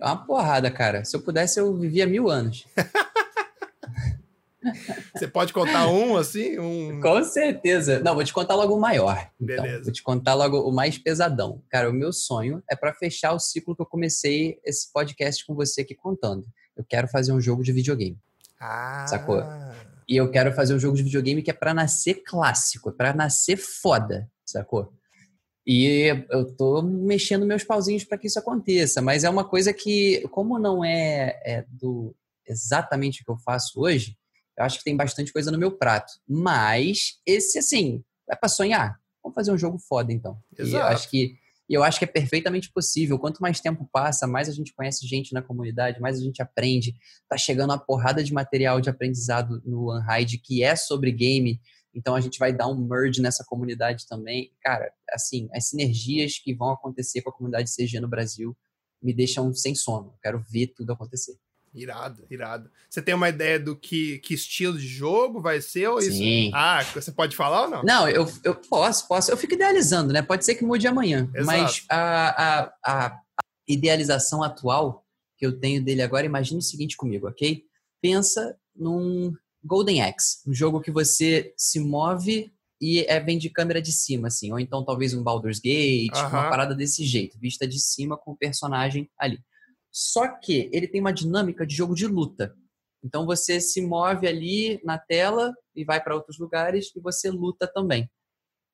É 0.00 0.06
uma 0.06 0.24
porrada, 0.24 0.70
cara. 0.70 1.04
Se 1.04 1.14
eu 1.14 1.20
pudesse, 1.20 1.60
eu 1.60 1.76
vivia 1.76 2.06
mil 2.06 2.28
anos. 2.28 2.66
Você 5.14 5.26
pode 5.26 5.52
contar 5.52 5.88
um, 5.88 6.16
assim? 6.16 6.58
Um... 6.58 6.98
Com 7.00 7.22
certeza. 7.22 8.00
Não, 8.00 8.14
vou 8.14 8.24
te 8.24 8.32
contar 8.32 8.56
logo 8.56 8.74
o 8.74 8.80
maior. 8.80 9.30
Então. 9.40 9.62
Beleza. 9.62 9.84
Vou 9.84 9.92
te 9.92 10.02
contar 10.02 10.34
logo 10.34 10.60
o 10.60 10.72
mais 10.72 10.98
pesadão. 10.98 11.62
Cara, 11.68 11.88
o 11.88 11.92
meu 11.92 12.12
sonho 12.12 12.62
é 12.68 12.74
para 12.74 12.92
fechar 12.92 13.32
o 13.32 13.38
ciclo 13.38 13.76
que 13.76 13.82
eu 13.82 13.86
comecei 13.86 14.58
esse 14.64 14.92
podcast 14.92 15.46
com 15.46 15.54
você 15.54 15.82
aqui 15.82 15.94
contando. 15.94 16.46
Eu 16.76 16.84
quero 16.84 17.06
fazer 17.08 17.32
um 17.32 17.40
jogo 17.40 17.62
de 17.62 17.72
videogame. 17.72 18.18
Ah. 18.58 19.06
Sacou? 19.08 19.40
E 20.10 20.16
eu 20.16 20.28
quero 20.28 20.52
fazer 20.52 20.74
um 20.74 20.78
jogo 20.80 20.96
de 20.96 21.04
videogame 21.04 21.40
que 21.40 21.52
é 21.52 21.54
para 21.54 21.72
nascer 21.72 22.24
clássico, 22.26 22.88
é 22.88 22.92
para 22.92 23.14
nascer 23.14 23.56
foda, 23.56 24.28
sacou? 24.44 24.92
E 25.64 26.26
eu 26.28 26.52
tô 26.56 26.82
mexendo 26.82 27.46
meus 27.46 27.62
pauzinhos 27.62 28.02
para 28.02 28.18
que 28.18 28.26
isso 28.26 28.36
aconteça, 28.36 29.00
mas 29.00 29.22
é 29.22 29.30
uma 29.30 29.48
coisa 29.48 29.72
que, 29.72 30.26
como 30.32 30.58
não 30.58 30.84
é, 30.84 31.40
é, 31.44 31.64
do 31.68 32.12
exatamente 32.44 33.22
o 33.22 33.24
que 33.24 33.30
eu 33.30 33.38
faço 33.38 33.80
hoje, 33.80 34.18
eu 34.58 34.64
acho 34.64 34.78
que 34.78 34.84
tem 34.84 34.96
bastante 34.96 35.32
coisa 35.32 35.52
no 35.52 35.58
meu 35.58 35.70
prato. 35.70 36.12
Mas 36.26 37.20
esse, 37.24 37.60
assim, 37.60 38.02
é 38.28 38.34
para 38.34 38.48
sonhar. 38.48 38.98
Vamos 39.22 39.36
fazer 39.36 39.52
um 39.52 39.58
jogo 39.58 39.78
foda, 39.78 40.12
então. 40.12 40.36
Exato. 40.58 40.74
E 40.74 40.74
eu 40.74 40.86
acho 40.88 41.08
que 41.08 41.38
eu 41.74 41.84
acho 41.84 41.98
que 41.98 42.04
é 42.04 42.08
perfeitamente 42.08 42.70
possível. 42.72 43.18
Quanto 43.18 43.40
mais 43.40 43.60
tempo 43.60 43.88
passa, 43.92 44.26
mais 44.26 44.48
a 44.48 44.52
gente 44.52 44.74
conhece 44.74 45.06
gente 45.06 45.32
na 45.32 45.42
comunidade, 45.42 46.00
mais 46.00 46.18
a 46.18 46.22
gente 46.22 46.42
aprende. 46.42 46.96
Tá 47.28 47.36
chegando 47.36 47.70
uma 47.70 47.78
porrada 47.78 48.24
de 48.24 48.32
material 48.32 48.80
de 48.80 48.90
aprendizado 48.90 49.62
no 49.64 49.96
Unhide 49.96 50.38
que 50.38 50.62
é 50.62 50.74
sobre 50.74 51.12
game 51.12 51.60
então 51.94 52.14
a 52.14 52.20
gente 52.20 52.38
vai 52.38 52.52
dar 52.52 52.68
um 52.68 52.76
merge 52.76 53.20
nessa 53.20 53.44
comunidade 53.44 54.06
também. 54.06 54.52
Cara, 54.62 54.92
assim, 55.10 55.48
as 55.52 55.68
sinergias 55.68 56.38
que 56.38 56.54
vão 56.54 56.70
acontecer 56.70 57.22
com 57.22 57.30
a 57.30 57.32
comunidade 57.32 57.70
CG 57.74 57.98
no 58.00 58.08
Brasil 58.08 58.56
me 59.02 59.12
deixam 59.12 59.52
sem 59.54 59.74
sono. 59.74 60.14
quero 60.22 60.44
ver 60.50 60.68
tudo 60.68 60.92
acontecer. 60.92 61.36
Irado, 61.72 62.26
irado. 62.28 62.70
Você 62.88 63.00
tem 63.00 63.14
uma 63.14 63.28
ideia 63.28 63.58
do 63.58 63.76
que, 63.76 64.18
que 64.18 64.34
estilo 64.34 64.76
de 64.76 64.86
jogo 64.88 65.40
vai 65.40 65.60
ser 65.60 65.88
ou 65.88 66.00
isso? 66.00 66.18
Sim. 66.18 66.50
Ah, 66.52 66.82
você 66.82 67.12
pode 67.12 67.36
falar 67.36 67.62
ou 67.62 67.70
não? 67.70 67.82
Não, 67.84 68.08
eu, 68.08 68.26
eu 68.42 68.56
posso, 68.56 69.06
posso. 69.06 69.30
Eu 69.30 69.36
fico 69.36 69.54
idealizando, 69.54 70.12
né? 70.12 70.20
Pode 70.20 70.44
ser 70.44 70.56
que 70.56 70.64
mude 70.64 70.88
amanhã. 70.88 71.30
Exato. 71.32 71.46
Mas 71.46 71.84
a, 71.88 72.64
a, 72.64 72.72
a 72.84 73.22
idealização 73.68 74.42
atual 74.42 75.06
que 75.38 75.46
eu 75.46 75.58
tenho 75.58 75.82
dele 75.82 76.02
agora, 76.02 76.26
imagine 76.26 76.58
o 76.58 76.62
seguinte 76.62 76.96
comigo, 76.96 77.28
ok? 77.28 77.64
Pensa 78.02 78.56
num 78.74 79.32
Golden 79.64 80.02
Axe, 80.02 80.38
um 80.46 80.52
jogo 80.52 80.80
que 80.80 80.90
você 80.90 81.54
se 81.56 81.78
move 81.78 82.52
e 82.80 83.00
é, 83.00 83.20
vem 83.20 83.38
de 83.38 83.48
câmera 83.50 83.80
de 83.80 83.92
cima, 83.92 84.28
assim, 84.28 84.50
ou 84.52 84.58
então 84.58 84.84
talvez 84.84 85.12
um 85.14 85.22
Baldur's 85.22 85.60
Gate, 85.60 86.16
uma 86.16 86.48
parada 86.48 86.74
desse 86.74 87.04
jeito, 87.04 87.38
vista 87.38 87.66
de 87.66 87.78
cima 87.78 88.16
com 88.16 88.32
o 88.32 88.36
personagem 88.36 89.08
ali. 89.18 89.38
Só 89.90 90.28
que 90.28 90.70
ele 90.72 90.86
tem 90.86 91.00
uma 91.00 91.12
dinâmica 91.12 91.66
de 91.66 91.74
jogo 91.74 91.94
de 91.94 92.06
luta. 92.06 92.54
Então 93.02 93.26
você 93.26 93.60
se 93.60 93.80
move 93.80 94.26
ali 94.26 94.80
na 94.84 94.98
tela 94.98 95.54
e 95.74 95.84
vai 95.84 96.02
para 96.02 96.14
outros 96.14 96.38
lugares 96.38 96.92
e 96.94 97.00
você 97.00 97.30
luta 97.30 97.66
também. 97.66 98.10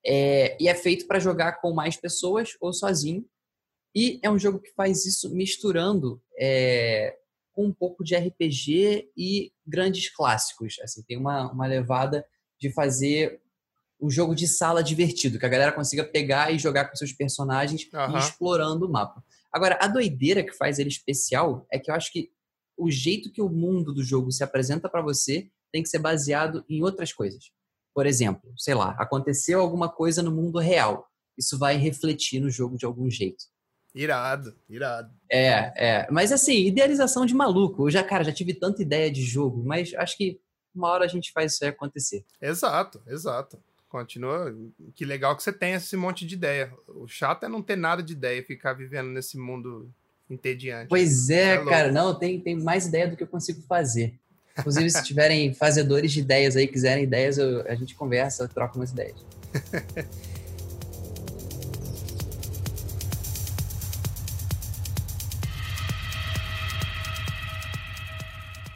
É, 0.05 0.55
e 0.61 0.67
é 0.67 0.75
feito 0.75 1.07
para 1.07 1.19
jogar 1.19 1.59
com 1.61 1.73
mais 1.73 1.97
pessoas 1.97 2.51
ou 2.61 2.71
sozinho. 2.73 3.25
E 3.95 4.19
é 4.21 4.29
um 4.29 4.37
jogo 4.37 4.59
que 4.59 4.71
faz 4.73 5.05
isso 5.05 5.33
misturando 5.33 6.21
é, 6.37 7.17
com 7.51 7.65
um 7.65 7.73
pouco 7.73 8.03
de 8.03 8.15
RPG 8.15 9.11
e 9.17 9.51
grandes 9.65 10.13
clássicos. 10.13 10.75
Assim, 10.83 11.01
tem 11.03 11.17
uma, 11.17 11.51
uma 11.51 11.65
levada 11.65 12.23
de 12.59 12.71
fazer 12.71 13.41
um 13.99 14.09
jogo 14.09 14.35
de 14.35 14.47
sala 14.47 14.83
divertido, 14.83 15.39
que 15.39 15.45
a 15.45 15.49
galera 15.49 15.71
consiga 15.71 16.03
pegar 16.03 16.51
e 16.51 16.59
jogar 16.59 16.85
com 16.85 16.95
seus 16.95 17.11
personagens 17.11 17.89
uhum. 17.91 18.15
e 18.15 18.19
explorando 18.19 18.85
o 18.85 18.91
mapa. 18.91 19.23
Agora, 19.57 19.79
a 19.81 19.87
doideira 19.87 20.43
que 20.43 20.53
faz 20.53 20.77
ele 20.77 20.89
especial 20.89 21.65
é 21.71 21.79
que 21.79 21.89
eu 21.89 21.95
acho 21.95 22.11
que 22.11 22.29
o 22.77 22.91
jeito 22.91 23.31
que 23.31 23.41
o 23.41 23.49
mundo 23.49 23.91
do 23.91 24.03
jogo 24.03 24.31
se 24.31 24.43
apresenta 24.43 24.87
para 24.87 25.01
você 25.01 25.49
tem 25.73 25.81
que 25.81 25.89
ser 25.89 25.97
baseado 25.97 26.63
em 26.69 26.83
outras 26.83 27.11
coisas. 27.11 27.51
Por 27.91 28.05
exemplo, 28.05 28.53
sei 28.55 28.75
lá, 28.75 28.95
aconteceu 28.99 29.59
alguma 29.59 29.89
coisa 29.89 30.21
no 30.21 30.31
mundo 30.31 30.59
real. 30.59 31.07
Isso 31.35 31.57
vai 31.57 31.75
refletir 31.75 32.39
no 32.39 32.51
jogo 32.51 32.77
de 32.77 32.85
algum 32.85 33.09
jeito. 33.09 33.45
Irado, 33.95 34.55
irado. 34.69 35.11
É, 35.27 35.73
é. 35.75 36.07
Mas 36.11 36.31
assim, 36.31 36.67
idealização 36.67 37.25
de 37.25 37.33
maluco. 37.33 37.87
Eu 37.87 37.89
já, 37.89 38.03
cara, 38.03 38.23
já 38.23 38.31
tive 38.31 38.53
tanta 38.53 38.83
ideia 38.83 39.09
de 39.09 39.23
jogo, 39.23 39.63
mas 39.65 39.91
acho 39.95 40.15
que 40.17 40.39
uma 40.71 40.89
hora 40.89 41.05
a 41.05 41.07
gente 41.07 41.31
faz 41.31 41.53
isso 41.53 41.63
aí 41.63 41.71
acontecer. 41.71 42.23
Exato, 42.39 43.01
exato. 43.07 43.59
Continua. 43.89 44.53
Que 44.95 45.05
legal 45.05 45.35
que 45.35 45.43
você 45.43 45.53
tem 45.53 45.73
esse 45.73 45.95
monte 45.95 46.25
de 46.25 46.35
ideia. 46.35 46.73
O 46.87 47.07
chato 47.07 47.45
é 47.45 47.49
não 47.49 47.61
ter 47.61 47.77
nada 47.77 48.03
de 48.03 48.13
ideia, 48.13 48.39
e 48.39 48.43
ficar 48.43 48.73
vivendo 48.73 49.07
nesse 49.09 49.37
mundo 49.37 49.89
entediante. 50.29 50.89
Pois 50.89 51.29
é, 51.29 51.55
é 51.55 51.65
cara. 51.65 51.89
Não, 51.91 52.13
tem, 52.13 52.39
tem 52.39 52.55
mais 52.55 52.87
ideia 52.87 53.07
do 53.07 53.15
que 53.15 53.23
eu 53.23 53.27
consigo 53.27 53.61
fazer. 53.61 54.19
Inclusive, 54.57 54.89
se 54.89 55.03
tiverem 55.03 55.53
fazedores 55.55 56.11
de 56.11 56.19
ideias 56.19 56.57
aí, 56.57 56.67
quiserem 56.67 57.05
ideias, 57.05 57.37
eu, 57.37 57.65
a 57.67 57.75
gente 57.75 57.95
conversa, 57.95 58.47
troca 58.47 58.75
umas 58.75 58.91
ideias. 58.91 59.25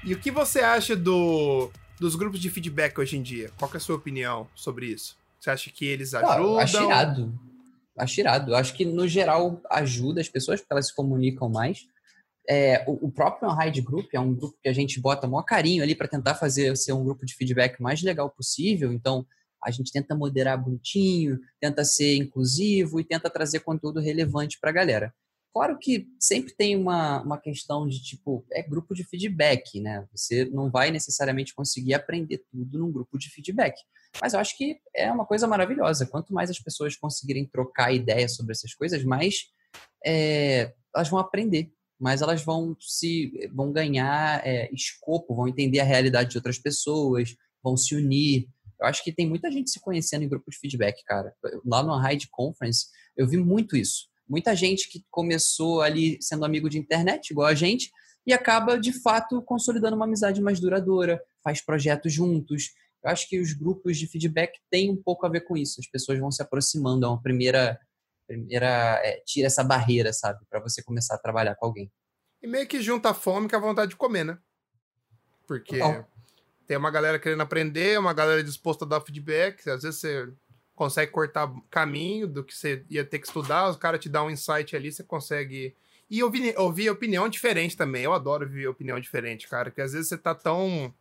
e 0.06 0.14
o 0.14 0.20
que 0.20 0.32
você 0.32 0.62
acha 0.62 0.96
do 0.96 1.70
dos 2.02 2.16
grupos 2.16 2.40
de 2.40 2.50
feedback 2.50 2.98
hoje 2.98 3.16
em 3.16 3.22
dia? 3.22 3.52
Qual 3.60 3.70
é 3.72 3.78
a 3.78 3.80
sua 3.80 3.96
opinião 3.96 4.48
sobre 4.56 4.88
isso? 4.88 5.16
Você 5.40 5.52
acha 5.52 5.70
que 5.70 5.86
eles 5.86 6.16
ajudam? 6.16 6.58
Ah, 6.58 6.64
acho 6.64 6.84
irado. 6.84 7.40
Acho 7.96 8.20
irado. 8.20 8.56
Acho 8.56 8.74
que, 8.74 8.84
no 8.84 9.08
geral, 9.08 9.62
ajuda 9.70 10.20
as 10.20 10.28
pessoas, 10.28 10.60
porque 10.60 10.74
elas 10.74 10.88
se 10.88 10.96
comunicam 10.96 11.48
mais. 11.48 11.88
É, 12.50 12.84
o, 12.88 13.06
o, 13.06 13.12
próprio 13.12 13.48
Unhide 13.52 13.82
Group 13.82 14.08
é 14.14 14.20
um 14.20 14.34
grupo 14.34 14.58
que 14.64 14.68
a 14.68 14.74
gente 14.74 15.00
bota 15.00 15.28
maior 15.28 15.44
carinho 15.44 15.84
ali 15.84 15.94
para 15.94 16.08
tentar 16.08 16.34
fazer 16.34 16.76
ser 16.76 16.92
um 16.92 17.04
grupo 17.04 17.24
de 17.24 17.36
feedback 17.36 17.80
mais 17.80 18.02
legal 18.02 18.32
possível. 18.32 18.92
Então, 18.92 19.24
a 19.64 19.70
gente 19.70 19.92
tenta 19.92 20.16
moderar 20.16 20.58
bonitinho, 20.60 21.40
tenta 21.60 21.86
ser 21.86 22.16
inclusivo 22.16 23.00
e 23.00 23.04
tenta 23.04 23.30
trazer 23.30 23.60
conteúdo 23.60 24.00
relevante 24.00 24.60
para 24.60 24.72
a 24.72 24.74
galera. 24.74 25.14
Claro 25.54 25.78
que 25.78 26.08
sempre 26.18 26.54
tem 26.56 26.78
uma, 26.78 27.22
uma 27.22 27.38
questão 27.38 27.86
de 27.86 28.02
tipo, 28.02 28.46
é 28.54 28.64
grupo 28.64 28.96
de 28.96 29.04
feedback, 29.04 29.82
né? 29.82 30.08
Você 30.16 30.46
não 30.46 30.72
vai 30.72 30.92
necessariamente 30.92 31.54
conseguir 31.54 31.94
aprender 31.94 32.42
tudo 32.50 32.80
num 32.80 32.92
grupo 32.92 33.18
de 33.18 33.30
feedback. 33.30 33.76
Mas 34.22 34.34
eu 34.34 34.40
acho 34.40 34.58
que 34.58 34.80
é 34.96 35.12
uma 35.12 35.26
coisa 35.26 35.48
maravilhosa. 35.48 36.06
Quanto 36.06 36.34
mais 36.34 36.50
as 36.50 36.60
pessoas 36.60 36.96
conseguirem 36.96 37.46
trocar 37.46 37.94
ideias 37.94 38.36
sobre 38.36 38.54
essas 38.54 38.74
coisas, 38.74 39.04
mais 39.04 39.48
é, 40.06 40.74
elas 40.96 41.10
vão 41.10 41.20
aprender, 41.20 41.74
mais 42.00 42.22
elas 42.22 42.42
vão 42.42 42.76
se 42.80 43.50
vão 43.54 43.74
ganhar 43.74 44.46
é, 44.48 44.74
escopo, 44.74 45.36
vão 45.36 45.50
entender 45.50 45.82
a 45.82 45.86
realidade 45.86 46.30
de 46.32 46.38
outras 46.38 46.60
pessoas, 46.60 47.36
vão 47.62 47.76
se 47.76 47.94
unir. 47.94 48.48
Eu 48.80 48.88
acho 48.88 49.04
que 49.04 49.12
tem 49.12 49.28
muita 49.28 49.52
gente 49.52 49.70
se 49.70 49.82
conhecendo 49.82 50.24
em 50.24 50.30
grupo 50.30 50.50
de 50.50 50.58
feedback, 50.58 51.04
cara. 51.04 51.36
Lá 51.66 51.84
no 51.84 52.10
Hide 52.10 52.30
Conference, 52.32 52.88
eu 53.18 53.28
vi 53.28 53.36
muito 53.36 53.76
isso 53.76 54.11
muita 54.32 54.56
gente 54.56 54.90
que 54.90 55.04
começou 55.12 55.82
ali 55.82 56.18
sendo 56.22 56.46
amigo 56.46 56.70
de 56.70 56.80
internet, 56.80 57.32
igual 57.32 57.48
a 57.48 57.54
gente, 57.54 57.92
e 58.26 58.32
acaba 58.32 58.80
de 58.80 58.94
fato 58.94 59.42
consolidando 59.42 59.98
uma 59.98 60.06
amizade 60.06 60.42
mais 60.42 60.58
duradoura, 60.58 61.22
faz 61.44 61.60
projetos 61.60 62.14
juntos. 62.14 62.70
Eu 63.04 63.12
acho 63.12 63.28
que 63.28 63.42
os 63.42 63.52
grupos 63.52 63.98
de 63.98 64.08
feedback 64.08 64.58
têm 64.70 64.90
um 64.90 64.96
pouco 64.96 65.26
a 65.26 65.30
ver 65.30 65.42
com 65.42 65.58
isso. 65.58 65.82
As 65.82 65.88
pessoas 65.88 66.18
vão 66.18 66.32
se 66.32 66.42
aproximando, 66.42 67.06
é 67.06 67.10
uma 67.10 67.22
primeira, 67.22 67.78
primeira 68.26 69.02
é, 69.04 69.22
tira 69.26 69.48
essa 69.48 69.66
barreira, 69.66 70.14
sabe, 70.14 70.40
para 70.50 70.62
você 70.62 70.82
começar 70.82 71.16
a 71.16 71.20
trabalhar 71.20 71.56
com 71.56 71.66
alguém. 71.66 71.92
E 72.42 72.48
meio 72.48 72.66
que 72.66 72.82
junta 72.82 73.10
a 73.10 73.14
fome 73.14 73.50
com 73.50 73.56
a 73.58 73.60
vontade 73.60 73.92
de 73.92 73.98
comer, 73.98 74.24
né? 74.24 74.38
Porque 75.46 75.78
tem 76.66 76.78
uma 76.78 76.90
galera 76.90 77.20
querendo 77.20 77.42
aprender, 77.42 78.00
uma 78.00 78.14
galera 78.14 78.42
disposta 78.42 78.86
a 78.86 78.88
dar 78.88 79.02
feedback. 79.02 79.70
Às 79.70 79.84
vezes 79.84 80.00
você 80.00 80.32
consegue 80.82 81.12
cortar 81.12 81.54
caminho 81.70 82.28
do 82.28 82.44
que 82.44 82.58
você 82.58 82.84
ia 82.90 83.06
ter 83.06 83.20
que 83.20 83.28
estudar, 83.28 83.70
os 83.70 83.78
caras 83.78 84.00
te 84.00 84.10
dão 84.10 84.26
um 84.26 84.30
insight 84.32 84.76
ali, 84.76 84.92
você 84.92 85.04
consegue. 85.04 85.76
E 86.10 86.24
ouvir, 86.24 86.58
ouvir 86.58 86.90
opinião 86.90 87.30
diferente 87.30 87.78
também. 87.78 88.04
Eu 88.04 88.14
adoro 88.14 88.46
ouvir 88.46 88.68
opinião 88.68 89.00
diferente, 89.00 89.48
cara, 89.48 89.70
porque 89.70 89.82
às 89.82 89.94
vezes 89.94 90.10
você 90.10 90.18
tá 90.18 90.34
tão 90.34 90.92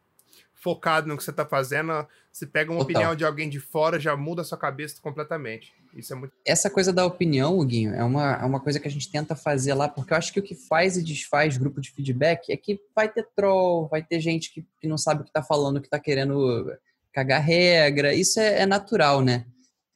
focado 0.52 1.08
no 1.08 1.16
que 1.16 1.24
você 1.24 1.32
tá 1.32 1.46
fazendo, 1.46 2.06
você 2.30 2.46
pega 2.46 2.70
uma 2.70 2.80
Total. 2.80 2.92
opinião 2.92 3.16
de 3.16 3.24
alguém 3.24 3.48
de 3.48 3.58
fora, 3.58 3.98
já 3.98 4.14
muda 4.14 4.42
a 4.42 4.44
sua 4.44 4.58
cabeça 4.58 5.00
completamente. 5.00 5.72
Isso 5.94 6.12
é 6.12 6.16
muito. 6.16 6.34
Essa 6.44 6.68
coisa 6.68 6.92
da 6.92 7.06
opinião, 7.06 7.64
Guinho, 7.64 7.94
é 7.94 8.04
uma, 8.04 8.34
é 8.34 8.44
uma 8.44 8.60
coisa 8.60 8.78
que 8.78 8.86
a 8.86 8.90
gente 8.90 9.10
tenta 9.10 9.34
fazer 9.34 9.72
lá, 9.72 9.88
porque 9.88 10.12
eu 10.12 10.18
acho 10.18 10.30
que 10.30 10.40
o 10.40 10.42
que 10.42 10.54
faz 10.54 10.98
e 10.98 11.02
desfaz 11.02 11.56
grupo 11.56 11.80
de 11.80 11.90
feedback 11.90 12.52
é 12.52 12.56
que 12.58 12.78
vai 12.94 13.08
ter 13.08 13.26
troll, 13.34 13.88
vai 13.88 14.02
ter 14.02 14.20
gente 14.20 14.52
que, 14.52 14.62
que 14.78 14.86
não 14.86 14.98
sabe 14.98 15.22
o 15.22 15.24
que 15.24 15.32
tá 15.32 15.42
falando, 15.42 15.80
que 15.80 15.88
tá 15.88 15.98
querendo 15.98 16.70
cagar 17.14 17.40
regra. 17.40 18.12
Isso 18.12 18.38
é, 18.38 18.60
é 18.60 18.66
natural, 18.66 19.22
né? 19.22 19.46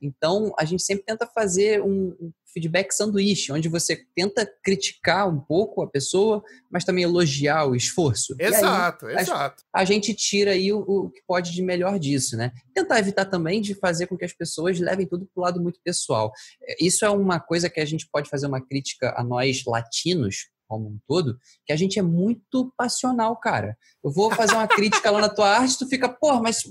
Então, 0.05 0.53
a 0.59 0.65
gente 0.65 0.83
sempre 0.83 1.05
tenta 1.05 1.27
fazer 1.27 1.83
um 1.83 2.33
feedback 2.53 2.93
sanduíche, 2.93 3.51
onde 3.51 3.69
você 3.69 4.07
tenta 4.15 4.47
criticar 4.63 5.29
um 5.29 5.41
pouco 5.41 5.83
a 5.83 5.91
pessoa, 5.91 6.43
mas 6.71 6.85
também 6.85 7.03
elogiar 7.03 7.65
o 7.65 7.75
esforço. 7.75 8.37
Exato, 8.39 9.07
aí, 9.07 9.17
exato. 9.17 9.65
A, 9.73 9.81
a, 9.81 9.85
gente 9.85 10.15
tira 10.15 10.53
aí 10.53 10.73
o, 10.73 10.79
o, 10.79 11.11
que 11.11 11.21
pode 11.27 11.53
de 11.53 11.63
melhor 11.63 11.99
disso, 11.99 12.37
né? 12.37 12.53
Tentar 12.73 13.01
evitar 13.01 13.25
também 13.25 13.61
de 13.61 13.75
fazer 13.75 14.07
com 14.07 14.17
que 14.17 14.25
as 14.25 14.33
pessoas 14.33 14.79
levem 14.79 15.07
tudo 15.07 15.27
para 15.27 15.41
o 15.41 15.45
lado 15.45 15.61
muito 15.61 15.81
pessoal. 15.83 16.33
É, 16.63 16.77
isso 16.81 17.05
é 17.05 17.11
uma 17.11 17.41
coisa 17.41 17.69
que 17.69 17.81
a 17.81 17.85
gente 17.85 18.07
pode 18.11 18.31
fazer 18.31 18.47
uma 18.47 18.65
crítica 18.65 19.13
a 19.17 19.25
nós 19.25 19.65
latinos, 19.67 20.49
como 20.69 20.89
um 20.89 20.99
todo, 21.07 21.39
que 21.67 21.73
a 21.73 21.77
gente 21.77 21.99
é 21.99 22.03
muito 22.03 22.73
passional, 22.77 23.37
cara. 23.37 23.77
Eu 24.03 24.13
vou 24.13 24.31
fazer 24.31 24.55
uma 24.55 24.69
crítica 24.69 25.11
lá 25.11 25.21
na 25.21 25.29
tua 25.29 25.49
arte, 25.59 25.79
tu 25.79 25.89
fica, 25.89 26.09
pô, 26.09 26.41
mas 26.41 26.63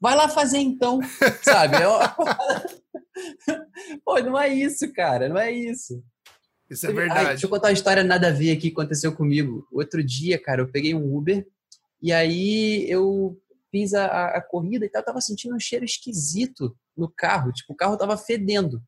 Vai 0.00 0.16
lá 0.16 0.28
fazer 0.28 0.58
então, 0.58 1.00
sabe? 1.42 1.76
Pô, 4.04 4.18
não 4.20 4.38
é 4.38 4.48
isso, 4.48 4.92
cara, 4.92 5.28
não 5.28 5.38
é 5.38 5.52
isso. 5.52 6.02
Isso 6.68 6.86
é 6.86 6.92
verdade. 6.92 7.20
Ai, 7.20 7.26
deixa 7.28 7.46
eu 7.46 7.50
contar 7.50 7.68
uma 7.68 7.74
história 7.74 8.04
nada 8.04 8.28
a 8.28 8.32
ver 8.32 8.52
aqui 8.52 8.70
que 8.70 8.80
aconteceu 8.80 9.14
comigo. 9.14 9.66
Outro 9.72 10.04
dia, 10.04 10.40
cara, 10.40 10.62
eu 10.62 10.70
peguei 10.70 10.94
um 10.94 11.16
Uber 11.16 11.46
e 12.00 12.12
aí 12.12 12.88
eu 12.88 13.36
fiz 13.70 13.94
a, 13.94 14.28
a 14.28 14.40
corrida 14.40 14.84
e 14.84 14.88
tal, 14.88 15.00
eu 15.00 15.06
tava 15.06 15.20
sentindo 15.20 15.54
um 15.54 15.60
cheiro 15.60 15.84
esquisito 15.84 16.76
no 16.96 17.08
carro, 17.08 17.52
tipo, 17.52 17.72
o 17.72 17.76
carro 17.76 17.96
tava 17.96 18.16
fedendo. 18.16 18.82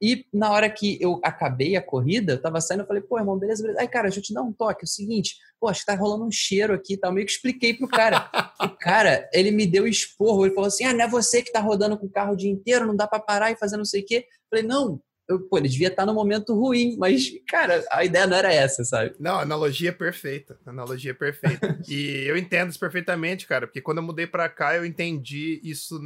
E 0.00 0.24
na 0.32 0.50
hora 0.52 0.70
que 0.70 0.96
eu 1.00 1.20
acabei 1.24 1.74
a 1.74 1.82
corrida, 1.82 2.34
eu 2.34 2.40
tava 2.40 2.60
saindo, 2.60 2.82
eu 2.82 2.86
falei, 2.86 3.02
pô, 3.02 3.18
irmão, 3.18 3.36
beleza, 3.36 3.62
beleza. 3.62 3.80
Aí, 3.80 3.88
cara, 3.88 4.04
deixa 4.04 4.20
eu 4.20 4.22
te 4.22 4.32
dar 4.32 4.42
um 4.42 4.52
toque. 4.52 4.84
É 4.84 4.84
o 4.84 4.88
seguinte, 4.88 5.36
pô, 5.60 5.66
acho 5.66 5.80
que 5.80 5.86
tá 5.86 5.94
rolando 5.96 6.24
um 6.24 6.30
cheiro 6.30 6.72
aqui 6.72 6.94
e 6.94 6.96
tal. 6.96 7.12
Meio 7.12 7.26
que 7.26 7.32
expliquei 7.32 7.74
pro 7.74 7.88
cara. 7.88 8.30
o 8.62 8.68
cara, 8.68 9.28
ele 9.32 9.50
me 9.50 9.66
deu 9.66 9.86
esporro. 9.86 10.46
Ele 10.46 10.54
falou 10.54 10.68
assim: 10.68 10.84
ah, 10.84 10.92
não 10.92 11.04
é 11.04 11.08
você 11.08 11.42
que 11.42 11.52
tá 11.52 11.60
rodando 11.60 11.98
com 11.98 12.06
o 12.06 12.10
carro 12.10 12.34
o 12.34 12.36
dia 12.36 12.50
inteiro, 12.50 12.86
não 12.86 12.94
dá 12.94 13.08
para 13.08 13.18
parar 13.20 13.50
e 13.50 13.56
fazer 13.56 13.76
não 13.76 13.84
sei 13.84 14.02
o 14.02 14.06
quê. 14.06 14.26
Eu 14.28 14.58
falei, 14.58 14.64
não. 14.64 15.00
Eu, 15.28 15.40
pô, 15.40 15.58
ele 15.58 15.68
devia 15.68 15.88
estar 15.88 16.02
tá 16.02 16.06
no 16.06 16.14
momento 16.14 16.54
ruim, 16.54 16.96
mas, 16.96 17.30
cara, 17.46 17.84
a 17.90 18.02
ideia 18.02 18.26
não 18.26 18.34
era 18.34 18.50
essa, 18.50 18.82
sabe? 18.82 19.14
Não, 19.20 19.38
analogia 19.38 19.92
perfeita. 19.92 20.58
Analogia 20.64 21.14
perfeita. 21.14 21.78
e 21.86 22.24
eu 22.26 22.34
entendo 22.34 22.70
isso 22.70 22.80
perfeitamente, 22.80 23.46
cara, 23.46 23.66
porque 23.66 23.82
quando 23.82 23.98
eu 23.98 24.04
mudei 24.04 24.26
para 24.26 24.48
cá, 24.48 24.74
eu 24.74 24.86
entendi 24.86 25.60
isso 25.62 26.00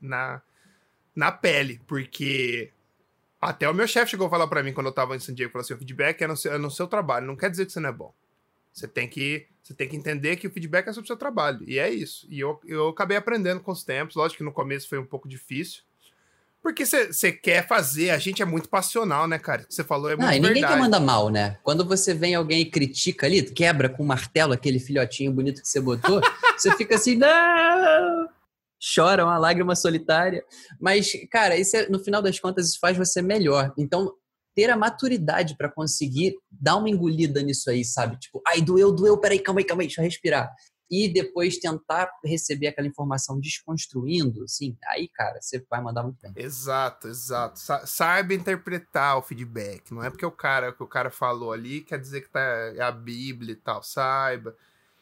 na, 0.00 0.40
na 1.14 1.30
pele, 1.30 1.82
porque 1.86 2.72
até 3.40 3.68
o 3.68 3.74
meu 3.74 3.86
chefe 3.86 4.10
chegou 4.10 4.26
a 4.26 4.30
falar 4.30 4.46
para 4.46 4.62
mim 4.62 4.72
quando 4.72 4.86
eu 4.86 4.92
tava 4.92 5.16
em 5.16 5.20
San 5.20 5.34
Diego, 5.34 5.52
falou 5.52 5.64
assim, 5.64 5.74
o 5.74 5.78
feedback 5.78 6.20
é 6.22 6.26
no, 6.26 6.36
seu, 6.36 6.52
é 6.52 6.58
no 6.58 6.70
seu 6.70 6.86
trabalho, 6.86 7.26
não 7.26 7.36
quer 7.36 7.50
dizer 7.50 7.66
que 7.66 7.72
você 7.72 7.80
não 7.80 7.88
é 7.88 7.92
bom. 7.92 8.12
Você 8.72 8.86
tem 8.86 9.08
que, 9.08 9.46
você 9.62 9.74
tem 9.74 9.88
que 9.88 9.96
entender 9.96 10.36
que 10.36 10.46
o 10.46 10.50
feedback 10.50 10.88
é 10.88 10.92
sobre 10.92 11.04
o 11.04 11.08
seu 11.08 11.16
trabalho. 11.16 11.60
E 11.66 11.78
é 11.78 11.90
isso. 11.90 12.26
E 12.30 12.38
eu, 12.38 12.60
eu 12.64 12.88
acabei 12.88 13.16
aprendendo 13.16 13.60
com 13.60 13.72
os 13.72 13.82
tempos. 13.82 14.14
Lógico 14.14 14.38
que 14.38 14.44
no 14.44 14.52
começo 14.52 14.88
foi 14.88 14.98
um 14.98 15.04
pouco 15.04 15.28
difícil. 15.28 15.82
Porque 16.62 16.84
você 16.84 17.32
quer 17.32 17.66
fazer, 17.66 18.10
a 18.10 18.18
gente 18.18 18.42
é 18.42 18.44
muito 18.44 18.68
passional, 18.68 19.26
né, 19.26 19.38
cara? 19.38 19.62
O 19.62 19.66
que 19.66 19.74
você 19.74 19.82
falou 19.82 20.10
é 20.10 20.16
muito 20.16 20.26
não, 20.26 20.34
e 20.34 20.40
ninguém 20.40 20.62
quer 20.62 20.76
mandar 20.76 21.00
mal, 21.00 21.30
né? 21.30 21.56
Quando 21.62 21.86
você 21.86 22.12
vem 22.12 22.34
alguém 22.34 22.60
e 22.60 22.66
critica 22.66 23.26
ali, 23.26 23.42
quebra 23.42 23.88
com 23.88 24.02
um 24.02 24.06
martelo 24.06 24.52
aquele 24.52 24.78
filhotinho 24.78 25.32
bonito 25.32 25.62
que 25.62 25.68
você 25.68 25.80
botou, 25.80 26.20
você 26.56 26.76
fica 26.76 26.96
assim, 26.96 27.16
não! 27.16 28.28
Chora 28.94 29.24
uma 29.24 29.38
lágrima 29.38 29.76
solitária. 29.76 30.44
Mas, 30.80 31.12
cara, 31.30 31.56
isso 31.56 31.76
é, 31.76 31.88
no 31.88 31.98
final 31.98 32.22
das 32.22 32.40
contas, 32.40 32.68
isso 32.68 32.78
faz 32.80 32.96
você 32.96 33.20
melhor. 33.20 33.72
Então, 33.76 34.14
ter 34.54 34.70
a 34.70 34.76
maturidade 34.76 35.56
para 35.56 35.70
conseguir 35.70 36.36
dar 36.50 36.76
uma 36.76 36.90
engolida 36.90 37.42
nisso 37.42 37.70
aí, 37.70 37.84
sabe? 37.84 38.18
Tipo, 38.18 38.42
ai, 38.46 38.60
doeu, 38.60 38.92
doeu, 38.92 39.18
peraí, 39.18 39.38
calma 39.38 39.60
aí, 39.60 39.64
calma 39.64 39.82
aí, 39.82 39.86
deixa 39.86 40.00
eu 40.00 40.04
respirar. 40.04 40.50
E 40.90 41.08
depois 41.08 41.56
tentar 41.58 42.10
receber 42.24 42.66
aquela 42.66 42.88
informação 42.88 43.38
desconstruindo, 43.38 44.42
assim, 44.42 44.76
aí, 44.88 45.08
cara, 45.08 45.40
você 45.40 45.64
vai 45.70 45.80
mandar 45.80 46.02
muito 46.02 46.18
bem. 46.20 46.32
Exato, 46.44 47.06
exato. 47.06 47.60
Sa 47.60 47.86
saiba 47.86 48.34
interpretar 48.34 49.16
o 49.16 49.22
feedback. 49.22 49.94
Não 49.94 50.02
é 50.02 50.10
porque 50.10 50.26
o 50.26 50.32
cara 50.32 50.72
que 50.72 50.82
o 50.82 50.88
cara 50.88 51.08
falou 51.08 51.52
ali 51.52 51.82
quer 51.82 52.00
dizer 52.00 52.22
que 52.22 52.30
tá, 52.30 52.40
é 52.40 52.80
a 52.80 52.90
Bíblia 52.90 53.52
e 53.52 53.56
tal. 53.56 53.84
Saiba. 53.84 54.56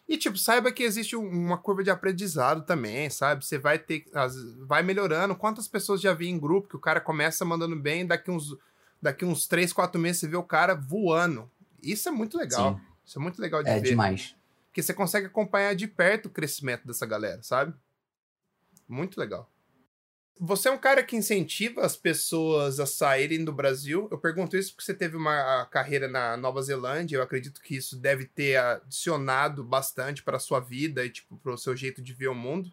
E, 0.09 0.17
tipo, 0.17 0.39
saiba 0.39 0.73
que 0.73 0.83
existe 0.83 1.15
uma 1.15 1.59
curva 1.59 1.85
de 1.85 1.91
aprendizado 1.91 2.65
também, 2.65 3.11
sabe? 3.11 3.45
Você 3.45 3.59
vai 3.59 3.79
ter. 3.79 4.07
Vai 4.67 4.83
melhorando. 4.83 5.37
Quantas 5.37 5.69
pessoas 5.69 6.01
já 6.01 6.15
vi 6.15 6.29
em 6.29 6.39
grupo 6.39 6.69
que 6.69 6.77
o 6.77 6.81
cara 6.81 6.99
começa 6.99 7.45
mandando 7.45 7.77
bem, 7.77 8.07
daqui 8.07 8.31
uns, 8.31 8.57
daqui 9.03 9.27
uns 9.27 9.47
3, 9.47 9.71
4 9.71 10.01
meses 10.01 10.21
você 10.21 10.29
vê 10.29 10.37
o 10.37 10.43
cara 10.43 10.75
voando. 10.75 11.51
Isso 11.83 12.09
é 12.09 12.13
muito 12.13 12.39
legal. 12.39 12.75
Sim. 12.75 12.81
Isso 13.05 13.19
é 13.19 13.23
muito 13.23 13.41
legal 13.41 13.63
de 13.63 13.69
é 13.69 13.75
ver. 13.75 13.81
É 13.81 13.91
demais. 13.91 14.35
Porque 14.69 14.83
você 14.83 14.95
consegue 14.95 15.27
acompanhar 15.27 15.75
de 15.75 15.87
perto 15.87 16.27
o 16.27 16.31
crescimento 16.31 16.87
dessa 16.87 17.05
galera, 17.05 17.43
sabe? 17.43 17.75
Muito 18.89 19.21
legal. 19.21 19.51
Você 20.41 20.69
é 20.69 20.73
um 20.73 20.79
cara 20.79 21.03
que 21.03 21.17
incentiva 21.17 21.83
as 21.83 21.97
pessoas 21.97 22.79
a 22.79 22.87
saírem 22.87 23.45
do 23.45 23.53
Brasil. 23.53 24.09
Eu 24.11 24.19
pergunto 24.19 24.57
isso 24.57 24.73
porque 24.73 24.85
você 24.85 24.95
teve 24.95 25.17
uma 25.17 25.67
carreira 25.67 26.07
na 26.07 26.37
Nova 26.37 26.63
Zelândia. 26.63 27.17
Eu 27.17 27.23
acredito 27.23 27.61
que 27.61 27.77
isso 27.77 27.97
deve 27.97 28.25
ter 28.25 28.57
adicionado 28.57 29.65
bastante 29.65 30.23
para 30.23 30.37
a 30.37 30.41
sua 30.41 30.61
vida 30.61 31.05
e 31.05 31.11
tipo 31.11 31.37
para 31.39 31.53
o 31.53 31.59
seu 31.59 31.77
jeito 31.77 32.01
de 32.01 32.13
ver 32.13 32.29
o 32.29 32.35
mundo. 32.35 32.71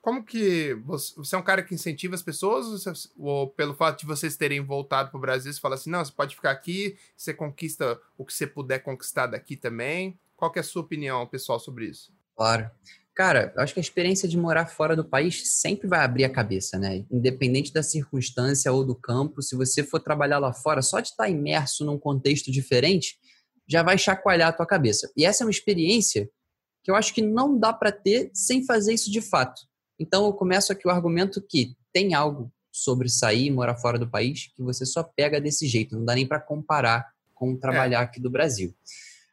Como 0.00 0.24
que 0.24 0.74
você, 0.84 1.36
é 1.36 1.38
um 1.38 1.44
cara 1.44 1.62
que 1.62 1.74
incentiva 1.74 2.14
as 2.16 2.22
pessoas 2.22 2.86
ou, 3.16 3.24
ou 3.24 3.48
pelo 3.48 3.72
fato 3.72 4.00
de 4.00 4.06
vocês 4.06 4.36
terem 4.36 4.60
voltado 4.60 5.10
para 5.10 5.18
o 5.18 5.20
Brasil, 5.20 5.52
você 5.52 5.60
fala 5.60 5.76
assim, 5.76 5.90
não, 5.90 6.04
você 6.04 6.10
pode 6.10 6.34
ficar 6.34 6.50
aqui, 6.50 6.98
você 7.16 7.32
conquista 7.32 8.00
o 8.18 8.24
que 8.24 8.34
você 8.34 8.46
puder 8.46 8.80
conquistar 8.80 9.28
daqui 9.28 9.56
também? 9.56 10.18
Qual 10.36 10.52
é 10.56 10.58
a 10.58 10.64
sua 10.64 10.82
opinião, 10.82 11.24
pessoal, 11.26 11.60
sobre 11.60 11.84
isso? 11.86 12.12
Claro. 12.34 12.68
Cara, 13.14 13.52
eu 13.54 13.62
acho 13.62 13.74
que 13.74 13.80
a 13.80 13.82
experiência 13.82 14.26
de 14.26 14.38
morar 14.38 14.66
fora 14.66 14.96
do 14.96 15.04
país 15.04 15.42
sempre 15.60 15.86
vai 15.86 16.00
abrir 16.00 16.24
a 16.24 16.30
cabeça, 16.30 16.78
né? 16.78 17.04
Independente 17.10 17.72
da 17.72 17.82
circunstância 17.82 18.72
ou 18.72 18.84
do 18.84 18.94
campo, 18.94 19.42
se 19.42 19.54
você 19.54 19.84
for 19.84 20.00
trabalhar 20.00 20.38
lá 20.38 20.52
fora, 20.52 20.80
só 20.80 20.98
de 20.98 21.08
estar 21.08 21.28
imerso 21.28 21.84
num 21.84 21.98
contexto 21.98 22.50
diferente, 22.50 23.18
já 23.68 23.82
vai 23.82 23.98
chacoalhar 23.98 24.48
a 24.48 24.52
tua 24.52 24.66
cabeça. 24.66 25.12
E 25.14 25.26
essa 25.26 25.44
é 25.44 25.46
uma 25.46 25.50
experiência 25.50 26.28
que 26.82 26.90
eu 26.90 26.94
acho 26.94 27.12
que 27.14 27.22
não 27.22 27.58
dá 27.58 27.72
para 27.72 27.92
ter 27.92 28.30
sem 28.32 28.64
fazer 28.64 28.94
isso 28.94 29.10
de 29.10 29.20
fato. 29.20 29.60
Então 29.98 30.24
eu 30.24 30.32
começo 30.32 30.72
aqui 30.72 30.88
o 30.88 30.90
argumento 30.90 31.40
que 31.40 31.76
tem 31.92 32.14
algo 32.14 32.50
sobre 32.72 33.10
sair 33.10 33.46
e 33.46 33.50
morar 33.50 33.76
fora 33.76 33.98
do 33.98 34.08
país 34.08 34.50
que 34.56 34.62
você 34.62 34.86
só 34.86 35.02
pega 35.02 35.38
desse 35.38 35.66
jeito, 35.66 35.96
não 35.96 36.04
dá 36.04 36.14
nem 36.14 36.26
para 36.26 36.40
comparar 36.40 37.12
com 37.34 37.56
trabalhar 37.56 38.00
é. 38.00 38.04
aqui 38.04 38.18
do 38.18 38.30
Brasil. 38.30 38.74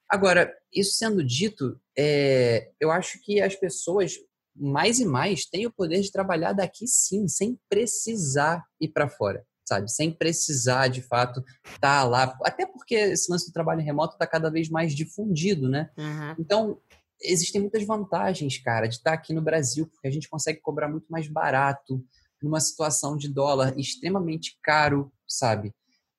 Agora, 0.09 0.51
isso 0.73 0.93
sendo 0.93 1.23
dito, 1.23 1.79
é, 1.97 2.71
eu 2.79 2.91
acho 2.91 3.21
que 3.23 3.41
as 3.41 3.55
pessoas 3.55 4.15
mais 4.55 4.99
e 4.99 5.05
mais 5.05 5.45
têm 5.45 5.67
o 5.67 5.71
poder 5.71 6.01
de 6.01 6.11
trabalhar 6.11 6.53
daqui 6.53 6.87
sim, 6.87 7.27
sem 7.27 7.57
precisar 7.69 8.65
ir 8.81 8.89
para 8.89 9.07
fora, 9.07 9.45
sabe? 9.67 9.89
Sem 9.91 10.11
precisar, 10.11 10.87
de 10.87 11.01
fato, 11.01 11.43
estar 11.65 12.01
tá 12.01 12.03
lá. 12.03 12.37
Até 12.43 12.65
porque 12.65 12.95
esse 12.95 13.31
lance 13.31 13.47
do 13.47 13.53
trabalho 13.53 13.81
remoto 13.81 14.13
está 14.13 14.25
cada 14.27 14.49
vez 14.49 14.69
mais 14.69 14.93
difundido, 14.93 15.69
né? 15.69 15.89
Uhum. 15.97 16.35
Então, 16.39 16.81
existem 17.21 17.61
muitas 17.61 17.85
vantagens, 17.85 18.57
cara, 18.57 18.87
de 18.87 18.95
estar 18.95 19.11
tá 19.11 19.15
aqui 19.15 19.33
no 19.33 19.41
Brasil, 19.41 19.87
porque 19.87 20.07
a 20.07 20.11
gente 20.11 20.27
consegue 20.27 20.59
cobrar 20.59 20.89
muito 20.89 21.07
mais 21.09 21.27
barato, 21.27 22.03
numa 22.41 22.59
situação 22.59 23.17
de 23.17 23.31
dólar 23.31 23.77
extremamente 23.77 24.57
caro, 24.63 25.11
sabe? 25.27 25.73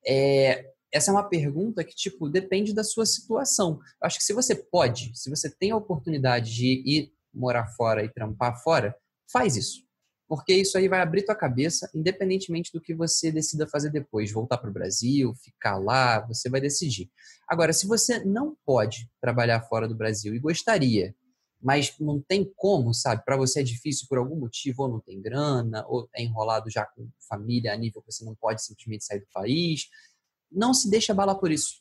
É, 0.07 0.70
essa 0.93 1.11
é 1.11 1.14
uma 1.14 1.28
pergunta 1.28 1.84
que, 1.84 1.95
tipo, 1.95 2.28
depende 2.28 2.74
da 2.74 2.84
sua 2.84 3.07
situação. 3.07 3.80
Eu 4.01 4.07
acho 4.07 4.18
que 4.18 4.24
se 4.24 4.32
você 4.32 4.55
pode, 4.55 5.12
se 5.14 5.30
você 5.30 5.51
tem 5.51 5.70
a 5.70 5.76
oportunidade 5.76 6.55
de 6.55 6.82
ir 6.84 7.12
morar 7.32 7.66
fora 7.68 8.05
e 8.05 8.09
trampar 8.09 8.61
fora, 8.62 8.95
faz 9.32 9.57
isso. 9.57 9.84
Porque 10.28 10.55
isso 10.55 10.78
aí 10.78 10.88
vai 10.88 11.01
abrir 11.01 11.24
tua 11.24 11.34
cabeça, 11.34 11.91
independentemente 11.93 12.72
do 12.72 12.80
que 12.80 12.95
você 12.95 13.32
decida 13.32 13.66
fazer 13.66 13.91
depois. 13.91 14.30
Voltar 14.30 14.59
para 14.59 14.70
o 14.70 14.72
Brasil, 14.72 15.34
ficar 15.34 15.76
lá, 15.76 16.20
você 16.26 16.49
vai 16.49 16.61
decidir. 16.61 17.11
Agora, 17.49 17.72
se 17.72 17.86
você 17.86 18.24
não 18.24 18.57
pode 18.64 19.11
trabalhar 19.20 19.61
fora 19.62 19.88
do 19.88 19.95
Brasil 19.97 20.32
e 20.34 20.38
gostaria, 20.38 21.14
mas 21.61 21.95
não 21.99 22.20
tem 22.20 22.51
como, 22.57 22.95
sabe? 22.95 23.24
Para 23.24 23.36
você 23.36 23.61
é 23.61 23.62
difícil 23.62 24.07
por 24.09 24.18
algum 24.18 24.36
motivo, 24.36 24.84
ou 24.84 24.88
não 24.88 25.01
tem 25.01 25.20
grana, 25.20 25.84
ou 25.88 26.09
é 26.14 26.22
enrolado 26.22 26.70
já 26.70 26.86
com 26.86 27.09
família 27.28 27.72
a 27.72 27.76
nível 27.76 28.01
que 28.01 28.12
você 28.12 28.24
não 28.24 28.34
pode 28.34 28.64
simplesmente 28.64 29.05
sair 29.05 29.20
do 29.20 29.26
país. 29.32 29.88
Não 30.51 30.75
se 30.75 30.91
deixa 30.91 31.13
abalar 31.13 31.37
por 31.37 31.51
isso. 31.51 31.81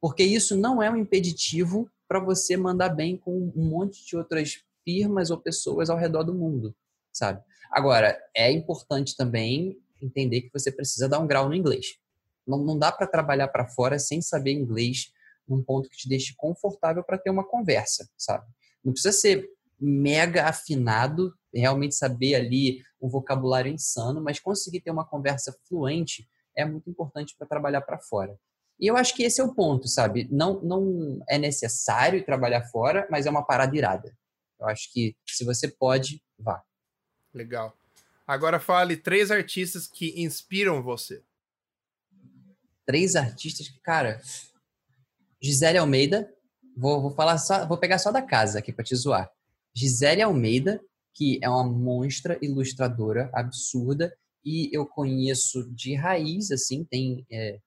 Porque 0.00 0.22
isso 0.22 0.56
não 0.56 0.82
é 0.82 0.90
um 0.90 0.96
impeditivo 0.96 1.90
para 2.06 2.20
você 2.20 2.56
mandar 2.56 2.90
bem 2.90 3.16
com 3.16 3.52
um 3.56 3.64
monte 3.64 4.04
de 4.06 4.16
outras 4.16 4.62
firmas 4.84 5.30
ou 5.30 5.38
pessoas 5.38 5.88
ao 5.88 5.96
redor 5.96 6.22
do 6.22 6.34
mundo, 6.34 6.76
sabe? 7.12 7.42
Agora, 7.70 8.16
é 8.36 8.52
importante 8.52 9.16
também 9.16 9.78
entender 10.00 10.42
que 10.42 10.52
você 10.52 10.70
precisa 10.70 11.08
dar 11.08 11.18
um 11.18 11.26
grau 11.26 11.48
no 11.48 11.54
inglês. 11.54 11.98
Não, 12.46 12.58
não 12.58 12.78
dá 12.78 12.92
para 12.92 13.06
trabalhar 13.06 13.48
para 13.48 13.66
fora 13.66 13.98
sem 13.98 14.20
saber 14.20 14.52
inglês 14.52 15.10
num 15.48 15.62
ponto 15.62 15.88
que 15.88 15.96
te 15.96 16.08
deixe 16.08 16.34
confortável 16.36 17.02
para 17.02 17.18
ter 17.18 17.30
uma 17.30 17.44
conversa, 17.44 18.08
sabe? 18.16 18.46
Não 18.84 18.92
precisa 18.92 19.12
ser 19.12 19.48
mega 19.80 20.46
afinado, 20.46 21.34
realmente 21.52 21.94
saber 21.94 22.34
ali 22.34 22.82
um 23.00 23.08
vocabulário 23.08 23.72
insano, 23.72 24.22
mas 24.22 24.40
conseguir 24.40 24.80
ter 24.80 24.90
uma 24.90 25.06
conversa 25.06 25.56
fluente 25.68 26.28
é 26.56 26.64
muito 26.64 26.88
importante 26.88 27.34
para 27.36 27.46
trabalhar 27.46 27.80
para 27.82 27.98
fora. 27.98 28.38
E 28.78 28.86
eu 28.86 28.96
acho 28.96 29.14
que 29.14 29.22
esse 29.22 29.40
é 29.40 29.44
o 29.44 29.54
ponto, 29.54 29.86
sabe? 29.86 30.28
Não, 30.30 30.60
não 30.62 31.22
é 31.28 31.38
necessário 31.38 32.24
trabalhar 32.24 32.62
fora, 32.64 33.06
mas 33.10 33.26
é 33.26 33.30
uma 33.30 33.44
parada 33.44 33.76
irada. 33.76 34.16
Eu 34.58 34.66
acho 34.66 34.92
que 34.92 35.16
se 35.26 35.44
você 35.44 35.68
pode, 35.68 36.22
vá. 36.38 36.62
Legal. 37.32 37.76
Agora 38.26 38.58
fale 38.58 38.96
três 38.96 39.30
artistas 39.30 39.86
que 39.86 40.20
inspiram 40.20 40.82
você. 40.82 41.22
Três 42.86 43.16
artistas 43.16 43.68
que, 43.68 43.78
cara. 43.80 44.20
Gisele 45.40 45.78
Almeida. 45.78 46.32
Vou, 46.76 47.00
vou 47.00 47.10
falar 47.12 47.38
só, 47.38 47.66
vou 47.66 47.78
pegar 47.78 47.98
só 47.98 48.10
da 48.10 48.22
casa 48.22 48.58
aqui 48.58 48.72
para 48.72 48.84
te 48.84 48.96
zoar. 48.96 49.30
Gisele 49.74 50.22
Almeida, 50.22 50.80
que 51.12 51.38
é 51.42 51.48
uma 51.48 51.64
monstra 51.64 52.38
ilustradora 52.42 53.30
absurda 53.32 54.16
e 54.44 54.68
eu 54.72 54.86
conheço 54.86 55.72
de 55.74 55.94
raiz, 55.94 56.50
assim, 56.50 56.84
tem 56.84 57.26
é, 57.30 57.58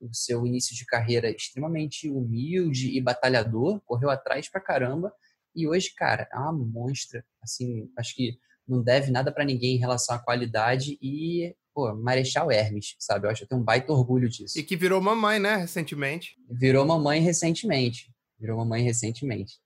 o 0.00 0.12
seu 0.14 0.46
início 0.46 0.74
de 0.74 0.84
carreira 0.86 1.30
extremamente 1.30 2.08
humilde 2.08 2.96
e 2.96 3.00
batalhador, 3.00 3.80
correu 3.84 4.10
atrás 4.10 4.48
pra 4.48 4.60
caramba 4.60 5.12
e 5.54 5.68
hoje, 5.68 5.92
cara, 5.94 6.28
é 6.32 6.38
uma 6.38 6.52
monstra, 6.52 7.24
assim, 7.42 7.90
acho 7.96 8.14
que 8.14 8.38
não 8.66 8.82
deve 8.82 9.10
nada 9.10 9.30
para 9.32 9.44
ninguém 9.44 9.76
em 9.76 9.80
relação 9.80 10.14
à 10.16 10.18
qualidade 10.18 10.98
e, 11.02 11.54
pô, 11.74 11.94
Marechal 11.94 12.50
Hermes, 12.50 12.94
sabe? 12.98 13.26
Eu 13.26 13.30
acho 13.30 13.40
que 13.40 13.44
eu 13.44 13.48
tenho 13.48 13.60
um 13.60 13.64
baita 13.64 13.92
orgulho 13.92 14.28
disso. 14.28 14.58
E 14.58 14.62
que 14.62 14.76
virou 14.76 15.00
mamãe, 15.00 15.38
né, 15.38 15.56
recentemente. 15.56 16.36
Virou 16.48 16.86
mamãe 16.86 17.20
recentemente. 17.20 18.10
Virou 18.38 18.58
mamãe 18.58 18.82
recentemente. 18.82 19.60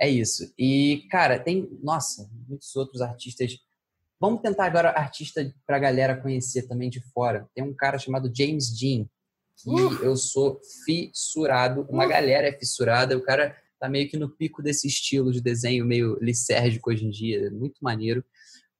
É 0.00 0.08
isso. 0.08 0.52
E, 0.58 1.06
cara, 1.10 1.38
tem, 1.38 1.68
nossa, 1.82 2.30
muitos 2.46 2.74
outros 2.76 3.00
artistas. 3.00 3.58
Vamos 4.20 4.40
tentar 4.40 4.64
agora 4.64 4.90
artista 4.90 5.54
pra 5.66 5.78
galera 5.78 6.16
conhecer 6.16 6.66
também 6.66 6.88
de 6.88 7.00
fora. 7.12 7.48
Tem 7.54 7.62
um 7.62 7.74
cara 7.74 7.98
chamado 7.98 8.32
James 8.34 8.70
Dean, 8.70 9.06
que 9.56 9.70
uh! 9.70 10.02
eu 10.02 10.16
sou 10.16 10.58
fissurado, 10.84 11.86
uma 11.90 12.06
uh! 12.06 12.08
galera 12.08 12.48
é 12.48 12.52
fissurada. 12.52 13.16
O 13.16 13.22
cara 13.22 13.56
tá 13.78 13.88
meio 13.88 14.08
que 14.08 14.16
no 14.16 14.28
pico 14.28 14.62
desse 14.62 14.86
estilo 14.86 15.32
de 15.32 15.40
desenho 15.40 15.84
meio 15.84 16.18
lisérgico 16.20 16.90
hoje 16.90 17.04
em 17.04 17.10
dia, 17.10 17.50
muito 17.50 17.76
maneiro. 17.82 18.24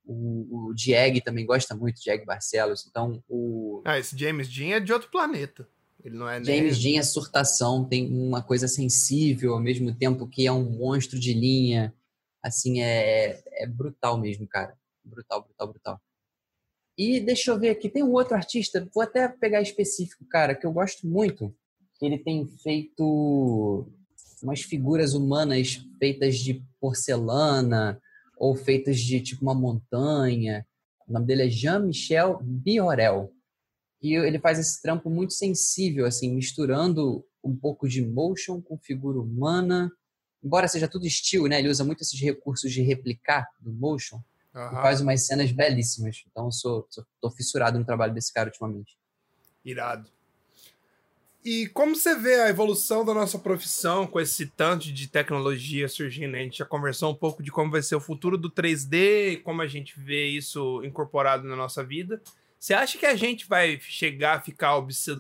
O, 0.05 0.69
o 0.69 0.75
Dieg 0.75 1.21
também 1.21 1.45
gosta 1.45 1.75
muito, 1.75 2.01
Dieg 2.01 2.25
Barcelos. 2.25 2.87
Então, 2.89 3.23
o. 3.29 3.83
Ah, 3.85 3.99
esse 3.99 4.17
James 4.17 4.49
Dean 4.49 4.77
é 4.77 4.81
de 4.81 4.93
outro 4.93 5.11
planeta. 5.11 5.69
Ele 6.03 6.17
não 6.17 6.29
é 6.29 6.43
James 6.43 6.81
nem... 6.81 6.93
Dean 6.93 7.01
é 7.01 7.03
surtação, 7.03 7.85
tem 7.85 8.09
uma 8.09 8.41
coisa 8.41 8.69
sensível 8.69 9.55
ao 9.55 9.61
mesmo 9.61 9.93
tempo 9.93 10.29
que 10.29 10.47
é 10.47 10.53
um 10.53 10.63
monstro 10.63 11.19
de 11.19 11.35
linha. 11.35 11.93
Assim, 12.43 12.81
é, 12.81 13.43
é 13.55 13.67
brutal 13.67 14.17
mesmo, 14.17 14.47
cara. 14.47 14.79
Brutal, 15.07 15.43
brutal, 15.43 15.69
brutal. 15.69 16.01
E 16.99 17.21
deixa 17.21 17.51
eu 17.51 17.59
ver 17.59 17.71
aqui, 17.71 17.89
tem 17.89 18.03
um 18.03 18.13
outro 18.13 18.35
artista, 18.35 18.89
vou 18.93 19.03
até 19.03 19.29
pegar 19.29 19.61
específico, 19.61 20.25
cara, 20.27 20.55
que 20.55 20.67
eu 20.67 20.73
gosto 20.73 21.07
muito. 21.07 21.55
Ele 22.01 22.19
tem 22.19 22.47
feito 22.47 23.87
umas 24.43 24.63
figuras 24.63 25.15
humanas 25.15 25.81
feitas 25.99 26.39
de 26.39 26.63
porcelana 26.81 28.01
ou 28.39 28.55
feitas 28.55 28.99
de 28.99 29.21
tipo 29.21 29.43
uma 29.43 29.55
montanha. 29.55 30.67
O 31.07 31.13
nome 31.13 31.27
dele 31.27 31.45
é 31.45 31.49
Jean-Michel 31.49 32.41
Biorel. 32.43 33.33
E 34.03 34.15
ele 34.15 34.39
faz 34.39 34.59
esse 34.59 34.81
trampo 34.81 35.09
muito 35.09 35.33
sensível, 35.33 36.07
assim, 36.07 36.35
misturando 36.35 37.25
um 37.43 37.57
pouco 37.57 37.89
de 37.89 38.05
motion 38.05 38.61
com 38.61 38.79
figura 38.79 39.19
humana. 39.19 39.91
Embora 40.43 40.69
seja 40.69 40.89
tudo 40.89 41.07
estilo, 41.07 41.47
né? 41.47 41.59
Ele 41.59 41.69
usa 41.69 41.85
muito 41.85 42.03
esses 42.03 42.21
recursos 42.21 42.71
de 42.73 42.83
replicar 42.83 43.47
do 43.61 43.73
motion. 43.73 44.21
Uhum. 44.57 44.71
Faz 44.71 45.03
umas 45.03 45.27
cenas 45.27 45.53
belíssimas. 45.53 46.25
Então, 46.31 46.47
eu 46.47 46.53
sou, 46.53 46.87
sou, 46.89 47.05
tô 47.21 47.31
fissurado 47.31 47.79
no 47.79 47.85
trabalho 47.85 48.15
desse 48.15 48.33
cara 48.33 48.49
ultimamente. 48.49 48.97
Irado. 49.63 50.11
E 51.45 51.69
como 51.69 51.95
você 51.95 52.17
vê 52.17 52.41
a 52.41 52.49
evolução 52.49 53.05
da 53.05 53.15
nossa 53.15 53.39
profissão 53.39 54.07
com 54.07 54.19
esse 54.19 54.47
tanto 54.47 54.91
de 54.93 55.07
tecnologia 55.07 55.89
surgindo? 55.89 56.35
A 56.35 56.39
gente 56.39 56.59
já 56.59 56.65
conversou 56.65 57.13
um 57.13 57.15
pouco 57.15 57.43
de 57.43 57.53
como 57.53 57.71
vai 57.71 57.83
ser 57.83 57.95
o 57.95 58.01
futuro 58.01 58.39
do 58.39 58.51
3D 58.51 59.33
e 59.33 59.37
como 59.37 59.63
a 59.63 59.67
gente 59.67 60.01
vê 60.01 60.27
isso 60.27 60.83
incorporado 60.83 61.47
na 61.47 61.55
nossa 61.55 61.85
vida. 61.85 62.21
Você 62.59 62.75
acha 62.75 62.99
que 62.99 63.07
a 63.07 63.15
gente 63.15 63.47
vai 63.47 63.79
chegar 63.79 64.39
a 64.39 64.41
ficar 64.41 64.77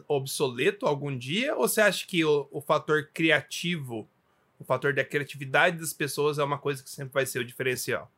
obsoleto 0.08 0.86
algum 0.86 1.16
dia? 1.16 1.54
Ou 1.54 1.68
você 1.68 1.80
acha 1.80 2.04
que 2.04 2.24
o, 2.24 2.48
o 2.50 2.60
fator 2.60 3.08
criativo, 3.12 4.08
o 4.58 4.64
fator 4.64 4.92
da 4.92 5.04
criatividade 5.04 5.78
das 5.78 5.92
pessoas 5.92 6.38
é 6.38 6.42
uma 6.42 6.58
coisa 6.58 6.82
que 6.82 6.90
sempre 6.90 7.12
vai 7.12 7.26
ser 7.26 7.38
o 7.38 7.44
diferencial? 7.44 8.10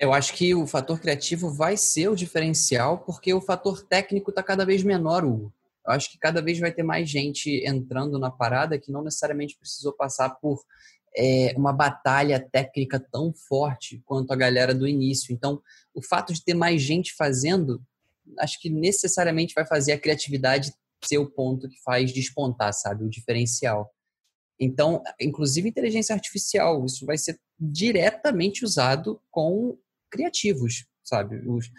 Eu 0.00 0.14
acho 0.14 0.32
que 0.32 0.54
o 0.54 0.66
fator 0.66 0.98
criativo 0.98 1.52
vai 1.52 1.76
ser 1.76 2.08
o 2.08 2.16
diferencial 2.16 2.98
porque 3.04 3.34
o 3.34 3.40
fator 3.40 3.82
técnico 3.82 4.30
está 4.30 4.42
cada 4.42 4.64
vez 4.64 4.82
menor, 4.82 5.26
Hugo. 5.26 5.52
Eu 5.86 5.92
acho 5.92 6.10
que 6.10 6.18
cada 6.18 6.40
vez 6.40 6.58
vai 6.58 6.72
ter 6.72 6.82
mais 6.82 7.08
gente 7.08 7.62
entrando 7.66 8.18
na 8.18 8.30
parada 8.30 8.78
que 8.78 8.90
não 8.90 9.02
necessariamente 9.02 9.58
precisou 9.58 9.92
passar 9.92 10.30
por 10.30 10.64
é, 11.14 11.52
uma 11.54 11.70
batalha 11.70 12.40
técnica 12.40 12.98
tão 12.98 13.34
forte 13.34 14.02
quanto 14.06 14.32
a 14.32 14.36
galera 14.36 14.74
do 14.74 14.88
início. 14.88 15.34
Então, 15.34 15.60
o 15.92 16.02
fato 16.02 16.32
de 16.32 16.42
ter 16.42 16.54
mais 16.54 16.80
gente 16.80 17.14
fazendo, 17.14 17.82
acho 18.38 18.58
que 18.58 18.70
necessariamente 18.70 19.52
vai 19.54 19.66
fazer 19.66 19.92
a 19.92 19.98
criatividade 19.98 20.72
ser 21.04 21.18
o 21.18 21.30
ponto 21.30 21.68
que 21.68 21.80
faz 21.82 22.10
despontar, 22.10 22.72
sabe? 22.72 23.04
O 23.04 23.10
diferencial. 23.10 23.92
Então, 24.58 25.02
inclusive 25.20 25.68
inteligência 25.68 26.14
artificial, 26.14 26.86
isso 26.86 27.04
vai 27.04 27.18
ser 27.18 27.38
diretamente 27.58 28.64
usado 28.64 29.20
com 29.30 29.76
criativos, 30.10 30.84
sabe? 31.04 31.40
Os, 31.48 31.70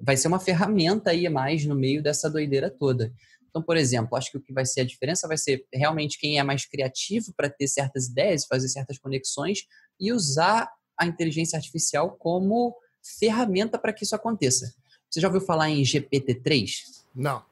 vai 0.00 0.16
ser 0.16 0.28
uma 0.28 0.40
ferramenta 0.40 1.10
aí 1.10 1.28
mais 1.28 1.64
no 1.64 1.74
meio 1.74 2.02
dessa 2.02 2.30
doideira 2.30 2.70
toda. 2.70 3.12
Então, 3.48 3.62
por 3.62 3.76
exemplo, 3.76 4.16
acho 4.16 4.30
que 4.30 4.38
o 4.38 4.40
que 4.40 4.52
vai 4.52 4.64
ser 4.64 4.82
a 4.82 4.84
diferença 4.84 5.26
vai 5.26 5.36
ser 5.36 5.66
realmente 5.72 6.18
quem 6.18 6.38
é 6.38 6.42
mais 6.42 6.64
criativo 6.64 7.32
para 7.36 7.50
ter 7.50 7.66
certas 7.66 8.06
ideias, 8.06 8.46
fazer 8.46 8.68
certas 8.68 8.98
conexões 8.98 9.64
e 9.98 10.12
usar 10.12 10.70
a 10.98 11.06
inteligência 11.06 11.56
artificial 11.56 12.16
como 12.16 12.76
ferramenta 13.18 13.78
para 13.78 13.92
que 13.92 14.04
isso 14.04 14.14
aconteça. 14.14 14.72
Você 15.10 15.20
já 15.20 15.26
ouviu 15.26 15.40
falar 15.40 15.68
em 15.68 15.82
GPT-3? 15.82 16.70
Não. 17.14 17.44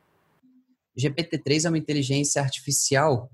GPT-3 0.97 1.65
é 1.65 1.69
uma 1.69 1.79
inteligência 1.79 2.41
artificial 2.41 3.31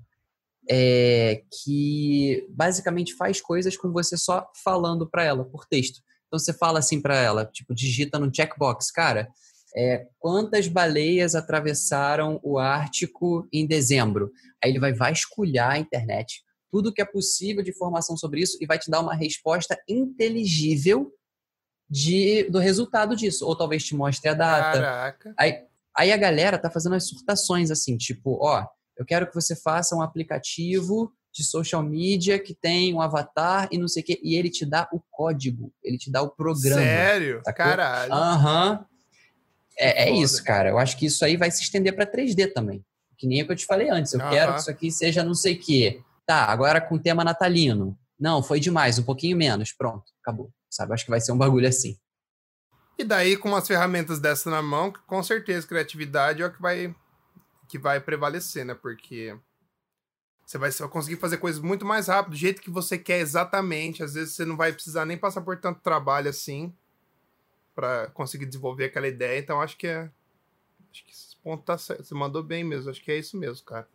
é, 0.69 1.43
que 1.63 2.47
basicamente 2.49 3.13
faz 3.13 3.39
coisas 3.39 3.77
com 3.77 3.91
você 3.91 4.17
só 4.17 4.49
falando 4.63 5.07
para 5.07 5.23
ela 5.23 5.45
por 5.45 5.65
texto. 5.65 6.01
Então 6.27 6.39
você 6.39 6.53
fala 6.53 6.79
assim 6.79 7.01
para 7.01 7.15
ela, 7.17 7.45
tipo, 7.45 7.73
digita 7.73 8.19
no 8.19 8.33
checkbox, 8.33 8.91
cara, 8.91 9.27
é, 9.75 10.07
quantas 10.19 10.67
baleias 10.67 11.35
atravessaram 11.35 12.39
o 12.41 12.57
Ártico 12.57 13.47
em 13.51 13.67
dezembro? 13.67 14.31
Aí 14.63 14.71
ele 14.71 14.79
vai 14.79 14.93
vasculhar 14.93 15.71
a 15.71 15.77
internet, 15.77 16.43
tudo 16.71 16.93
que 16.93 17.01
é 17.01 17.05
possível 17.05 17.61
de 17.61 17.71
informação 17.71 18.15
sobre 18.15 18.41
isso 18.41 18.57
e 18.61 18.65
vai 18.65 18.79
te 18.79 18.89
dar 18.89 19.01
uma 19.01 19.13
resposta 19.13 19.77
inteligível 19.87 21.11
de, 21.89 22.43
do 22.49 22.59
resultado 22.59 23.15
disso. 23.15 23.45
Ou 23.45 23.55
talvez 23.55 23.83
te 23.83 23.95
mostre 23.95 24.29
a 24.29 24.33
data. 24.33 24.79
Caraca. 24.79 25.33
Aí, 25.37 25.63
aí 25.95 26.11
a 26.11 26.17
galera 26.17 26.57
tá 26.57 26.71
fazendo 26.71 26.95
as 26.95 27.07
surtações 27.07 27.69
assim, 27.69 27.97
tipo, 27.97 28.39
ó, 28.41 28.65
eu 28.97 29.05
quero 29.05 29.27
que 29.27 29.35
você 29.35 29.55
faça 29.55 29.95
um 29.95 30.01
aplicativo 30.01 31.13
de 31.35 31.43
social 31.43 31.83
media 31.83 32.39
que 32.39 32.53
tem 32.53 32.93
um 32.93 33.01
avatar 33.01 33.67
e 33.69 33.77
não 33.77 33.89
sei 33.89 34.01
o 34.01 34.05
quê. 34.05 34.19
E 34.23 34.35
ele 34.35 34.49
te 34.49 34.65
dá 34.65 34.87
o 34.93 35.01
código, 35.11 35.69
ele 35.83 35.97
te 35.97 36.09
dá 36.09 36.21
o 36.21 36.29
programa. 36.29 36.81
Sério? 36.81 37.41
Sacou? 37.43 37.65
Caralho. 37.65 38.13
Aham. 38.13 38.71
Uhum. 38.71 38.85
É, 39.77 40.07
é, 40.07 40.11
isso, 40.11 40.41
cara. 40.41 40.69
Eu 40.69 40.77
acho 40.77 40.95
que 40.95 41.05
isso 41.05 41.25
aí 41.25 41.35
vai 41.35 41.51
se 41.51 41.61
estender 41.61 41.93
para 41.93 42.09
3D 42.09 42.53
também. 42.53 42.85
Que 43.17 43.27
nem 43.27 43.41
o 43.41 43.45
que 43.45 43.51
eu 43.51 43.55
te 43.57 43.65
falei 43.65 43.89
antes. 43.89 44.13
Eu 44.13 44.21
uhum. 44.21 44.29
quero 44.29 44.53
que 44.53 44.59
isso 44.61 44.71
aqui 44.71 44.89
seja 44.89 45.23
não 45.23 45.35
sei 45.35 45.55
o 45.55 45.59
quê. 45.59 46.01
Tá, 46.25 46.45
agora 46.45 46.79
com 46.79 46.97
tema 46.97 47.25
natalino. 47.25 47.97
Não, 48.17 48.41
foi 48.41 48.61
demais, 48.61 48.97
um 48.97 49.03
pouquinho 49.03 49.35
menos. 49.35 49.73
Pronto, 49.73 50.05
acabou. 50.21 50.49
Sabe? 50.69 50.93
Acho 50.93 51.03
que 51.03 51.11
vai 51.11 51.19
ser 51.19 51.33
um 51.33 51.37
bagulho 51.37 51.67
assim. 51.67 51.97
E 52.97 53.03
daí, 53.03 53.35
com 53.35 53.49
umas 53.49 53.67
ferramentas 53.67 54.21
dessa 54.21 54.49
na 54.49 54.61
mão, 54.61 54.93
com 55.05 55.21
certeza 55.21 55.67
criatividade 55.67 56.41
é 56.41 56.45
o 56.45 56.51
que 56.51 56.61
vai, 56.61 56.95
que 57.67 57.77
vai 57.77 57.99
prevalecer, 57.99 58.65
né? 58.65 58.73
Porque 58.73 59.37
você 60.45 60.57
vai, 60.57 60.71
conseguir 60.89 61.17
fazer 61.17 61.37
coisas 61.37 61.59
muito 61.61 61.85
mais 61.85 62.07
rápido, 62.07 62.33
do 62.33 62.37
jeito 62.37 62.61
que 62.61 62.69
você 62.69 62.97
quer 62.97 63.19
exatamente. 63.19 64.03
Às 64.03 64.13
vezes 64.13 64.35
você 64.35 64.45
não 64.45 64.55
vai 64.55 64.71
precisar 64.71 65.05
nem 65.05 65.17
passar 65.17 65.41
por 65.41 65.57
tanto 65.57 65.81
trabalho 65.81 66.29
assim 66.29 66.73
para 67.73 68.07
conseguir 68.07 68.45
desenvolver 68.45 68.85
aquela 68.85 69.07
ideia. 69.07 69.39
Então 69.39 69.59
acho 69.59 69.75
que 69.75 69.87
é. 69.87 70.09
Acho 70.91 71.03
que 71.03 71.11
esse 71.11 71.35
ponto 71.37 71.63
tá 71.63 71.77
certo. 71.77 72.03
Você 72.03 72.13
mandou 72.13 72.43
bem 72.43 72.63
mesmo. 72.63 72.89
Acho 72.89 73.03
que 73.03 73.11
é 73.11 73.17
isso 73.17 73.35
mesmo, 73.37 73.65
cara. 73.65 73.87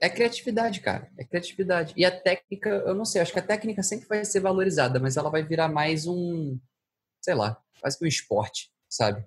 É 0.00 0.08
criatividade, 0.08 0.80
cara. 0.80 1.10
É 1.16 1.24
criatividade. 1.24 1.92
E 1.96 2.04
a 2.04 2.10
técnica, 2.10 2.70
eu 2.70 2.94
não 2.94 3.04
sei, 3.04 3.20
acho 3.20 3.32
que 3.32 3.38
a 3.38 3.46
técnica 3.46 3.82
sempre 3.82 4.08
vai 4.08 4.24
ser 4.24 4.40
valorizada, 4.40 4.98
mas 4.98 5.18
ela 5.18 5.30
vai 5.30 5.42
virar 5.42 5.68
mais 5.68 6.06
um, 6.06 6.58
sei 7.20 7.34
lá, 7.34 7.62
quase 7.78 7.98
que 7.98 8.04
um 8.04 8.08
esporte, 8.08 8.72
sabe? 8.88 9.22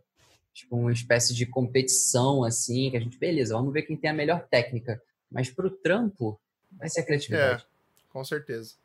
Tipo, 0.52 0.76
uma 0.76 0.92
espécie 0.92 1.36
de 1.36 1.46
competição, 1.46 2.44
assim, 2.44 2.90
que 2.90 2.98
a 2.98 3.00
gente, 3.00 3.20
beleza, 3.20 3.54
vamos 3.54 3.72
ver 3.72 3.84
quem 3.84 3.96
tem 3.96 4.10
a 4.10 4.14
melhor 4.14 4.48
técnica. 4.48 5.00
Mas 5.34 5.50
pro 5.50 5.70
trampo, 5.70 6.40
vai 6.72 6.88
ser 6.88 7.02
a 7.02 7.06
criatividade. 7.06 7.64
É, 7.64 8.12
com 8.12 8.24
certeza. 8.24 8.76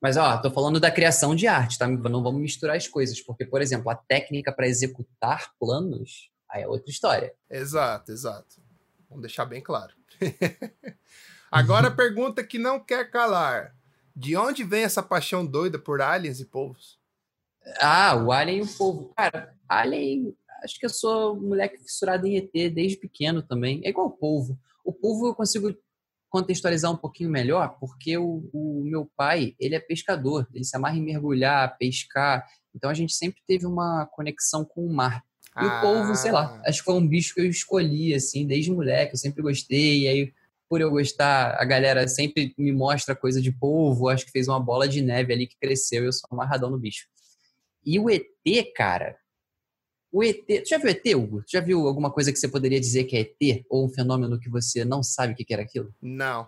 Mas, 0.00 0.18
ó, 0.18 0.36
tô 0.36 0.50
falando 0.50 0.78
da 0.78 0.90
criação 0.90 1.34
de 1.34 1.46
arte, 1.46 1.78
tá? 1.78 1.88
Não 1.88 2.22
vamos 2.22 2.40
misturar 2.40 2.76
as 2.76 2.86
coisas, 2.86 3.20
porque, 3.22 3.46
por 3.46 3.62
exemplo, 3.62 3.90
a 3.90 3.94
técnica 3.94 4.52
para 4.52 4.68
executar 4.68 5.54
planos, 5.58 6.30
aí 6.48 6.62
é 6.62 6.68
outra 6.68 6.90
história. 6.90 7.34
Exato, 7.50 8.12
exato. 8.12 8.62
Vamos 9.08 9.22
deixar 9.22 9.46
bem 9.46 9.62
claro. 9.62 9.94
Agora 11.50 11.88
a 11.88 11.90
pergunta 11.94 12.44
que 12.44 12.58
não 12.58 12.78
quer 12.78 13.10
calar. 13.10 13.74
De 14.14 14.36
onde 14.36 14.62
vem 14.62 14.84
essa 14.84 15.02
paixão 15.02 15.44
doida 15.44 15.78
por 15.78 16.02
aliens 16.02 16.38
e 16.38 16.44
povos? 16.44 17.00
Ah, 17.80 18.14
o 18.16 18.30
Alien 18.30 18.58
e 18.58 18.62
o 18.62 18.68
povo. 18.68 19.12
Cara, 19.16 19.54
Alien, 19.68 20.36
acho 20.62 20.78
que 20.78 20.84
eu 20.84 20.90
sou 20.90 21.34
moleque 21.34 21.78
fissurado 21.78 22.26
em 22.26 22.36
ET 22.36 22.52
desde 22.52 22.98
pequeno 22.98 23.42
também. 23.42 23.80
É 23.84 23.88
igual 23.88 24.08
o 24.08 24.12
povo. 24.12 24.58
O 24.84 24.92
povo 24.92 25.26
eu 25.26 25.34
consigo 25.34 25.74
contextualizar 26.34 26.90
um 26.90 26.96
pouquinho 26.96 27.30
melhor, 27.30 27.76
porque 27.78 28.18
o, 28.18 28.50
o, 28.52 28.82
meu 28.84 29.08
pai, 29.16 29.54
ele 29.58 29.76
é 29.76 29.80
pescador, 29.80 30.48
ele 30.52 30.64
se 30.64 30.76
amarra 30.76 30.96
em 30.96 31.02
mergulhar, 31.02 31.78
pescar, 31.78 32.44
então 32.74 32.90
a 32.90 32.94
gente 32.94 33.14
sempre 33.14 33.40
teve 33.46 33.66
uma 33.66 34.04
conexão 34.06 34.64
com 34.64 34.84
o 34.84 34.92
mar. 34.92 35.24
E 35.56 35.64
ah. 35.64 35.78
o 35.78 35.80
polvo, 35.80 36.16
sei 36.16 36.32
lá, 36.32 36.60
acho 36.66 36.80
que 36.80 36.84
foi 36.84 36.94
um 36.94 37.06
bicho 37.06 37.34
que 37.34 37.40
eu 37.40 37.48
escolhi, 37.48 38.12
assim, 38.12 38.44
desde 38.44 38.72
moleque, 38.72 39.14
eu 39.14 39.18
sempre 39.18 39.42
gostei, 39.42 40.02
e 40.02 40.08
aí, 40.08 40.32
por 40.68 40.80
eu 40.80 40.90
gostar, 40.90 41.56
a 41.56 41.64
galera 41.64 42.08
sempre 42.08 42.52
me 42.58 42.72
mostra 42.72 43.14
coisa 43.14 43.40
de 43.40 43.52
polvo, 43.52 44.08
acho 44.08 44.26
que 44.26 44.32
fez 44.32 44.48
uma 44.48 44.58
bola 44.58 44.88
de 44.88 45.00
neve 45.00 45.32
ali 45.32 45.46
que 45.46 45.56
cresceu 45.56 46.02
e 46.02 46.06
eu 46.06 46.12
sou 46.12 46.28
amarradão 46.32 46.68
no 46.68 46.78
bicho. 46.78 47.06
E 47.86 48.00
o 48.00 48.10
ET, 48.10 48.26
cara, 48.74 49.16
o 50.14 50.22
ET. 50.22 50.46
Tu 50.46 50.68
já 50.68 50.78
viu 50.78 50.88
ET, 50.88 51.04
Hugo? 51.14 51.42
Tu 51.42 51.50
já 51.50 51.60
viu 51.60 51.86
alguma 51.88 52.08
coisa 52.08 52.32
que 52.32 52.38
você 52.38 52.46
poderia 52.46 52.78
dizer 52.78 53.02
que 53.04 53.16
é 53.16 53.20
ET? 53.20 53.64
Ou 53.68 53.84
um 53.84 53.88
fenômeno 53.88 54.38
que 54.38 54.48
você 54.48 54.84
não 54.84 55.02
sabe 55.02 55.32
o 55.32 55.36
que 55.36 55.52
era 55.52 55.62
aquilo? 55.62 55.92
Não. 56.00 56.46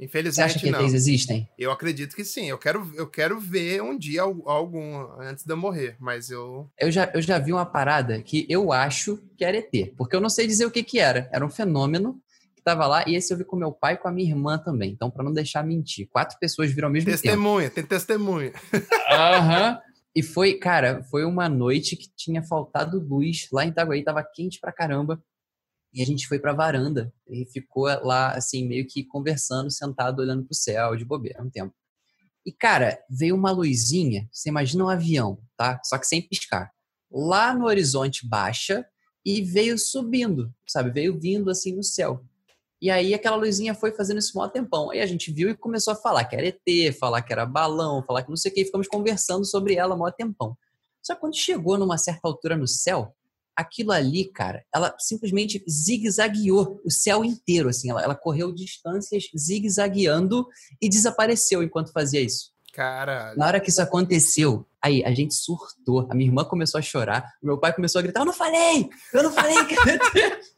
Infelizmente 0.00 0.34
Você 0.34 0.42
acha 0.42 0.58
que 0.58 0.70
não. 0.70 0.80
ETs 0.80 0.94
existem? 0.94 1.48
Eu 1.58 1.70
acredito 1.70 2.16
que 2.16 2.24
sim. 2.24 2.46
Eu 2.46 2.56
quero, 2.56 2.90
eu 2.94 3.06
quero 3.06 3.38
ver 3.38 3.82
um 3.82 3.96
dia 3.96 4.22
algum 4.22 4.96
antes 5.20 5.44
de 5.44 5.52
eu 5.52 5.56
morrer, 5.58 5.96
mas 5.98 6.30
eu. 6.30 6.70
Eu 6.78 6.90
já, 6.90 7.10
eu 7.14 7.20
já 7.20 7.38
vi 7.38 7.52
uma 7.52 7.66
parada 7.66 8.20
que 8.22 8.46
eu 8.48 8.72
acho 8.72 9.18
que 9.36 9.44
era 9.44 9.58
ET, 9.58 9.94
porque 9.96 10.16
eu 10.16 10.20
não 10.20 10.30
sei 10.30 10.46
dizer 10.46 10.64
o 10.64 10.70
que, 10.70 10.82
que 10.82 10.98
era. 10.98 11.28
Era 11.30 11.44
um 11.44 11.50
fenômeno 11.50 12.18
que 12.54 12.60
estava 12.60 12.86
lá, 12.86 13.04
e 13.06 13.14
esse 13.14 13.32
eu 13.32 13.36
vi 13.36 13.44
com 13.44 13.56
meu 13.56 13.72
pai 13.72 13.94
e 13.94 13.96
com 13.98 14.08
a 14.08 14.12
minha 14.12 14.30
irmã 14.30 14.56
também. 14.58 14.90
Então, 14.90 15.10
para 15.10 15.22
não 15.22 15.32
deixar 15.32 15.62
mentir, 15.62 16.08
quatro 16.10 16.38
pessoas 16.38 16.70
viram 16.70 16.88
ao 16.88 16.92
mesmo 16.92 17.10
testemunha, 17.10 17.70
tempo. 17.70 17.74
Testemunha, 17.74 18.52
tem 18.52 18.52
testemunha. 18.52 18.52
Aham. 19.10 19.80
E 20.16 20.22
foi, 20.22 20.54
cara, 20.54 21.04
foi 21.10 21.26
uma 21.26 21.46
noite 21.46 21.94
que 21.94 22.08
tinha 22.16 22.42
faltado 22.42 22.98
luz 22.98 23.48
lá 23.52 23.66
em 23.66 23.68
Itaguaí, 23.68 24.02
tava 24.02 24.24
quente 24.24 24.58
pra 24.58 24.72
caramba. 24.72 25.22
E 25.92 26.00
a 26.00 26.06
gente 26.06 26.26
foi 26.26 26.38
pra 26.38 26.54
varanda 26.54 27.12
e 27.28 27.44
ficou 27.44 27.84
lá, 27.84 28.32
assim, 28.32 28.66
meio 28.66 28.86
que 28.86 29.04
conversando, 29.04 29.70
sentado, 29.70 30.20
olhando 30.20 30.42
pro 30.46 30.54
céu, 30.54 30.96
de 30.96 31.04
bobeira, 31.04 31.42
um 31.42 31.50
tempo. 31.50 31.74
E, 32.46 32.50
cara, 32.50 32.98
veio 33.10 33.34
uma 33.34 33.50
luzinha, 33.50 34.26
você 34.32 34.48
imagina 34.48 34.84
um 34.84 34.88
avião, 34.88 35.38
tá? 35.54 35.78
Só 35.84 35.98
que 35.98 36.06
sem 36.06 36.26
piscar. 36.26 36.70
Lá 37.10 37.52
no 37.52 37.66
horizonte 37.66 38.26
baixa 38.26 38.86
e 39.22 39.42
veio 39.42 39.78
subindo, 39.78 40.50
sabe? 40.66 40.90
Veio 40.90 41.20
vindo 41.20 41.50
assim 41.50 41.76
no 41.76 41.82
céu. 41.82 42.24
E 42.80 42.90
aí 42.90 43.14
aquela 43.14 43.36
luzinha 43.36 43.74
foi 43.74 43.92
fazendo 43.92 44.18
isso 44.18 44.38
um 44.40 44.48
tempão. 44.48 44.90
Aí 44.90 45.00
a 45.00 45.06
gente 45.06 45.32
viu 45.32 45.48
e 45.48 45.56
começou 45.56 45.92
a 45.92 45.96
falar 45.96 46.24
que 46.24 46.36
era 46.36 46.48
ET, 46.48 46.94
falar 46.98 47.22
que 47.22 47.32
era 47.32 47.46
balão, 47.46 48.02
falar 48.06 48.22
que 48.22 48.28
não 48.28 48.36
sei 48.36 48.50
o 48.50 48.54
que, 48.54 48.60
e 48.60 48.64
ficamos 48.66 48.86
conversando 48.86 49.44
sobre 49.44 49.74
ela 49.74 49.94
um 49.94 50.10
tempão. 50.12 50.56
Só 51.02 51.14
que 51.14 51.20
quando 51.20 51.36
chegou 51.36 51.78
numa 51.78 51.96
certa 51.96 52.20
altura 52.24 52.56
no 52.56 52.66
céu, 52.66 53.14
aquilo 53.56 53.92
ali, 53.92 54.26
cara, 54.26 54.64
ela 54.74 54.94
simplesmente 54.98 55.64
zigue-zagueou 55.68 56.80
o 56.84 56.90
céu 56.90 57.24
inteiro, 57.24 57.70
assim, 57.70 57.90
ela, 57.90 58.02
ela 58.02 58.14
correu 58.14 58.52
distâncias 58.52 59.24
zigue-zagueando 59.36 60.46
e 60.80 60.88
desapareceu 60.88 61.62
enquanto 61.62 61.92
fazia 61.92 62.20
isso. 62.20 62.50
Caralho. 62.74 63.38
Na 63.38 63.46
hora 63.46 63.58
que 63.58 63.70
isso 63.70 63.80
aconteceu, 63.80 64.66
aí 64.82 65.02
a 65.02 65.14
gente 65.14 65.34
surtou, 65.34 66.06
a 66.10 66.14
minha 66.14 66.28
irmã 66.28 66.44
começou 66.44 66.78
a 66.78 66.82
chorar, 66.82 67.32
meu 67.42 67.56
pai 67.56 67.72
começou 67.72 68.00
a 68.00 68.02
gritar: 68.02 68.20
Eu 68.20 68.26
não 68.26 68.34
falei! 68.34 68.90
Eu 69.14 69.22
não 69.22 69.32
falei 69.32 69.56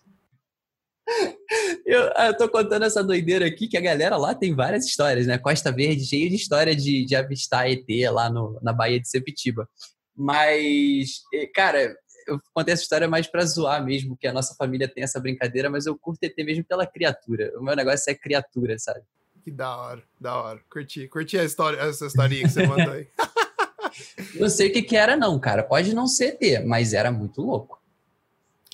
Eu, 1.87 2.11
ah, 2.15 2.27
eu 2.27 2.37
tô 2.37 2.49
contando 2.49 2.85
essa 2.85 3.03
doideira 3.03 3.47
aqui 3.47 3.67
que 3.67 3.77
a 3.77 3.81
galera 3.81 4.17
lá 4.17 4.35
tem 4.35 4.55
várias 4.55 4.85
histórias, 4.85 5.27
né? 5.27 5.39
Costa 5.39 5.73
Verde, 5.73 6.05
cheio 6.05 6.29
de 6.29 6.37
história 6.37 6.77
de, 6.77 7.05
de 7.05 7.17
avistar 7.17 7.71
ET 7.71 7.87
lá 8.13 8.29
no, 8.29 8.59
na 8.63 8.73
Baía 8.73 9.01
de 9.01 9.09
Sepitiba. 9.09 9.69
Mas, 10.15 11.23
cara, 11.55 11.97
eu 12.27 12.39
contei 12.53 12.75
essa 12.75 12.83
história 12.83 13.09
mais 13.09 13.27
pra 13.27 13.45
zoar 13.45 13.83
mesmo, 13.83 14.17
que 14.17 14.27
a 14.27 14.33
nossa 14.33 14.55
família 14.55 14.87
tem 14.87 15.03
essa 15.03 15.19
brincadeira, 15.19 15.71
mas 15.71 15.87
eu 15.87 15.99
curto 15.99 16.23
ET 16.25 16.37
mesmo 16.39 16.65
pela 16.65 16.87
criatura. 16.87 17.53
O 17.59 17.63
meu 17.63 17.75
negócio 17.75 18.11
é 18.11 18.15
criatura, 18.15 18.79
sabe? 18.79 19.01
Que 19.43 19.51
da 19.51 19.77
hora, 19.77 20.03
da 20.21 20.37
hora. 20.37 20.61
Curti, 20.71 21.09
curti 21.09 21.39
a 21.39 21.45
história, 21.45 21.79
essa 21.79 22.07
historinha 22.07 22.43
que 22.43 22.51
você 22.51 22.67
mandou 22.67 22.93
aí. 22.93 23.09
não 24.39 24.51
sei 24.51 24.69
o 24.69 24.73
que 24.73 24.83
que 24.83 24.97
era 24.97 25.17
não, 25.17 25.39
cara. 25.39 25.63
Pode 25.63 25.95
não 25.95 26.07
ser 26.07 26.37
ET, 26.41 26.65
mas 26.67 26.93
era 26.93 27.11
muito 27.11 27.41
louco. 27.41 27.81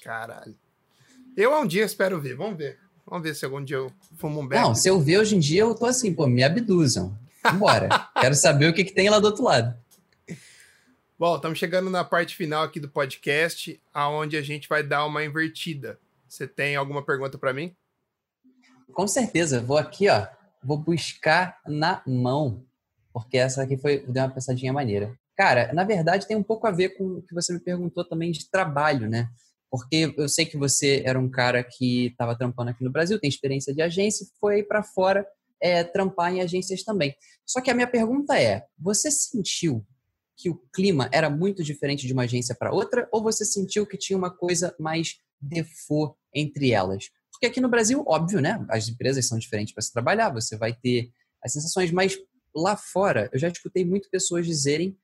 Caralho. 0.03 0.57
Eu 1.37 1.53
um 1.59 1.67
dia 1.67 1.85
espero 1.85 2.21
ver, 2.21 2.37
vamos 2.37 2.57
ver. 2.57 2.79
Vamos 3.05 3.23
ver 3.23 3.35
se 3.35 3.45
algum 3.45 3.63
dia 3.63 3.77
eu 3.77 3.93
fumo 4.17 4.41
um 4.41 4.47
beck. 4.47 4.63
Não, 4.63 4.75
se 4.75 4.89
eu 4.89 5.01
ver 5.01 5.19
hoje 5.19 5.37
em 5.37 5.41
dia, 5.41 5.63
eu 5.63 5.75
tô 5.75 5.85
assim, 5.85 6.15
pô, 6.15 6.27
me 6.27 6.43
abduzam. 6.43 7.19
Vambora. 7.43 7.89
Quero 8.21 8.35
saber 8.35 8.69
o 8.69 8.73
que, 8.73 8.85
que 8.85 8.95
tem 8.95 9.11
lá 9.11 9.19
do 9.19 9.27
outro 9.27 9.43
lado. 9.43 9.77
Bom, 11.19 11.37
estamos 11.37 11.59
chegando 11.59 11.91
na 11.91 12.05
parte 12.05 12.37
final 12.37 12.65
aqui 12.65 12.79
do 12.79 12.89
podcast, 12.89 13.81
aonde 13.93 14.37
a 14.37 14.43
gente 14.43 14.69
vai 14.69 14.83
dar 14.83 15.05
uma 15.07 15.25
invertida. 15.25 15.99
Você 16.29 16.47
tem 16.47 16.77
alguma 16.77 17.05
pergunta 17.05 17.37
para 17.37 17.53
mim? 17.53 17.75
Com 18.93 19.07
certeza. 19.07 19.61
Vou 19.61 19.77
aqui, 19.77 20.09
ó. 20.09 20.27
Vou 20.63 20.79
buscar 20.79 21.61
na 21.67 22.01
mão, 22.07 22.65
porque 23.13 23.37
essa 23.37 23.63
aqui 23.63 23.77
foi 23.77 23.99
deu 24.07 24.23
uma 24.23 24.31
pensadinha 24.31 24.73
maneira. 24.73 25.13
Cara, 25.37 25.73
na 25.73 25.85
verdade 25.85 26.27
tem 26.27 26.37
um 26.37 26.43
pouco 26.43 26.67
a 26.67 26.71
ver 26.71 26.91
com 26.91 27.19
o 27.19 27.23
que 27.23 27.35
você 27.35 27.53
me 27.53 27.61
perguntou 27.61 28.05
também 28.05 28.31
de 28.31 28.49
trabalho, 28.49 29.09
né? 29.09 29.29
Porque 29.77 30.15
eu 30.17 30.29
sei 30.29 30.47
que 30.47 30.57
você 30.57 31.03
era 31.05 31.19
um 31.19 31.29
cara 31.29 31.65
que 31.65 32.07
estava 32.07 32.39
trampando 32.39 32.71
aqui 32.71 32.85
no 32.85 32.93
Brasil, 32.93 33.19
tem 33.19 33.29
experiência 33.29 33.75
de 33.75 33.83
agência, 33.83 34.25
foi 34.39 34.63
para 34.63 34.85
fora 34.85 35.27
é, 35.61 35.83
trampar 35.83 36.33
em 36.33 36.41
agências 36.41 36.85
também. 36.85 37.13
Só 37.45 37.61
que 37.61 37.73
a 37.73 37.75
minha 37.75 37.89
pergunta 37.89 38.39
é: 38.39 38.65
você 38.79 39.11
sentiu 39.11 39.85
que 40.37 40.49
o 40.49 40.63
clima 40.73 41.11
era 41.13 41.29
muito 41.29 41.65
diferente 41.65 42.07
de 42.07 42.13
uma 42.13 42.23
agência 42.23 42.55
para 42.55 42.73
outra, 42.73 43.09
ou 43.11 43.21
você 43.21 43.45
sentiu 43.45 43.85
que 43.85 43.99
tinha 43.99 44.17
uma 44.17 44.31
coisa 44.31 44.73
mais 44.79 45.17
default 45.41 46.17
entre 46.33 46.71
elas? 46.71 47.11
Porque 47.33 47.47
aqui 47.47 47.61
no 47.61 47.69
Brasil, 47.69 48.05
óbvio, 48.07 48.41
né? 48.41 48.65
As 48.71 48.89
empresas 48.89 49.27
são 49.27 49.41
diferentes 49.41 49.75
para 49.75 49.83
se 49.83 49.93
trabalhar, 49.93 50.31
você 50.31 50.57
vai 50.57 50.73
ter 50.73 51.11
as 51.43 51.53
sensações, 51.53 51.91
mas 51.91 52.17
lá 52.55 52.77
fora, 52.77 53.29
eu 53.33 53.41
já 53.41 53.49
escutei 53.49 53.85
muito 53.85 54.09
pessoas 54.09 54.47
dizerem 54.47 54.97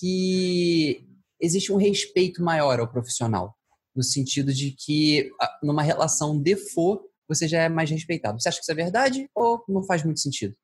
que 0.00 1.06
existe 1.40 1.72
um 1.72 1.76
respeito 1.76 2.42
maior 2.42 2.80
ao 2.80 2.88
profissional, 2.88 3.56
no 3.98 4.04
sentido 4.04 4.54
de 4.54 4.70
que 4.70 5.28
numa 5.60 5.82
relação 5.82 6.40
default 6.40 7.04
você 7.26 7.48
já 7.48 7.64
é 7.64 7.68
mais 7.68 7.90
respeitado. 7.90 8.40
Você 8.40 8.48
acha 8.48 8.58
que 8.58 8.62
isso 8.62 8.70
é 8.70 8.76
verdade 8.76 9.28
ou 9.34 9.64
não 9.68 9.82
faz 9.82 10.04
muito 10.04 10.20
sentido? 10.20 10.56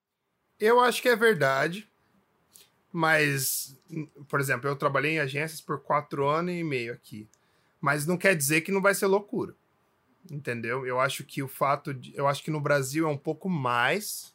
Eu 0.60 0.78
acho 0.78 1.02
que 1.02 1.08
é 1.08 1.16
verdade, 1.16 1.90
mas, 2.92 3.76
por 4.28 4.38
exemplo, 4.38 4.70
eu 4.70 4.76
trabalhei 4.76 5.16
em 5.16 5.18
agências 5.18 5.60
por 5.60 5.80
quatro 5.80 6.28
anos 6.28 6.54
e 6.54 6.62
meio 6.62 6.92
aqui, 6.92 7.28
mas 7.80 8.06
não 8.06 8.16
quer 8.16 8.36
dizer 8.36 8.60
que 8.60 8.70
não 8.70 8.80
vai 8.80 8.94
ser 8.94 9.06
loucura, 9.06 9.52
entendeu? 10.30 10.86
Eu 10.86 11.00
acho 11.00 11.24
que 11.24 11.42
o 11.42 11.48
fato 11.48 11.92
de, 11.92 12.16
eu 12.16 12.28
acho 12.28 12.40
que 12.40 12.52
no 12.52 12.60
Brasil 12.60 13.04
é 13.04 13.10
um 13.10 13.18
pouco 13.18 13.48
mais 13.48 14.32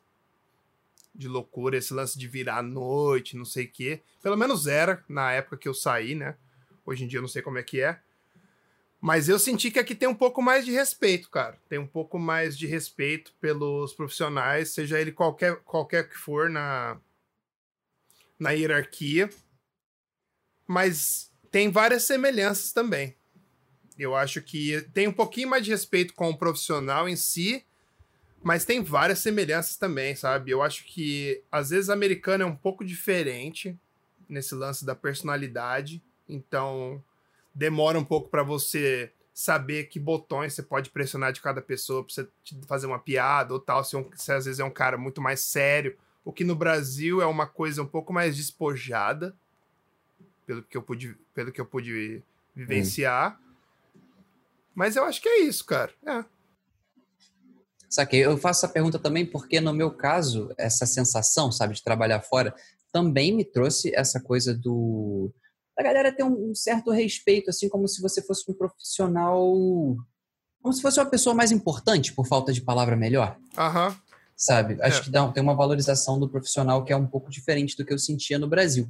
de 1.16 1.30
loucura, 1.30 1.78
esse 1.78 1.94
lance 1.94 2.20
de 2.20 2.28
virar 2.28 2.58
à 2.58 2.62
noite, 2.62 3.38
não 3.38 3.46
sei 3.46 3.64
o 3.64 3.72
quê. 3.72 4.02
Pelo 4.22 4.36
menos 4.36 4.68
era 4.68 5.06
na 5.08 5.32
época 5.32 5.56
que 5.56 5.70
eu 5.70 5.74
saí, 5.74 6.16
né? 6.16 6.36
Hoje 6.86 7.06
em 7.06 7.08
dia 7.08 7.20
eu 7.20 7.22
não 7.22 7.30
sei 7.30 7.42
como 7.42 7.58
é 7.58 7.64
que 7.64 7.80
é. 7.80 8.02
Mas 9.02 9.30
eu 9.30 9.40
senti 9.40 9.72
que 9.72 9.80
aqui 9.80 9.96
tem 9.96 10.10
um 10.10 10.16
pouco 10.16 10.42
mais 10.42 10.66
de 10.66 10.72
respeito, 10.72 11.30
cara. 11.30 11.58
Tem 11.70 11.80
um 11.80 11.88
pouco 11.88 12.20
mais 12.20 12.58
de 12.58 12.68
respeito 12.68 13.34
pelos 13.40 13.94
profissionais, 13.94 14.70
seja 14.70 15.00
ele 15.00 15.12
qualquer, 15.12 15.56
qualquer 15.64 16.10
que 16.10 16.18
for 16.18 16.50
na, 16.50 17.00
na 18.38 18.52
hierarquia. 18.52 19.30
Mas 20.68 21.32
tem 21.50 21.72
várias 21.72 22.04
semelhanças 22.04 22.74
também. 22.74 23.16
Eu 23.98 24.16
acho 24.16 24.42
que 24.42 24.82
tem 24.94 25.08
um 25.08 25.14
pouquinho 25.14 25.50
mais 25.50 25.64
de 25.64 25.72
respeito 25.72 26.14
com 26.14 26.30
o 26.30 26.38
profissional 26.38 27.08
em 27.08 27.16
si, 27.16 27.66
mas 28.42 28.66
tem 28.66 28.82
várias 28.82 29.20
semelhanças 29.20 29.78
também, 29.78 30.16
sabe? 30.16 30.52
Eu 30.52 30.62
acho 30.62 30.86
que 30.86 31.44
às 31.52 31.70
vezes 31.70 31.90
americano 31.90 32.44
é 32.44 32.48
um 32.48 32.56
pouco 32.56 32.86
diferente 32.86 33.78
nesse 34.28 34.56
lance 34.56 34.86
da 34.86 34.96
personalidade, 34.96 36.02
então 36.28 37.04
demora 37.60 38.00
um 38.00 38.06
pouco 38.06 38.30
para 38.30 38.42
você 38.42 39.12
saber 39.34 39.86
que 39.86 40.00
botões 40.00 40.54
você 40.54 40.64
pode 40.64 40.90
pressionar 40.90 41.34
de 41.34 41.42
cada 41.42 41.62
pessoa 41.62 42.06
para 42.06 42.14
você 42.14 42.28
fazer 42.66 42.88
uma 42.88 43.00
piada 43.00 43.54
ou 43.54 43.60
tal, 43.60 43.84
se, 43.84 43.98
um, 43.98 44.10
se 44.16 44.32
às 44.32 44.46
vezes 44.46 44.62
é 44.62 44.64
um 44.64 44.72
cara 44.72 44.98
muito 44.98 45.22
mais 45.22 45.42
sério, 45.42 45.98
o 46.24 46.32
que 46.32 46.46
no 46.46 46.56
Brasil 46.56 47.22
é 47.22 47.26
uma 47.26 47.46
coisa 47.46 47.84
um 47.84 47.86
pouco 47.86 48.14
mais 48.14 48.38
despojada, 48.38 49.36
pelo 50.46 50.64
que 50.64 50.78
eu 50.78 50.82
pude, 50.82 51.18
pelo 51.34 51.52
que 51.52 51.60
eu 51.60 51.66
pude 51.66 52.24
vivenciar. 52.56 53.38
Hum. 53.38 54.02
Mas 54.74 54.96
eu 54.96 55.04
acho 55.04 55.22
que 55.22 55.28
é 55.28 55.42
isso, 55.42 55.66
cara. 55.66 55.92
É. 56.06 56.24
Saquei. 57.90 58.26
Eu 58.26 58.38
faço 58.38 58.66
essa 58.66 58.74
pergunta 58.74 58.98
também 58.98 59.26
porque, 59.26 59.60
no 59.60 59.74
meu 59.74 59.92
caso, 59.92 60.54
essa 60.58 60.86
sensação, 60.86 61.52
sabe, 61.52 61.74
de 61.74 61.84
trabalhar 61.84 62.22
fora, 62.22 62.56
também 62.92 63.36
me 63.36 63.44
trouxe 63.44 63.94
essa 63.94 64.22
coisa 64.22 64.54
do. 64.54 65.30
A 65.80 65.82
galera 65.84 66.12
ter 66.12 66.26
um, 66.26 66.54
certo 66.54 66.92
respeito, 66.92 67.50
assim, 67.50 67.70
como 67.70 67.88
se 67.88 68.02
você 68.02 68.22
fosse 68.22 68.44
um 68.52 68.54
profissional. 68.54 69.42
Como 70.62 70.74
se 70.74 70.82
fosse 70.82 71.00
uma 71.00 71.06
pessoa 71.06 71.34
mais 71.34 71.54
importante, 71.54 72.14
por 72.14 72.28
falta 72.28 72.52
de 72.52 72.62
palavra 72.62 72.98
melhor. 72.98 73.38
Aham. 73.58 73.88
Uhum. 73.88 73.96
Sabe? 74.36 74.78
É. 74.82 74.88
Acho 74.88 75.04
que 75.04 75.10
dá, 75.10 75.26
tem 75.32 75.42
uma 75.42 75.56
valorização 75.56 76.20
do 76.20 76.28
profissional 76.28 76.84
que 76.84 76.92
é 76.92 76.98
um 76.98 77.08
pouco 77.08 77.32
diferente 77.32 77.78
do 77.78 77.86
que 77.86 77.94
eu 77.94 77.98
sentia 77.98 78.38
no 78.38 78.48
Brasil. 78.48 78.90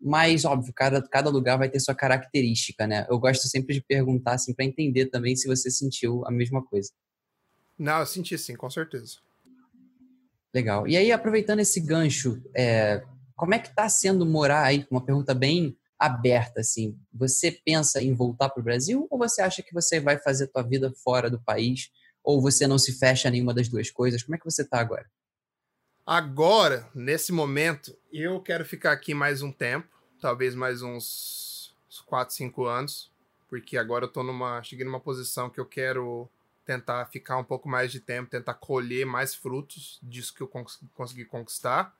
Mas, 0.00 0.46
óbvio, 0.46 0.72
cada, 0.72 1.02
cada 1.06 1.28
lugar 1.28 1.58
vai 1.58 1.68
ter 1.68 1.78
sua 1.78 1.94
característica, 1.94 2.86
né? 2.86 3.06
Eu 3.10 3.18
gosto 3.18 3.46
sempre 3.46 3.74
de 3.74 3.82
perguntar, 3.82 4.32
assim, 4.32 4.54
para 4.54 4.64
entender 4.64 5.06
também 5.06 5.36
se 5.36 5.46
você 5.46 5.70
sentiu 5.70 6.24
a 6.26 6.30
mesma 6.30 6.64
coisa. 6.64 6.90
Não, 7.78 8.00
eu 8.00 8.06
senti 8.06 8.38
sim, 8.38 8.56
com 8.56 8.70
certeza. 8.70 9.18
Legal. 10.54 10.88
E 10.88 10.96
aí, 10.96 11.12
aproveitando 11.12 11.60
esse 11.60 11.80
gancho, 11.80 12.42
é, 12.56 13.02
como 13.36 13.54
é 13.54 13.58
que 13.58 13.68
está 13.68 13.90
sendo 13.90 14.24
morar 14.24 14.64
aí? 14.64 14.86
Uma 14.90 15.04
pergunta 15.04 15.34
bem 15.34 15.76
aberta, 16.00 16.60
assim. 16.60 16.98
Você 17.12 17.52
pensa 17.52 18.02
em 18.02 18.14
voltar 18.14 18.48
para 18.48 18.60
o 18.60 18.64
Brasil 18.64 19.06
ou 19.10 19.18
você 19.18 19.42
acha 19.42 19.62
que 19.62 19.74
você 19.74 20.00
vai 20.00 20.18
fazer 20.18 20.46
tua 20.46 20.62
vida 20.62 20.90
fora 21.04 21.28
do 21.28 21.38
país? 21.38 21.92
Ou 22.24 22.40
você 22.40 22.66
não 22.66 22.78
se 22.78 22.98
fecha 22.98 23.28
a 23.28 23.30
nenhuma 23.30 23.52
das 23.52 23.68
duas 23.68 23.90
coisas? 23.90 24.22
Como 24.22 24.34
é 24.34 24.38
que 24.38 24.44
você 24.44 24.62
está 24.62 24.80
agora? 24.80 25.06
Agora, 26.06 26.88
nesse 26.94 27.32
momento, 27.32 27.94
eu 28.10 28.40
quero 28.40 28.64
ficar 28.64 28.92
aqui 28.92 29.12
mais 29.12 29.42
um 29.42 29.52
tempo, 29.52 29.88
talvez 30.20 30.54
mais 30.54 30.82
uns 30.82 31.74
4, 32.06 32.34
5 32.34 32.64
anos, 32.64 33.12
porque 33.48 33.76
agora 33.76 34.06
eu 34.06 34.08
tô 34.08 34.22
numa, 34.22 34.62
cheguei 34.62 34.84
numa 34.84 35.00
posição 35.00 35.50
que 35.50 35.60
eu 35.60 35.66
quero 35.66 36.28
tentar 36.64 37.06
ficar 37.06 37.36
um 37.36 37.44
pouco 37.44 37.68
mais 37.68 37.92
de 37.92 38.00
tempo, 38.00 38.30
tentar 38.30 38.54
colher 38.54 39.04
mais 39.04 39.34
frutos 39.34 39.98
disso 40.02 40.34
que 40.34 40.40
eu 40.40 40.48
cons 40.48 40.80
consegui 40.94 41.24
conquistar. 41.24 41.94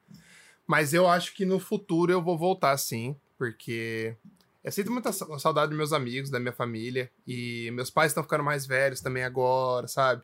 Mas 0.67 0.95
eu 0.95 1.09
acho 1.09 1.35
que 1.35 1.45
no 1.45 1.59
futuro 1.59 2.13
eu 2.13 2.23
vou 2.23 2.39
voltar 2.39 2.77
sim, 2.79 3.17
porque 3.41 4.15
eu 4.63 4.71
sinto 4.71 4.93
muita 4.93 5.11
saudade 5.13 5.71
dos 5.71 5.79
meus 5.79 5.95
amigos, 5.95 6.29
da 6.29 6.39
minha 6.39 6.53
família, 6.53 7.11
e 7.27 7.71
meus 7.71 7.89
pais 7.89 8.11
estão 8.11 8.23
ficando 8.23 8.45
mais 8.45 8.67
velhos 8.67 9.01
também 9.01 9.25
agora, 9.25 9.89
sabe? 9.89 10.23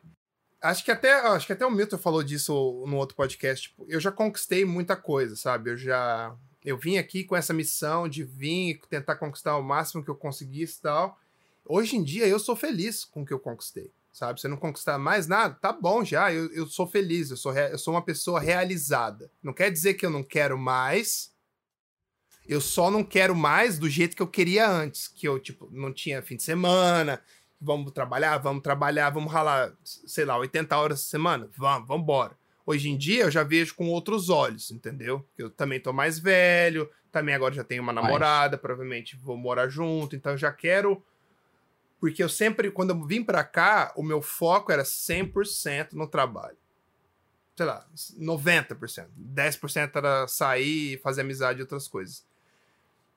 Acho 0.61 0.85
que 0.85 0.91
até, 0.91 1.15
acho 1.15 1.47
que 1.47 1.55
até 1.55 1.65
o 1.65 1.71
Milton 1.71 1.97
falou 1.97 2.23
disso 2.23 2.85
no 2.87 2.99
outro 2.99 3.17
podcast, 3.17 3.71
tipo, 3.71 3.87
eu 3.89 3.99
já 3.99 4.13
conquistei 4.13 4.67
muita 4.67 4.95
coisa, 4.95 5.35
sabe? 5.35 5.71
Eu 5.71 5.79
já 5.79 6.37
eu 6.63 6.77
vim 6.77 6.99
aqui 6.99 7.25
com 7.25 7.35
essa 7.35 7.55
missão 7.55 8.07
de 8.07 8.23
vir 8.23 8.83
tentar 8.91 9.17
conquistar 9.17 9.57
o 9.57 9.63
máximo 9.63 10.05
que 10.05 10.11
eu 10.11 10.17
conseguisse 10.17 10.79
e 10.79 10.83
tal. 10.83 11.19
Hoje 11.65 11.97
em 11.97 12.03
dia 12.03 12.27
eu 12.27 12.39
sou 12.39 12.55
feliz 12.55 13.03
com 13.03 13.23
o 13.23 13.27
que 13.27 13.33
eu 13.33 13.41
conquistei 13.41 13.91
sabe? 14.13 14.41
Você 14.41 14.49
não 14.49 14.57
conquistar 14.57 14.97
mais 14.97 15.27
nada, 15.27 15.55
tá 15.61 15.71
bom 15.71 16.03
já, 16.03 16.33
eu, 16.33 16.51
eu 16.55 16.67
sou 16.67 16.87
feliz, 16.87 17.31
eu 17.31 17.37
sou, 17.37 17.53
eu 17.53 17.77
sou 17.77 17.93
uma 17.93 18.01
pessoa 18.01 18.41
realizada. 18.41 19.31
Não 19.43 19.53
quer 19.53 19.71
dizer 19.71 19.93
que 19.93 20.07
eu 20.07 20.11
não 20.11 20.23
quero 20.23 20.57
mais, 20.57 21.31
eu 22.49 22.61
só 22.61 22.91
não 22.91 23.03
quero 23.03 23.35
mais 23.35 23.79
do 23.79 23.89
jeito 23.89 24.17
que 24.17 24.23
eu 24.23 24.27
queria 24.27 24.69
antes, 24.69 25.09
que 25.09 25.27
eu, 25.27 25.39
tipo, 25.39 25.69
não 25.73 25.93
tinha 25.93 26.23
fim 26.23 26.37
de 26.37 26.43
semana, 26.43 27.21
vamos 27.61 27.93
trabalhar, 27.93 28.39
vamos 28.39 28.63
trabalhar, 28.63 29.11
vamos 29.11 29.33
ralar, 29.33 29.73
sei 29.85 30.25
lá, 30.25 30.37
80 30.39 30.77
horas 30.77 31.01
por 31.03 31.09
semana, 31.09 31.49
vamos, 31.57 31.89
vamos 31.89 32.03
embora. 32.03 32.37
Hoje 32.65 32.89
em 32.89 32.97
dia 32.97 33.25
eu 33.25 33.31
já 33.31 33.43
vejo 33.43 33.75
com 33.75 33.89
outros 33.89 34.29
olhos, 34.29 34.71
entendeu? 34.71 35.25
Eu 35.39 35.51
também 35.51 35.81
tô 35.81 35.93
mais 35.93 36.19
velho, 36.19 36.91
também 37.13 37.35
agora 37.35 37.55
já 37.55 37.65
tenho 37.65 37.83
uma 37.83 37.93
namorada, 37.93 38.59
provavelmente 38.59 39.17
vou 39.17 39.37
morar 39.37 39.69
junto, 39.69 40.17
então 40.17 40.33
eu 40.33 40.39
já 40.39 40.53
quero 40.53 41.03
porque 42.01 42.23
eu 42.23 42.29
sempre, 42.29 42.71
quando 42.71 42.91
eu 42.91 43.05
vim 43.07 43.23
para 43.23 43.43
cá, 43.43 43.93
o 43.97 44.03
meu 44.03 44.21
foco 44.21 44.71
era 44.71 44.83
100% 44.83 45.93
no 45.93 46.07
trabalho. 46.07 46.57
Sei 47.57 47.65
lá, 47.65 47.87
90%. 48.21 49.09
10% 49.19 49.97
era 49.97 50.29
sair 50.29 50.95
e 50.95 50.99
fazer 50.99 51.23
amizade 51.23 51.59
e 51.59 51.63
outras 51.63 51.89
coisas. 51.89 52.25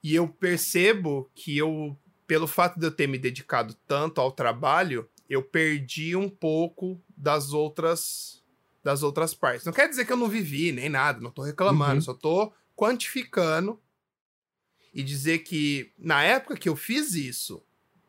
E 0.04 0.16
eu 0.16 0.28
percebo 0.28 1.30
que 1.36 1.58
eu, 1.58 1.98
pelo 2.26 2.48
fato 2.48 2.80
de 2.80 2.86
eu 2.86 2.92
ter 2.92 3.08
me 3.08 3.18
dedicado 3.18 3.76
tanto 3.88 4.22
ao 4.22 4.32
trabalho, 4.32 5.08
eu 5.30 5.44
perdi 5.44 6.16
um 6.16 6.30
pouco 6.30 7.02
das 7.16 7.54
outras 7.54 8.40
das 8.82 9.04
outras 9.04 9.34
partes. 9.34 9.66
Não 9.66 9.74
quer 9.74 9.90
dizer 9.90 10.06
que 10.06 10.14
eu 10.14 10.18
não 10.18 10.30
vivi 10.30 10.72
nem 10.72 10.88
nada, 10.88 11.20
não 11.20 11.32
tô 11.32 11.42
reclamando, 11.42 11.96
uhum. 11.96 12.02
só 12.02 12.14
tô 12.14 12.52
quantificando 12.76 13.80
e 14.94 15.04
dizer 15.04 15.40
que 15.40 15.92
na 15.98 16.24
época 16.24 16.56
que 16.56 16.70
eu 16.70 16.76
fiz 16.76 17.14
isso, 17.14 17.62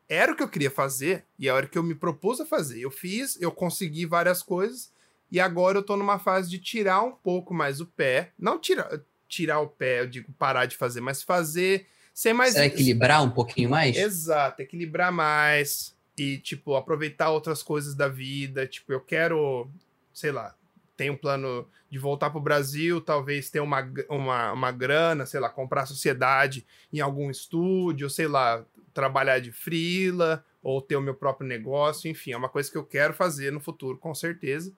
era 0.07 0.31
o 0.31 0.35
que 0.35 0.43
eu 0.43 0.47
queria 0.47 0.71
fazer 0.71 1.25
e 1.37 1.47
a 1.47 1.55
hora 1.55 1.67
que 1.67 1.77
eu 1.77 1.83
me 1.83 1.95
propus 1.95 2.41
a 2.41 2.45
fazer. 2.45 2.81
Eu 2.81 2.91
fiz, 2.91 3.39
eu 3.39 3.51
consegui 3.51 4.05
várias 4.05 4.41
coisas 4.41 4.91
e 5.31 5.39
agora 5.39 5.77
eu 5.77 5.83
tô 5.83 5.95
numa 5.95 6.19
fase 6.19 6.49
de 6.49 6.59
tirar 6.59 7.01
um 7.01 7.11
pouco 7.11 7.53
mais 7.53 7.79
o 7.79 7.85
pé. 7.85 8.33
Não 8.37 8.59
tirar, 8.59 9.01
tirar 9.31 9.61
o 9.61 9.67
pé, 9.67 10.01
eu 10.01 10.07
digo 10.07 10.31
parar 10.33 10.65
de 10.65 10.75
fazer, 10.75 10.99
mas 10.99 11.23
fazer 11.23 11.87
ser 12.13 12.33
mais. 12.33 12.53
Será 12.53 12.65
equilibrar 12.65 13.23
um 13.23 13.31
pouquinho 13.31 13.69
mais? 13.69 13.97
Exato, 13.97 14.61
equilibrar 14.61 15.11
mais 15.11 15.95
e, 16.17 16.37
tipo, 16.37 16.75
aproveitar 16.75 17.31
outras 17.31 17.63
coisas 17.63 17.95
da 17.95 18.07
vida. 18.07 18.67
Tipo, 18.67 18.91
eu 18.91 18.99
quero, 18.99 19.69
sei 20.13 20.31
lá, 20.31 20.53
tenho 20.97 21.13
um 21.13 21.17
plano 21.17 21.67
de 21.89 21.97
voltar 21.97 22.29
para 22.29 22.39
o 22.39 22.43
Brasil, 22.43 23.01
talvez 23.01 23.49
ter 23.49 23.61
uma, 23.61 23.89
uma, 24.09 24.51
uma 24.51 24.71
grana, 24.71 25.25
sei 25.25 25.39
lá, 25.39 25.49
comprar 25.49 25.85
sociedade 25.85 26.65
em 26.91 26.99
algum 26.99 27.31
estúdio, 27.31 28.09
sei 28.09 28.27
lá, 28.27 28.65
trabalhar 28.93 29.39
de 29.39 29.51
frila 29.51 30.43
ou 30.61 30.81
ter 30.81 30.95
o 30.95 31.01
meu 31.01 31.15
próprio 31.15 31.47
negócio, 31.47 32.09
enfim, 32.09 32.33
é 32.33 32.37
uma 32.37 32.49
coisa 32.49 32.69
que 32.69 32.77
eu 32.77 32.83
quero 32.83 33.13
fazer 33.13 33.51
no 33.51 33.59
futuro, 33.59 33.97
com 33.97 34.13
certeza. 34.13 34.71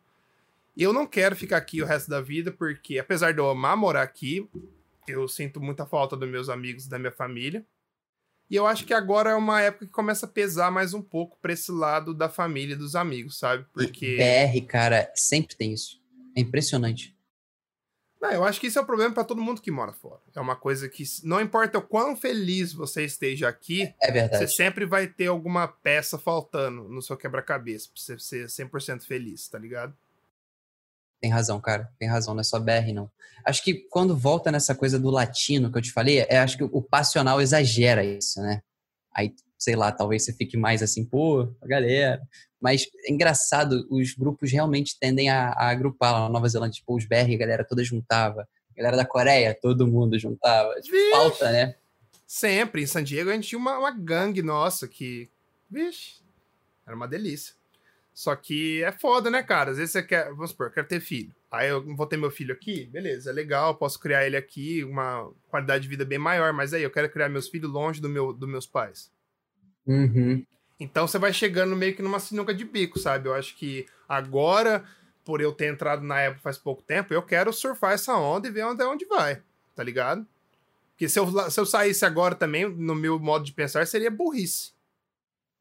E 0.75 0.83
eu 0.83 0.91
não 0.91 1.05
quero 1.05 1.35
ficar 1.35 1.57
aqui 1.57 1.81
o 1.81 1.85
resto 1.85 2.09
da 2.09 2.19
vida, 2.19 2.51
porque 2.51 2.97
apesar 2.97 3.31
de 3.31 3.39
eu 3.39 3.49
amar 3.49 3.77
morar 3.77 4.01
aqui, 4.01 4.49
eu 5.07 5.27
sinto 5.27 5.61
muita 5.61 5.85
falta 5.85 6.17
dos 6.17 6.29
meus 6.29 6.49
amigos, 6.49 6.87
da 6.87 6.97
minha 6.97 7.11
família. 7.11 7.65
E 8.49 8.55
eu 8.55 8.67
acho 8.67 8.85
que 8.85 8.93
agora 8.93 9.31
é 9.31 9.35
uma 9.35 9.61
época 9.61 9.85
que 9.85 9.91
começa 9.91 10.25
a 10.25 10.29
pesar 10.29 10.71
mais 10.71 10.93
um 10.93 11.01
pouco 11.01 11.37
para 11.41 11.53
esse 11.53 11.71
lado 11.71 12.13
da 12.13 12.29
família 12.29 12.73
e 12.73 12.77
dos 12.77 12.95
amigos, 12.95 13.37
sabe? 13.37 13.65
Porque. 13.73 14.17
BR, 14.17 14.67
cara, 14.67 15.11
sempre 15.15 15.55
tem 15.55 15.73
isso. 15.73 16.01
É 16.35 16.41
impressionante. 16.41 17.15
Não, 18.21 18.31
eu 18.31 18.43
acho 18.45 18.59
que 18.59 18.67
isso 18.67 18.79
é 18.79 18.81
o 18.81 18.85
problema 18.85 19.13
para 19.13 19.25
todo 19.25 19.41
mundo 19.41 19.61
que 19.61 19.69
mora 19.69 19.91
fora. 19.91 20.21
É 20.33 20.39
uma 20.39 20.55
coisa 20.55 20.87
que, 20.87 21.03
não 21.23 21.41
importa 21.41 21.77
o 21.77 21.81
quão 21.81 22.15
feliz 22.15 22.71
você 22.71 23.03
esteja 23.03 23.49
aqui, 23.49 23.93
é 24.01 24.11
verdade. 24.11 24.37
você 24.37 24.47
sempre 24.47 24.85
vai 24.85 25.07
ter 25.07 25.27
alguma 25.27 25.67
peça 25.67 26.17
faltando 26.17 26.87
no 26.87 27.01
seu 27.01 27.17
quebra-cabeça 27.17 27.89
pra 27.93 28.01
você 28.01 28.17
ser 28.17 28.45
100% 28.45 29.03
feliz, 29.03 29.47
tá 29.49 29.59
ligado? 29.59 29.93
Tem 31.23 31.31
razão, 31.31 31.57
cara. 31.61 31.89
Tem 31.97 32.05
razão, 32.05 32.33
não 32.33 32.41
é 32.41 32.43
só 32.43 32.59
BR, 32.59 32.91
não. 32.93 33.09
Acho 33.45 33.63
que 33.63 33.75
quando 33.89 34.13
volta 34.13 34.51
nessa 34.51 34.75
coisa 34.75 34.99
do 34.99 35.09
latino 35.09 35.71
que 35.71 35.77
eu 35.77 35.81
te 35.81 35.89
falei, 35.89 36.25
é, 36.27 36.39
acho 36.39 36.57
que 36.57 36.65
o 36.65 36.81
passional 36.81 37.39
exagera 37.39 38.03
isso, 38.03 38.41
né? 38.41 38.61
Aí, 39.15 39.33
sei 39.57 39.77
lá, 39.77 39.89
talvez 39.89 40.25
você 40.25 40.33
fique 40.33 40.57
mais 40.57 40.83
assim, 40.83 41.05
pô, 41.05 41.47
a 41.61 41.65
galera. 41.65 42.21
Mas 42.59 42.89
é 43.05 43.11
engraçado, 43.13 43.87
os 43.89 44.13
grupos 44.13 44.51
realmente 44.51 44.99
tendem 44.99 45.29
a, 45.29 45.51
a 45.51 45.69
agrupar 45.69 46.11
lá 46.11 46.19
na 46.23 46.29
Nova 46.29 46.49
Zelândia. 46.49 46.75
Tipo, 46.75 46.97
os 46.97 47.05
BR, 47.05 47.33
a 47.33 47.37
galera 47.37 47.63
toda 47.63 47.81
juntava. 47.85 48.41
A 48.41 48.75
galera 48.75 48.97
da 48.97 49.05
Coreia, 49.05 49.57
todo 49.61 49.87
mundo 49.87 50.19
juntava. 50.19 50.73
Tipo, 50.81 50.97
falta, 51.11 51.49
né? 51.53 51.75
Sempre. 52.27 52.83
Em 52.83 52.85
San 52.85 53.01
Diego 53.01 53.29
a 53.29 53.33
gente 53.33 53.47
tinha 53.47 53.59
uma, 53.59 53.79
uma 53.79 53.91
gangue 53.91 54.41
nossa 54.41 54.89
que. 54.89 55.29
Vixe, 55.71 56.21
era 56.85 56.93
uma 56.93 57.07
delícia. 57.07 57.55
Só 58.13 58.35
que 58.35 58.83
é 58.83 58.91
foda, 58.91 59.29
né, 59.29 59.41
cara? 59.41 59.71
Às 59.71 59.77
vezes 59.77 59.91
você 59.91 60.03
quer, 60.03 60.29
vamos 60.29 60.51
supor, 60.51 60.67
eu 60.67 60.73
quero 60.73 60.87
ter 60.87 60.99
filho. 60.99 61.33
Aí 61.51 61.69
eu 61.69 61.83
vou 61.95 62.05
ter 62.05 62.17
meu 62.17 62.29
filho 62.29 62.53
aqui, 62.53 62.85
beleza, 62.85 63.29
é 63.29 63.33
legal, 63.33 63.75
posso 63.75 63.99
criar 63.99 64.25
ele 64.25 64.37
aqui, 64.37 64.83
uma 64.83 65.31
qualidade 65.49 65.83
de 65.83 65.89
vida 65.89 66.05
bem 66.05 66.19
maior, 66.19 66.53
mas 66.53 66.73
aí 66.73 66.83
eu 66.83 66.91
quero 66.91 67.09
criar 67.09 67.29
meus 67.29 67.47
filhos 67.47 67.71
longe 67.71 67.99
do 67.99 68.09
meu, 68.09 68.33
dos 68.33 68.49
meus 68.49 68.67
pais. 68.67 69.11
Uhum. 69.85 70.45
Então 70.79 71.07
você 71.07 71.17
vai 71.17 71.33
chegando 71.33 71.75
meio 71.75 71.95
que 71.95 72.01
numa 72.01 72.19
sinuca 72.19 72.53
de 72.53 72.65
bico, 72.65 72.99
sabe? 72.99 73.29
Eu 73.29 73.33
acho 73.33 73.55
que 73.55 73.85
agora, 74.07 74.83
por 75.23 75.41
eu 75.41 75.51
ter 75.51 75.71
entrado 75.71 76.03
na 76.03 76.19
época 76.19 76.41
faz 76.41 76.57
pouco 76.57 76.81
tempo, 76.81 77.13
eu 77.13 77.21
quero 77.21 77.53
surfar 77.53 77.93
essa 77.93 78.15
onda 78.15 78.47
e 78.47 78.51
ver 78.51 78.61
até 78.61 78.85
onde 78.85 79.05
vai, 79.05 79.41
tá 79.75 79.83
ligado? 79.83 80.27
Porque 80.91 81.09
se 81.09 81.19
eu, 81.19 81.49
se 81.49 81.59
eu 81.59 81.65
saísse 81.65 82.05
agora 82.05 82.35
também, 82.35 82.69
no 82.69 82.93
meu 82.93 83.17
modo 83.17 83.43
de 83.45 83.53
pensar, 83.53 83.87
seria 83.87 84.11
burrice. 84.11 84.72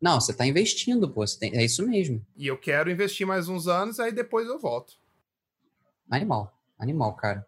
Não, 0.03 0.20
você 0.20 0.35
tá 0.35 0.45
investindo, 0.45 1.09
pô. 1.09 1.24
Tem, 1.39 1.57
é 1.57 1.65
isso 1.65 1.87
mesmo. 1.87 2.27
E 2.37 2.49
eu 2.49 2.59
quero 2.59 2.91
investir 2.91 3.24
mais 3.24 3.49
uns 3.49 3.69
anos, 3.69 4.01
aí 4.01 4.11
depois 4.11 4.49
eu 4.49 4.59
volto. 4.59 4.95
Animal. 6.11 6.53
Animal, 6.77 7.15
cara. 7.15 7.47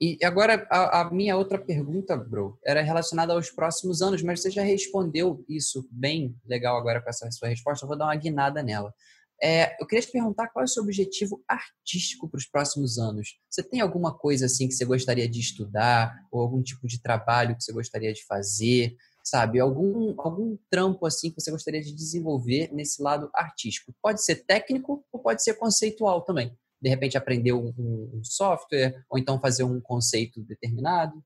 E 0.00 0.16
agora, 0.22 0.64
a, 0.70 1.00
a, 1.00 1.10
minha 1.10 1.36
outra 1.36 1.58
pergunta, 1.58 2.16
bro, 2.16 2.56
era 2.64 2.80
relacionada 2.80 3.32
aos 3.32 3.50
próximos 3.50 4.02
anos, 4.02 4.22
mas 4.22 4.40
você 4.40 4.52
já 4.52 4.62
respondeu 4.62 5.44
isso 5.48 5.88
bem 5.90 6.36
legal 6.46 6.76
agora 6.76 7.02
com 7.02 7.10
essa 7.10 7.28
sua 7.32 7.48
resposta. 7.48 7.84
Eu 7.84 7.88
vou 7.88 7.98
dar 7.98 8.04
uma 8.04 8.14
guinada 8.14 8.62
nela. 8.62 8.94
É, 9.42 9.76
eu 9.82 9.86
queria 9.86 10.02
te 10.06 10.12
perguntar 10.12 10.48
qual 10.48 10.62
é 10.62 10.66
o 10.66 10.68
seu 10.68 10.84
objetivo 10.84 11.42
artístico 11.48 12.28
para 12.28 12.38
os 12.38 12.46
próximos 12.46 12.98
anos. 12.98 13.36
Você 13.50 13.64
tem 13.64 13.80
alguma 13.80 14.16
coisa 14.16 14.46
assim 14.46 14.68
que 14.68 14.74
você 14.74 14.84
gostaria 14.84 15.28
de 15.28 15.40
estudar, 15.40 16.14
ou 16.30 16.40
algum 16.40 16.62
tipo 16.62 16.86
de 16.86 17.02
trabalho 17.02 17.56
que 17.56 17.64
você 17.64 17.72
gostaria 17.72 18.12
de 18.12 18.24
fazer, 18.26 18.96
sabe? 19.26 19.58
Algum, 19.58 20.14
algum 20.18 20.56
trampo 20.70 21.04
assim 21.04 21.30
que 21.30 21.40
você 21.40 21.50
gostaria 21.50 21.82
de 21.82 21.92
desenvolver 21.92 22.72
nesse 22.72 23.02
lado 23.02 23.28
artístico. 23.34 23.92
Pode 24.00 24.24
ser 24.24 24.36
técnico 24.44 25.04
ou 25.12 25.20
pode 25.20 25.42
ser 25.42 25.54
conceitual 25.54 26.22
também 26.22 26.56
de 26.80 26.88
repente 26.88 27.16
aprender 27.16 27.52
um, 27.52 27.72
um, 27.78 28.20
software 28.22 29.04
ou 29.08 29.18
então 29.18 29.40
fazer 29.40 29.64
um 29.64 29.80
conceito 29.80 30.40
determinado? 30.42 31.24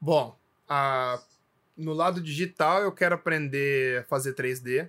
Bom, 0.00 0.38
a, 0.68 1.20
no 1.76 1.92
lado 1.92 2.20
digital 2.20 2.82
eu 2.82 2.92
quero 2.92 3.14
aprender 3.14 4.00
a 4.00 4.04
fazer 4.04 4.34
3D, 4.34 4.88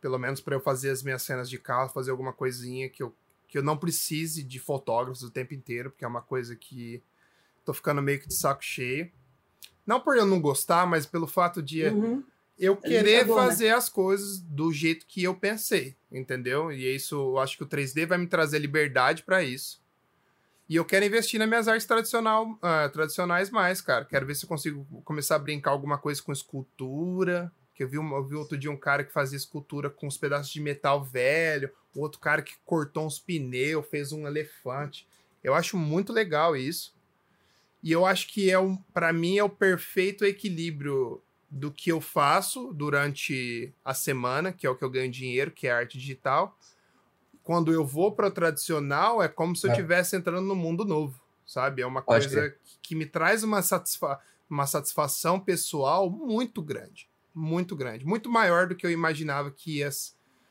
pelo 0.00 0.18
menos 0.18 0.40
para 0.40 0.54
eu 0.54 0.60
fazer 0.60 0.90
as 0.90 1.02
minhas 1.02 1.22
cenas 1.22 1.50
de 1.50 1.58
carro, 1.58 1.90
fazer 1.90 2.10
alguma 2.10 2.32
coisinha 2.32 2.88
que 2.88 3.02
eu, 3.02 3.14
que 3.48 3.58
eu 3.58 3.62
não 3.62 3.76
precise 3.76 4.42
de 4.42 4.58
fotógrafos 4.58 5.22
o 5.22 5.30
tempo 5.30 5.52
inteiro, 5.52 5.90
porque 5.90 6.04
é 6.04 6.08
uma 6.08 6.22
coisa 6.22 6.54
que 6.54 7.02
tô 7.64 7.74
ficando 7.74 8.00
meio 8.00 8.20
que 8.20 8.28
de 8.28 8.34
saco 8.34 8.64
cheio. 8.64 9.10
Não 9.88 9.98
por 9.98 10.16
eu 10.16 10.26
não 10.26 10.40
gostar, 10.40 10.86
mas 10.86 11.06
pelo 11.06 11.26
fato 11.26 11.60
de 11.62 11.84
uhum 11.86 12.22
eu 12.58 12.76
querer 12.76 13.26
né? 13.26 13.34
fazer 13.34 13.68
né? 13.68 13.74
as 13.74 13.88
coisas 13.88 14.40
do 14.40 14.72
jeito 14.72 15.06
que 15.06 15.22
eu 15.22 15.34
pensei, 15.34 15.96
entendeu? 16.10 16.72
E 16.72 16.94
isso, 16.94 17.14
eu 17.14 17.38
acho 17.38 17.56
que 17.56 17.62
o 17.62 17.68
3D 17.68 18.06
vai 18.06 18.18
me 18.18 18.26
trazer 18.26 18.58
liberdade 18.58 19.22
para 19.22 19.42
isso. 19.42 19.80
E 20.68 20.76
eu 20.76 20.84
quero 20.84 21.04
investir 21.04 21.38
nas 21.38 21.48
minhas 21.48 21.68
artes 21.68 21.86
tradicional, 21.86 22.50
uh, 22.50 22.90
tradicionais 22.92 23.48
mais, 23.48 23.80
cara. 23.80 24.04
Quero 24.04 24.26
ver 24.26 24.34
se 24.34 24.44
eu 24.44 24.48
consigo 24.48 24.84
começar 25.04 25.36
a 25.36 25.38
brincar 25.38 25.70
alguma 25.70 25.96
coisa 25.96 26.20
com 26.20 26.32
escultura. 26.32 27.50
Que 27.74 27.84
eu 27.84 27.88
vi, 27.88 27.98
um, 27.98 28.14
eu 28.14 28.24
vi 28.24 28.34
outro 28.34 28.58
dia 28.58 28.70
um 28.70 28.76
cara 28.76 29.04
que 29.04 29.12
fazia 29.12 29.36
escultura 29.36 29.88
com 29.88 30.06
uns 30.06 30.18
pedaços 30.18 30.52
de 30.52 30.60
metal 30.60 31.02
velho, 31.02 31.70
outro 31.94 32.20
cara 32.20 32.42
que 32.42 32.54
cortou 32.66 33.06
uns 33.06 33.18
pneus, 33.18 33.86
fez 33.86 34.12
um 34.12 34.26
elefante. 34.26 35.08
Eu 35.42 35.54
acho 35.54 35.76
muito 35.76 36.12
legal 36.12 36.56
isso. 36.56 36.92
E 37.82 37.92
eu 37.92 38.04
acho 38.04 38.28
que 38.28 38.50
é 38.50 38.58
um, 38.58 38.76
para 38.76 39.12
mim 39.12 39.38
é 39.38 39.44
o 39.44 39.48
perfeito 39.48 40.24
equilíbrio 40.24 41.22
do 41.50 41.70
que 41.70 41.90
eu 41.90 42.00
faço 42.00 42.72
durante 42.72 43.72
a 43.84 43.94
semana, 43.94 44.52
que 44.52 44.66
é 44.66 44.70
o 44.70 44.76
que 44.76 44.84
eu 44.84 44.90
ganho 44.90 45.10
dinheiro, 45.10 45.50
que 45.50 45.66
é 45.66 45.72
arte 45.72 45.98
digital. 45.98 46.58
Quando 47.42 47.72
eu 47.72 47.86
vou 47.86 48.12
para 48.12 48.26
o 48.26 48.30
tradicional, 48.30 49.22
é 49.22 49.28
como 49.28 49.56
se 49.56 49.66
eu 49.66 49.70
é. 49.70 49.74
estivesse 49.74 50.14
é. 50.14 50.18
entrando 50.18 50.46
no 50.46 50.54
mundo 50.54 50.84
novo, 50.84 51.18
sabe? 51.46 51.80
É 51.80 51.86
uma 51.86 52.02
coisa 52.02 52.50
que, 52.50 52.78
que 52.82 52.94
me 52.94 53.06
traz 53.06 53.42
uma, 53.42 53.62
satisfa 53.62 54.20
uma 54.50 54.66
satisfação 54.66 55.40
pessoal 55.40 56.10
muito 56.10 56.60
grande. 56.60 57.08
Muito 57.34 57.76
grande. 57.76 58.04
Muito 58.04 58.30
maior 58.30 58.66
do 58.66 58.74
que 58.74 58.84
eu 58.84 58.90
imaginava 58.90 59.50
que 59.50 59.78
ia. 59.78 59.88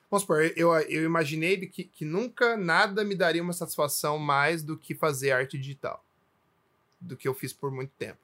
Vamos 0.10 0.22
supor, 0.22 0.41
eu, 0.56 0.74
eu 0.74 1.04
imaginei 1.04 1.58
que, 1.68 1.84
que 1.84 2.06
nunca 2.06 2.56
nada 2.56 3.04
me 3.04 3.14
daria 3.14 3.44
uma 3.44 3.54
satisfação 3.54 4.18
mais 4.18 4.64
do 4.64 4.78
que 4.78 4.95
fazer 4.95 5.32
arte 5.32 5.58
digital. 5.58 6.06
Do 6.99 7.15
que 7.15 7.28
eu 7.28 7.34
fiz 7.34 7.53
por 7.53 7.72
muito 7.72 7.91
tempo 7.98 8.19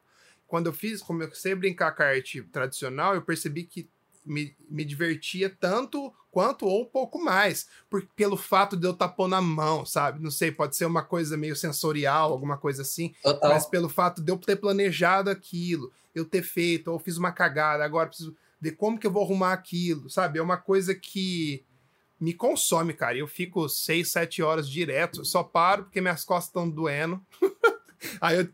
quando 0.53 0.67
eu 0.67 0.73
fiz, 0.73 1.01
comecei 1.01 1.53
a 1.53 1.55
brincar 1.55 1.93
com 1.93 2.03
a 2.03 2.05
arte 2.05 2.39
tradicional, 2.43 3.15
eu 3.15 3.23
percebi 3.23 3.63
que 3.63 3.89
me, 4.23 4.55
me 4.69 4.85
divertia 4.85 5.49
tanto 5.49 6.13
quanto 6.29 6.67
ou 6.67 6.83
um 6.83 6.85
pouco 6.85 7.17
mais, 7.17 7.67
por, 7.89 8.07
pelo 8.15 8.37
fato 8.37 8.77
de 8.77 8.85
eu 8.85 8.91
estar 8.91 9.09
pondo 9.09 9.31
na 9.31 9.41
mão, 9.41 9.83
sabe? 9.83 10.21
Não 10.21 10.29
sei, 10.29 10.51
pode 10.51 10.75
ser 10.75 10.85
uma 10.85 11.01
coisa 11.01 11.35
meio 11.35 11.55
sensorial, 11.55 12.31
alguma 12.31 12.55
coisa 12.55 12.83
assim, 12.83 13.15
Total. 13.23 13.49
mas 13.49 13.65
pelo 13.65 13.89
fato 13.89 14.21
de 14.21 14.31
eu 14.31 14.37
ter 14.37 14.55
planejado 14.55 15.31
aquilo, 15.31 15.91
eu 16.13 16.23
ter 16.23 16.43
feito, 16.43 16.91
ou 16.91 16.99
fiz 16.99 17.17
uma 17.17 17.31
cagada, 17.31 17.83
agora 17.83 18.09
preciso 18.09 18.37
ver 18.61 18.73
como 18.73 18.99
que 18.99 19.07
eu 19.07 19.11
vou 19.11 19.23
arrumar 19.23 19.53
aquilo, 19.53 20.07
sabe? 20.07 20.37
É 20.37 20.41
uma 20.43 20.57
coisa 20.57 20.93
que 20.93 21.65
me 22.19 22.33
consome, 22.33 22.93
cara. 22.93 23.17
Eu 23.17 23.27
fico 23.27 23.67
seis, 23.67 24.11
sete 24.11 24.41
horas 24.41 24.69
direto, 24.69 25.25
só 25.25 25.43
paro 25.43 25.85
porque 25.85 25.99
minhas 25.99 26.23
costas 26.23 26.49
estão 26.49 26.69
doendo. 26.69 27.19
Aí 28.19 28.37
eu 28.37 28.49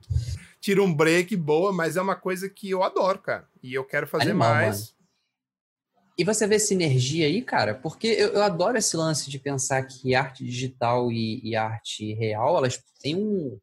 tira 0.59 0.83
um 0.83 0.93
break 0.93 1.35
boa, 1.35 1.71
mas 1.71 1.97
é 1.97 2.01
uma 2.01 2.15
coisa 2.15 2.49
que 2.49 2.69
eu 2.69 2.83
adoro, 2.83 3.19
cara. 3.19 3.47
E 3.63 3.73
eu 3.73 3.83
quero 3.83 4.07
fazer 4.07 4.29
Animal, 4.29 4.53
mais. 4.53 4.79
Mano. 4.79 4.99
E 6.17 6.23
você 6.25 6.45
vê 6.45 6.59
sinergia 6.59 7.27
aí, 7.27 7.41
cara? 7.41 7.73
Porque 7.73 8.07
eu, 8.07 8.33
eu, 8.33 8.43
adoro 8.43 8.77
esse 8.77 8.97
lance 8.97 9.29
de 9.29 9.39
pensar 9.39 9.81
que 9.83 10.13
arte 10.13 10.43
digital 10.43 11.09
e, 11.11 11.39
e 11.41 11.55
arte 11.55 12.13
real, 12.13 12.57
elas 12.57 12.77
têm 13.01 13.15
um, 13.15 13.57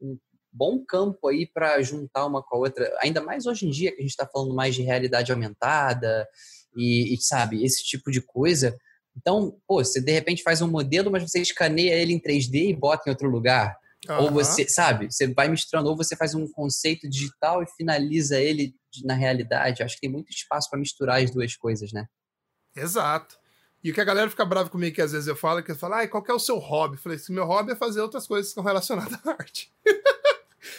um 0.00 0.18
bom 0.52 0.84
campo 0.84 1.28
aí 1.28 1.46
para 1.46 1.80
juntar 1.80 2.26
uma 2.26 2.42
com 2.42 2.56
a 2.56 2.58
outra. 2.58 2.92
Ainda 3.00 3.20
mais 3.20 3.46
hoje 3.46 3.66
em 3.66 3.70
dia, 3.70 3.92
que 3.92 3.98
a 3.98 4.02
gente 4.02 4.10
está 4.10 4.26
falando 4.26 4.52
mais 4.52 4.74
de 4.74 4.82
realidade 4.82 5.30
aumentada 5.30 6.28
e, 6.76 7.14
e, 7.14 7.22
sabe, 7.22 7.64
esse 7.64 7.84
tipo 7.84 8.10
de 8.10 8.20
coisa. 8.20 8.76
Então, 9.16 9.56
pô, 9.64 9.76
você 9.84 10.00
de 10.00 10.10
repente 10.10 10.42
faz 10.42 10.60
um 10.60 10.68
modelo, 10.68 11.08
mas 11.08 11.22
você 11.22 11.40
escaneia 11.40 11.94
ele 11.94 12.12
em 12.12 12.20
3D 12.20 12.70
e 12.70 12.74
bota 12.74 13.04
em 13.06 13.10
outro 13.10 13.28
lugar. 13.28 13.76
Uhum. 14.08 14.22
Ou 14.22 14.30
você, 14.32 14.68
sabe, 14.68 15.10
você 15.10 15.28
vai 15.28 15.48
misturando, 15.48 15.88
ou 15.88 15.96
você 15.96 16.16
faz 16.16 16.34
um 16.34 16.46
conceito 16.50 17.08
digital 17.08 17.62
e 17.62 17.66
finaliza 17.76 18.40
ele 18.40 18.74
na 19.04 19.14
realidade. 19.14 19.82
Acho 19.82 19.94
que 19.94 20.02
tem 20.02 20.10
muito 20.10 20.30
espaço 20.30 20.68
para 20.68 20.78
misturar 20.78 21.22
as 21.22 21.30
duas 21.30 21.56
coisas, 21.56 21.92
né? 21.92 22.06
Exato. 22.74 23.36
E 23.82 23.90
o 23.90 23.94
que 23.94 24.00
a 24.00 24.04
galera 24.04 24.30
fica 24.30 24.44
brava 24.44 24.70
comigo, 24.70 24.94
que 24.94 25.02
às 25.02 25.12
vezes 25.12 25.26
eu 25.26 25.36
falo, 25.36 25.58
é 25.58 25.62
que 25.62 25.70
eu 25.70 25.76
falo, 25.76 25.94
ah, 25.94 26.06
qual 26.06 26.24
é 26.28 26.32
o 26.32 26.38
seu 26.38 26.58
hobby? 26.58 26.96
Eu 26.96 27.00
falei, 27.00 27.18
se 27.18 27.32
meu 27.32 27.44
hobby 27.44 27.72
é 27.72 27.76
fazer 27.76 28.00
outras 28.00 28.26
coisas 28.26 28.46
que 28.46 28.50
estão 28.50 28.64
relacionadas 28.64 29.18
à 29.26 29.30
arte. 29.30 29.72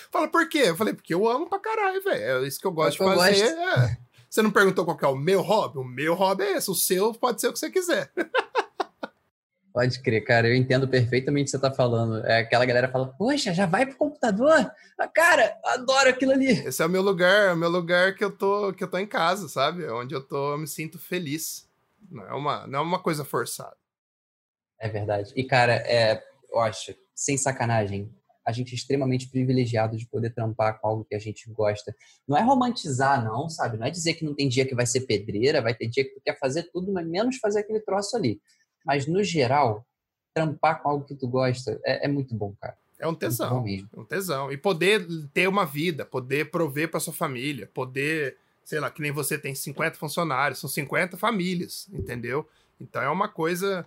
Fala, 0.10 0.30
por 0.30 0.48
quê? 0.48 0.64
Eu 0.68 0.78
falei, 0.78 0.94
porque 0.94 1.14
eu 1.14 1.28
amo 1.28 1.50
pra 1.50 1.60
caralho, 1.60 2.02
velho. 2.02 2.46
É 2.46 2.48
isso 2.48 2.60
que 2.60 2.68
eu 2.68 2.72
gosto 2.72 3.04
é 3.04 3.10
de 3.10 3.16
fazer. 3.16 3.56
Gosto. 3.56 3.80
É. 3.80 3.98
Você 4.30 4.42
não 4.42 4.52
perguntou 4.52 4.86
qual 4.86 4.98
é 5.02 5.08
o 5.08 5.16
meu 5.16 5.42
hobby? 5.42 5.78
O 5.80 5.84
meu 5.84 6.14
hobby 6.14 6.44
é 6.44 6.58
esse. 6.58 6.72
O 6.72 6.76
seu 6.76 7.14
pode 7.14 7.42
ser 7.42 7.50
o 7.50 7.54
que 7.54 7.60
você 7.60 7.70
quiser. 7.70 8.12
Pode 9.74 10.04
crer, 10.04 10.24
cara, 10.24 10.48
eu 10.48 10.56
entendo 10.56 10.88
perfeitamente 10.88 11.46
o 11.46 11.46
que 11.46 11.52
você 11.52 11.56
está 11.58 11.72
falando. 11.72 12.24
É 12.28 12.42
aquela 12.42 12.64
galera 12.64 12.92
fala, 12.92 13.08
poxa, 13.08 13.52
já 13.56 13.66
vai 13.66 13.88
pro 13.88 13.98
computador? 13.98 14.72
Ah, 15.00 15.08
cara, 15.08 15.58
adoro 15.66 16.10
aquilo 16.10 16.32
ali. 16.32 16.52
Esse 16.52 16.84
é 16.84 16.86
o 16.86 16.90
meu 16.90 17.02
lugar, 17.02 17.50
é 17.50 17.54
o 17.54 17.58
meu 17.58 17.70
lugar 17.70 18.14
que 18.14 18.24
eu 18.24 18.30
tô, 18.30 18.72
que 18.72 18.84
eu 18.84 18.88
tô 18.88 19.00
em 19.00 19.08
casa, 19.08 19.50
sabe? 19.50 19.84
É 19.84 19.92
onde 19.92 20.14
eu 20.14 20.22
tô, 20.22 20.54
eu 20.54 20.60
me 20.60 20.68
sinto 20.68 21.00
feliz. 21.00 21.68
Não 22.12 22.24
é 22.24 22.34
uma, 22.34 22.68
não 22.68 22.80
é 22.80 22.82
uma 22.84 23.02
coisa 23.02 23.26
forçada. 23.26 23.76
É 24.80 24.88
verdade. 24.88 25.34
E, 25.36 25.44
cara, 25.44 25.74
é, 25.74 26.24
eu 26.52 26.60
acho, 26.60 26.94
sem 27.16 27.36
sacanagem, 27.36 28.14
a 28.46 28.52
gente 28.52 28.74
é 28.74 28.76
extremamente 28.76 29.28
privilegiado 29.30 29.98
de 29.98 30.06
poder 30.08 30.32
trampar 30.36 30.80
com 30.80 30.88
algo 30.88 31.06
que 31.06 31.16
a 31.16 31.20
gente 31.20 31.50
gosta. 31.50 31.96
Não 32.28 32.38
é 32.38 32.42
romantizar, 32.42 33.24
não, 33.24 33.50
sabe? 33.50 33.78
Não 33.78 33.88
é 33.88 33.90
dizer 33.90 34.14
que 34.14 34.26
não 34.26 34.36
tem 34.36 34.48
dia 34.48 34.68
que 34.68 34.76
vai 34.76 34.86
ser 34.86 35.02
pedreira, 35.02 35.62
vai 35.62 35.74
ter 35.74 35.88
dia 35.88 36.04
que 36.04 36.14
tu 36.14 36.22
quer 36.24 36.38
fazer 36.38 36.70
tudo, 36.72 36.92
mas 36.92 37.08
menos 37.08 37.38
fazer 37.38 37.62
aquele 37.62 37.80
troço 37.80 38.16
ali. 38.16 38.40
Mas, 38.86 39.08
no 39.08 39.24
geral, 39.24 39.86
trampar 40.34 40.82
com 40.82 40.90
algo 40.90 41.06
que 41.06 41.16
tu 41.16 41.28
gosta 41.28 41.80
é, 41.86 42.06
é 42.06 42.08
muito 42.08 42.34
bom, 42.36 42.54
cara. 42.60 42.78
É 43.00 43.08
um 43.08 43.14
tesão. 43.14 43.66
É 43.68 44.00
um 44.00 44.06
tesão. 44.06 44.52
E 44.52 44.58
poder 44.58 45.06
ter 45.34 45.48
uma 45.48 45.66
vida, 45.66 46.06
poder 46.06 46.50
prover 46.50 46.90
para 46.90 47.02
sua 47.02 47.14
família, 47.14 47.70
poder, 47.74 48.38
sei 48.64 48.80
lá, 48.80 48.90
que 48.90 49.02
nem 49.02 49.12
você 49.12 49.38
tem 49.38 49.54
50 49.54 49.98
funcionários, 49.98 50.60
são 50.60 50.70
50 50.70 51.18
famílias, 51.18 51.90
entendeu? 51.92 52.48
Então 52.80 53.02
é 53.02 53.10
uma 53.10 53.28
coisa. 53.28 53.86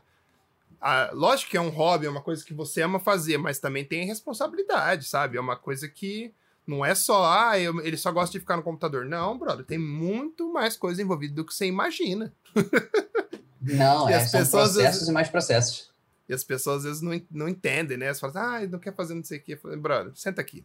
Ah, 0.79 1.11
lógico 1.15 1.51
que 1.51 1.57
é 1.57 1.61
um 1.61 1.71
hobby, 1.71 2.07
é 2.07 2.11
uma 2.11 2.21
coisa 2.21 2.45
que 2.45 2.53
você 2.53 2.83
ama 2.83 2.99
fazer, 2.99 3.39
mas 3.39 3.59
também 3.59 3.85
tem 3.85 4.05
responsabilidade, 4.05 5.07
sabe? 5.07 5.39
É 5.39 5.41
uma 5.41 5.57
coisa 5.57 5.89
que 5.89 6.35
não 6.67 6.85
é 6.85 6.95
só, 6.95 7.25
ah, 7.25 7.59
eu, 7.59 7.81
ele 7.81 7.97
só 7.97 8.13
gosta 8.13 8.33
de 8.33 8.41
ficar 8.41 8.57
no 8.57 8.63
computador. 8.63 9.07
Não, 9.07 9.39
brother, 9.39 9.65
tem 9.65 9.79
muito 9.79 10.53
mais 10.53 10.77
coisa 10.77 11.01
envolvida 11.01 11.35
do 11.35 11.45
que 11.45 11.55
você 11.55 11.67
imagina. 11.67 12.35
Não, 13.75 14.09
é, 14.09 14.21
são 14.21 14.41
processos 14.47 14.77
vezes, 14.77 15.09
e 15.09 15.13
mais 15.13 15.29
processos. 15.29 15.91
E 16.29 16.35
as 16.35 16.43
pessoas 16.43 16.79
às 16.79 16.85
vezes 16.85 17.03
não, 17.03 17.21
não 17.31 17.49
entendem, 17.49 17.97
né? 17.97 18.13
Você 18.13 18.21
fala, 18.21 18.57
ah, 18.57 18.67
não 18.67 18.79
quer 18.79 18.95
fazer 18.95 19.15
não 19.15 19.23
sei 19.23 19.39
o 19.39 19.43
quê. 19.43 19.55
Eu 19.55 19.59
falo, 19.59 19.77
brother, 19.77 20.13
senta 20.15 20.41
aqui. 20.41 20.65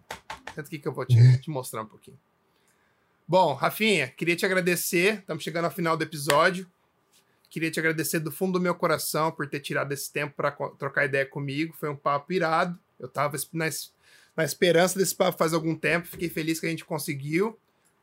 Senta 0.56 0.62
aqui 0.62 0.80
que 0.80 0.88
eu 0.88 0.94
vou 0.94 1.06
te, 1.06 1.16
te 1.40 1.50
mostrar 1.50 1.84
um 1.84 1.86
pouquinho. 1.86 2.18
Bom, 3.28 3.54
Rafinha, 3.54 4.08
queria 4.08 4.36
te 4.36 4.46
agradecer. 4.46 5.20
Estamos 5.20 5.44
chegando 5.44 5.66
ao 5.66 5.72
final 5.72 5.96
do 5.96 6.04
episódio. 6.04 6.68
Queria 7.50 7.70
te 7.70 7.80
agradecer 7.80 8.20
do 8.20 8.32
fundo 8.32 8.54
do 8.54 8.62
meu 8.62 8.74
coração 8.74 9.32
por 9.32 9.48
ter 9.48 9.60
tirado 9.60 9.92
esse 9.92 10.12
tempo 10.12 10.34
para 10.36 10.52
trocar 10.52 11.06
ideia 11.06 11.26
comigo. 11.26 11.76
Foi 11.80 11.90
um 11.90 11.96
papo 11.96 12.34
irado. 12.34 12.78
Eu 13.00 13.08
estava 13.08 13.38
na, 13.54 13.70
na 14.36 14.44
esperança 14.44 14.98
desse 14.98 15.16
papo 15.16 15.38
faz 15.38 15.54
algum 15.54 15.76
tempo. 15.76 16.08
Fiquei 16.08 16.30
feliz 16.30 16.60
que 16.60 16.66
a 16.66 16.70
gente 16.70 16.86
conseguiu. 16.86 17.58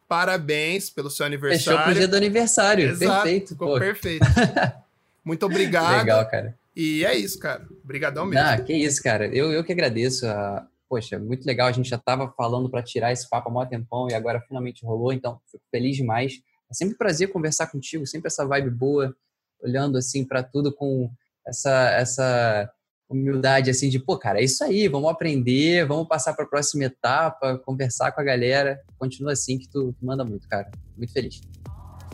Parabéns 0.07 0.89
pelo 0.89 1.11
seu 1.11 1.27
aniversário. 1.27 1.79
Fechou 1.79 1.85
pro 1.85 1.95
dia 1.95 2.09
do 2.09 2.17
aniversário. 2.17 2.89
Exato, 2.89 3.23
perfeito. 3.23 3.49
Ficou 3.49 3.69
pô. 3.69 3.79
perfeito. 3.79 4.27
Muito 5.29 5.45
obrigado. 5.45 5.99
Legal, 5.99 6.27
cara. 6.27 6.59
E 6.75 7.05
é 7.05 7.15
isso, 7.15 7.39
cara. 7.39 7.69
Obrigadão 7.85 8.25
mesmo. 8.25 8.47
Ah, 8.47 8.57
que 8.57 8.73
isso, 8.73 9.03
cara. 9.03 9.27
Eu, 9.27 9.53
eu 9.53 9.63
que 9.63 9.73
agradeço. 9.73 10.27
A... 10.27 10.67
Poxa, 10.89 11.19
muito 11.19 11.45
legal. 11.45 11.69
A 11.69 11.73
gente 11.73 11.91
já 11.91 11.97
estava 11.97 12.33
falando 12.35 12.71
para 12.71 12.83
tirar 12.83 13.13
esse 13.13 13.29
papo 13.29 13.51
há 13.51 13.53
mó 13.53 13.67
tempão 13.67 14.09
e 14.09 14.15
agora 14.15 14.41
finalmente 14.41 14.87
rolou. 14.87 15.13
Então, 15.13 15.39
fico 15.53 15.63
feliz 15.71 15.97
demais. 15.97 16.41
É 16.71 16.73
sempre 16.73 16.95
um 16.95 16.99
prazer 16.99 17.29
conversar 17.29 17.67
contigo, 17.67 18.07
sempre 18.07 18.29
essa 18.29 18.47
vibe 18.47 18.71
boa, 18.71 19.15
olhando 19.63 19.99
assim 19.99 20.25
para 20.25 20.43
tudo 20.43 20.75
com 20.75 21.11
essa 21.47 21.91
essa 21.91 22.71
humildade 23.07 23.71
assim 23.71 23.91
de, 23.91 23.99
pô, 23.99 24.19
cara, 24.19 24.41
é 24.41 24.45
isso 24.45 24.63
aí, 24.65 24.87
vamos 24.87 25.11
aprender, 25.11 25.87
vamos 25.87 26.07
passar 26.07 26.35
para 26.35 26.45
a 26.45 26.49
próxima 26.49 26.85
etapa, 26.85 27.59
conversar 27.59 28.13
com 28.13 28.21
a 28.23 28.25
galera. 28.25 28.81
Continua 28.99 29.33
assim 29.33 29.59
que 29.59 29.69
tu, 29.69 29.93
tu 29.93 30.07
manda 30.07 30.25
muito, 30.25 30.49
cara. 30.49 30.71
Muito 30.97 31.13
feliz. 31.13 31.41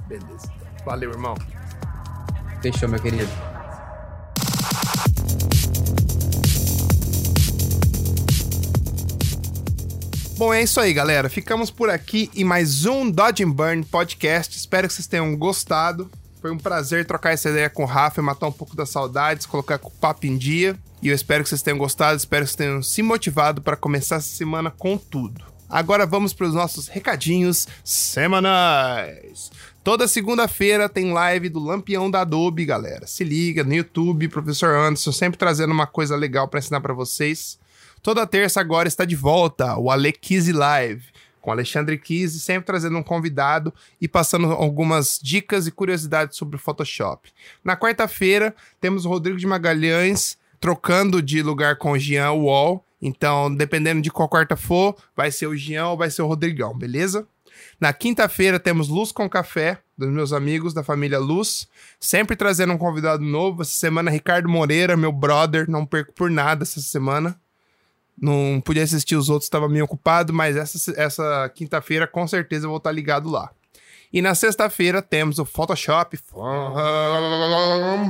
Beleza. 0.08 0.52
Valeu, 0.84 1.10
irmão. 1.10 1.34
Fechou, 2.64 2.88
meu 2.88 2.98
querido. 2.98 3.30
Bom, 10.38 10.54
é 10.54 10.62
isso 10.62 10.80
aí, 10.80 10.94
galera. 10.94 11.28
Ficamos 11.28 11.70
por 11.70 11.90
aqui 11.90 12.30
em 12.34 12.42
mais 12.42 12.86
um 12.86 13.10
Dodge 13.10 13.44
Burn 13.44 13.84
podcast. 13.84 14.56
Espero 14.56 14.88
que 14.88 14.94
vocês 14.94 15.06
tenham 15.06 15.36
gostado. 15.36 16.10
Foi 16.40 16.50
um 16.50 16.56
prazer 16.56 17.04
trocar 17.04 17.34
essa 17.34 17.50
ideia 17.50 17.68
com 17.68 17.82
o 17.82 17.86
Rafa, 17.86 18.22
matar 18.22 18.46
um 18.46 18.52
pouco 18.52 18.74
das 18.74 18.88
saudades, 18.88 19.44
colocar 19.44 19.78
o 19.82 19.90
papo 19.90 20.26
em 20.26 20.38
dia. 20.38 20.74
E 21.02 21.08
eu 21.08 21.14
espero 21.14 21.42
que 21.42 21.50
vocês 21.50 21.60
tenham 21.60 21.76
gostado, 21.76 22.16
espero 22.16 22.46
que 22.46 22.50
vocês 22.50 22.56
tenham 22.56 22.82
se 22.82 23.02
motivado 23.02 23.60
para 23.60 23.76
começar 23.76 24.16
essa 24.16 24.34
semana 24.34 24.70
com 24.70 24.96
tudo. 24.96 25.44
Agora 25.68 26.06
vamos 26.06 26.32
para 26.32 26.46
os 26.46 26.54
nossos 26.54 26.88
recadinhos 26.88 27.68
semanais. 27.84 29.50
Toda 29.84 30.08
segunda-feira 30.08 30.88
tem 30.88 31.12
live 31.12 31.50
do 31.50 31.60
Lampião 31.60 32.10
da 32.10 32.22
Adobe, 32.22 32.64
galera. 32.64 33.06
Se 33.06 33.22
liga 33.22 33.62
no 33.62 33.74
YouTube, 33.74 34.28
professor 34.28 34.74
Anderson 34.74 35.12
sempre 35.12 35.36
trazendo 35.36 35.74
uma 35.74 35.86
coisa 35.86 36.16
legal 36.16 36.48
para 36.48 36.58
ensinar 36.58 36.80
para 36.80 36.94
vocês. 36.94 37.58
Toda 38.02 38.26
terça 38.26 38.62
agora 38.62 38.88
está 38.88 39.04
de 39.04 39.14
volta 39.14 39.76
o 39.76 39.90
Ale 39.90 40.14
Live 40.54 41.04
com 41.38 41.50
Alexandre 41.50 41.98
Kise, 41.98 42.40
sempre 42.40 42.64
trazendo 42.64 42.96
um 42.96 43.02
convidado 43.02 43.74
e 44.00 44.08
passando 44.08 44.50
algumas 44.52 45.20
dicas 45.22 45.66
e 45.66 45.70
curiosidades 45.70 46.38
sobre 46.38 46.56
o 46.56 46.58
Photoshop. 46.58 47.30
Na 47.62 47.76
quarta-feira, 47.76 48.56
temos 48.80 49.04
o 49.04 49.10
Rodrigo 49.10 49.36
de 49.36 49.46
Magalhães 49.46 50.38
trocando 50.58 51.20
de 51.20 51.42
lugar 51.42 51.76
com 51.76 51.92
o 51.92 51.98
Jean 51.98 52.32
Wall. 52.32 52.82
Então, 53.02 53.54
dependendo 53.54 54.00
de 54.00 54.10
qual 54.10 54.30
quarta 54.30 54.56
for, 54.56 54.96
vai 55.14 55.30
ser 55.30 55.46
o 55.46 55.54
Jean 55.54 55.88
ou 55.88 55.96
vai 55.98 56.10
ser 56.10 56.22
o 56.22 56.26
Rodrigão, 56.26 56.74
beleza? 56.74 57.28
Na 57.80 57.92
quinta-feira 57.92 58.58
temos 58.58 58.88
Luz 58.88 59.12
com 59.12 59.28
Café, 59.28 59.78
dos 59.96 60.08
meus 60.08 60.32
amigos 60.32 60.74
da 60.74 60.82
família 60.82 61.18
Luz, 61.18 61.68
sempre 62.00 62.36
trazendo 62.36 62.72
um 62.72 62.78
convidado 62.78 63.22
novo. 63.22 63.62
Essa 63.62 63.72
semana, 63.72 64.10
Ricardo 64.10 64.48
Moreira, 64.48 64.96
meu 64.96 65.12
brother, 65.12 65.68
não 65.70 65.86
perco 65.86 66.12
por 66.12 66.30
nada 66.30 66.64
essa 66.64 66.80
semana. 66.80 67.38
Não 68.16 68.60
podia 68.64 68.82
assistir 68.82 69.16
os 69.16 69.28
outros, 69.28 69.46
estava 69.46 69.68
meio 69.68 69.84
ocupado, 69.84 70.32
mas 70.32 70.56
essa, 70.56 70.92
essa 71.00 71.50
quinta-feira 71.54 72.06
com 72.06 72.26
certeza 72.28 72.66
eu 72.66 72.70
vou 72.70 72.78
estar 72.78 72.92
ligado 72.92 73.28
lá. 73.28 73.50
E 74.12 74.22
na 74.22 74.34
sexta-feira 74.34 75.02
temos 75.02 75.40
o 75.40 75.44
Photoshop 75.44 76.16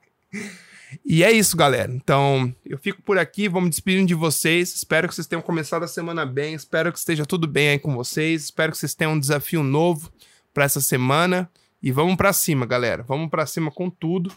E 1.03 1.23
é 1.23 1.31
isso, 1.31 1.57
galera. 1.57 1.91
Então, 1.91 2.55
eu 2.65 2.77
fico 2.77 3.01
por 3.01 3.17
aqui, 3.17 3.49
vamos 3.49 3.71
despedindo 3.71 4.07
de 4.07 4.13
vocês. 4.13 4.73
Espero 4.73 5.09
que 5.09 5.15
vocês 5.15 5.27
tenham 5.27 5.41
começado 5.41 5.83
a 5.83 5.87
semana 5.87 6.25
bem. 6.25 6.53
Espero 6.53 6.91
que 6.91 6.97
esteja 6.97 7.25
tudo 7.25 7.47
bem 7.47 7.69
aí 7.69 7.79
com 7.79 7.93
vocês. 7.93 8.45
Espero 8.45 8.71
que 8.71 8.77
vocês 8.77 8.93
tenham 8.93 9.13
um 9.13 9.19
desafio 9.19 9.61
novo 9.61 10.09
para 10.53 10.63
essa 10.63 10.79
semana. 10.79 11.49
E 11.81 11.91
vamos 11.91 12.15
para 12.15 12.31
cima, 12.31 12.65
galera. 12.65 13.03
Vamos 13.03 13.29
para 13.29 13.45
cima 13.45 13.71
com 13.71 13.89
tudo, 13.89 14.31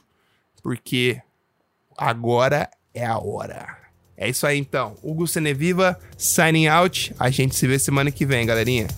porque 0.62 1.20
agora 1.96 2.68
é 2.92 3.06
a 3.06 3.18
hora. 3.18 3.77
É 4.18 4.28
isso 4.28 4.46
aí 4.46 4.58
então. 4.58 4.96
Hugo 5.02 5.28
Seneviva, 5.28 5.98
signing 6.16 6.66
out. 6.66 7.14
A 7.18 7.30
gente 7.30 7.54
se 7.54 7.66
vê 7.68 7.78
semana 7.78 8.10
que 8.10 8.26
vem, 8.26 8.44
galerinha. 8.44 8.88